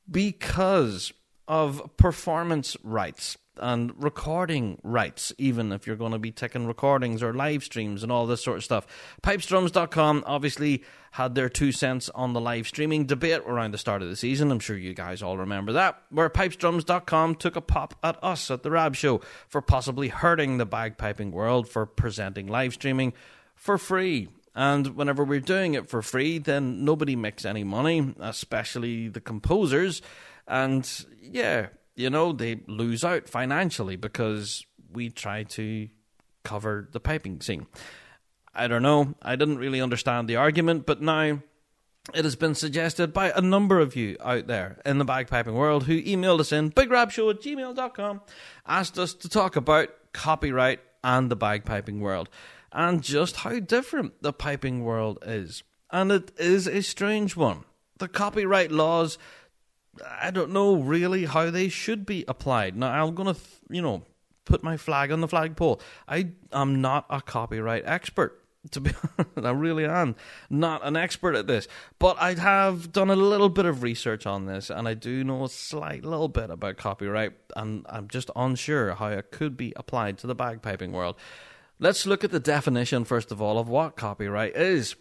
Because 0.08 1.12
of 1.48 1.96
performance 1.96 2.76
rights 2.82 3.36
and 3.58 3.92
recording 4.02 4.78
rights, 4.82 5.32
even 5.38 5.72
if 5.72 5.86
you're 5.86 5.96
going 5.96 6.12
to 6.12 6.18
be 6.18 6.32
taking 6.32 6.66
recordings 6.66 7.22
or 7.22 7.32
live 7.32 7.62
streams 7.62 8.02
and 8.02 8.10
all 8.10 8.26
this 8.26 8.42
sort 8.42 8.56
of 8.56 8.64
stuff. 8.64 8.86
Pipesdrums.com 9.22 10.24
obviously 10.26 10.82
had 11.14 11.36
their 11.36 11.48
two 11.48 11.70
cents 11.70 12.10
on 12.12 12.32
the 12.32 12.40
live 12.40 12.66
streaming 12.66 13.06
debate 13.06 13.40
around 13.46 13.72
the 13.72 13.78
start 13.78 14.02
of 14.02 14.08
the 14.08 14.16
season. 14.16 14.50
I'm 14.50 14.58
sure 14.58 14.76
you 14.76 14.94
guys 14.94 15.22
all 15.22 15.38
remember 15.38 15.70
that, 15.74 16.02
where 16.10 16.28
Pipesdrums.com 16.28 17.36
took 17.36 17.54
a 17.54 17.60
pop 17.60 17.94
at 18.02 18.18
us 18.20 18.50
at 18.50 18.64
the 18.64 18.70
Rab 18.72 18.96
Show 18.96 19.20
for 19.46 19.62
possibly 19.62 20.08
hurting 20.08 20.58
the 20.58 20.66
bagpiping 20.66 21.30
world 21.30 21.68
for 21.68 21.86
presenting 21.86 22.48
live 22.48 22.74
streaming 22.74 23.12
for 23.54 23.78
free. 23.78 24.26
And 24.56 24.96
whenever 24.96 25.22
we're 25.22 25.38
doing 25.38 25.74
it 25.74 25.88
for 25.88 26.02
free, 26.02 26.38
then 26.38 26.84
nobody 26.84 27.14
makes 27.14 27.44
any 27.44 27.62
money, 27.62 28.12
especially 28.18 29.06
the 29.06 29.20
composers. 29.20 30.02
And 30.48 30.84
yeah, 31.22 31.68
you 31.94 32.10
know, 32.10 32.32
they 32.32 32.62
lose 32.66 33.04
out 33.04 33.28
financially 33.28 33.94
because 33.94 34.66
we 34.92 35.10
try 35.10 35.44
to 35.44 35.88
cover 36.42 36.88
the 36.90 36.98
piping 36.98 37.40
scene. 37.40 37.68
I 38.54 38.68
don't 38.68 38.82
know. 38.82 39.14
I 39.20 39.36
didn't 39.36 39.58
really 39.58 39.80
understand 39.80 40.28
the 40.28 40.36
argument, 40.36 40.86
but 40.86 41.02
now 41.02 41.40
it 42.12 42.24
has 42.24 42.36
been 42.36 42.54
suggested 42.54 43.12
by 43.12 43.32
a 43.34 43.40
number 43.40 43.80
of 43.80 43.96
you 43.96 44.16
out 44.20 44.46
there 44.46 44.78
in 44.84 44.98
the 44.98 45.04
bagpiping 45.04 45.54
world 45.54 45.84
who 45.84 46.02
emailed 46.02 46.40
us 46.40 46.52
in 46.52 46.70
bigrabshow 46.70 47.30
at 47.30 47.40
gmail.com, 47.40 48.20
asked 48.66 48.98
us 48.98 49.14
to 49.14 49.28
talk 49.28 49.56
about 49.56 49.88
copyright 50.12 50.80
and 51.02 51.30
the 51.30 51.36
bagpiping 51.36 52.00
world, 52.00 52.28
and 52.72 53.02
just 53.02 53.36
how 53.36 53.58
different 53.58 54.22
the 54.22 54.32
piping 54.32 54.84
world 54.84 55.18
is. 55.24 55.62
And 55.90 56.12
it 56.12 56.30
is 56.38 56.66
a 56.66 56.82
strange 56.82 57.36
one. 57.36 57.64
The 57.98 58.08
copyright 58.08 58.70
laws, 58.70 59.16
I 60.20 60.30
don't 60.30 60.50
know 60.50 60.76
really 60.76 61.24
how 61.24 61.50
they 61.50 61.68
should 61.68 62.04
be 62.04 62.24
applied. 62.28 62.76
Now, 62.76 63.04
I'm 63.04 63.14
going 63.14 63.34
to, 63.34 63.40
you 63.70 63.80
know, 63.80 64.02
put 64.44 64.62
my 64.62 64.76
flag 64.76 65.10
on 65.10 65.20
the 65.20 65.28
flagpole. 65.28 65.80
I 66.06 66.30
am 66.52 66.80
not 66.80 67.06
a 67.08 67.22
copyright 67.22 67.84
expert 67.86 68.43
to 68.70 68.80
be 68.80 68.90
honest, 69.18 69.46
I 69.46 69.50
really 69.50 69.84
am 69.84 70.16
not 70.50 70.84
an 70.84 70.96
expert 70.96 71.34
at 71.34 71.46
this, 71.46 71.68
but 71.98 72.16
I 72.20 72.34
have 72.34 72.92
done 72.92 73.10
a 73.10 73.16
little 73.16 73.48
bit 73.48 73.66
of 73.66 73.82
research 73.82 74.26
on 74.26 74.46
this, 74.46 74.70
and 74.70 74.88
I 74.88 74.94
do 74.94 75.24
know 75.24 75.44
a 75.44 75.48
slight 75.48 76.04
little 76.04 76.28
bit 76.28 76.50
about 76.50 76.76
copyright, 76.76 77.32
and 77.56 77.86
I'm 77.88 78.08
just 78.08 78.30
unsure 78.34 78.94
how 78.94 79.08
it 79.08 79.30
could 79.30 79.56
be 79.56 79.72
applied 79.76 80.18
to 80.18 80.26
the 80.26 80.36
bagpiping 80.36 80.92
world. 80.92 81.16
Let's 81.78 82.06
look 82.06 82.24
at 82.24 82.30
the 82.30 82.40
definition 82.40 83.04
first 83.04 83.32
of 83.32 83.42
all 83.42 83.58
of 83.58 83.68
what 83.68 83.96
copyright 83.96 84.56
is. 84.56 84.96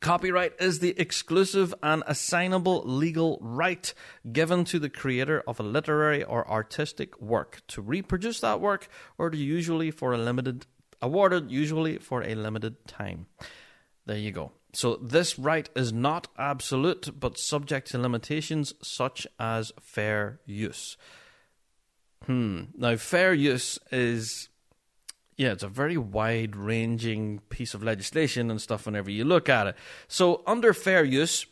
Copyright 0.00 0.52
is 0.60 0.80
the 0.80 0.98
exclusive 1.00 1.74
and 1.82 2.02
assignable 2.06 2.82
legal 2.84 3.38
right 3.40 3.94
given 4.32 4.64
to 4.64 4.78
the 4.78 4.90
creator 4.90 5.42
of 5.46 5.60
a 5.60 5.62
literary 5.62 6.22
or 6.22 6.50
artistic 6.50 7.18
work 7.22 7.62
to 7.68 7.80
reproduce 7.80 8.40
that 8.40 8.60
work 8.60 8.88
or 9.16 9.30
to 9.30 9.36
usually 9.38 9.90
for 9.90 10.12
a 10.12 10.18
limited 10.18 10.66
awarded 11.00 11.50
usually 11.50 11.98
for 11.98 12.22
a 12.22 12.34
limited 12.34 12.86
time. 12.86 13.26
There 14.06 14.18
you 14.18 14.32
go. 14.32 14.52
So 14.72 14.96
this 14.96 15.38
right 15.38 15.68
is 15.76 15.92
not 15.92 16.28
absolute 16.36 17.18
but 17.18 17.38
subject 17.38 17.90
to 17.90 17.98
limitations 17.98 18.74
such 18.82 19.26
as 19.38 19.72
fair 19.80 20.40
use. 20.46 20.96
Hmm. 22.26 22.64
Now 22.76 22.96
fair 22.96 23.32
use 23.32 23.78
is 23.92 24.48
yeah, 25.36 25.52
it's 25.52 25.62
a 25.62 25.68
very 25.68 25.96
wide 25.96 26.54
ranging 26.54 27.40
piece 27.48 27.74
of 27.74 27.82
legislation 27.82 28.50
and 28.50 28.60
stuff 28.60 28.86
whenever 28.86 29.10
you 29.10 29.24
look 29.24 29.48
at 29.48 29.66
it. 29.66 29.76
So, 30.06 30.42
under 30.46 30.72
fair 30.72 31.04
use, 31.04 31.46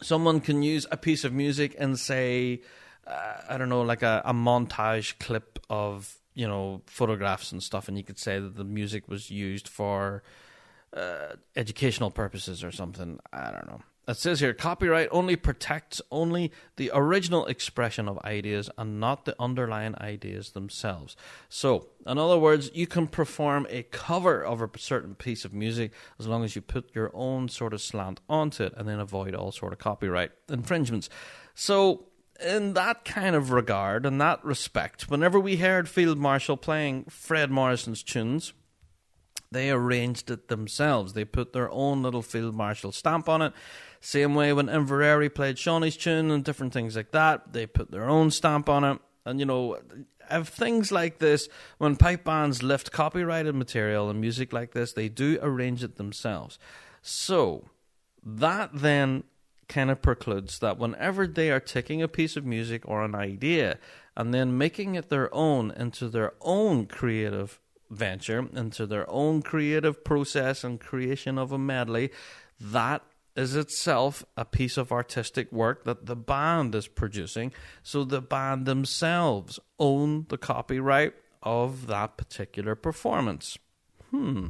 someone 0.00 0.40
can 0.40 0.62
use 0.62 0.86
a 0.90 0.96
piece 0.96 1.24
of 1.24 1.32
music 1.32 1.74
and 1.78 1.98
say, 1.98 2.62
uh, 3.06 3.40
I 3.48 3.56
don't 3.58 3.68
know, 3.68 3.82
like 3.82 4.02
a, 4.02 4.22
a 4.24 4.32
montage 4.32 5.18
clip 5.18 5.58
of, 5.68 6.18
you 6.34 6.46
know, 6.46 6.82
photographs 6.86 7.52
and 7.52 7.62
stuff, 7.62 7.88
and 7.88 7.96
you 7.96 8.04
could 8.04 8.18
say 8.18 8.38
that 8.38 8.56
the 8.56 8.64
music 8.64 9.08
was 9.08 9.30
used 9.30 9.68
for 9.68 10.22
uh, 10.92 11.36
educational 11.56 12.10
purposes 12.10 12.62
or 12.62 12.72
something. 12.72 13.18
I 13.32 13.50
don't 13.50 13.66
know. 13.66 13.80
It 14.06 14.18
says 14.18 14.40
here 14.40 14.52
copyright 14.52 15.08
only 15.10 15.34
protects 15.34 16.02
only 16.10 16.52
the 16.76 16.90
original 16.92 17.46
expression 17.46 18.06
of 18.06 18.18
ideas 18.18 18.68
and 18.76 19.00
not 19.00 19.24
the 19.24 19.34
underlying 19.40 19.94
ideas 19.98 20.50
themselves. 20.50 21.16
So, 21.48 21.88
in 22.06 22.18
other 22.18 22.38
words, 22.38 22.70
you 22.74 22.86
can 22.86 23.06
perform 23.06 23.66
a 23.70 23.84
cover 23.84 24.44
of 24.44 24.60
a 24.60 24.68
certain 24.76 25.14
piece 25.14 25.46
of 25.46 25.54
music 25.54 25.92
as 26.18 26.26
long 26.26 26.44
as 26.44 26.54
you 26.54 26.60
put 26.60 26.94
your 26.94 27.10
own 27.14 27.48
sort 27.48 27.72
of 27.72 27.80
slant 27.80 28.20
onto 28.28 28.64
it 28.64 28.74
and 28.76 28.86
then 28.86 29.00
avoid 29.00 29.34
all 29.34 29.52
sort 29.52 29.72
of 29.72 29.78
copyright 29.78 30.32
infringements. 30.50 31.08
So, 31.54 32.04
in 32.40 32.74
that 32.74 33.04
kind 33.04 33.36
of 33.36 33.50
regard, 33.50 34.06
in 34.06 34.18
that 34.18 34.44
respect, 34.44 35.08
whenever 35.08 35.38
we 35.38 35.56
heard 35.56 35.88
Field 35.88 36.18
Marshal 36.18 36.56
playing 36.56 37.04
Fred 37.04 37.50
Morrison's 37.50 38.02
tunes, 38.02 38.52
they 39.50 39.70
arranged 39.70 40.30
it 40.30 40.48
themselves. 40.48 41.12
They 41.12 41.24
put 41.24 41.52
their 41.52 41.70
own 41.70 42.02
little 42.02 42.22
Field 42.22 42.54
Marshal 42.54 42.92
stamp 42.92 43.28
on 43.28 43.40
it. 43.40 43.52
Same 44.00 44.34
way 44.34 44.52
when 44.52 44.66
Inveraray 44.66 45.32
played 45.34 45.56
Shawnee's 45.56 45.96
tune 45.96 46.30
and 46.30 46.44
different 46.44 46.72
things 46.72 46.96
like 46.96 47.12
that, 47.12 47.52
they 47.52 47.66
put 47.66 47.90
their 47.90 48.08
own 48.08 48.30
stamp 48.30 48.68
on 48.68 48.84
it. 48.84 48.98
And 49.24 49.40
you 49.40 49.46
know, 49.46 49.78
if 50.30 50.48
things 50.48 50.92
like 50.92 51.18
this, 51.18 51.48
when 51.78 51.96
pipe 51.96 52.24
bands 52.24 52.62
lift 52.62 52.92
copyrighted 52.92 53.54
material 53.54 54.10
and 54.10 54.20
music 54.20 54.52
like 54.52 54.72
this, 54.72 54.92
they 54.92 55.08
do 55.08 55.38
arrange 55.40 55.82
it 55.82 55.96
themselves. 55.96 56.58
So 57.00 57.68
that 58.24 58.70
then 58.72 59.24
kind 59.68 59.90
of 59.90 60.02
precludes 60.02 60.58
that 60.58 60.78
whenever 60.78 61.26
they 61.26 61.50
are 61.50 61.60
taking 61.60 62.02
a 62.02 62.08
piece 62.08 62.36
of 62.36 62.44
music 62.44 62.82
or 62.86 63.04
an 63.04 63.14
idea 63.14 63.78
and 64.16 64.32
then 64.32 64.58
making 64.58 64.94
it 64.94 65.08
their 65.08 65.32
own 65.34 65.70
into 65.72 66.08
their 66.08 66.32
own 66.40 66.86
creative 66.86 67.60
venture, 67.90 68.48
into 68.54 68.86
their 68.86 69.08
own 69.10 69.42
creative 69.42 70.04
process 70.04 70.64
and 70.64 70.80
creation 70.80 71.38
of 71.38 71.52
a 71.52 71.58
medley, 71.58 72.10
that 72.60 73.02
is 73.36 73.56
itself 73.56 74.24
a 74.36 74.44
piece 74.44 74.76
of 74.76 74.92
artistic 74.92 75.50
work 75.50 75.84
that 75.84 76.06
the 76.06 76.16
band 76.16 76.74
is 76.74 76.86
producing. 76.86 77.52
So 77.82 78.04
the 78.04 78.20
band 78.20 78.66
themselves 78.66 79.58
own 79.78 80.26
the 80.28 80.38
copyright 80.38 81.14
of 81.42 81.88
that 81.88 82.16
particular 82.16 82.74
performance. 82.74 83.58
Hmm. 84.10 84.48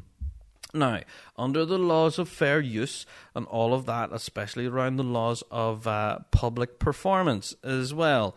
Now, 0.75 1.01
under 1.37 1.65
the 1.65 1.79
laws 1.79 2.19
of 2.19 2.29
fair 2.29 2.61
use 2.61 3.07
and 3.35 3.47
all 3.47 3.73
of 3.73 3.87
that, 3.87 4.11
especially 4.13 4.67
around 4.67 4.97
the 4.97 5.05
laws 5.05 5.43
of 5.51 5.87
uh, 5.87 6.19
public 6.31 6.79
performance 6.79 7.55
as 7.63 7.95
well, 7.95 8.37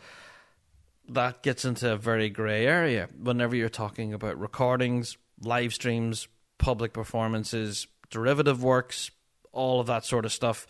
that 1.10 1.42
gets 1.42 1.66
into 1.66 1.92
a 1.92 1.98
very 1.98 2.30
grey 2.30 2.66
area. 2.68 3.10
Whenever 3.20 3.56
you're 3.56 3.70
talking 3.70 4.14
about 4.14 4.40
recordings, 4.40 5.18
live 5.42 5.74
streams, 5.74 6.28
public 6.58 6.94
performances, 6.94 7.88
derivative 8.10 8.64
works, 8.64 9.12
all 9.52 9.80
of 9.80 9.88
that 9.88 10.06
sort 10.06 10.26
of 10.26 10.32
stuff. 10.32 10.68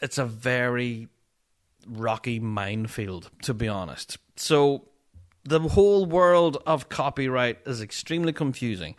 It's 0.00 0.18
a 0.18 0.24
very 0.24 1.08
rocky 1.86 2.38
minefield, 2.38 3.30
to 3.42 3.54
be 3.54 3.68
honest. 3.68 4.18
So 4.36 4.88
the 5.44 5.60
whole 5.60 6.06
world 6.06 6.62
of 6.66 6.88
copyright 6.88 7.58
is 7.66 7.80
extremely 7.80 8.32
confusing. 8.32 8.94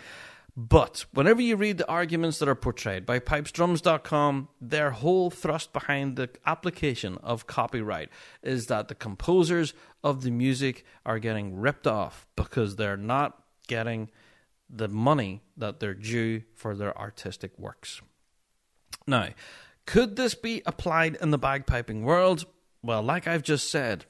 But 0.59 1.05
whenever 1.13 1.39
you 1.39 1.55
read 1.55 1.77
the 1.77 1.87
arguments 1.87 2.39
that 2.39 2.49
are 2.49 2.55
portrayed 2.55 3.05
by 3.05 3.19
pipesdrums.com, 3.19 4.49
their 4.59 4.89
whole 4.89 5.29
thrust 5.29 5.71
behind 5.71 6.15
the 6.15 6.31
application 6.47 7.19
of 7.21 7.45
copyright 7.45 8.09
is 8.41 8.65
that 8.65 8.87
the 8.87 8.95
composers 8.95 9.75
of 10.03 10.23
the 10.23 10.31
music 10.31 10.83
are 11.05 11.19
getting 11.19 11.55
ripped 11.57 11.85
off 11.85 12.25
because 12.35 12.75
they're 12.75 12.97
not 12.97 13.37
getting 13.67 14.09
the 14.67 14.87
money 14.87 15.43
that 15.55 15.79
they're 15.79 15.93
due 15.93 16.41
for 16.55 16.73
their 16.73 16.97
artistic 16.97 17.51
works. 17.59 18.01
Now, 19.05 19.29
could 19.85 20.15
this 20.15 20.33
be 20.33 20.63
applied 20.65 21.19
in 21.21 21.29
the 21.29 21.37
bagpiping 21.37 22.01
world? 22.01 22.45
Well, 22.81 23.03
like 23.03 23.27
I've 23.27 23.43
just 23.43 23.69
said, 23.69 24.05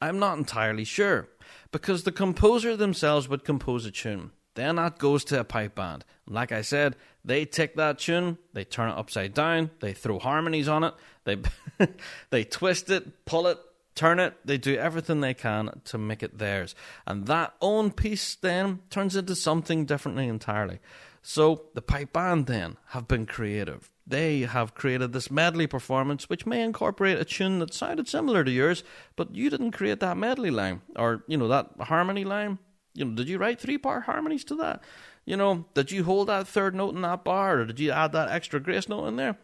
I'm 0.00 0.18
not 0.18 0.36
entirely 0.36 0.84
sure, 0.84 1.28
because 1.70 2.02
the 2.02 2.10
composer 2.10 2.76
themselves 2.76 3.28
would 3.28 3.44
compose 3.44 3.86
a 3.86 3.92
tune. 3.92 4.32
Then 4.54 4.76
that 4.76 4.98
goes 4.98 5.24
to 5.24 5.40
a 5.40 5.44
pipe 5.44 5.74
band. 5.74 6.04
and 6.26 6.34
Like 6.34 6.52
I 6.52 6.62
said, 6.62 6.96
they 7.24 7.44
take 7.44 7.76
that 7.76 7.98
tune, 7.98 8.38
they 8.52 8.64
turn 8.64 8.90
it 8.90 8.98
upside 8.98 9.34
down, 9.34 9.70
they 9.80 9.92
throw 9.92 10.18
harmonies 10.18 10.68
on 10.68 10.84
it, 10.84 10.94
they 11.24 11.38
they 12.30 12.44
twist 12.44 12.90
it, 12.90 13.24
pull 13.24 13.46
it, 13.46 13.58
turn 13.94 14.18
it, 14.18 14.34
they 14.44 14.58
do 14.58 14.76
everything 14.76 15.20
they 15.20 15.34
can 15.34 15.80
to 15.84 15.98
make 15.98 16.22
it 16.22 16.38
theirs. 16.38 16.74
And 17.06 17.26
that 17.26 17.54
own 17.60 17.92
piece 17.92 18.34
then 18.34 18.80
turns 18.90 19.16
into 19.16 19.34
something 19.34 19.86
differently 19.86 20.28
entirely. 20.28 20.80
So 21.22 21.66
the 21.74 21.82
pipe 21.82 22.12
band 22.12 22.46
then 22.46 22.76
have 22.88 23.06
been 23.08 23.26
creative 23.26 23.92
they 24.06 24.40
have 24.40 24.74
created 24.74 25.12
this 25.12 25.30
medley 25.30 25.66
performance 25.66 26.28
which 26.28 26.46
may 26.46 26.62
incorporate 26.62 27.18
a 27.18 27.24
tune 27.24 27.58
that 27.60 27.72
sounded 27.72 28.08
similar 28.08 28.44
to 28.44 28.50
yours, 28.50 28.82
but 29.16 29.34
you 29.34 29.48
didn't 29.50 29.72
create 29.72 30.00
that 30.00 30.16
medley 30.16 30.50
line 30.50 30.82
or, 30.96 31.24
you 31.26 31.36
know, 31.36 31.48
that 31.48 31.70
harmony 31.80 32.24
line. 32.24 32.58
You 32.94 33.04
know, 33.04 33.14
did 33.14 33.28
you 33.28 33.38
write 33.38 33.60
three 33.60 33.78
part 33.78 34.04
harmonies 34.04 34.44
to 34.44 34.54
that? 34.56 34.82
You 35.24 35.36
know, 35.36 35.66
did 35.74 35.90
you 35.90 36.04
hold 36.04 36.28
that 36.28 36.48
third 36.48 36.74
note 36.74 36.94
in 36.94 37.02
that 37.02 37.24
bar 37.24 37.60
or 37.60 37.64
did 37.64 37.80
you 37.80 37.90
add 37.90 38.12
that 38.12 38.30
extra 38.30 38.60
grace 38.60 38.88
note 38.88 39.06
in 39.06 39.16
there? 39.16 39.38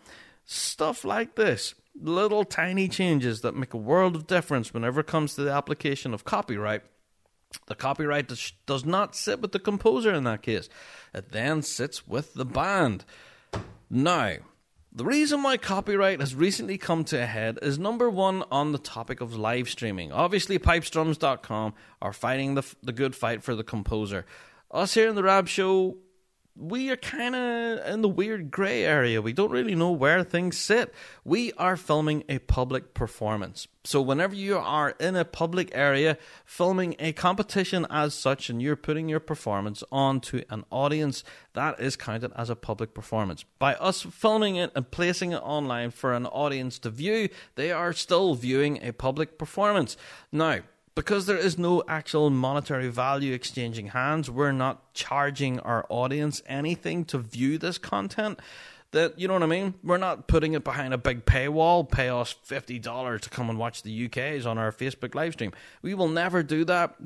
Stuff 0.45 1.05
like 1.05 1.37
this. 1.37 1.75
Little 2.01 2.45
tiny 2.45 2.89
changes 2.89 3.41
that 3.41 3.57
make 3.57 3.75
a 3.75 3.79
world 3.79 4.17
of 4.17 4.27
difference 4.27 4.73
whenever 4.75 5.01
it 5.01 5.07
comes 5.07 5.35
to 5.35 5.43
the 5.43 5.53
application 5.53 6.15
of 6.15 6.25
copyright. 6.25 6.83
The 7.67 7.75
copyright 7.75 8.31
does 8.67 8.85
not 8.85 9.17
sit 9.17 9.41
with 9.41 9.53
the 9.53 9.59
composer 9.59 10.13
in 10.13 10.25
that 10.25 10.43
case. 10.43 10.69
It 11.15 11.33
then 11.33 11.63
sits 11.63 12.07
with 12.07 12.35
the 12.35 12.45
band. 12.45 13.05
Now, 13.89 14.37
the 14.93 15.05
reason 15.05 15.43
why 15.43 15.57
copyright 15.59 16.21
has 16.21 16.35
recently 16.35 16.79
come 16.79 17.05
to 17.05 17.23
a 17.23 17.27
head 17.27 17.59
is 17.61 17.79
number 17.79 18.09
one 18.09 18.43
on 18.51 18.73
the 18.73 18.79
topic 18.79 19.21
of 19.21 19.37
live 19.37 19.69
streaming. 19.69 20.13
Obviously, 20.13 20.59
pipesdrums.com 20.59 21.75
are 22.01 22.13
fighting 22.13 22.55
the, 22.55 22.63
the 22.83 22.93
good 22.93 23.15
fight 23.15 23.43
for 23.43 23.55
the 23.55 23.65
composer. 23.65 24.25
Us 24.71 24.95
here 24.95 25.09
in 25.09 25.15
the 25.15 25.23
Rab 25.23 25.47
Show, 25.47 25.99
we 26.59 26.91
are 26.91 26.97
kind 26.97 27.37
of 27.37 27.87
in 27.87 28.03
the 28.03 28.09
weird 28.09 28.51
grey 28.51 28.85
area. 28.85 29.23
We 29.23 29.33
don't 29.33 29.51
really 29.51 29.77
know 29.77 29.93
where 29.93 30.25
things 30.25 30.59
sit. 30.59 30.93
We 31.25 31.53
are 31.53 31.77
filming 31.77 32.25
a 32.29 32.41
public 32.41 32.95
performance. 32.95 33.69
So, 33.85 34.03
whenever 34.03 34.35
you 34.35 34.59
are 34.59 34.91
in 34.99 35.15
a 35.15 35.25
public 35.25 35.71
area 35.73 36.19
filming 36.45 36.97
a 36.99 37.13
competition 37.13 37.87
as 37.89 38.13
such 38.13 38.51
and 38.51 38.61
you're 38.61 38.77
putting 38.77 39.09
your 39.09 39.21
performance 39.21 39.85
onto 39.93 40.43
an 40.51 40.65
audience, 40.71 41.23
that 41.55 41.79
is 41.79 41.97
counted 41.97 42.33
as 42.35 42.51
a 42.51 42.57
public 42.57 42.93
performance. 42.93 43.45
By 43.59 43.75
us 43.75 44.03
filming 44.03 44.57
it 44.57 44.73
and 44.75 44.91
placing 44.91 45.33
it 45.33 45.43
online 45.43 45.91
for 45.93 46.13
an 46.13 46.27
audience 46.27 46.79
to 46.81 46.91
view, 46.91 47.29
they 47.55 47.71
are 47.71 47.93
still 47.93 48.35
viewing 48.35 48.83
a 48.83 48.93
public 48.93 49.39
performance. 49.39 49.97
Now, 50.33 50.61
because 50.99 51.27
there 51.27 51.37
is 51.37 51.57
no 51.57 51.85
actual 51.87 52.29
monetary 52.29 52.89
value 52.89 53.33
exchanging 53.33 53.87
hands, 53.87 54.29
we're 54.29 54.51
not 54.51 54.93
charging 54.95 55.61
our 55.61 55.87
audience 55.89 56.43
anything 56.49 57.05
to 57.05 57.19
view 57.19 57.57
this 57.57 57.79
content. 57.79 58.41
That 58.91 59.17
you 59.17 59.29
know 59.29 59.35
what 59.35 59.45
I 59.45 59.47
mean? 59.47 59.75
We're 59.85 59.97
not 59.97 60.27
putting 60.27 60.55
it 60.55 60.65
behind 60.65 60.93
a 60.93 60.99
big 60.99 61.25
paywall. 61.25 61.89
Pay 61.89 62.09
us 62.09 62.35
fifty 62.43 62.81
dollars 62.81 63.21
to 63.21 63.31
come 63.31 63.49
and 63.49 63.61
watch 63.61 63.85
the 63.85 64.07
UK's 64.07 64.45
on 64.45 64.59
our 64.59 64.73
Facebook 64.73 65.15
live 65.15 65.35
stream. 65.35 65.53
We 65.83 65.95
will 65.95 66.09
never 66.09 66.43
do 66.43 66.65
that. 66.65 66.97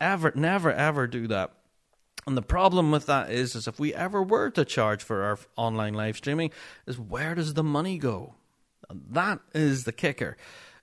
Ever, 0.00 0.32
never, 0.34 0.72
ever 0.72 1.06
do 1.06 1.28
that. 1.28 1.52
And 2.26 2.36
the 2.36 2.42
problem 2.42 2.90
with 2.90 3.06
that 3.06 3.30
is, 3.30 3.54
is 3.54 3.68
if 3.68 3.78
we 3.78 3.94
ever 3.94 4.24
were 4.24 4.50
to 4.50 4.64
charge 4.64 5.04
for 5.04 5.22
our 5.22 5.38
online 5.54 5.94
live 5.94 6.16
streaming, 6.16 6.50
is 6.84 6.98
where 6.98 7.36
does 7.36 7.54
the 7.54 7.62
money 7.62 7.96
go? 7.96 8.34
That 8.90 9.38
is 9.54 9.84
the 9.84 9.92
kicker 9.92 10.36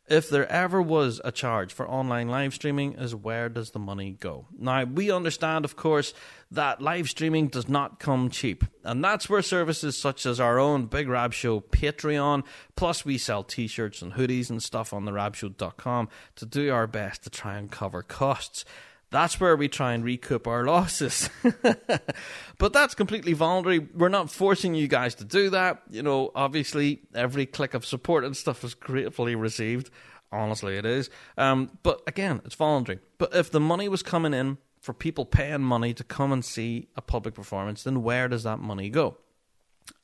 if 0.07 0.29
there 0.29 0.51
ever 0.51 0.81
was 0.81 1.21
a 1.23 1.31
charge 1.31 1.71
for 1.71 1.87
online 1.87 2.27
live 2.27 2.53
streaming, 2.53 2.93
is 2.93 3.15
where 3.15 3.47
does 3.47 3.71
the 3.71 3.79
money 3.79 4.17
go? 4.19 4.47
Now, 4.57 4.83
we 4.83 5.09
understand, 5.09 5.63
of 5.63 5.75
course, 5.75 6.13
that 6.51 6.81
live 6.81 7.09
streaming 7.09 7.47
does 7.47 7.69
not 7.69 7.99
come 7.99 8.29
cheap. 8.29 8.65
And 8.83 9.03
that's 9.03 9.29
where 9.29 9.41
services 9.41 9.97
such 9.97 10.25
as 10.25 10.39
our 10.39 10.59
own 10.59 10.87
Big 10.87 11.07
Rab 11.07 11.33
Show 11.33 11.61
Patreon, 11.61 12.43
plus 12.75 13.05
we 13.05 13.17
sell 13.17 13.43
t 13.43 13.67
shirts 13.67 14.01
and 14.01 14.13
hoodies 14.13 14.49
and 14.49 14.61
stuff 14.61 14.93
on 14.93 15.05
the 15.05 15.11
rabshow.com 15.11 16.09
to 16.35 16.45
do 16.45 16.71
our 16.71 16.87
best 16.87 17.23
to 17.23 17.29
try 17.29 17.57
and 17.57 17.71
cover 17.71 18.01
costs. 18.03 18.65
That's 19.13 19.39
where 19.39 19.55
we 19.55 19.67
try 19.67 19.93
and 19.93 20.03
recoup 20.03 20.47
our 20.47 20.65
losses. 20.65 21.29
but 22.57 22.73
that's 22.73 22.95
completely 22.95 23.33
voluntary. 23.33 23.77
We're 23.77 24.09
not 24.09 24.31
forcing 24.31 24.73
you 24.73 24.87
guys 24.87 25.13
to 25.15 25.23
do 25.23 25.51
that. 25.51 25.83
You 25.87 26.01
know, 26.01 26.31
obviously, 26.33 27.01
every 27.13 27.45
click 27.45 27.75
of 27.75 27.85
support 27.85 28.23
and 28.23 28.35
stuff 28.35 28.63
is 28.63 28.73
gratefully 28.73 29.35
received. 29.35 29.91
Honestly, 30.31 30.77
it 30.77 30.85
is. 30.87 31.11
Um, 31.37 31.77
but 31.83 32.01
again, 32.07 32.41
it's 32.43 32.55
voluntary. 32.55 33.01
But 33.19 33.35
if 33.35 33.51
the 33.51 33.59
money 33.59 33.87
was 33.87 34.01
coming 34.01 34.33
in 34.33 34.57
for 34.81 34.95
people 34.95 35.25
paying 35.25 35.61
money 35.61 35.93
to 35.93 36.03
come 36.03 36.31
and 36.31 36.43
see 36.43 36.87
a 36.95 37.01
public 37.03 37.35
performance, 37.35 37.83
then 37.83 38.01
where 38.01 38.27
does 38.27 38.41
that 38.41 38.57
money 38.57 38.89
go? 38.89 39.17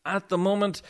At 0.06 0.30
the 0.30 0.38
moment, 0.38 0.84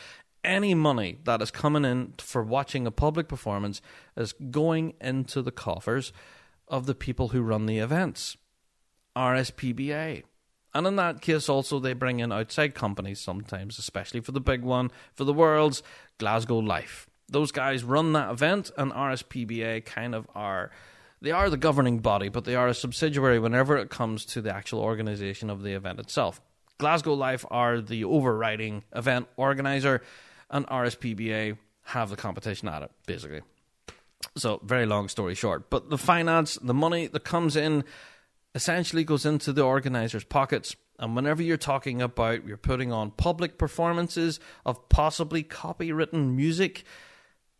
any 0.44 0.74
money 0.74 1.20
that 1.24 1.40
is 1.40 1.50
coming 1.50 1.86
in 1.86 2.12
for 2.18 2.42
watching 2.42 2.86
a 2.86 2.90
public 2.90 3.28
performance 3.28 3.80
is 4.14 4.34
going 4.34 4.92
into 5.00 5.40
the 5.40 5.52
coffers 5.52 6.12
of 6.70 6.86
the 6.86 6.94
people 6.94 7.28
who 7.28 7.42
run 7.42 7.66
the 7.66 7.78
events, 7.78 8.36
RSPBA. 9.16 10.22
And 10.72 10.86
in 10.86 10.96
that 10.96 11.20
case, 11.20 11.48
also, 11.48 11.80
they 11.80 11.92
bring 11.92 12.20
in 12.20 12.32
outside 12.32 12.74
companies 12.74 13.20
sometimes, 13.20 13.78
especially 13.78 14.20
for 14.20 14.32
the 14.32 14.40
big 14.40 14.62
one, 14.62 14.90
for 15.14 15.24
the 15.24 15.32
World's 15.32 15.82
Glasgow 16.18 16.58
Life. 16.58 17.08
Those 17.28 17.50
guys 17.50 17.82
run 17.84 18.12
that 18.12 18.30
event, 18.30 18.70
and 18.78 18.92
RSPBA 18.92 19.84
kind 19.84 20.14
of 20.14 20.26
are. 20.34 20.70
They 21.20 21.32
are 21.32 21.50
the 21.50 21.56
governing 21.56 21.98
body, 21.98 22.28
but 22.28 22.44
they 22.44 22.54
are 22.54 22.68
a 22.68 22.74
subsidiary 22.74 23.38
whenever 23.38 23.76
it 23.76 23.90
comes 23.90 24.24
to 24.26 24.40
the 24.40 24.54
actual 24.54 24.80
organisation 24.80 25.50
of 25.50 25.62
the 25.62 25.72
event 25.72 25.98
itself. 25.98 26.40
Glasgow 26.78 27.14
Life 27.14 27.44
are 27.50 27.80
the 27.80 28.04
overriding 28.04 28.84
event 28.94 29.28
organiser, 29.36 30.02
and 30.48 30.66
RSPBA 30.68 31.58
have 31.82 32.10
the 32.10 32.16
competition 32.16 32.68
at 32.68 32.82
it, 32.82 32.90
basically. 33.06 33.42
So, 34.36 34.60
very 34.64 34.86
long 34.86 35.08
story 35.08 35.34
short. 35.34 35.70
But 35.70 35.90
the 35.90 35.98
finance, 35.98 36.58
the 36.62 36.74
money 36.74 37.08
that 37.08 37.24
comes 37.24 37.56
in, 37.56 37.84
essentially 38.54 39.04
goes 39.04 39.26
into 39.26 39.52
the 39.52 39.62
organizer's 39.62 40.24
pockets. 40.24 40.76
And 40.98 41.16
whenever 41.16 41.42
you're 41.42 41.56
talking 41.56 42.02
about 42.02 42.46
you're 42.46 42.56
putting 42.56 42.92
on 42.92 43.12
public 43.12 43.58
performances 43.58 44.38
of 44.66 44.88
possibly 44.88 45.42
copywritten 45.42 46.34
music, 46.34 46.84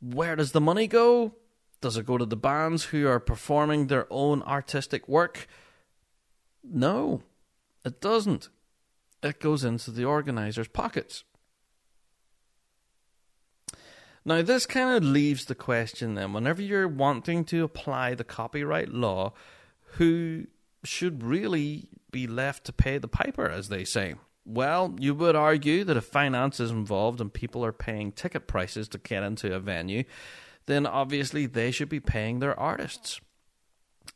where 0.00 0.36
does 0.36 0.52
the 0.52 0.60
money 0.60 0.86
go? 0.86 1.34
Does 1.80 1.96
it 1.96 2.06
go 2.06 2.18
to 2.18 2.26
the 2.26 2.36
bands 2.36 2.84
who 2.84 3.06
are 3.08 3.20
performing 3.20 3.86
their 3.86 4.06
own 4.10 4.42
artistic 4.42 5.08
work? 5.08 5.46
No, 6.62 7.22
it 7.84 8.00
doesn't. 8.00 8.50
It 9.22 9.40
goes 9.40 9.64
into 9.64 9.90
the 9.90 10.04
organizer's 10.04 10.68
pockets. 10.68 11.24
Now, 14.30 14.42
this 14.42 14.64
kind 14.64 14.96
of 14.96 15.02
leaves 15.02 15.46
the 15.46 15.56
question 15.56 16.14
then 16.14 16.32
whenever 16.32 16.62
you're 16.62 16.86
wanting 16.86 17.44
to 17.46 17.64
apply 17.64 18.14
the 18.14 18.22
copyright 18.22 18.90
law, 18.90 19.32
who 19.96 20.46
should 20.84 21.24
really 21.24 21.88
be 22.12 22.28
left 22.28 22.62
to 22.66 22.72
pay 22.72 22.98
the 22.98 23.08
piper, 23.08 23.48
as 23.48 23.70
they 23.70 23.82
say? 23.82 24.14
Well, 24.44 24.94
you 25.00 25.16
would 25.16 25.34
argue 25.34 25.82
that 25.82 25.96
if 25.96 26.04
finance 26.04 26.60
is 26.60 26.70
involved 26.70 27.20
and 27.20 27.34
people 27.34 27.64
are 27.64 27.72
paying 27.72 28.12
ticket 28.12 28.46
prices 28.46 28.88
to 28.90 28.98
get 28.98 29.24
into 29.24 29.52
a 29.52 29.58
venue, 29.58 30.04
then 30.66 30.86
obviously 30.86 31.46
they 31.46 31.72
should 31.72 31.88
be 31.88 31.98
paying 31.98 32.38
their 32.38 32.56
artists 32.56 33.20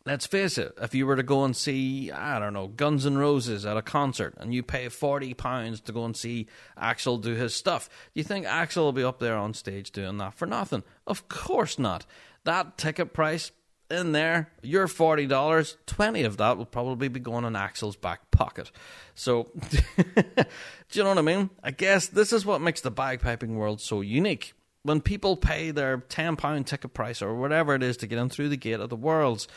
let's 0.06 0.26
face 0.26 0.58
it, 0.58 0.72
if 0.80 0.94
you 0.94 1.06
were 1.06 1.16
to 1.16 1.22
go 1.22 1.44
and 1.44 1.56
see, 1.56 2.10
I 2.10 2.38
don't 2.38 2.52
know, 2.52 2.68
Guns 2.68 3.06
N' 3.06 3.18
Roses 3.18 3.64
at 3.64 3.76
a 3.76 3.82
concert 3.82 4.34
and 4.38 4.54
you 4.54 4.62
pay 4.62 4.86
£40 4.86 5.84
to 5.84 5.92
go 5.92 6.04
and 6.04 6.16
see 6.16 6.46
Axl 6.76 7.20
do 7.20 7.34
his 7.34 7.54
stuff, 7.54 7.88
do 7.88 8.20
you 8.20 8.24
think 8.24 8.46
Axl 8.46 8.76
will 8.76 8.92
be 8.92 9.04
up 9.04 9.18
there 9.18 9.36
on 9.36 9.54
stage 9.54 9.90
doing 9.90 10.18
that 10.18 10.34
for 10.34 10.46
nothing? 10.46 10.82
Of 11.06 11.28
course 11.28 11.78
not. 11.78 12.06
That 12.44 12.76
ticket 12.76 13.12
price 13.12 13.50
in 13.90 14.12
there, 14.12 14.50
your 14.62 14.86
$40, 14.86 15.76
20 15.86 16.22
of 16.22 16.36
that 16.38 16.58
will 16.58 16.66
probably 16.66 17.08
be 17.08 17.20
going 17.20 17.44
in 17.44 17.54
Axl's 17.54 17.96
back 17.96 18.30
pocket. 18.30 18.70
So, 19.14 19.50
do 19.70 20.44
you 20.92 21.02
know 21.02 21.10
what 21.10 21.18
I 21.18 21.22
mean? 21.22 21.50
I 21.62 21.70
guess 21.70 22.06
this 22.06 22.32
is 22.32 22.44
what 22.46 22.60
makes 22.60 22.80
the 22.80 22.92
bagpiping 22.92 23.54
world 23.54 23.80
so 23.80 24.00
unique. 24.00 24.52
When 24.82 25.00
people 25.00 25.36
pay 25.36 25.70
their 25.70 25.98
£10 25.98 26.66
ticket 26.66 26.92
price 26.92 27.22
or 27.22 27.34
whatever 27.34 27.74
it 27.74 27.82
is 27.82 27.96
to 27.98 28.06
get 28.06 28.18
in 28.18 28.28
through 28.28 28.50
the 28.50 28.56
gate 28.56 28.80
of 28.80 28.90
the 28.90 28.96
worlds, 28.96 29.48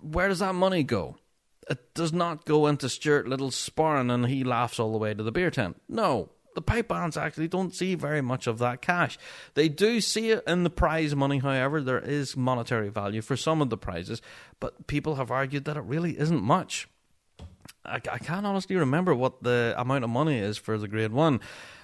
where 0.00 0.28
does 0.28 0.40
that 0.40 0.54
money 0.54 0.82
go? 0.82 1.16
It 1.68 1.94
does 1.94 2.12
not 2.12 2.44
go 2.44 2.66
into 2.66 2.88
Stuart 2.88 3.28
Little's 3.28 3.56
sporran 3.56 4.12
and 4.12 4.26
he 4.26 4.44
laughs 4.44 4.78
all 4.78 4.92
the 4.92 4.98
way 4.98 5.14
to 5.14 5.22
the 5.22 5.32
beer 5.32 5.50
tent. 5.50 5.80
No, 5.88 6.30
the 6.54 6.62
pipe 6.62 6.88
bands 6.88 7.16
actually 7.16 7.48
don't 7.48 7.74
see 7.74 7.94
very 7.94 8.22
much 8.22 8.46
of 8.46 8.58
that 8.58 8.80
cash. 8.80 9.18
They 9.54 9.68
do 9.68 10.00
see 10.00 10.30
it 10.30 10.44
in 10.46 10.64
the 10.64 10.70
prize 10.70 11.14
money, 11.14 11.38
however, 11.38 11.80
there 11.82 11.98
is 11.98 12.36
monetary 12.36 12.88
value 12.88 13.20
for 13.20 13.36
some 13.36 13.60
of 13.60 13.68
the 13.68 13.76
prizes, 13.76 14.22
but 14.58 14.86
people 14.86 15.16
have 15.16 15.30
argued 15.30 15.66
that 15.66 15.76
it 15.76 15.82
really 15.82 16.18
isn't 16.18 16.42
much. 16.42 16.88
I, 17.84 17.96
I 17.96 18.18
can't 18.18 18.46
honestly 18.46 18.76
remember 18.76 19.14
what 19.14 19.42
the 19.42 19.74
amount 19.76 20.04
of 20.04 20.10
money 20.10 20.38
is 20.38 20.56
for 20.56 20.78
the 20.78 20.88
grade 20.88 21.12
one 21.12 21.40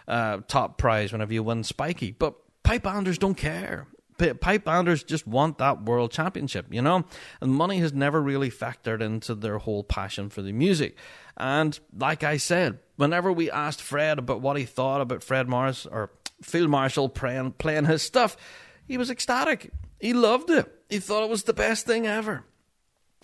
uh, 0.08 0.38
top 0.48 0.78
prize 0.78 1.12
whenever 1.12 1.32
you 1.32 1.42
win 1.42 1.64
Spiky, 1.64 2.12
but 2.12 2.34
pipe 2.62 2.84
banders 2.84 3.18
don't 3.18 3.34
care 3.36 3.86
pipe 4.18 4.64
banders 4.64 5.04
just 5.04 5.26
want 5.26 5.58
that 5.58 5.84
world 5.84 6.10
championship, 6.10 6.66
you 6.70 6.82
know? 6.82 7.04
And 7.40 7.54
money 7.54 7.78
has 7.78 7.92
never 7.92 8.20
really 8.20 8.50
factored 8.50 9.00
into 9.00 9.34
their 9.34 9.58
whole 9.58 9.84
passion 9.84 10.28
for 10.28 10.42
the 10.42 10.52
music. 10.52 10.96
And 11.36 11.78
like 11.96 12.22
I 12.22 12.36
said, 12.36 12.78
whenever 12.96 13.32
we 13.32 13.50
asked 13.50 13.82
Fred 13.82 14.18
about 14.18 14.40
what 14.40 14.56
he 14.56 14.64
thought 14.64 15.00
about 15.00 15.22
Fred 15.22 15.48
Morris 15.48 15.86
or 15.86 16.10
Field 16.42 16.70
Marshal 16.70 17.08
playing, 17.08 17.52
playing 17.52 17.86
his 17.86 18.02
stuff, 18.02 18.36
he 18.86 18.98
was 18.98 19.10
ecstatic. 19.10 19.70
He 20.00 20.12
loved 20.12 20.50
it. 20.50 20.70
He 20.88 20.98
thought 20.98 21.24
it 21.24 21.30
was 21.30 21.44
the 21.44 21.54
best 21.54 21.86
thing 21.86 22.06
ever. 22.06 22.44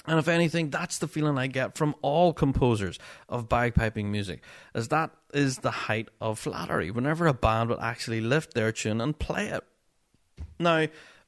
And 0.06 0.18
if 0.18 0.28
anything, 0.28 0.70
that's 0.70 0.98
the 0.98 1.08
feeling 1.08 1.36
I 1.36 1.48
get 1.48 1.76
from 1.76 1.94
all 2.00 2.32
composers 2.32 2.98
of 3.28 3.48
bagpiping 3.48 4.06
music, 4.06 4.42
as 4.74 4.88
that 4.88 5.10
is 5.34 5.58
the 5.58 5.70
height 5.70 6.08
of 6.20 6.38
flattery. 6.38 6.90
Whenever 6.90 7.26
a 7.26 7.34
band 7.34 7.68
will 7.68 7.80
actually 7.80 8.20
lift 8.20 8.54
their 8.54 8.72
tune 8.72 9.02
and 9.02 9.18
play 9.18 9.48
it. 9.48 9.64
Now, 10.58 10.86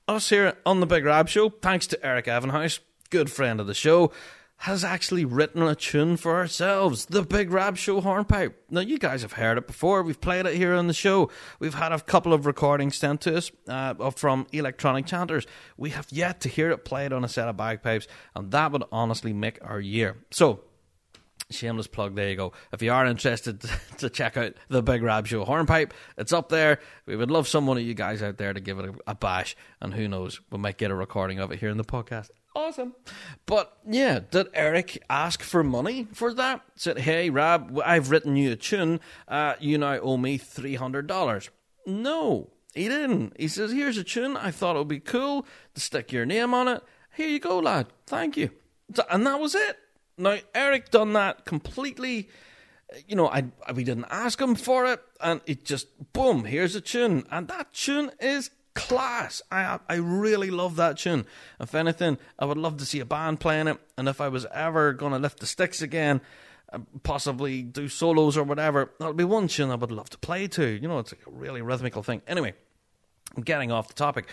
us 0.08 0.28
here 0.28 0.54
on 0.66 0.80
the 0.80 0.86
Big 0.86 1.04
Rab 1.04 1.28
Show, 1.28 1.50
thanks 1.50 1.86
to 1.88 2.06
Eric 2.06 2.26
Evenhouse, 2.26 2.80
good 3.10 3.30
friend 3.30 3.60
of 3.60 3.66
the 3.66 3.74
show, 3.74 4.12
has 4.58 4.84
actually 4.84 5.24
written 5.24 5.62
a 5.62 5.74
tune 5.74 6.18
for 6.18 6.34
ourselves, 6.34 7.06
the 7.06 7.22
Big 7.22 7.50
Rab 7.50 7.78
Show 7.78 8.02
hornpipe. 8.02 8.62
Now, 8.68 8.82
you 8.82 8.98
guys 8.98 9.22
have 9.22 9.32
heard 9.32 9.56
it 9.56 9.66
before. 9.66 10.02
We've 10.02 10.20
played 10.20 10.44
it 10.44 10.54
here 10.54 10.74
on 10.74 10.86
the 10.86 10.92
show. 10.92 11.30
We've 11.60 11.72
had 11.72 11.92
a 11.92 12.00
couple 12.00 12.34
of 12.34 12.44
recordings 12.44 12.96
sent 12.96 13.22
to 13.22 13.38
us 13.38 13.50
uh, 13.66 14.10
from 14.10 14.46
electronic 14.52 15.06
chanters. 15.06 15.46
We 15.78 15.90
have 15.90 16.08
yet 16.10 16.40
to 16.42 16.50
hear 16.50 16.70
it 16.70 16.84
played 16.84 17.12
on 17.14 17.24
a 17.24 17.28
set 17.28 17.48
of 17.48 17.56
bagpipes, 17.56 18.06
and 18.36 18.50
that 18.50 18.72
would 18.72 18.84
honestly 18.92 19.32
make 19.32 19.58
our 19.62 19.80
year. 19.80 20.18
So, 20.30 20.60
shameless 21.50 21.86
plug. 21.86 22.14
There 22.14 22.28
you 22.28 22.36
go. 22.36 22.52
If 22.72 22.82
you 22.82 22.92
are 22.92 23.06
interested 23.06 23.62
to 23.98 24.10
check 24.10 24.36
out 24.36 24.54
the 24.68 24.82
Big 24.82 25.02
Rab 25.02 25.26
Show 25.26 25.44
hornpipe, 25.44 25.94
it's 26.16 26.32
up 26.32 26.48
there. 26.48 26.80
We 27.06 27.16
would 27.16 27.30
love 27.30 27.48
someone 27.48 27.76
of 27.76 27.82
you 27.82 27.94
guys 27.94 28.22
out 28.22 28.38
there 28.38 28.52
to 28.52 28.60
give 28.60 28.78
it 28.78 28.86
a, 28.86 28.94
a, 29.08 29.14
bash, 29.14 29.56
and 29.80 29.94
who 29.94 30.08
knows, 30.08 30.40
we 30.50 30.58
might 30.58 30.78
get 30.78 30.90
a 30.90 30.94
recording 30.94 31.38
of 31.38 31.50
it 31.52 31.60
here 31.60 31.70
in 31.70 31.76
the 31.76 31.84
podcast. 31.84 32.30
Awesome. 32.54 32.94
But 33.46 33.76
yeah, 33.88 34.20
did 34.30 34.48
Eric 34.54 35.02
ask 35.08 35.42
for 35.42 35.62
money 35.62 36.08
for 36.12 36.34
that? 36.34 36.62
Said, 36.74 36.98
hey, 36.98 37.30
Rab, 37.30 37.78
I've 37.84 38.10
written 38.10 38.36
you 38.36 38.52
a 38.52 38.56
tune. 38.56 39.00
Uh, 39.28 39.54
you 39.60 39.78
now 39.78 39.98
owe 40.00 40.16
me 40.16 40.38
$300. 40.38 41.48
No, 41.86 42.50
he 42.74 42.88
didn't. 42.88 43.34
He 43.38 43.48
says, 43.48 43.72
here's 43.72 43.98
a 43.98 44.04
tune. 44.04 44.36
I 44.36 44.50
thought 44.50 44.74
it 44.76 44.80
would 44.80 44.88
be 44.88 45.00
cool 45.00 45.46
to 45.74 45.80
stick 45.80 46.12
your 46.12 46.26
name 46.26 46.52
on 46.54 46.66
it. 46.66 46.82
Here 47.14 47.28
you 47.28 47.38
go, 47.38 47.58
lad. 47.58 47.88
Thank 48.06 48.36
you. 48.36 48.50
And 49.08 49.26
that 49.26 49.38
was 49.38 49.54
it. 49.54 49.78
Now, 50.20 50.36
Eric 50.54 50.90
done 50.90 51.12
that 51.14 51.44
completely 51.44 52.28
you 53.06 53.14
know, 53.14 53.28
I, 53.28 53.44
I- 53.66 53.72
we 53.72 53.84
didn't 53.84 54.06
ask 54.10 54.40
him 54.40 54.54
for 54.56 54.84
it, 54.86 55.00
and 55.20 55.40
it 55.46 55.64
just 55.64 55.86
boom, 56.12 56.44
here's 56.44 56.74
a 56.74 56.80
tune, 56.80 57.24
and 57.30 57.46
that 57.48 57.72
tune 57.72 58.10
is 58.20 58.50
class. 58.74 59.40
I 59.52 59.78
I 59.88 59.94
really 59.94 60.50
love 60.50 60.74
that 60.76 60.98
tune. 60.98 61.24
If 61.60 61.74
anything, 61.74 62.18
I 62.38 62.46
would 62.46 62.58
love 62.58 62.78
to 62.78 62.84
see 62.84 62.98
a 63.00 63.04
band 63.04 63.38
playing 63.40 63.68
it, 63.68 63.78
and 63.96 64.08
if 64.08 64.20
I 64.20 64.26
was 64.28 64.44
ever 64.52 64.92
going 64.92 65.12
to 65.12 65.18
lift 65.20 65.38
the 65.38 65.46
sticks 65.46 65.80
again, 65.82 66.20
uh, 66.72 66.80
possibly 67.04 67.62
do 67.62 67.88
solos 67.88 68.36
or 68.36 68.42
whatever, 68.42 68.90
that'll 68.98 69.14
be 69.14 69.22
one 69.24 69.46
tune 69.46 69.70
I 69.70 69.76
would 69.76 69.92
love 69.92 70.10
to 70.10 70.18
play 70.18 70.48
to. 70.48 70.66
You 70.66 70.88
know, 70.88 70.98
it's 70.98 71.12
like 71.12 71.24
a 71.26 71.30
really 71.30 71.62
rhythmical 71.62 72.02
thing. 72.02 72.22
Anyway, 72.26 72.54
I'm 73.36 73.44
getting 73.44 73.70
off 73.70 73.86
the 73.86 73.94
topic. 73.94 74.28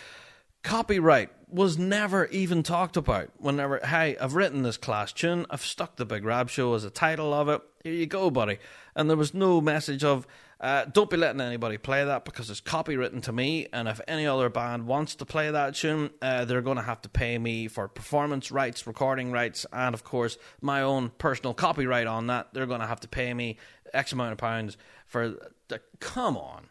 Copyright 0.68 1.30
was 1.48 1.77
never 1.77 2.26
even 2.26 2.61
talked 2.61 2.98
about. 2.98 3.30
Whenever, 3.38 3.80
hey, 3.85 4.18
I've 4.18 4.35
written 4.35 4.64
this 4.64 4.76
class 4.76 5.14
tune, 5.14 5.45
I've 5.49 5.64
stuck 5.64 5.95
the 5.95 6.06
Big 6.06 6.26
Rab 6.26 6.49
Show 6.49 6.73
as 6.73 6.84
a 6.84 6.89
title 6.89 7.34
of 7.34 7.48
it. 7.48 7.61
Here 7.85 7.94
you 7.94 8.06
go, 8.06 8.30
buddy. 8.30 8.57
And 8.94 9.10
there 9.10 9.15
was 9.15 9.34
no 9.34 9.61
message 9.61 10.03
of, 10.03 10.27
uh, 10.60 10.84
don't 10.84 11.10
be 11.10 11.15
letting 11.15 11.39
anybody 11.39 11.77
play 11.77 12.03
that 12.03 12.26
because 12.26 12.49
it's 12.49 12.60
copywritten 12.60 13.22
to 13.22 13.31
me. 13.31 13.68
And 13.72 13.88
if 13.88 14.02
any 14.10 14.27
other 14.27 14.49
band 14.49 14.88
wants 14.88 15.15
to 15.15 15.26
play 15.26 15.49
that 15.49 15.76
tune, 15.76 16.10
uh, 16.22 16.44
they're 16.44 16.61
going 16.61 16.76
to 16.76 16.84
have 16.84 17.02
to 17.03 17.10
pay 17.10 17.38
me 17.38 17.69
for 17.69 17.88
performance 17.88 18.52
rights, 18.52 18.85
recording 18.85 19.31
rights, 19.31 19.65
and 19.72 19.95
of 19.95 20.03
course, 20.03 20.38
my 20.60 20.81
own 20.81 21.11
personal 21.18 21.53
copyright 21.53 22.07
on 22.07 22.27
that. 22.27 22.53
They're 22.53 22.65
going 22.65 22.81
to 22.81 22.88
have 22.88 22.99
to 22.99 23.07
pay 23.07 23.34
me 23.34 23.56
X 23.94 24.11
amount 24.11 24.34
of 24.34 24.38
pounds 24.38 24.76
for. 25.06 25.34
The, 25.69 25.80
come 26.02 26.35
on. 26.35 26.65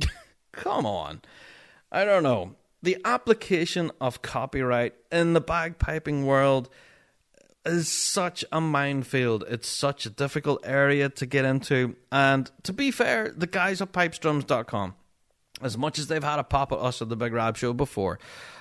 Come 0.50 0.84
on. 0.84 1.22
I 1.92 2.04
don't 2.04 2.24
know. 2.24 2.56
The 2.84 2.98
application 3.02 3.92
of 3.98 4.20
copyright 4.20 4.92
in 5.10 5.32
the 5.32 5.40
bagpiping 5.40 6.24
world 6.26 6.68
is 7.64 7.88
such 7.88 8.44
a 8.52 8.60
minefield. 8.60 9.42
It's 9.48 9.70
such 9.70 10.04
a 10.04 10.10
difficult 10.10 10.60
area 10.64 11.08
to 11.08 11.24
get 11.24 11.46
into. 11.46 11.96
And 12.12 12.50
to 12.64 12.74
be 12.74 12.90
fair, 12.90 13.32
the 13.34 13.46
guys 13.46 13.80
at 13.80 13.92
pipesdrums.com, 13.92 14.96
as 15.62 15.78
much 15.78 15.98
as 15.98 16.08
they've 16.08 16.22
had 16.22 16.38
a 16.38 16.44
pop 16.44 16.72
at 16.72 16.78
us 16.78 17.00
at 17.00 17.08
the 17.08 17.16
Big 17.16 17.32
Rab 17.32 17.56
Show 17.56 17.72
before, 17.72 18.18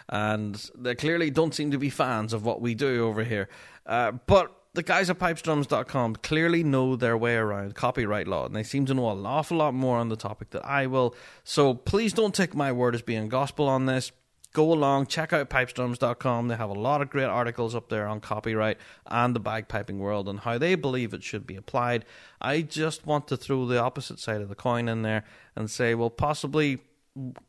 and 0.07 0.55
they 0.73 0.95
clearly 0.95 1.29
don't 1.29 1.53
seem 1.53 1.71
to 1.71 1.77
be 1.77 1.89
fans 1.89 2.31
of 2.31 2.45
what 2.45 2.61
we 2.61 2.75
do 2.75 3.05
over 3.05 3.25
here, 3.25 3.49
uh, 3.85 4.13
but 4.25 4.55
the 4.73 4.83
guys 4.83 5.09
at 5.09 5.19
pipesdrums.com 5.19 6.15
clearly 6.17 6.63
know 6.63 6.95
their 6.95 7.17
way 7.17 7.35
around 7.35 7.75
copyright 7.75 8.27
law, 8.27 8.45
and 8.45 8.55
they 8.55 8.63
seem 8.63 8.85
to 8.87 8.93
know 8.93 9.11
an 9.11 9.25
awful 9.25 9.57
lot 9.57 9.73
more 9.73 9.97
on 9.97 10.09
the 10.09 10.15
topic 10.15 10.49
than 10.49 10.63
I 10.63 10.87
will. 10.87 11.15
So 11.43 11.75
please 11.75 12.11
don't 12.11 12.33
take 12.33 12.55
my 12.55 12.71
word 12.71 12.95
as 12.95 13.03
being 13.03 13.29
gospel 13.29 13.67
on 13.67 13.85
this. 13.85 14.11
Go 14.51 14.71
along, 14.71 15.07
check 15.07 15.33
out 15.33 15.49
pipesdrums.com. 15.49 16.47
They 16.47 16.55
have 16.55 16.69
a 16.69 16.73
lot 16.73 17.01
of 17.01 17.09
great 17.09 17.25
articles 17.25 17.73
up 17.73 17.89
there 17.89 18.07
on 18.07 18.19
copyright 18.19 18.77
and 19.07 19.35
the 19.35 19.39
bagpiping 19.39 19.97
world 19.97 20.29
and 20.29 20.39
how 20.39 20.59
they 20.59 20.75
believe 20.75 21.13
it 21.13 21.23
should 21.23 21.47
be 21.47 21.55
applied. 21.55 22.05
I 22.39 22.61
just 22.61 23.05
want 23.07 23.27
to 23.29 23.37
throw 23.37 23.65
the 23.65 23.81
opposite 23.81 24.19
side 24.19 24.41
of 24.41 24.49
the 24.49 24.55
coin 24.55 24.87
in 24.87 25.01
there 25.01 25.23
and 25.55 25.71
say, 25.71 25.95
well, 25.95 26.11
possibly 26.11 26.81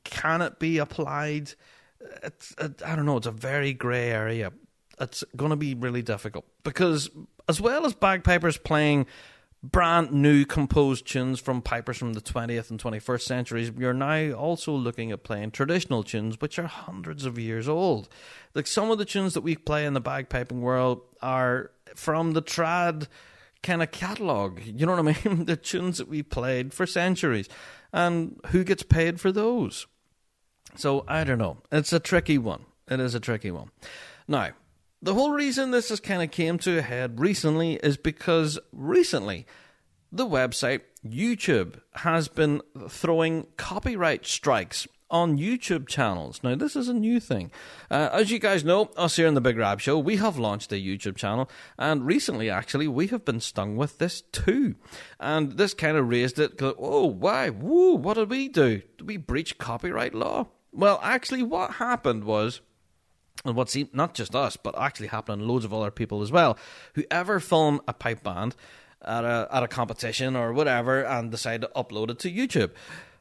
can 0.04 0.40
it 0.40 0.58
be 0.58 0.78
applied? 0.78 1.52
It's, 2.22 2.54
it, 2.58 2.82
I 2.82 2.96
don't 2.96 3.04
know, 3.04 3.18
it's 3.18 3.26
a 3.26 3.32
very 3.32 3.74
grey 3.74 4.10
area. 4.10 4.50
It's 5.00 5.24
going 5.36 5.50
to 5.50 5.56
be 5.56 5.74
really 5.74 6.02
difficult 6.02 6.44
because, 6.62 7.10
as 7.48 7.60
well 7.60 7.84
as 7.86 7.94
bagpipers 7.94 8.56
playing 8.56 9.06
brand 9.62 10.12
new 10.12 10.44
composed 10.44 11.06
tunes 11.06 11.40
from 11.40 11.62
pipers 11.62 11.96
from 11.96 12.12
the 12.12 12.20
20th 12.20 12.70
and 12.70 12.80
21st 12.80 13.22
centuries, 13.22 13.72
you're 13.76 13.94
now 13.94 14.32
also 14.32 14.72
looking 14.72 15.10
at 15.10 15.22
playing 15.22 15.50
traditional 15.50 16.02
tunes 16.02 16.40
which 16.40 16.58
are 16.58 16.66
hundreds 16.66 17.24
of 17.24 17.38
years 17.38 17.68
old. 17.68 18.08
Like 18.54 18.66
some 18.66 18.90
of 18.90 18.98
the 18.98 19.04
tunes 19.04 19.34
that 19.34 19.40
we 19.40 19.56
play 19.56 19.86
in 19.86 19.94
the 19.94 20.02
bagpiping 20.02 20.60
world 20.60 21.00
are 21.22 21.70
from 21.94 22.32
the 22.32 22.42
trad 22.42 23.08
kind 23.62 23.82
of 23.82 23.90
catalogue. 23.90 24.60
You 24.64 24.86
know 24.86 24.96
what 24.96 25.16
I 25.24 25.28
mean? 25.28 25.44
the 25.46 25.56
tunes 25.56 25.98
that 25.98 26.08
we 26.08 26.22
played 26.22 26.74
for 26.74 26.86
centuries. 26.86 27.48
And 27.92 28.38
who 28.48 28.64
gets 28.64 28.82
paid 28.82 29.20
for 29.20 29.32
those? 29.32 29.86
So 30.76 31.04
I 31.08 31.24
don't 31.24 31.38
know. 31.38 31.58
It's 31.72 31.92
a 31.92 32.00
tricky 32.00 32.38
one. 32.38 32.66
It 32.88 33.00
is 33.00 33.14
a 33.14 33.20
tricky 33.20 33.50
one. 33.50 33.70
Now, 34.28 34.50
the 35.04 35.12
whole 35.12 35.32
reason 35.32 35.70
this 35.70 35.90
has 35.90 36.00
kind 36.00 36.22
of 36.22 36.30
came 36.30 36.56
to 36.58 36.78
a 36.78 36.82
head 36.82 37.20
recently 37.20 37.74
is 37.74 37.98
because 37.98 38.58
recently 38.72 39.46
the 40.10 40.26
website 40.26 40.80
YouTube 41.06 41.80
has 41.96 42.26
been 42.28 42.62
throwing 42.88 43.46
copyright 43.58 44.24
strikes 44.24 44.88
on 45.10 45.36
YouTube 45.36 45.86
channels. 45.86 46.40
Now, 46.42 46.54
this 46.54 46.74
is 46.74 46.88
a 46.88 46.94
new 46.94 47.20
thing. 47.20 47.50
Uh, 47.90 48.08
as 48.12 48.30
you 48.30 48.38
guys 48.38 48.64
know, 48.64 48.90
us 48.96 49.16
here 49.16 49.26
in 49.26 49.34
the 49.34 49.42
Big 49.42 49.58
Rab 49.58 49.78
Show, 49.78 49.98
we 49.98 50.16
have 50.16 50.38
launched 50.38 50.72
a 50.72 50.76
YouTube 50.76 51.16
channel, 51.16 51.50
and 51.78 52.06
recently, 52.06 52.48
actually, 52.48 52.88
we 52.88 53.08
have 53.08 53.26
been 53.26 53.40
stung 53.40 53.76
with 53.76 53.98
this 53.98 54.22
too. 54.22 54.74
And 55.20 55.52
this 55.58 55.74
kind 55.74 55.98
of 55.98 56.08
raised 56.08 56.38
it. 56.38 56.54
Oh, 56.62 57.06
why? 57.06 57.50
Woo! 57.50 57.94
What 57.94 58.14
did 58.14 58.30
we 58.30 58.48
do? 58.48 58.80
Did 58.96 59.06
we 59.06 59.18
breach 59.18 59.58
copyright 59.58 60.14
law? 60.14 60.48
Well, 60.72 60.98
actually, 61.02 61.42
what 61.42 61.72
happened 61.72 62.24
was 62.24 62.62
and 63.44 63.56
what's 63.56 63.76
not 63.92 64.14
just 64.14 64.34
us, 64.34 64.56
but 64.56 64.78
actually 64.78 65.08
happened 65.08 65.42
to 65.42 65.46
loads 65.46 65.64
of 65.64 65.74
other 65.74 65.90
people 65.90 66.22
as 66.22 66.32
well, 66.32 66.56
who 66.94 67.04
ever 67.10 67.40
film 67.40 67.80
a 67.88 67.92
pipe 67.92 68.22
band 68.22 68.54
at 69.02 69.24
a 69.24 69.48
at 69.50 69.62
a 69.62 69.68
competition 69.68 70.36
or 70.36 70.52
whatever 70.52 71.02
and 71.04 71.30
decide 71.30 71.60
to 71.60 71.70
upload 71.76 72.10
it 72.10 72.18
to 72.20 72.30
YouTube. 72.30 72.70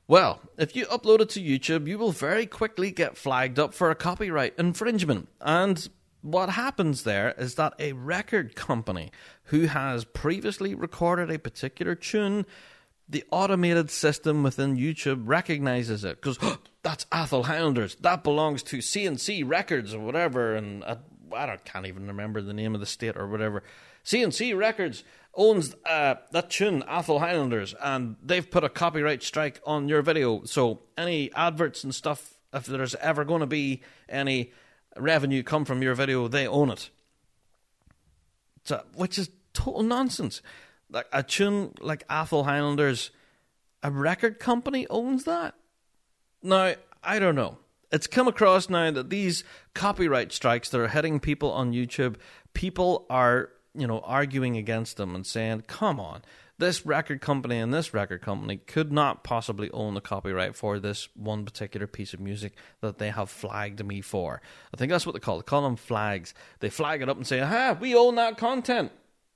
Well, 0.08 0.42
if 0.58 0.76
you 0.76 0.86
upload 0.88 1.22
it 1.22 1.30
to 1.30 1.42
YouTube, 1.42 1.88
you 1.88 1.98
will 1.98 2.12
very 2.12 2.46
quickly 2.46 2.92
get 2.92 3.18
flagged 3.18 3.58
up 3.58 3.74
for 3.74 3.90
a 3.90 3.96
copyright 3.96 4.54
infringement. 4.58 5.30
And 5.40 5.88
what 6.22 6.50
happens 6.50 7.04
there 7.04 7.34
is 7.38 7.56
that 7.56 7.74
a 7.80 7.94
record 7.94 8.56
company 8.56 9.12
who 9.46 9.62
has 9.68 10.04
previously 10.04 10.76
recorded 10.76 11.32
a 11.32 11.40
particular 11.40 11.96
tune 11.96 12.46
the 13.08 13.24
automated 13.32 13.92
system 13.92 14.44
within 14.44 14.78
YouTube 14.78 15.24
recognizes 15.26 16.04
it 16.04 16.22
because 16.22 16.38
that's 16.84 17.06
Atholl 17.06 17.46
Highlanders. 17.46 17.96
That 17.96 18.24
belongs 18.24 18.64
to 18.64 18.78
CNC 18.78 19.44
Records 19.48 19.94
or 19.94 20.00
whatever. 20.00 20.56
And 20.56 20.84
uh, 20.84 20.96
I 21.36 21.46
don't, 21.46 21.64
can't 21.66 21.86
even 21.86 22.08
remember 22.08 22.42
the 22.42 22.54
name 22.54 22.74
of 22.74 22.80
the 22.80 22.86
state 22.86 23.18
or 23.18 23.28
whatever. 23.28 23.64
CNC 24.06 24.58
Records 24.58 25.04
owns 25.36 25.76
uh, 25.86 26.16
that 26.32 26.50
tune, 26.50 26.84
Atholl 26.84 27.20
Highlanders, 27.20 27.74
and 27.82 28.16
they've 28.22 28.50
put 28.50 28.64
a 28.64 28.70
copyright 28.70 29.24
strike 29.24 29.62
on 29.66 29.88
your 29.90 30.02
video. 30.02 30.44
So 30.44 30.82
any 30.98 31.34
adverts 31.34 31.84
and 31.84 31.94
stuff, 31.96 32.38
if 32.54 32.66
there's 32.66 32.96
ever 32.96 33.26
going 33.26 33.40
to 33.40 33.48
be 33.48 33.82
any 34.08 34.52
revenue 34.98 35.42
come 35.44 35.66
from 35.66 35.82
your 35.82 35.96
video, 35.96 36.28
they 36.28 36.48
own 36.48 36.70
it. 36.70 36.90
So, 38.66 38.84
which 38.96 39.18
is 39.18 39.30
total 39.54 39.84
nonsense. 39.84 40.42
Like 40.94 41.08
a 41.12 41.24
tune 41.24 41.74
like 41.82 42.08
Atholl 42.08 42.46
Highlanders, 42.46 43.10
a 43.82 43.92
record 43.92 44.40
company 44.40 44.88
owns 44.90 45.24
that. 45.26 45.56
Now, 46.42 46.76
I 47.04 47.20
don't 47.20 47.36
know. 47.36 47.58
It's 47.92 48.08
come 48.08 48.28
across 48.28 48.70
now 48.70 48.92
that 48.92 49.10
these 49.10 49.44
copyright 49.74 50.32
strikes 50.32 50.70
that 50.70 50.80
are 50.80 50.88
hitting 50.88 51.20
people 51.20 51.52
on 51.52 51.74
YouTube, 51.74 52.16
people 52.54 53.06
are, 53.10 53.50
you 53.76 53.86
know, 53.88 54.00
arguing 54.00 54.58
against 54.58 54.98
them 54.98 55.16
and 55.16 55.26
saying, 55.26 55.64
come 55.68 56.00
on, 56.00 56.24
this 56.58 56.86
record 56.86 57.22
company 57.22 57.58
and 57.58 57.74
this 57.74 57.94
record 57.94 58.22
company 58.22 58.58
could 58.58 58.92
not 58.92 59.24
possibly 59.24 59.70
own 59.72 59.96
the 59.96 60.02
copyright 60.02 60.56
for 60.56 60.80
this 60.80 61.10
one 61.16 61.46
particular 61.46 61.88
piece 61.88 62.14
of 62.14 62.20
music 62.20 62.54
that 62.82 63.00
they 63.00 63.10
have 63.10 63.30
flagged 63.30 63.86
me 63.86 64.02
for. 64.02 64.42
I 64.74 64.78
think 64.78 64.92
that's 64.92 65.06
what 65.06 65.14
they 65.14 65.20
call 65.20 65.40
it. 65.40 65.46
They 65.46 65.50
call 65.50 65.64
them 65.64 65.76
flags. 65.76 66.34
They 66.60 66.70
flag 66.70 67.02
it 67.02 67.10
up 67.10 67.18
and 67.18 67.28
say, 67.28 67.42
aha, 67.42 67.78
we 67.80 67.96
own 67.96 68.16
that 68.16 68.38
content. 68.38 68.92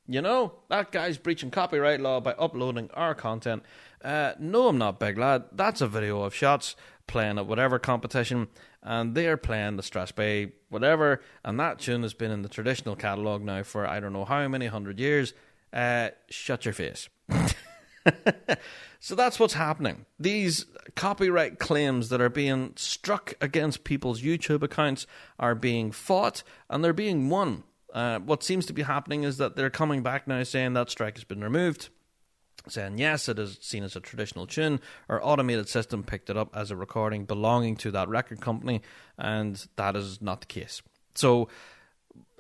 You 0.08 0.22
know, 0.22 0.54
that 0.70 0.92
guy's 0.92 1.18
breaching 1.18 1.52
copyright 1.52 2.00
law 2.00 2.22
by 2.22 2.32
uploading 2.32 2.90
our 2.94 3.14
content. 3.14 3.64
Uh, 4.02 4.34
no, 4.40 4.70
I'm 4.70 4.78
not, 4.78 5.00
big 5.00 5.18
lad. 5.18 5.46
That's 5.52 5.82
a 5.82 5.88
video 5.88 6.22
of 6.22 6.34
Shotts 6.34 6.76
playing 7.08 7.38
at 7.38 7.46
whatever 7.46 7.78
competition, 7.78 8.48
and 8.82 9.16
they're 9.16 9.36
playing 9.36 9.76
the 9.76 9.84
Strasbourg, 9.84 10.54
whatever, 10.70 11.22
and 11.44 11.60
that 11.60 11.80
tune 11.80 12.04
has 12.04 12.14
been 12.14 12.32
in 12.32 12.42
the 12.42 12.50
traditional 12.50 12.96
catalogue 12.96 13.42
now 13.44 13.64
for 13.64 13.86
I 13.86 14.00
don't 14.00 14.14
know 14.14 14.26
how 14.26 14.48
many 14.48 14.68
hundred 14.68 15.00
years. 15.00 15.34
Uh, 15.74 16.10
shut 16.30 16.64
your 16.64 16.74
face. 16.74 17.10
so 19.00 19.16
that's 19.16 19.40
what's 19.40 19.56
happening. 19.56 20.06
These 20.18 20.66
copyright 20.96 21.60
claims 21.60 22.10
that 22.10 22.22
are 22.22 22.30
being 22.30 22.74
struck 22.78 23.34
against 23.42 23.84
people's 23.84 24.22
YouTube 24.22 24.64
accounts 24.64 25.06
are 25.38 25.56
being 25.56 25.92
fought 25.92 26.44
and 26.70 26.84
they're 26.84 26.94
being 26.94 27.30
won. 27.30 27.64
Uh, 27.93 28.19
what 28.19 28.43
seems 28.43 28.65
to 28.65 28.73
be 28.73 28.84
happening 28.84 29.23
is 29.23 29.38
that 29.38 29.55
they're 29.55 29.69
coming 29.69 30.03
back 30.03 30.27
now 30.27 30.43
saying 30.43 30.73
that 30.73 30.89
strike 30.89 31.15
has 31.15 31.23
been 31.23 31.43
removed. 31.43 31.89
Saying 32.68 32.97
yes, 32.97 33.30
it 33.30 33.39
is 33.39 33.57
seen 33.61 33.84
as 33.84 33.95
a 33.95 34.01
traditional 34.01 34.45
tune. 34.45 34.81
Our 35.07 35.23
automated 35.23 35.69
system 35.69 36.03
picked 36.03 36.30
it 36.30 36.35
up 36.35 36.55
as 36.55 36.69
a 36.69 36.76
recording 36.76 37.23
belonging 37.23 37.77
to 37.77 37.91
that 37.91 38.09
record 38.09 38.41
company, 38.41 38.81
and 39.18 39.65
that 39.77 39.95
is 39.95 40.22
not 40.22 40.41
the 40.41 40.47
case. 40.47 40.81
So 41.15 41.47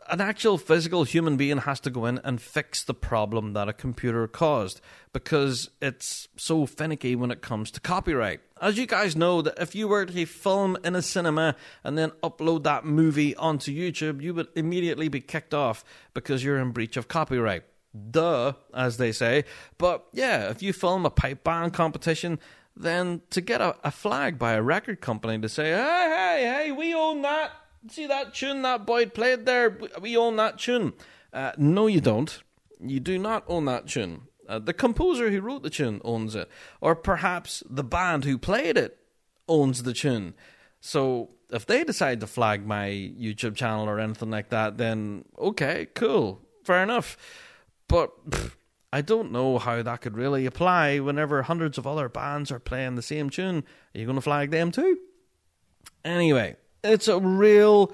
an 0.09 0.21
actual 0.21 0.57
physical 0.57 1.03
human 1.03 1.37
being 1.37 1.59
has 1.59 1.79
to 1.81 1.89
go 1.89 2.05
in 2.05 2.19
and 2.23 2.41
fix 2.41 2.83
the 2.83 2.93
problem 2.93 3.53
that 3.53 3.69
a 3.69 3.73
computer 3.73 4.27
caused 4.27 4.81
because 5.13 5.69
it's 5.81 6.27
so 6.37 6.65
finicky 6.65 7.15
when 7.15 7.31
it 7.31 7.41
comes 7.41 7.71
to 7.71 7.79
copyright. 7.79 8.39
As 8.61 8.77
you 8.77 8.85
guys 8.85 9.15
know, 9.15 9.41
that 9.41 9.59
if 9.59 9.75
you 9.75 9.87
were 9.87 10.05
to 10.05 10.25
film 10.25 10.77
in 10.83 10.95
a 10.95 11.01
cinema 11.01 11.55
and 11.83 11.97
then 11.97 12.11
upload 12.23 12.63
that 12.63 12.85
movie 12.85 13.35
onto 13.35 13.71
YouTube, 13.71 14.21
you 14.21 14.33
would 14.33 14.47
immediately 14.55 15.07
be 15.07 15.21
kicked 15.21 15.53
off 15.53 15.83
because 16.13 16.43
you're 16.43 16.59
in 16.59 16.71
breach 16.71 16.97
of 16.97 17.07
copyright. 17.07 17.63
Duh, 18.11 18.53
as 18.73 18.97
they 18.97 19.11
say. 19.11 19.45
But 19.77 20.05
yeah, 20.13 20.49
if 20.49 20.61
you 20.61 20.73
film 20.73 21.05
a 21.05 21.09
pipe 21.09 21.43
band 21.43 21.73
competition, 21.73 22.39
then 22.75 23.21
to 23.31 23.41
get 23.41 23.61
a, 23.61 23.75
a 23.83 23.91
flag 23.91 24.37
by 24.37 24.53
a 24.53 24.61
record 24.61 25.01
company 25.01 25.39
to 25.39 25.49
say, 25.49 25.71
hey, 25.71 25.75
hey, 25.75 26.63
hey, 26.65 26.71
we 26.71 26.93
own 26.93 27.21
that 27.23 27.51
see 27.89 28.07
that 28.07 28.33
tune 28.33 28.61
that 28.63 28.85
Boyd 28.85 29.13
played 29.13 29.45
there? 29.45 29.77
We 30.01 30.17
own 30.17 30.35
that 30.37 30.59
tune. 30.59 30.93
Uh, 31.33 31.51
no, 31.57 31.87
you 31.87 32.01
don't. 32.01 32.41
You 32.79 32.99
do 32.99 33.17
not 33.17 33.43
own 33.47 33.65
that 33.65 33.87
tune. 33.87 34.23
Uh, 34.47 34.59
the 34.59 34.73
composer 34.73 35.29
who 35.29 35.41
wrote 35.41 35.63
the 35.63 35.69
tune 35.69 35.99
owns 36.03 36.35
it, 36.35 36.49
or 36.79 36.95
perhaps 36.95 37.63
the 37.69 37.83
band 37.83 38.23
who 38.23 38.37
played 38.37 38.77
it 38.77 38.97
owns 39.47 39.83
the 39.83 39.93
tune. 39.93 40.33
So 40.79 41.31
if 41.49 41.65
they 41.65 41.83
decide 41.83 42.19
to 42.21 42.27
flag 42.27 42.65
my 42.65 42.87
YouTube 42.87 43.55
channel 43.55 43.89
or 43.89 43.99
anything 43.99 44.31
like 44.31 44.49
that, 44.49 44.77
then 44.77 45.25
okay, 45.37 45.87
cool, 45.95 46.41
fair 46.63 46.83
enough. 46.83 47.17
But 47.87 48.29
pff, 48.29 48.51
I 48.91 49.01
don't 49.01 49.31
know 49.31 49.57
how 49.57 49.81
that 49.81 50.01
could 50.01 50.15
really 50.15 50.45
apply 50.45 50.99
whenever 50.99 51.41
hundreds 51.41 51.77
of 51.77 51.85
other 51.85 52.09
bands 52.09 52.51
are 52.51 52.59
playing 52.59 52.95
the 52.95 53.01
same 53.01 53.29
tune. 53.29 53.63
Are 53.93 53.99
you 53.99 54.05
going 54.05 54.15
to 54.15 54.21
flag 54.21 54.51
them 54.51 54.71
too? 54.71 54.97
Anyway, 56.05 56.55
it's 56.83 57.07
a 57.07 57.19
real 57.19 57.93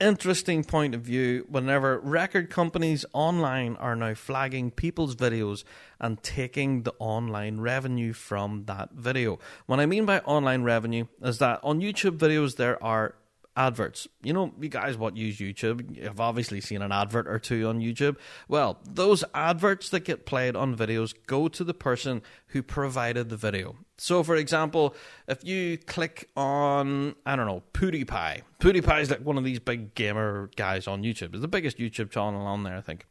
interesting 0.00 0.64
point 0.64 0.94
of 0.94 1.00
view 1.02 1.46
whenever 1.48 2.00
record 2.00 2.50
companies 2.50 3.04
online 3.12 3.76
are 3.76 3.94
now 3.94 4.12
flagging 4.12 4.70
people's 4.70 5.14
videos 5.14 5.64
and 6.00 6.22
taking 6.22 6.82
the 6.82 6.92
online 6.98 7.60
revenue 7.60 8.12
from 8.12 8.64
that 8.64 8.90
video. 8.92 9.38
What 9.66 9.80
I 9.80 9.86
mean 9.86 10.04
by 10.04 10.18
online 10.20 10.62
revenue 10.62 11.06
is 11.22 11.38
that 11.38 11.60
on 11.62 11.80
YouTube 11.80 12.18
videos 12.18 12.56
there 12.56 12.82
are 12.82 13.14
adverts. 13.56 14.08
You 14.22 14.32
know, 14.32 14.52
you 14.60 14.68
guys 14.68 14.96
what 14.96 15.16
use 15.16 15.38
YouTube, 15.38 15.96
you've 15.96 16.20
obviously 16.20 16.60
seen 16.60 16.82
an 16.82 16.92
advert 16.92 17.28
or 17.28 17.38
two 17.38 17.66
on 17.68 17.80
YouTube. 17.80 18.16
Well, 18.48 18.78
those 18.88 19.24
adverts 19.34 19.90
that 19.90 20.00
get 20.00 20.26
played 20.26 20.56
on 20.56 20.76
videos 20.76 21.14
go 21.26 21.48
to 21.48 21.64
the 21.64 21.74
person 21.74 22.22
who 22.48 22.62
provided 22.62 23.28
the 23.28 23.36
video. 23.36 23.76
So, 23.96 24.24
for 24.24 24.34
example, 24.34 24.94
if 25.28 25.44
you 25.44 25.78
click 25.78 26.28
on, 26.36 27.14
I 27.24 27.36
don't 27.36 27.46
know, 27.46 27.62
PewDiePie. 27.74 28.42
PewDiePie 28.58 29.00
is 29.02 29.10
like 29.10 29.20
one 29.20 29.38
of 29.38 29.44
these 29.44 29.60
big 29.60 29.94
gamer 29.94 30.50
guys 30.56 30.88
on 30.88 31.02
YouTube. 31.02 31.32
It's 31.32 31.40
the 31.40 31.48
biggest 31.48 31.78
YouTube 31.78 32.10
channel 32.10 32.44
on 32.46 32.64
there, 32.64 32.76
I 32.76 32.80
think. 32.80 33.06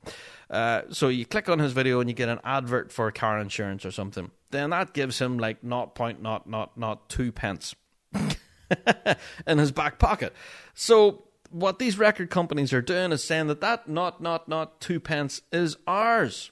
Uh, 0.50 0.82
so 0.90 1.08
you 1.08 1.26
click 1.26 1.48
on 1.48 1.60
his 1.60 1.72
video 1.72 2.02
and 2.02 2.10
you 2.10 2.16
get 2.16 2.28
an 2.28 2.40
advert 2.44 2.92
for 2.92 3.10
car 3.12 3.40
insurance 3.40 3.86
or 3.86 3.92
something. 3.92 4.30
Then 4.52 4.72
that 4.72 4.94
gives 4.94 5.20
him 5.20 5.38
like 5.38 5.62
0.002 5.64 7.36
pence. 7.36 7.76
in 9.48 9.58
his 9.58 9.72
back 9.72 10.00
pocket. 10.00 10.34
So 10.74 11.24
what 11.50 11.80
these 11.80 11.98
record 11.98 12.30
companies 12.30 12.74
are 12.74 12.82
doing 12.82 13.12
is 13.12 13.24
saying 13.24 13.48
that 13.48 13.62
that 13.62 13.88
not 13.88 14.22
not 14.22 14.48
not 14.48 14.82
two 14.82 15.00
pence 15.00 15.42
is 15.52 15.78
ours. 15.88 16.52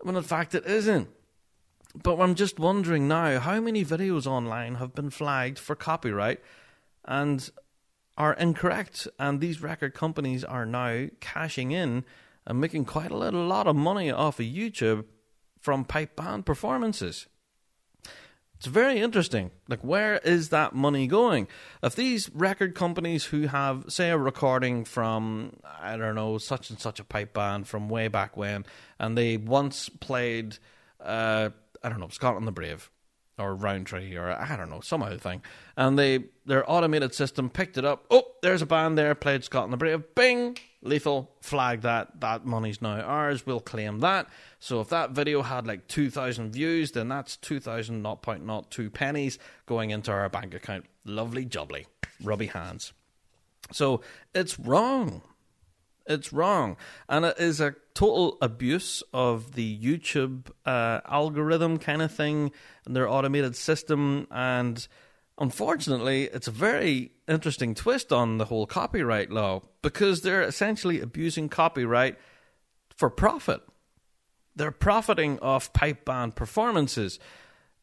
When 0.00 0.16
in 0.16 0.22
fact 0.22 0.54
it 0.54 0.66
isn't. 0.66 1.08
But 2.00 2.20
I'm 2.20 2.36
just 2.36 2.60
wondering 2.60 3.08
now 3.08 3.40
how 3.40 3.60
many 3.60 3.84
videos 3.84 4.26
online 4.26 4.76
have 4.76 4.94
been 4.94 5.10
flagged 5.10 5.58
for 5.58 5.74
copyright 5.74 6.40
and 7.04 7.50
are 8.16 8.34
incorrect, 8.34 9.08
and 9.18 9.40
these 9.40 9.62
record 9.62 9.94
companies 9.94 10.44
are 10.44 10.66
now 10.66 11.06
cashing 11.20 11.72
in 11.72 12.04
and 12.46 12.60
making 12.60 12.84
quite 12.84 13.10
a 13.10 13.16
little 13.16 13.46
lot 13.46 13.66
of 13.66 13.74
money 13.74 14.10
off 14.10 14.38
of 14.38 14.46
YouTube 14.46 15.04
from 15.58 15.84
pipe 15.84 16.16
band 16.16 16.46
performances. 16.46 17.26
It's 18.60 18.66
very 18.66 19.00
interesting. 19.00 19.52
Like, 19.68 19.80
where 19.80 20.18
is 20.18 20.50
that 20.50 20.74
money 20.74 21.06
going? 21.06 21.48
If 21.82 21.94
these 21.94 22.28
record 22.34 22.74
companies 22.74 23.24
who 23.24 23.46
have, 23.46 23.86
say, 23.88 24.10
a 24.10 24.18
recording 24.18 24.84
from, 24.84 25.56
I 25.64 25.96
don't 25.96 26.14
know, 26.14 26.36
such 26.36 26.68
and 26.68 26.78
such 26.78 27.00
a 27.00 27.04
pipe 27.04 27.32
band 27.32 27.66
from 27.68 27.88
way 27.88 28.08
back 28.08 28.36
when, 28.36 28.66
and 28.98 29.16
they 29.16 29.38
once 29.38 29.88
played, 29.88 30.58
uh, 31.02 31.48
I 31.82 31.88
don't 31.88 32.00
know, 32.00 32.08
Scotland 32.08 32.46
the 32.46 32.52
Brave, 32.52 32.90
or 33.38 33.54
Roundtree, 33.54 34.14
or 34.14 34.30
I 34.30 34.54
don't 34.58 34.68
know, 34.68 34.80
some 34.80 35.02
other 35.02 35.16
thing, 35.16 35.40
and 35.78 35.98
they 35.98 36.24
their 36.44 36.70
automated 36.70 37.14
system 37.14 37.48
picked 37.48 37.78
it 37.78 37.86
up. 37.86 38.04
Oh, 38.10 38.24
there's 38.42 38.60
a 38.60 38.66
band 38.66 38.98
there, 38.98 39.14
played 39.14 39.42
Scotland 39.42 39.72
the 39.72 39.78
Brave. 39.78 40.14
Bing! 40.14 40.58
Lethal, 40.82 41.30
flag 41.40 41.82
that. 41.82 42.20
That 42.20 42.44
money's 42.44 42.82
now 42.82 43.00
ours. 43.00 43.46
We'll 43.46 43.60
claim 43.60 44.00
that. 44.00 44.28
So 44.60 44.80
if 44.82 44.90
that 44.90 45.12
video 45.12 45.40
had 45.40 45.66
like 45.66 45.88
2,000 45.88 46.52
views, 46.52 46.92
then 46.92 47.08
that's 47.08 47.38
2,000 47.38 48.04
0.02 48.04 48.92
pennies 48.92 49.38
going 49.64 49.90
into 49.90 50.12
our 50.12 50.28
bank 50.28 50.54
account. 50.54 50.84
Lovely 51.04 51.46
jubbly. 51.46 51.86
Rubby 52.22 52.46
hands. 52.46 52.92
So 53.72 54.02
it's 54.34 54.58
wrong. 54.58 55.22
It's 56.06 56.30
wrong. 56.30 56.76
And 57.08 57.24
it 57.24 57.38
is 57.38 57.60
a 57.60 57.74
total 57.94 58.36
abuse 58.42 59.02
of 59.14 59.54
the 59.54 59.78
YouTube 59.78 60.50
uh, 60.66 61.00
algorithm 61.08 61.78
kind 61.78 62.02
of 62.02 62.12
thing 62.12 62.52
and 62.84 62.94
their 62.94 63.08
automated 63.08 63.56
system. 63.56 64.26
And 64.30 64.86
unfortunately, 65.38 66.24
it's 66.24 66.48
a 66.48 66.52
very 66.52 67.12
interesting 67.26 67.74
twist 67.74 68.12
on 68.12 68.36
the 68.36 68.44
whole 68.44 68.66
copyright 68.66 69.30
law 69.30 69.62
because 69.80 70.20
they're 70.20 70.42
essentially 70.42 71.00
abusing 71.00 71.48
copyright 71.48 72.18
for 72.94 73.08
profit. 73.08 73.62
They're 74.56 74.70
profiting 74.70 75.38
off 75.40 75.72
pipe 75.72 76.04
band 76.04 76.36
performances 76.36 77.18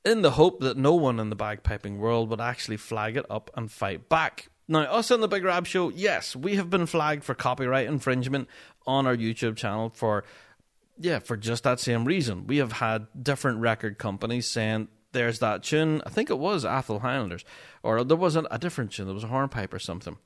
in 0.05 0.21
the 0.21 0.31
hope 0.31 0.59
that 0.61 0.77
no 0.77 0.93
one 0.93 1.19
in 1.19 1.29
the 1.29 1.35
bagpiping 1.35 1.97
world 1.97 2.29
would 2.29 2.41
actually 2.41 2.77
flag 2.77 3.17
it 3.17 3.25
up 3.29 3.49
and 3.55 3.71
fight 3.71 4.09
back. 4.09 4.49
Now, 4.67 4.81
us 4.81 5.11
on 5.11 5.21
the 5.21 5.27
Big 5.27 5.43
Rab 5.43 5.65
Show, 5.65 5.89
yes, 5.89 6.35
we 6.35 6.55
have 6.55 6.69
been 6.69 6.85
flagged 6.85 7.23
for 7.23 7.33
copyright 7.33 7.87
infringement 7.87 8.49
on 8.85 9.07
our 9.07 9.15
YouTube 9.15 9.55
channel 9.55 9.91
for, 9.93 10.25
yeah, 10.97 11.19
for 11.19 11.37
just 11.37 11.63
that 11.63 11.79
same 11.79 12.05
reason. 12.05 12.47
We 12.47 12.57
have 12.57 12.73
had 12.73 13.07
different 13.21 13.59
record 13.59 13.97
companies 13.97 14.49
saying, 14.49 14.89
there's 15.13 15.39
that 15.39 15.63
tune, 15.63 16.01
I 16.05 16.09
think 16.09 16.29
it 16.29 16.37
was 16.37 16.65
Atholl 16.65 17.01
Highlanders, 17.01 17.45
or 17.81 18.03
there 18.03 18.17
was 18.17 18.35
a 18.35 18.57
different 18.59 18.91
tune, 18.91 19.05
there 19.05 19.15
was 19.15 19.23
a 19.23 19.27
hornpipe 19.27 19.73
or 19.73 19.79
something. 19.79 20.17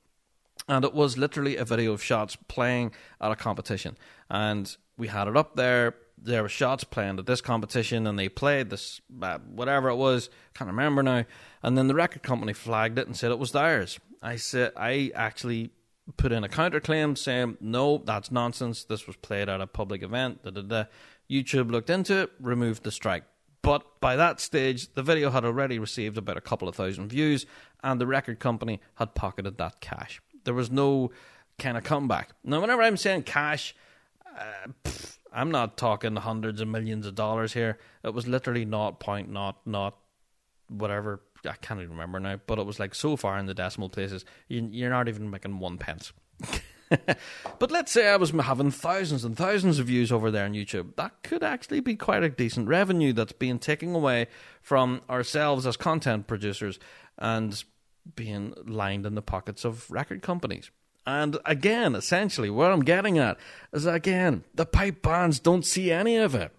And 0.68 0.84
it 0.84 0.94
was 0.94 1.18
literally 1.18 1.58
a 1.58 1.66
video 1.66 1.94
of 1.94 2.02
Shotts 2.02 2.38
playing 2.48 2.92
at 3.20 3.32
a 3.32 3.36
competition. 3.36 3.98
And 4.30 4.76
we 4.98 5.08
had 5.08 5.28
it 5.28 5.38
up 5.38 5.56
there 5.56 5.96
there 6.22 6.44
were 6.44 6.50
Shotts 6.50 6.84
planned 6.90 7.20
at 7.20 7.26
this 7.26 7.42
competition 7.42 8.06
and 8.06 8.18
they 8.18 8.30
played 8.30 8.70
this 8.70 9.02
uh, 9.22 9.40
whatever 9.40 9.90
it 9.90 9.96
was 9.96 10.30
can't 10.54 10.70
remember 10.70 11.02
now. 11.02 11.26
And 11.64 11.78
then 11.78 11.88
the 11.88 11.96
record 11.96 12.24
company 12.24 12.54
flagged 12.54 13.00
it 13.00 13.08
and 13.08 13.18
said 13.18 13.32
it 13.32 13.40
was 13.40 13.52
theirs. 13.52 14.00
I 14.22 14.36
said 14.36 14.74
i 14.78 15.12
actually 15.16 15.72
put 16.18 16.32
in 16.32 16.44
a 16.44 16.50
counterclaim 16.50 17.18
saying 17.18 17.58
no 17.60 17.98
that's 18.06 18.32
nonsense. 18.32 18.84
This 18.84 19.08
was 19.08 19.16
played 19.18 19.50
at 19.50 19.62
a 19.62 19.68
public 19.68 20.04
event 20.04 20.44
da, 20.44 20.52
da, 20.52 20.62
da. 20.62 20.84
youtube 21.30 21.72
looked 21.72 21.90
into 21.90 22.22
it 22.22 22.32
removed 22.40 22.84
the 22.84 22.92
strike. 22.92 23.24
But 23.64 24.00
by 24.00 24.16
that 24.16 24.40
stage 24.40 24.94
the 24.94 25.04
video 25.04 25.32
had 25.32 25.46
already 25.46 25.80
received 25.80 26.18
about 26.18 26.38
a 26.38 26.42
couple 26.42 26.68
of 26.68 26.76
thousand 26.76 27.10
views 27.10 27.46
and 27.84 28.00
the 28.00 28.08
record 28.08 28.40
company 28.40 28.80
had 28.96 29.16
pocketed 29.16 29.58
that 29.58 29.82
cash. 29.82 30.22
There 30.44 30.54
was 30.54 30.70
no 30.70 31.12
kind 31.58 31.78
of 31.78 31.84
comeback. 31.84 32.30
Now 32.44 32.62
whenever 32.62 32.84
i'm 32.84 32.98
saying 32.98 33.24
cash 33.24 33.76
uh, 34.38 34.68
pff, 34.84 35.18
I'm 35.32 35.52
not 35.52 35.78
talking 35.78 36.16
hundreds 36.18 36.62
of 36.62 36.68
millions 36.68 37.06
of 37.06 37.16
dollars 37.16 37.54
here. 37.54 37.78
It 38.04 38.14
was 38.14 38.28
literally 38.28 38.66
not 38.66 39.00
point 39.00 39.32
not 39.32 39.66
not 39.66 39.98
whatever. 40.68 41.22
I 41.46 41.54
can't 41.54 41.80
even 41.80 41.92
remember 41.92 42.20
now, 42.20 42.40
but 42.46 42.60
it 42.60 42.66
was 42.66 42.80
like 42.80 42.94
so 42.94 43.16
far 43.16 43.38
in 43.38 43.48
the 43.48 43.54
decimal 43.54 43.90
places, 43.90 44.26
you're 44.48 44.90
not 44.90 45.08
even 45.08 45.30
making 45.30 45.60
one 45.60 45.78
pence. 45.78 46.14
but 47.60 47.72
let's 47.72 47.92
say 47.92 48.10
I 48.10 48.18
was 48.18 48.32
having 48.32 48.72
thousands 48.72 49.24
and 49.24 49.36
thousands 49.36 49.80
of 49.80 49.88
views 49.88 50.12
over 50.12 50.30
there 50.30 50.46
on 50.46 50.54
YouTube. 50.54 50.96
That 50.98 51.24
could 51.24 51.44
actually 51.44 51.80
be 51.80 51.96
quite 51.96 52.24
a 52.24 52.30
decent 52.30 52.68
revenue 52.68 53.14
that's 53.14 53.32
being 53.32 53.60
taken 53.60 53.96
away 53.96 54.28
from 54.62 55.02
ourselves 55.10 55.66
as 55.66 55.78
content 55.78 56.28
producers 56.28 56.80
and 57.18 57.64
being 58.16 58.54
lined 58.66 59.06
in 59.06 59.16
the 59.16 59.22
pockets 59.22 59.64
of 59.64 59.90
record 59.90 60.22
companies. 60.22 60.70
And 61.06 61.38
again, 61.46 61.96
essentially, 61.96 62.50
what 62.50 62.72
I'm 62.72 62.84
getting 62.84 63.18
at 63.18 63.38
is 63.74 63.86
again, 63.86 64.44
the 64.54 64.66
pipe 64.66 65.02
bands 65.02 65.40
don't 65.40 65.66
see 65.66 65.92
any 65.92 66.18
of 66.18 66.36
it. 66.36 66.52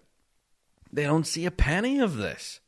They 0.91 1.03
don't 1.03 1.25
see 1.25 1.45
a 1.45 1.51
penny 1.51 1.99
of 1.99 2.17
this. 2.17 2.59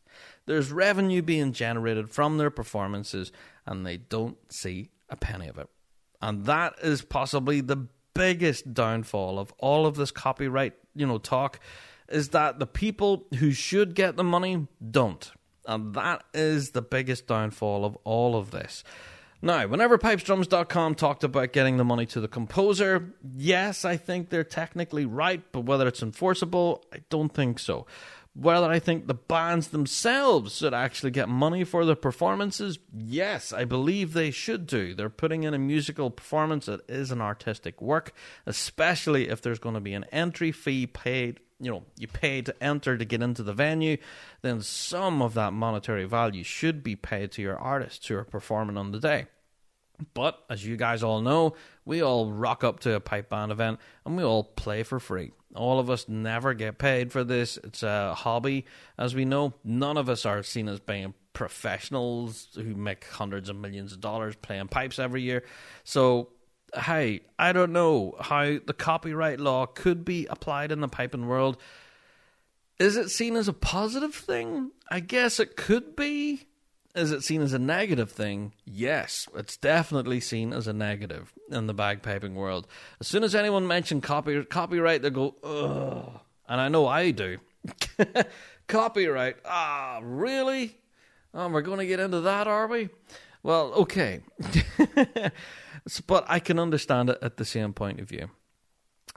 There's 0.46 0.72
revenue 0.72 1.22
being 1.22 1.54
generated 1.54 2.10
from 2.10 2.38
their 2.38 2.50
performances, 2.50 3.32
and 3.66 3.86
they 3.86 3.98
don't 3.98 4.38
see 4.52 4.90
a 5.10 5.16
penny 5.16 5.48
of 5.48 5.58
it. 5.58 5.68
And 6.22 6.46
that 6.46 6.76
is 6.82 7.02
possibly 7.02 7.62
the 7.62 7.88
biggest 8.14 8.74
downfall 8.74 9.38
of 9.38 9.52
all 9.60 9.86
of 9.86 9.96
this 9.96 10.12
copyright, 10.12 10.74
you 10.96 11.06
know, 11.06 11.18
talk, 11.18 11.60
is 12.10 12.30
that 12.30 12.60
the 12.60 12.68
people 12.68 13.26
who 13.40 13.52
should 13.52 13.96
get 13.96 14.16
the 14.16 14.24
money 14.24 14.68
don't. 14.92 15.32
And 15.68 15.94
that 15.96 16.24
is 16.34 16.72
the 16.72 16.82
biggest 16.82 17.28
downfall 17.28 17.86
of 17.86 17.98
all 18.04 18.36
of 18.36 18.52
this. 18.52 18.84
Now, 19.46 19.68
whenever 19.68 20.00
pipesdrums.com 20.00 20.96
talked 20.96 21.24
about 21.24 21.54
getting 21.54 21.78
the 21.78 21.84
money 21.84 22.08
to 22.08 22.20
the 22.20 22.28
composer, 22.28 23.14
yes, 23.38 23.86
I 23.86 23.96
think 23.96 24.30
they're 24.30 24.44
technically 24.44 25.06
right, 25.06 25.44
but 25.52 25.66
whether 25.66 25.88
it's 25.88 26.02
enforceable, 26.02 26.84
I 26.92 27.04
don't 27.12 27.32
think 27.32 27.60
so. 27.60 27.86
Whether 28.34 28.66
I 28.66 28.80
think 28.80 29.06
the 29.06 29.14
bands 29.14 29.68
themselves 29.68 30.56
should 30.56 30.74
actually 30.74 31.12
get 31.12 31.30
money 31.30 31.64
for 31.64 31.86
their 31.86 31.96
performances, 31.96 32.80
yes, 32.92 33.54
I 33.54 33.66
believe 33.66 34.14
they 34.14 34.32
should 34.32 34.66
do. 34.66 34.96
They're 34.96 35.12
putting 35.12 35.44
in 35.44 35.54
a 35.54 35.60
musical 35.60 36.10
performance, 36.10 36.68
it 36.68 36.82
is 36.90 37.12
an 37.12 37.22
artistic 37.22 37.80
work, 37.84 38.14
especially 38.48 39.30
if 39.30 39.44
there's 39.44 39.60
going 39.60 39.76
to 39.76 39.80
be 39.80 39.94
an 39.94 40.06
entry 40.12 40.52
fee 40.52 40.88
paid 40.88 41.40
you 41.60 41.72
know 41.72 41.84
you 41.98 42.08
pay 42.08 42.42
to 42.42 42.54
enter 42.62 42.98
to 42.98 43.06
get 43.06 43.22
into 43.22 43.44
the 43.44 43.54
venue, 43.54 43.96
then 44.42 44.62
some 44.62 45.22
of 45.22 45.36
that 45.36 45.54
monetary 45.54 46.04
value 46.04 46.44
should 46.44 46.84
be 46.84 46.96
paid 46.96 47.32
to 47.32 47.42
your 47.42 47.58
artists 47.58 48.08
who 48.08 48.18
are 48.18 48.26
performing 48.26 48.76
on 48.76 48.92
the 48.92 49.00
day. 49.00 49.28
But 50.14 50.44
as 50.50 50.66
you 50.66 50.78
guys 50.78 51.04
all 51.04 51.22
know, 51.22 51.56
we 51.86 52.02
all 52.02 52.32
rock 52.32 52.64
up 52.64 52.82
to 52.82 52.96
a 52.96 53.00
pipe 53.00 53.30
band 53.30 53.52
event 53.52 53.80
and 54.06 54.18
we 54.18 54.24
all 54.24 54.44
play 54.44 54.84
for 54.84 55.00
free. 55.00 55.32
All 55.56 55.80
of 55.80 55.90
us 55.90 56.10
never 56.10 56.54
get 56.54 56.78
paid 56.78 57.12
for 57.12 57.24
this. 57.24 57.58
It's 57.64 57.84
a 57.84 58.14
hobby, 58.14 58.66
as 58.98 59.16
we 59.16 59.26
know. 59.26 59.54
None 59.64 59.98
of 59.98 60.10
us 60.10 60.26
are 60.26 60.44
seen 60.44 60.68
as 60.68 60.80
being 60.80 61.14
professionals 61.34 62.50
who 62.56 62.76
make 62.76 63.06
hundreds 63.06 63.50
of 63.50 63.56
millions 63.56 63.94
of 63.94 64.02
dollars 64.02 64.36
playing 64.36 64.68
pipes 64.68 65.00
every 65.00 65.22
year. 65.22 65.44
So, 65.84 66.30
hey, 66.74 67.22
I 67.40 67.54
don't 67.54 67.72
know 67.72 68.16
how 68.20 68.58
the 68.66 68.74
copyright 68.74 69.40
law 69.40 69.66
could 69.66 70.04
be 70.04 70.26
applied 70.26 70.72
in 70.72 70.82
the 70.82 70.88
piping 70.88 71.28
world. 71.28 71.58
Is 72.80 72.98
it 72.98 73.10
seen 73.10 73.38
as 73.38 73.48
a 73.48 73.54
positive 73.54 74.14
thing? 74.14 74.72
I 74.90 75.00
guess 75.00 75.40
it 75.40 75.56
could 75.56 75.96
be. 75.96 76.48
Is 76.96 77.12
it 77.12 77.24
seen 77.24 77.42
as 77.42 77.52
a 77.52 77.60
negative 77.60 78.10
thing? 78.10 78.54
Yes, 78.64 79.28
it's 79.36 79.58
definitely 79.58 80.22
seen 80.22 80.54
as 80.54 80.66
a 80.66 80.74
negative 80.74 81.34
in 81.52 81.68
the 81.68 81.74
bagpiping 81.74 82.36
world. 82.36 82.68
As 83.02 83.08
soon 83.08 83.24
as 83.24 83.36
anyone 83.36 83.68
mentioned 83.68 84.02
copy, 84.02 84.44
copyright, 84.46 85.02
they 85.02 85.10
go, 85.10 85.36
ugh. 85.44 86.22
And 86.48 86.62
I 86.62 86.70
know 86.70 86.88
I 86.88 87.12
do. 87.12 87.40
copyright? 88.68 89.38
Ah, 89.44 90.00
really? 90.02 90.78
Oh, 91.34 91.50
we're 91.50 91.62
going 91.62 91.80
to 91.80 91.86
get 91.86 92.00
into 92.00 92.22
that, 92.22 92.48
are 92.48 92.68
we? 92.68 92.90
Well, 93.44 93.74
okay. 93.74 94.22
but 96.08 96.26
I 96.28 96.40
can 96.40 96.60
understand 96.60 97.10
it 97.10 97.20
at 97.22 97.36
the 97.36 97.46
same 97.46 97.74
point 97.74 98.00
of 98.00 98.08
view. 98.08 98.30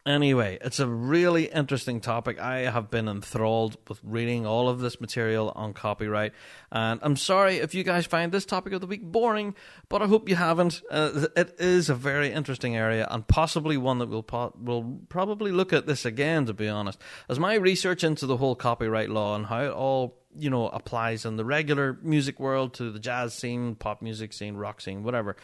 Anyway, 0.08 0.56
it's 0.62 0.80
a 0.80 0.86
really 0.86 1.44
interesting 1.44 2.00
topic. 2.00 2.40
I 2.40 2.60
have 2.60 2.90
been 2.90 3.08
enthralled 3.08 3.76
with 3.88 4.00
reading 4.02 4.46
all 4.46 4.70
of 4.70 4.80
this 4.80 5.02
material 5.02 5.52
on 5.54 5.74
copyright, 5.74 6.32
and 6.72 6.98
I'm 7.02 7.14
sorry 7.14 7.56
if 7.56 7.74
you 7.74 7.84
guys 7.84 8.06
find 8.06 8.32
this 8.32 8.46
topic 8.46 8.72
of 8.72 8.80
the 8.80 8.86
week 8.86 9.02
boring, 9.02 9.54
but 9.90 10.00
I 10.00 10.06
hope 10.06 10.30
you 10.30 10.34
haven't. 10.34 10.80
Uh, 10.90 11.26
it 11.36 11.56
is 11.58 11.90
a 11.90 11.94
very 11.94 12.32
interesting 12.32 12.74
area, 12.74 13.06
and 13.10 13.28
possibly 13.28 13.76
one 13.76 13.98
that 13.98 14.08
we'll 14.08 14.22
po- 14.22 14.54
will 14.58 14.98
probably 15.10 15.52
look 15.52 15.74
at 15.74 15.86
this 15.86 16.06
again. 16.06 16.46
To 16.46 16.54
be 16.54 16.68
honest, 16.68 16.98
as 17.28 17.38
my 17.38 17.56
research 17.56 18.02
into 18.02 18.24
the 18.24 18.38
whole 18.38 18.54
copyright 18.54 19.10
law 19.10 19.36
and 19.36 19.44
how 19.44 19.60
it 19.60 19.72
all 19.72 20.22
you 20.34 20.48
know 20.48 20.70
applies 20.70 21.26
in 21.26 21.36
the 21.36 21.44
regular 21.44 21.98
music 22.02 22.40
world 22.40 22.72
to 22.74 22.90
the 22.90 22.98
jazz 22.98 23.34
scene, 23.34 23.74
pop 23.74 24.00
music 24.00 24.32
scene, 24.32 24.56
rock 24.56 24.80
scene, 24.80 25.02
whatever, 25.02 25.36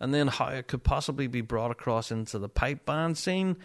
and 0.00 0.14
then 0.14 0.28
how 0.28 0.46
it 0.46 0.68
could 0.68 0.82
possibly 0.82 1.26
be 1.26 1.42
brought 1.42 1.70
across 1.70 2.10
into 2.10 2.38
the 2.38 2.48
pipe 2.48 2.86
band 2.86 3.18
scene 3.18 3.58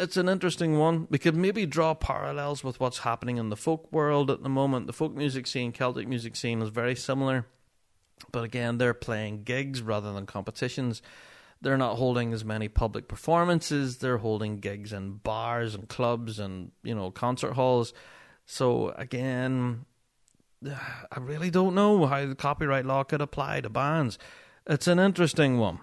it's 0.00 0.16
an 0.16 0.28
interesting 0.28 0.78
one. 0.78 1.06
We 1.10 1.18
could 1.18 1.36
maybe 1.36 1.66
draw 1.66 1.92
parallels 1.94 2.64
with 2.64 2.80
what's 2.80 2.98
happening 2.98 3.36
in 3.36 3.50
the 3.50 3.56
folk 3.56 3.92
world 3.92 4.30
at 4.30 4.42
the 4.42 4.48
moment. 4.48 4.86
The 4.86 4.94
folk 4.94 5.14
music 5.14 5.46
scene, 5.46 5.72
Celtic 5.72 6.08
music 6.08 6.36
scene, 6.36 6.62
is 6.62 6.70
very 6.70 6.96
similar. 6.96 7.46
But 8.32 8.44
again, 8.44 8.78
they're 8.78 8.94
playing 8.94 9.44
gigs 9.44 9.82
rather 9.82 10.12
than 10.12 10.24
competitions. 10.24 11.02
They're 11.60 11.76
not 11.76 11.96
holding 11.96 12.32
as 12.32 12.44
many 12.44 12.68
public 12.68 13.08
performances. 13.08 13.98
They're 13.98 14.18
holding 14.18 14.56
gigs 14.56 14.92
in 14.94 15.18
bars 15.18 15.74
and 15.74 15.86
clubs 15.86 16.38
and, 16.38 16.72
you 16.82 16.94
know, 16.94 17.10
concert 17.10 17.52
halls. 17.52 17.92
So 18.46 18.90
again, 18.96 19.84
I 20.66 21.18
really 21.18 21.50
don't 21.50 21.74
know 21.74 22.06
how 22.06 22.24
the 22.24 22.34
copyright 22.34 22.86
law 22.86 23.04
could 23.04 23.20
apply 23.20 23.60
to 23.60 23.68
bands. 23.68 24.18
It's 24.66 24.86
an 24.86 24.98
interesting 24.98 25.58
one. 25.58 25.80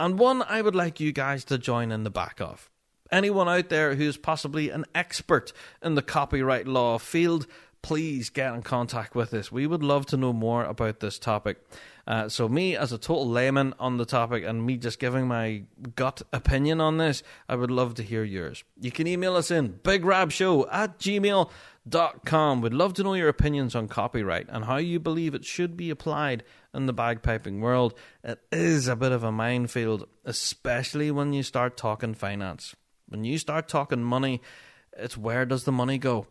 And 0.00 0.18
one 0.18 0.42
I 0.42 0.62
would 0.62 0.74
like 0.74 0.98
you 0.98 1.12
guys 1.12 1.44
to 1.44 1.58
join 1.58 1.92
in 1.92 2.02
the 2.02 2.10
back 2.10 2.40
of 2.40 2.71
anyone 3.12 3.48
out 3.48 3.68
there 3.68 3.94
who's 3.94 4.16
possibly 4.16 4.70
an 4.70 4.84
expert 4.94 5.52
in 5.82 5.94
the 5.94 6.02
copyright 6.02 6.66
law 6.66 6.98
field, 6.98 7.46
please 7.82 8.30
get 8.30 8.54
in 8.54 8.62
contact 8.62 9.14
with 9.14 9.34
us. 9.34 9.52
We 9.52 9.66
would 9.66 9.82
love 9.82 10.06
to 10.06 10.16
know 10.16 10.32
more 10.32 10.64
about 10.64 11.00
this 11.00 11.18
topic. 11.18 11.58
Uh, 12.06 12.28
so, 12.28 12.48
me 12.48 12.76
as 12.76 12.92
a 12.92 12.98
total 12.98 13.28
layman 13.28 13.74
on 13.78 13.96
the 13.96 14.04
topic 14.04 14.44
and 14.44 14.64
me 14.66 14.76
just 14.76 14.98
giving 14.98 15.28
my 15.28 15.62
gut 15.94 16.22
opinion 16.32 16.80
on 16.80 16.96
this, 16.98 17.22
I 17.48 17.54
would 17.54 17.70
love 17.70 17.94
to 17.96 18.02
hear 18.02 18.24
yours. 18.24 18.64
You 18.80 18.90
can 18.90 19.06
email 19.06 19.36
us 19.36 19.52
in 19.52 19.74
bigrabshow 19.84 20.66
at 20.72 20.98
gmail.com. 20.98 22.60
We'd 22.60 22.74
love 22.74 22.94
to 22.94 23.04
know 23.04 23.14
your 23.14 23.28
opinions 23.28 23.76
on 23.76 23.86
copyright 23.86 24.46
and 24.48 24.64
how 24.64 24.78
you 24.78 24.98
believe 24.98 25.34
it 25.34 25.44
should 25.44 25.76
be 25.76 25.90
applied 25.90 26.42
in 26.74 26.86
the 26.86 26.94
bagpiping 26.94 27.60
world. 27.60 27.94
It 28.24 28.40
is 28.50 28.88
a 28.88 28.96
bit 28.96 29.12
of 29.12 29.22
a 29.22 29.30
minefield, 29.30 30.08
especially 30.24 31.12
when 31.12 31.32
you 31.32 31.44
start 31.44 31.76
talking 31.76 32.14
finance. 32.14 32.74
When 33.12 33.24
you 33.24 33.36
start 33.36 33.68
talking 33.68 34.02
money, 34.02 34.40
it's 34.96 35.18
where 35.18 35.44
does 35.44 35.64
the 35.64 35.72
money 35.72 35.98
go? 35.98 36.26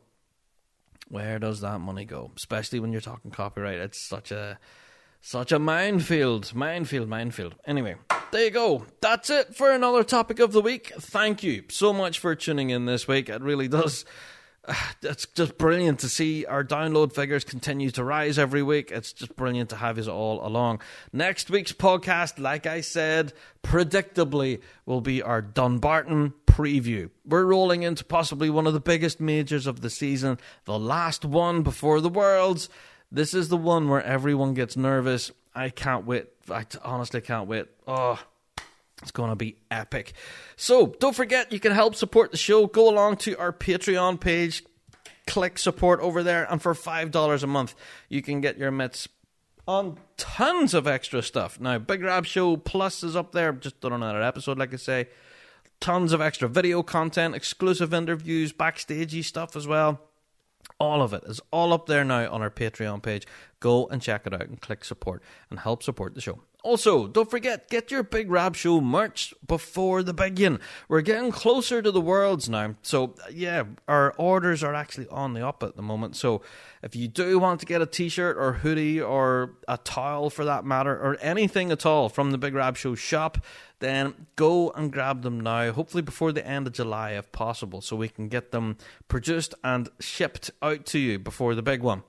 Where 1.08 1.38
does 1.38 1.62
that 1.62 1.80
money 1.80 2.06
go? 2.06 2.32
Especially 2.36 2.80
when 2.80 2.92
you're 2.92 3.02
talking 3.02 3.30
copyright. 3.30 3.78
It's 3.78 4.08
such 4.10 4.32
a 4.32 4.58
such 5.22 5.52
a 5.52 5.60
minefield, 5.60 6.56
minefield, 6.56 7.08
minefield. 7.08 7.54
Anyway, 7.66 7.96
there 8.32 8.46
you 8.46 8.50
go. 8.50 8.86
That's 9.00 9.30
it 9.30 9.56
for 9.56 9.72
another 9.72 10.04
topic 10.04 10.40
of 10.40 10.54
the 10.54 10.62
week. 10.62 10.92
Thank 11.00 11.44
you 11.44 11.66
so 11.70 11.94
much 11.94 12.18
for 12.18 12.34
tuning 12.34 12.72
in 12.72 12.86
this 12.86 13.08
week. 13.08 13.30
It 13.30 13.42
really 13.42 13.68
does 13.68 14.04
it's 15.02 15.26
just 15.26 15.58
brilliant 15.58 16.00
to 16.00 16.10
see 16.10 16.46
our 16.46 16.64
download 16.64 17.14
figures 17.14 17.44
continue 17.44 17.90
to 17.92 18.04
rise 18.04 18.38
every 18.38 18.64
week. 18.64 18.92
It's 18.92 19.14
just 19.14 19.36
brilliant 19.36 19.70
to 19.72 19.76
have 19.78 19.98
you 19.98 20.12
all 20.12 20.46
along. 20.46 20.82
Next 21.12 21.50
week's 21.50 21.74
podcast, 21.74 22.40
like 22.40 22.66
I 22.66 22.82
said, 22.82 23.34
predictably 23.64 24.62
will 24.86 25.02
be 25.02 25.22
our 25.22 25.42
Dumbarton 25.42 26.34
preview. 26.46 27.10
We're 27.26 27.46
rolling 27.46 27.84
into 27.84 28.04
possibly 28.04 28.50
one 28.50 28.68
of 28.68 28.74
the 28.74 28.80
biggest 28.80 29.20
majors 29.20 29.68
of 29.68 29.82
the 29.82 29.90
season, 29.90 30.38
the 30.66 30.78
last 30.78 31.26
one 31.26 31.64
before 31.64 32.02
the 32.02 32.10
Worlds. 32.10 32.70
This 33.12 33.34
is 33.34 33.50
the 33.50 33.58
one 33.58 33.90
where 33.90 34.04
everyone 34.04 34.54
gets 34.54 34.78
nervous. 34.78 35.32
I 35.54 35.70
can't 35.70 36.06
wait. 36.06 36.28
I 36.50 36.66
honestly 36.84 37.22
can't 37.22 37.48
wait. 37.48 37.66
Oh, 37.88 38.20
it's 39.02 39.12
going 39.12 39.30
to 39.30 39.36
be 39.36 39.58
epic. 39.70 40.14
So, 40.56 40.88
don't 41.00 41.16
forget, 41.16 41.52
you 41.52 41.60
can 41.60 41.72
help 41.72 41.96
support 41.96 42.32
the 42.32 42.38
show. 42.38 42.68
Go 42.68 42.90
along 42.90 43.18
to 43.18 43.38
our 43.38 43.52
Patreon 43.52 44.20
page, 44.20 44.64
click 45.28 45.58
support 45.58 46.00
over 46.02 46.24
there, 46.24 46.46
and 46.52 46.62
for 46.62 46.74
$5 46.74 47.44
a 47.44 47.48
month, 47.48 47.76
you 48.10 48.22
can 48.22 48.42
get 48.42 48.58
your 48.58 48.72
mitts 48.72 49.08
on 49.68 49.98
tons 50.18 50.74
of 50.74 50.88
extra 50.88 51.22
stuff. 51.22 51.60
Now, 51.60 51.78
Big 51.78 52.02
Rab 52.02 52.26
Show 52.26 52.58
Plus 52.58 53.04
is 53.04 53.16
up 53.16 53.32
there. 53.32 53.52
Just 53.54 53.80
done 53.82 53.94
another 53.94 54.22
episode, 54.22 54.58
like 54.58 54.74
I 54.74 54.78
say. 54.78 55.08
Tons 55.80 56.14
of 56.14 56.22
extra 56.22 56.48
video 56.48 56.84
content, 56.84 57.36
exclusive 57.36 57.94
interviews, 57.94 58.54
backstagey 58.54 59.24
stuff 59.24 59.56
as 59.56 59.66
well. 59.66 60.00
All 60.80 61.02
of 61.02 61.14
it 61.14 61.24
is 61.26 61.42
all 61.52 61.74
up 61.74 61.88
there 61.88 62.04
now 62.04 62.32
on 62.32 62.42
our 62.42 62.50
Patreon 62.50 63.02
page. 63.02 63.26
Go 63.60 63.88
and 63.88 64.02
check 64.02 64.28
it 64.28 64.34
out 64.34 64.48
and 64.48 64.62
click 64.62 64.84
support 64.84 65.24
and 65.50 65.60
help 65.60 65.84
support 65.84 66.14
the 66.16 66.22
show. 66.22 66.42
Also, 66.64 67.08
don't 67.08 67.30
forget, 67.30 67.70
get 67.70 67.90
your 67.90 68.04
Big 68.04 68.30
Rab 68.30 68.56
Show 68.56 68.82
merch 68.82 69.34
before 69.48 70.04
the 70.04 70.14
begin. 70.14 70.60
We're 70.88 71.02
getting 71.02 71.32
closer 71.32 71.82
to 71.82 71.90
the 71.90 72.02
Worlds 72.02 72.48
now. 72.48 72.76
So, 72.84 73.16
uh, 73.26 73.32
yeah, 73.32 73.64
our 73.88 74.14
orders 74.18 74.64
are 74.64 74.76
actually 74.76 75.08
on 75.08 75.34
the 75.34 75.46
up 75.46 75.64
at 75.64 75.76
the 75.76 75.82
moment. 75.82 76.16
So, 76.16 76.44
if 76.84 76.96
you 76.96 77.08
do 77.08 77.40
want 77.40 77.62
to 77.62 77.66
get 77.66 77.82
a 77.82 77.88
t 77.88 78.10
shirt 78.10 78.38
or 78.38 78.54
hoodie 78.54 79.02
or 79.02 79.54
a 79.68 79.78
towel 79.78 80.30
for 80.30 80.46
that 80.46 80.64
matter, 80.64 80.94
or 80.94 81.18
anything 81.20 81.72
at 81.72 81.86
all 81.86 82.10
from 82.10 82.30
the 82.30 82.38
Big 82.38 82.54
Rab 82.54 82.78
Show 82.78 82.94
shop, 82.94 83.40
then 83.80 84.28
go 84.36 84.70
and 84.72 84.92
grab 84.92 85.24
them 85.24 85.40
now, 85.40 85.72
hopefully 85.72 86.04
before 86.04 86.32
the 86.32 86.46
end 86.46 86.68
of 86.68 86.74
July 86.74 87.12
if 87.12 87.32
possible, 87.32 87.82
so 87.82 87.96
we 87.96 88.08
can 88.08 88.28
get 88.28 88.52
them 88.52 88.78
produced 89.08 89.56
and 89.64 89.90
shipped 90.00 90.52
out 90.62 90.86
to 90.88 91.00
you 91.00 91.18
before 91.18 91.56
the 91.56 91.64
big 91.64 91.82
one. 91.82 92.04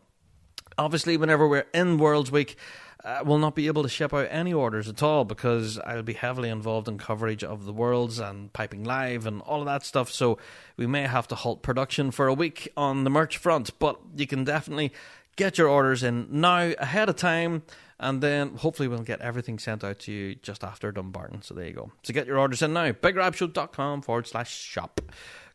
Obviously, 0.79 1.17
whenever 1.17 1.49
we're 1.49 1.67
in 1.75 1.99
Worlds 1.99 2.31
Week, 2.31 2.57
uh, 3.05 3.23
will 3.25 3.39
not 3.39 3.55
be 3.55 3.67
able 3.67 3.83
to 3.83 3.89
ship 3.89 4.15
out 4.15 4.29
any 4.31 4.53
orders 4.53 4.89
at 4.89 5.03
all 5.03 5.25
because 5.25 5.79
I'll 5.81 6.03
be 6.03 6.13
heavily 6.13 6.49
involved 6.49 6.89
in 6.89 6.99
coverage 6.99 7.43
of 7.43 7.65
the 7.65 7.73
Worlds 7.73 8.19
and 8.19 8.53
piping 8.53 8.85
live 8.85 9.27
and 9.27 9.41
all 9.43 9.61
of 9.61 9.67
that 9.67 9.85
stuff. 9.85 10.11
So 10.11 10.39
we 10.77 10.87
may 10.87 11.03
have 11.03 11.27
to 11.29 11.35
halt 11.35 11.63
production 11.63 12.11
for 12.11 12.27
a 12.27 12.35
week 12.35 12.73
on 12.77 13.05
the 13.05 13.11
merch 13.11 13.39
front, 13.39 13.79
but 13.79 13.99
you 14.17 14.27
can 14.27 14.45
definitely 14.45 14.93
get 15.37 15.59
your 15.59 15.69
orders 15.69 16.03
in 16.03 16.29
now 16.31 16.73
ahead 16.79 17.09
of 17.09 17.17
time 17.17 17.63
and 18.03 18.21
then 18.21 18.57
hopefully 18.57 18.89
we'll 18.89 18.99
get 18.99 19.21
everything 19.21 19.59
sent 19.59 19.85
out 19.85 20.01
to 20.01 20.13
you 20.13 20.35
just 20.35 20.65
after 20.65 20.91
Dumbarton. 20.91 21.43
So 21.43 21.55
there 21.55 21.67
you 21.67 21.73
go. 21.73 21.93
So 22.03 22.13
get 22.13 22.27
your 22.27 22.39
orders 22.39 22.61
in 22.61 22.73
now. 22.73 22.91
BigRabShow.com 22.91 24.03
forward 24.03 24.27
slash 24.27 24.53
shop. 24.53 25.01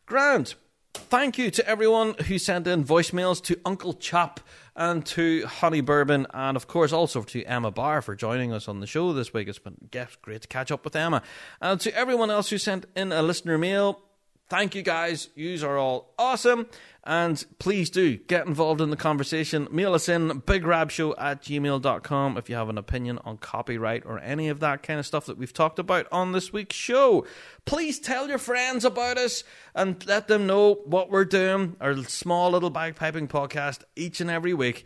Grand. 0.06 0.54
Thank 0.94 1.38
you 1.38 1.50
to 1.50 1.68
everyone 1.68 2.14
who 2.14 2.38
sent 2.38 2.66
in 2.66 2.84
voicemails 2.84 3.42
to 3.44 3.58
Uncle 3.64 3.94
Chop 3.94 4.40
and 4.74 5.04
to 5.06 5.44
Honey 5.46 5.80
Bourbon, 5.80 6.26
and 6.32 6.56
of 6.56 6.68
course 6.68 6.92
also 6.92 7.22
to 7.24 7.42
Emma 7.44 7.70
Barr 7.70 8.00
for 8.00 8.14
joining 8.14 8.52
us 8.52 8.68
on 8.68 8.80
the 8.80 8.86
show 8.86 9.12
this 9.12 9.32
week. 9.32 9.48
It's 9.48 9.58
been 9.58 9.88
great 10.22 10.42
to 10.42 10.48
catch 10.48 10.70
up 10.70 10.84
with 10.84 10.94
Emma. 10.94 11.22
And 11.60 11.80
to 11.80 11.94
everyone 11.96 12.30
else 12.30 12.50
who 12.50 12.58
sent 12.58 12.86
in 12.94 13.12
a 13.12 13.22
listener 13.22 13.58
mail, 13.58 14.02
thank 14.48 14.74
you 14.74 14.82
guys. 14.82 15.28
Yous 15.34 15.62
are 15.62 15.78
all 15.78 16.12
awesome. 16.18 16.66
And 17.04 17.42
please 17.58 17.88
do 17.88 18.16
get 18.18 18.46
involved 18.46 18.82
in 18.82 18.90
the 18.90 18.96
conversation. 18.96 19.66
Mail 19.70 19.94
us 19.94 20.10
in 20.10 20.42
bigrabshow 20.42 21.14
at 21.16 21.40
gmail.com 21.42 22.36
if 22.36 22.50
you 22.50 22.56
have 22.56 22.68
an 22.68 22.76
opinion 22.76 23.18
on 23.24 23.38
copyright 23.38 24.04
or 24.04 24.18
any 24.18 24.48
of 24.48 24.60
that 24.60 24.82
kind 24.82 25.00
of 25.00 25.06
stuff 25.06 25.24
that 25.26 25.38
we've 25.38 25.54
talked 25.54 25.78
about 25.78 26.06
on 26.12 26.32
this 26.32 26.52
week's 26.52 26.76
show. 26.76 27.24
Please 27.64 27.98
tell 27.98 28.28
your 28.28 28.36
friends 28.36 28.84
about 28.84 29.16
us 29.16 29.42
and 29.74 30.04
let 30.06 30.28
them 30.28 30.46
know 30.46 30.74
what 30.84 31.10
we're 31.10 31.24
doing, 31.24 31.76
our 31.80 31.96
small 32.04 32.50
little 32.50 32.70
bagpiping 32.70 33.28
podcast 33.28 33.84
each 33.96 34.20
and 34.20 34.30
every 34.30 34.52
week. 34.52 34.84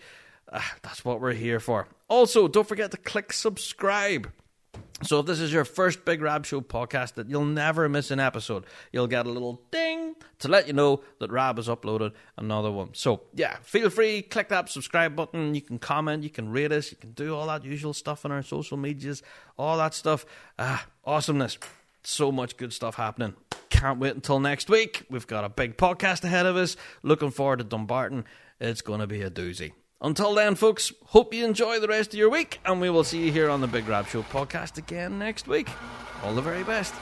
Ah, 0.53 0.75
that's 0.83 1.05
what 1.05 1.21
we're 1.21 1.33
here 1.33 1.59
for. 1.59 1.89
Also, 2.09 2.47
don't 2.47 2.69
forget 2.69 2.91
to 2.93 2.99
click 2.99 3.33
subscribe. 3.33 4.31
So 5.05 5.21
if 5.21 5.27
this 5.27 5.41
is 5.41 5.53
your 5.53 5.65
first 5.65 6.05
Big 6.05 6.23
Rab 6.23 6.47
Show 6.47 6.61
podcast, 6.61 7.15
that 7.15 7.29
you'll 7.29 7.45
never 7.45 7.89
miss 7.89 8.11
an 8.11 8.21
episode. 8.21 8.65
You'll 8.93 9.09
get 9.09 9.27
a 9.27 9.31
little 9.31 9.61
ding 9.71 10.15
to 10.39 10.49
let 10.49 10.67
you 10.67 10.73
know 10.73 11.03
that 11.19 11.31
Rab 11.31 11.57
has 11.57 11.69
uploaded 11.69 12.13
another 12.39 12.71
one. 12.71 12.91
So 12.93 13.23
yeah, 13.35 13.57
feel 13.63 13.91
free, 13.91 14.23
click 14.23 14.49
that 14.51 14.69
subscribe 14.69 15.17
button. 15.17 15.55
You 15.55 15.61
can 15.61 15.79
comment, 15.79 16.23
you 16.23 16.31
can 16.31 16.51
rate 16.51 16.73
us, 16.73 16.91
you 16.91 16.97
can 16.97 17.13
do 17.13 17.35
all 17.35 17.47
that 17.49 17.65
usual 17.65 17.93
stuff 17.93 18.25
on 18.25 18.33
our 18.33 18.43
social 18.43 18.77
medias, 18.77 19.23
all 19.59 19.77
that 19.79 19.95
stuff. 19.95 20.25
Ah, 20.59 20.87
awesomeness. 21.05 21.59
So 22.05 22.33
much 22.33 22.57
good 22.57 22.73
stuff 22.73 22.97
happening. 22.97 23.35
Can't 23.71 23.99
wait 23.99 24.15
until 24.15 24.41
next 24.41 24.69
week. 24.69 25.05
We've 25.09 25.27
got 25.27 25.45
a 25.45 25.49
big 25.49 25.77
podcast 25.77 26.25
ahead 26.25 26.47
of 26.47 26.57
us. 26.57 26.77
Looking 27.03 27.31
forward 27.31 27.59
to 27.59 27.65
Dumbarton. 27.65 28.25
It's 28.61 28.83
going 28.83 29.01
to 29.01 29.07
be 29.07 29.23
a 29.23 29.31
doozy. 29.31 29.73
Until 30.03 30.35
then, 30.35 30.57
folks, 30.57 30.93
hope 31.07 31.33
you 31.33 31.45
enjoy 31.45 31.79
the 31.79 31.87
rest 31.87 32.13
of 32.13 32.19
your 32.19 32.29
week, 32.29 32.59
and 32.65 32.81
we 32.81 32.91
will 32.91 33.05
see 33.05 33.25
you 33.25 33.31
here 33.31 33.49
on 33.49 33.61
the 33.61 33.69
Big 33.69 33.87
Rab 33.87 34.09
Show 34.09 34.23
podcast 34.23 34.77
again 34.77 35.21
next 35.21 35.47
week. 35.47 35.69
All 36.25 36.35
the 36.35 36.43
very 36.43 36.65
best. 36.65 36.93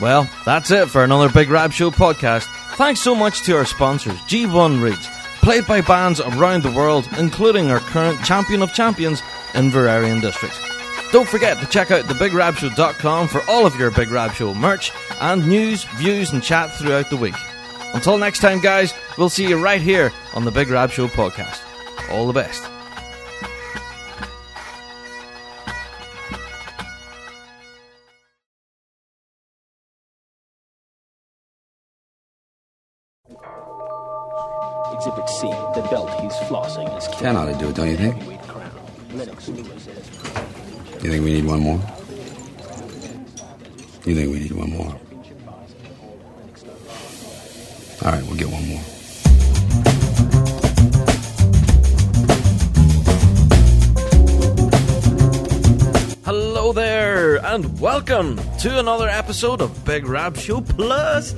Well, 0.00 0.28
that's 0.44 0.70
it 0.70 0.90
for 0.90 1.02
another 1.02 1.30
Big 1.30 1.48
Rab 1.48 1.72
Show 1.72 1.90
podcast. 1.90 2.46
Thanks 2.76 3.00
so 3.00 3.14
much 3.14 3.42
to 3.46 3.56
our 3.56 3.64
sponsors, 3.64 4.18
G1 4.28 4.82
Reeds, 4.82 5.08
played 5.40 5.66
by 5.66 5.80
bands 5.80 6.20
around 6.20 6.62
the 6.62 6.72
world, 6.72 7.08
including 7.16 7.70
our 7.70 7.80
current 7.80 8.22
champion 8.22 8.60
of 8.60 8.74
champions, 8.74 9.22
Inveraray 9.54 10.12
and 10.12 10.20
District. 10.20 10.54
Don't 11.10 11.26
forget 11.26 11.58
to 11.60 11.66
check 11.66 11.90
out 11.90 12.04
thebigrabshow.com 12.04 13.28
for 13.28 13.40
all 13.48 13.64
of 13.64 13.76
your 13.76 13.90
Big 13.90 14.10
Rab 14.10 14.32
Show 14.34 14.52
merch 14.52 14.92
and 15.22 15.48
news, 15.48 15.84
views, 15.96 16.32
and 16.32 16.42
chat 16.42 16.70
throughout 16.74 17.08
the 17.08 17.16
week. 17.16 17.34
Until 17.94 18.18
next 18.18 18.40
time, 18.40 18.60
guys, 18.60 18.92
we'll 19.16 19.30
see 19.30 19.48
you 19.48 19.58
right 19.58 19.80
here 19.80 20.12
on 20.34 20.44
the 20.44 20.50
Big 20.50 20.68
Rab 20.68 20.90
Show 20.90 21.08
podcast. 21.08 21.60
All 22.10 22.26
the 22.26 22.32
best. 22.32 22.62
Exhibit 34.92 35.28
C, 35.28 35.48
the 35.74 35.86
belt 35.90 36.10
he's 36.20 36.32
flossing 36.48 36.88
is 36.98 37.06
That 37.20 37.36
ought 37.36 37.46
to 37.46 37.54
do 37.54 37.68
it, 37.68 37.76
don't 37.76 37.88
you 37.88 37.96
think? 37.96 38.22
You 41.02 41.10
think 41.10 41.24
we 41.24 41.32
need 41.34 41.44
one 41.44 41.60
more? 41.60 41.80
You 44.04 44.14
think 44.14 44.32
we 44.32 44.40
need 44.40 44.52
one 44.52 44.70
more? 44.70 45.00
All 48.04 48.12
right, 48.12 48.22
we'll 48.22 48.36
get 48.36 48.46
one 48.48 48.68
more. 48.68 48.80
Hello 56.24 56.72
there, 56.72 57.44
and 57.44 57.80
welcome 57.80 58.38
to 58.60 58.78
another 58.78 59.08
episode 59.08 59.60
of 59.60 59.84
Big 59.84 60.06
Rab 60.06 60.36
Show 60.36 60.60
Plus. 60.60 61.34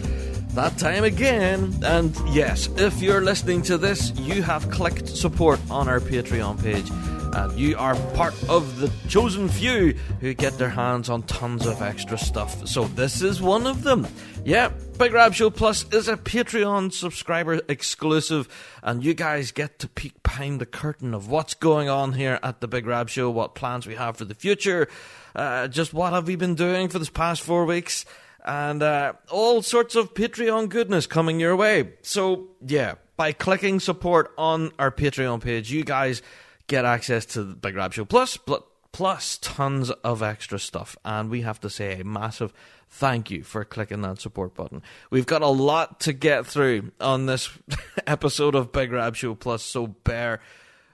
That 0.53 0.77
time 0.77 1.05
again, 1.05 1.73
and 1.83 2.15
yes, 2.29 2.69
if 2.77 3.01
you're 3.01 3.23
listening 3.23 3.63
to 3.63 3.79
this, 3.79 4.13
you 4.19 4.43
have 4.43 4.71
clicked 4.71 5.09
support 5.09 5.61
on 5.71 5.89
our 5.89 6.01
Patreon 6.01 6.63
page, 6.63 6.91
and 7.33 7.59
you 7.59 7.77
are 7.77 7.95
part 8.15 8.35
of 8.49 8.81
the 8.81 8.91
chosen 9.09 9.49
few 9.49 9.95
who 10.21 10.35
get 10.35 10.59
their 10.59 10.69
hands 10.69 11.09
on 11.09 11.23
tons 11.23 11.67
of 11.67 11.81
extra 11.81 12.19
stuff. 12.19 12.67
So 12.67 12.85
this 12.85 13.23
is 13.23 13.41
one 13.41 13.67
of 13.67 13.83
them. 13.83 14.07
Yeah, 14.45 14.71
Big 14.99 15.13
Rab 15.13 15.35
Show 15.35 15.51
Plus 15.51 15.85
is 15.93 16.09
a 16.09 16.17
Patreon 16.17 16.93
subscriber 16.93 17.61
exclusive, 17.69 18.49
and 18.83 19.05
you 19.05 19.15
guys 19.15 19.53
get 19.53 19.79
to 19.81 19.89
peek 19.89 20.23
behind 20.23 20.61
the 20.61 20.67
curtain 20.67 21.15
of 21.15 21.29
what's 21.29 21.55
going 21.55 21.89
on 21.89 22.15
here 22.15 22.39
at 22.43 22.61
the 22.61 22.69
Big 22.69 22.87
Rab 22.87 23.09
Show, 23.09 23.31
what 23.31 23.55
plans 23.55 23.87
we 23.87 23.95
have 23.95 24.17
for 24.17 24.25
the 24.25 24.35
future, 24.35 24.89
uh, 25.35 25.69
just 25.69 25.95
what 25.95 26.13
have 26.13 26.27
we 26.27 26.37
been 26.37 26.55
doing 26.55 26.89
for 26.89 26.99
this 26.99 27.11
past 27.11 27.43
four 27.43 27.65
weeks, 27.65 28.05
and 28.45 28.83
uh, 28.83 29.13
all 29.31 29.63
sorts 29.63 29.95
of 29.95 30.15
Patreon 30.15 30.69
goodness 30.69 31.07
coming 31.07 31.39
your 31.39 31.55
way. 31.55 31.93
So, 32.03 32.49
yeah, 32.67 32.95
by 33.17 33.33
clicking 33.33 33.81
support 33.81 34.33
on 34.39 34.73
our 34.79 34.91
Patreon 34.91 35.43
page, 35.43 35.71
you 35.71 35.85
guys 35.85 36.23
get 36.71 36.85
access 36.85 37.27
to 37.27 37.43
the 37.43 37.57
Big 37.57 37.75
Rab 37.75 37.93
Show 37.93 38.05
Plus, 38.05 38.37
pl- 38.37 38.65
plus 38.93 39.39
tons 39.39 39.91
of 39.91 40.23
extra 40.23 40.59
stuff. 40.59 40.97
And 41.05 41.29
we 41.29 41.43
have 41.43 41.61
to 41.61 41.69
say 41.69 42.01
a 42.01 42.05
massive 42.05 42.53
thank 42.89 43.29
you 43.31 43.43
for 43.43 43.65
clicking 43.65 44.03
that 44.03 44.21
support 44.21 44.55
button. 44.55 44.81
We've 45.11 45.27
got 45.27 45.43
a 45.43 45.49
lot 45.49 45.99
to 46.01 46.13
get 46.13 46.47
through 46.47 46.93
on 47.01 47.27
this 47.27 47.51
episode 48.07 48.55
of 48.55 48.71
Big 48.71 48.93
Rab 48.93 49.17
Show 49.17 49.35
Plus, 49.35 49.65
so 49.65 49.89
bear 49.89 50.41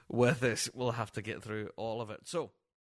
with 0.09 0.43
us. 0.43 0.67
We'll 0.73 0.91
have 0.91 1.11
to 1.11 1.21
get 1.21 1.43
through 1.43 1.69
all 1.77 2.01
of 2.01 2.09
it. 2.09 2.21
So, 2.25 2.49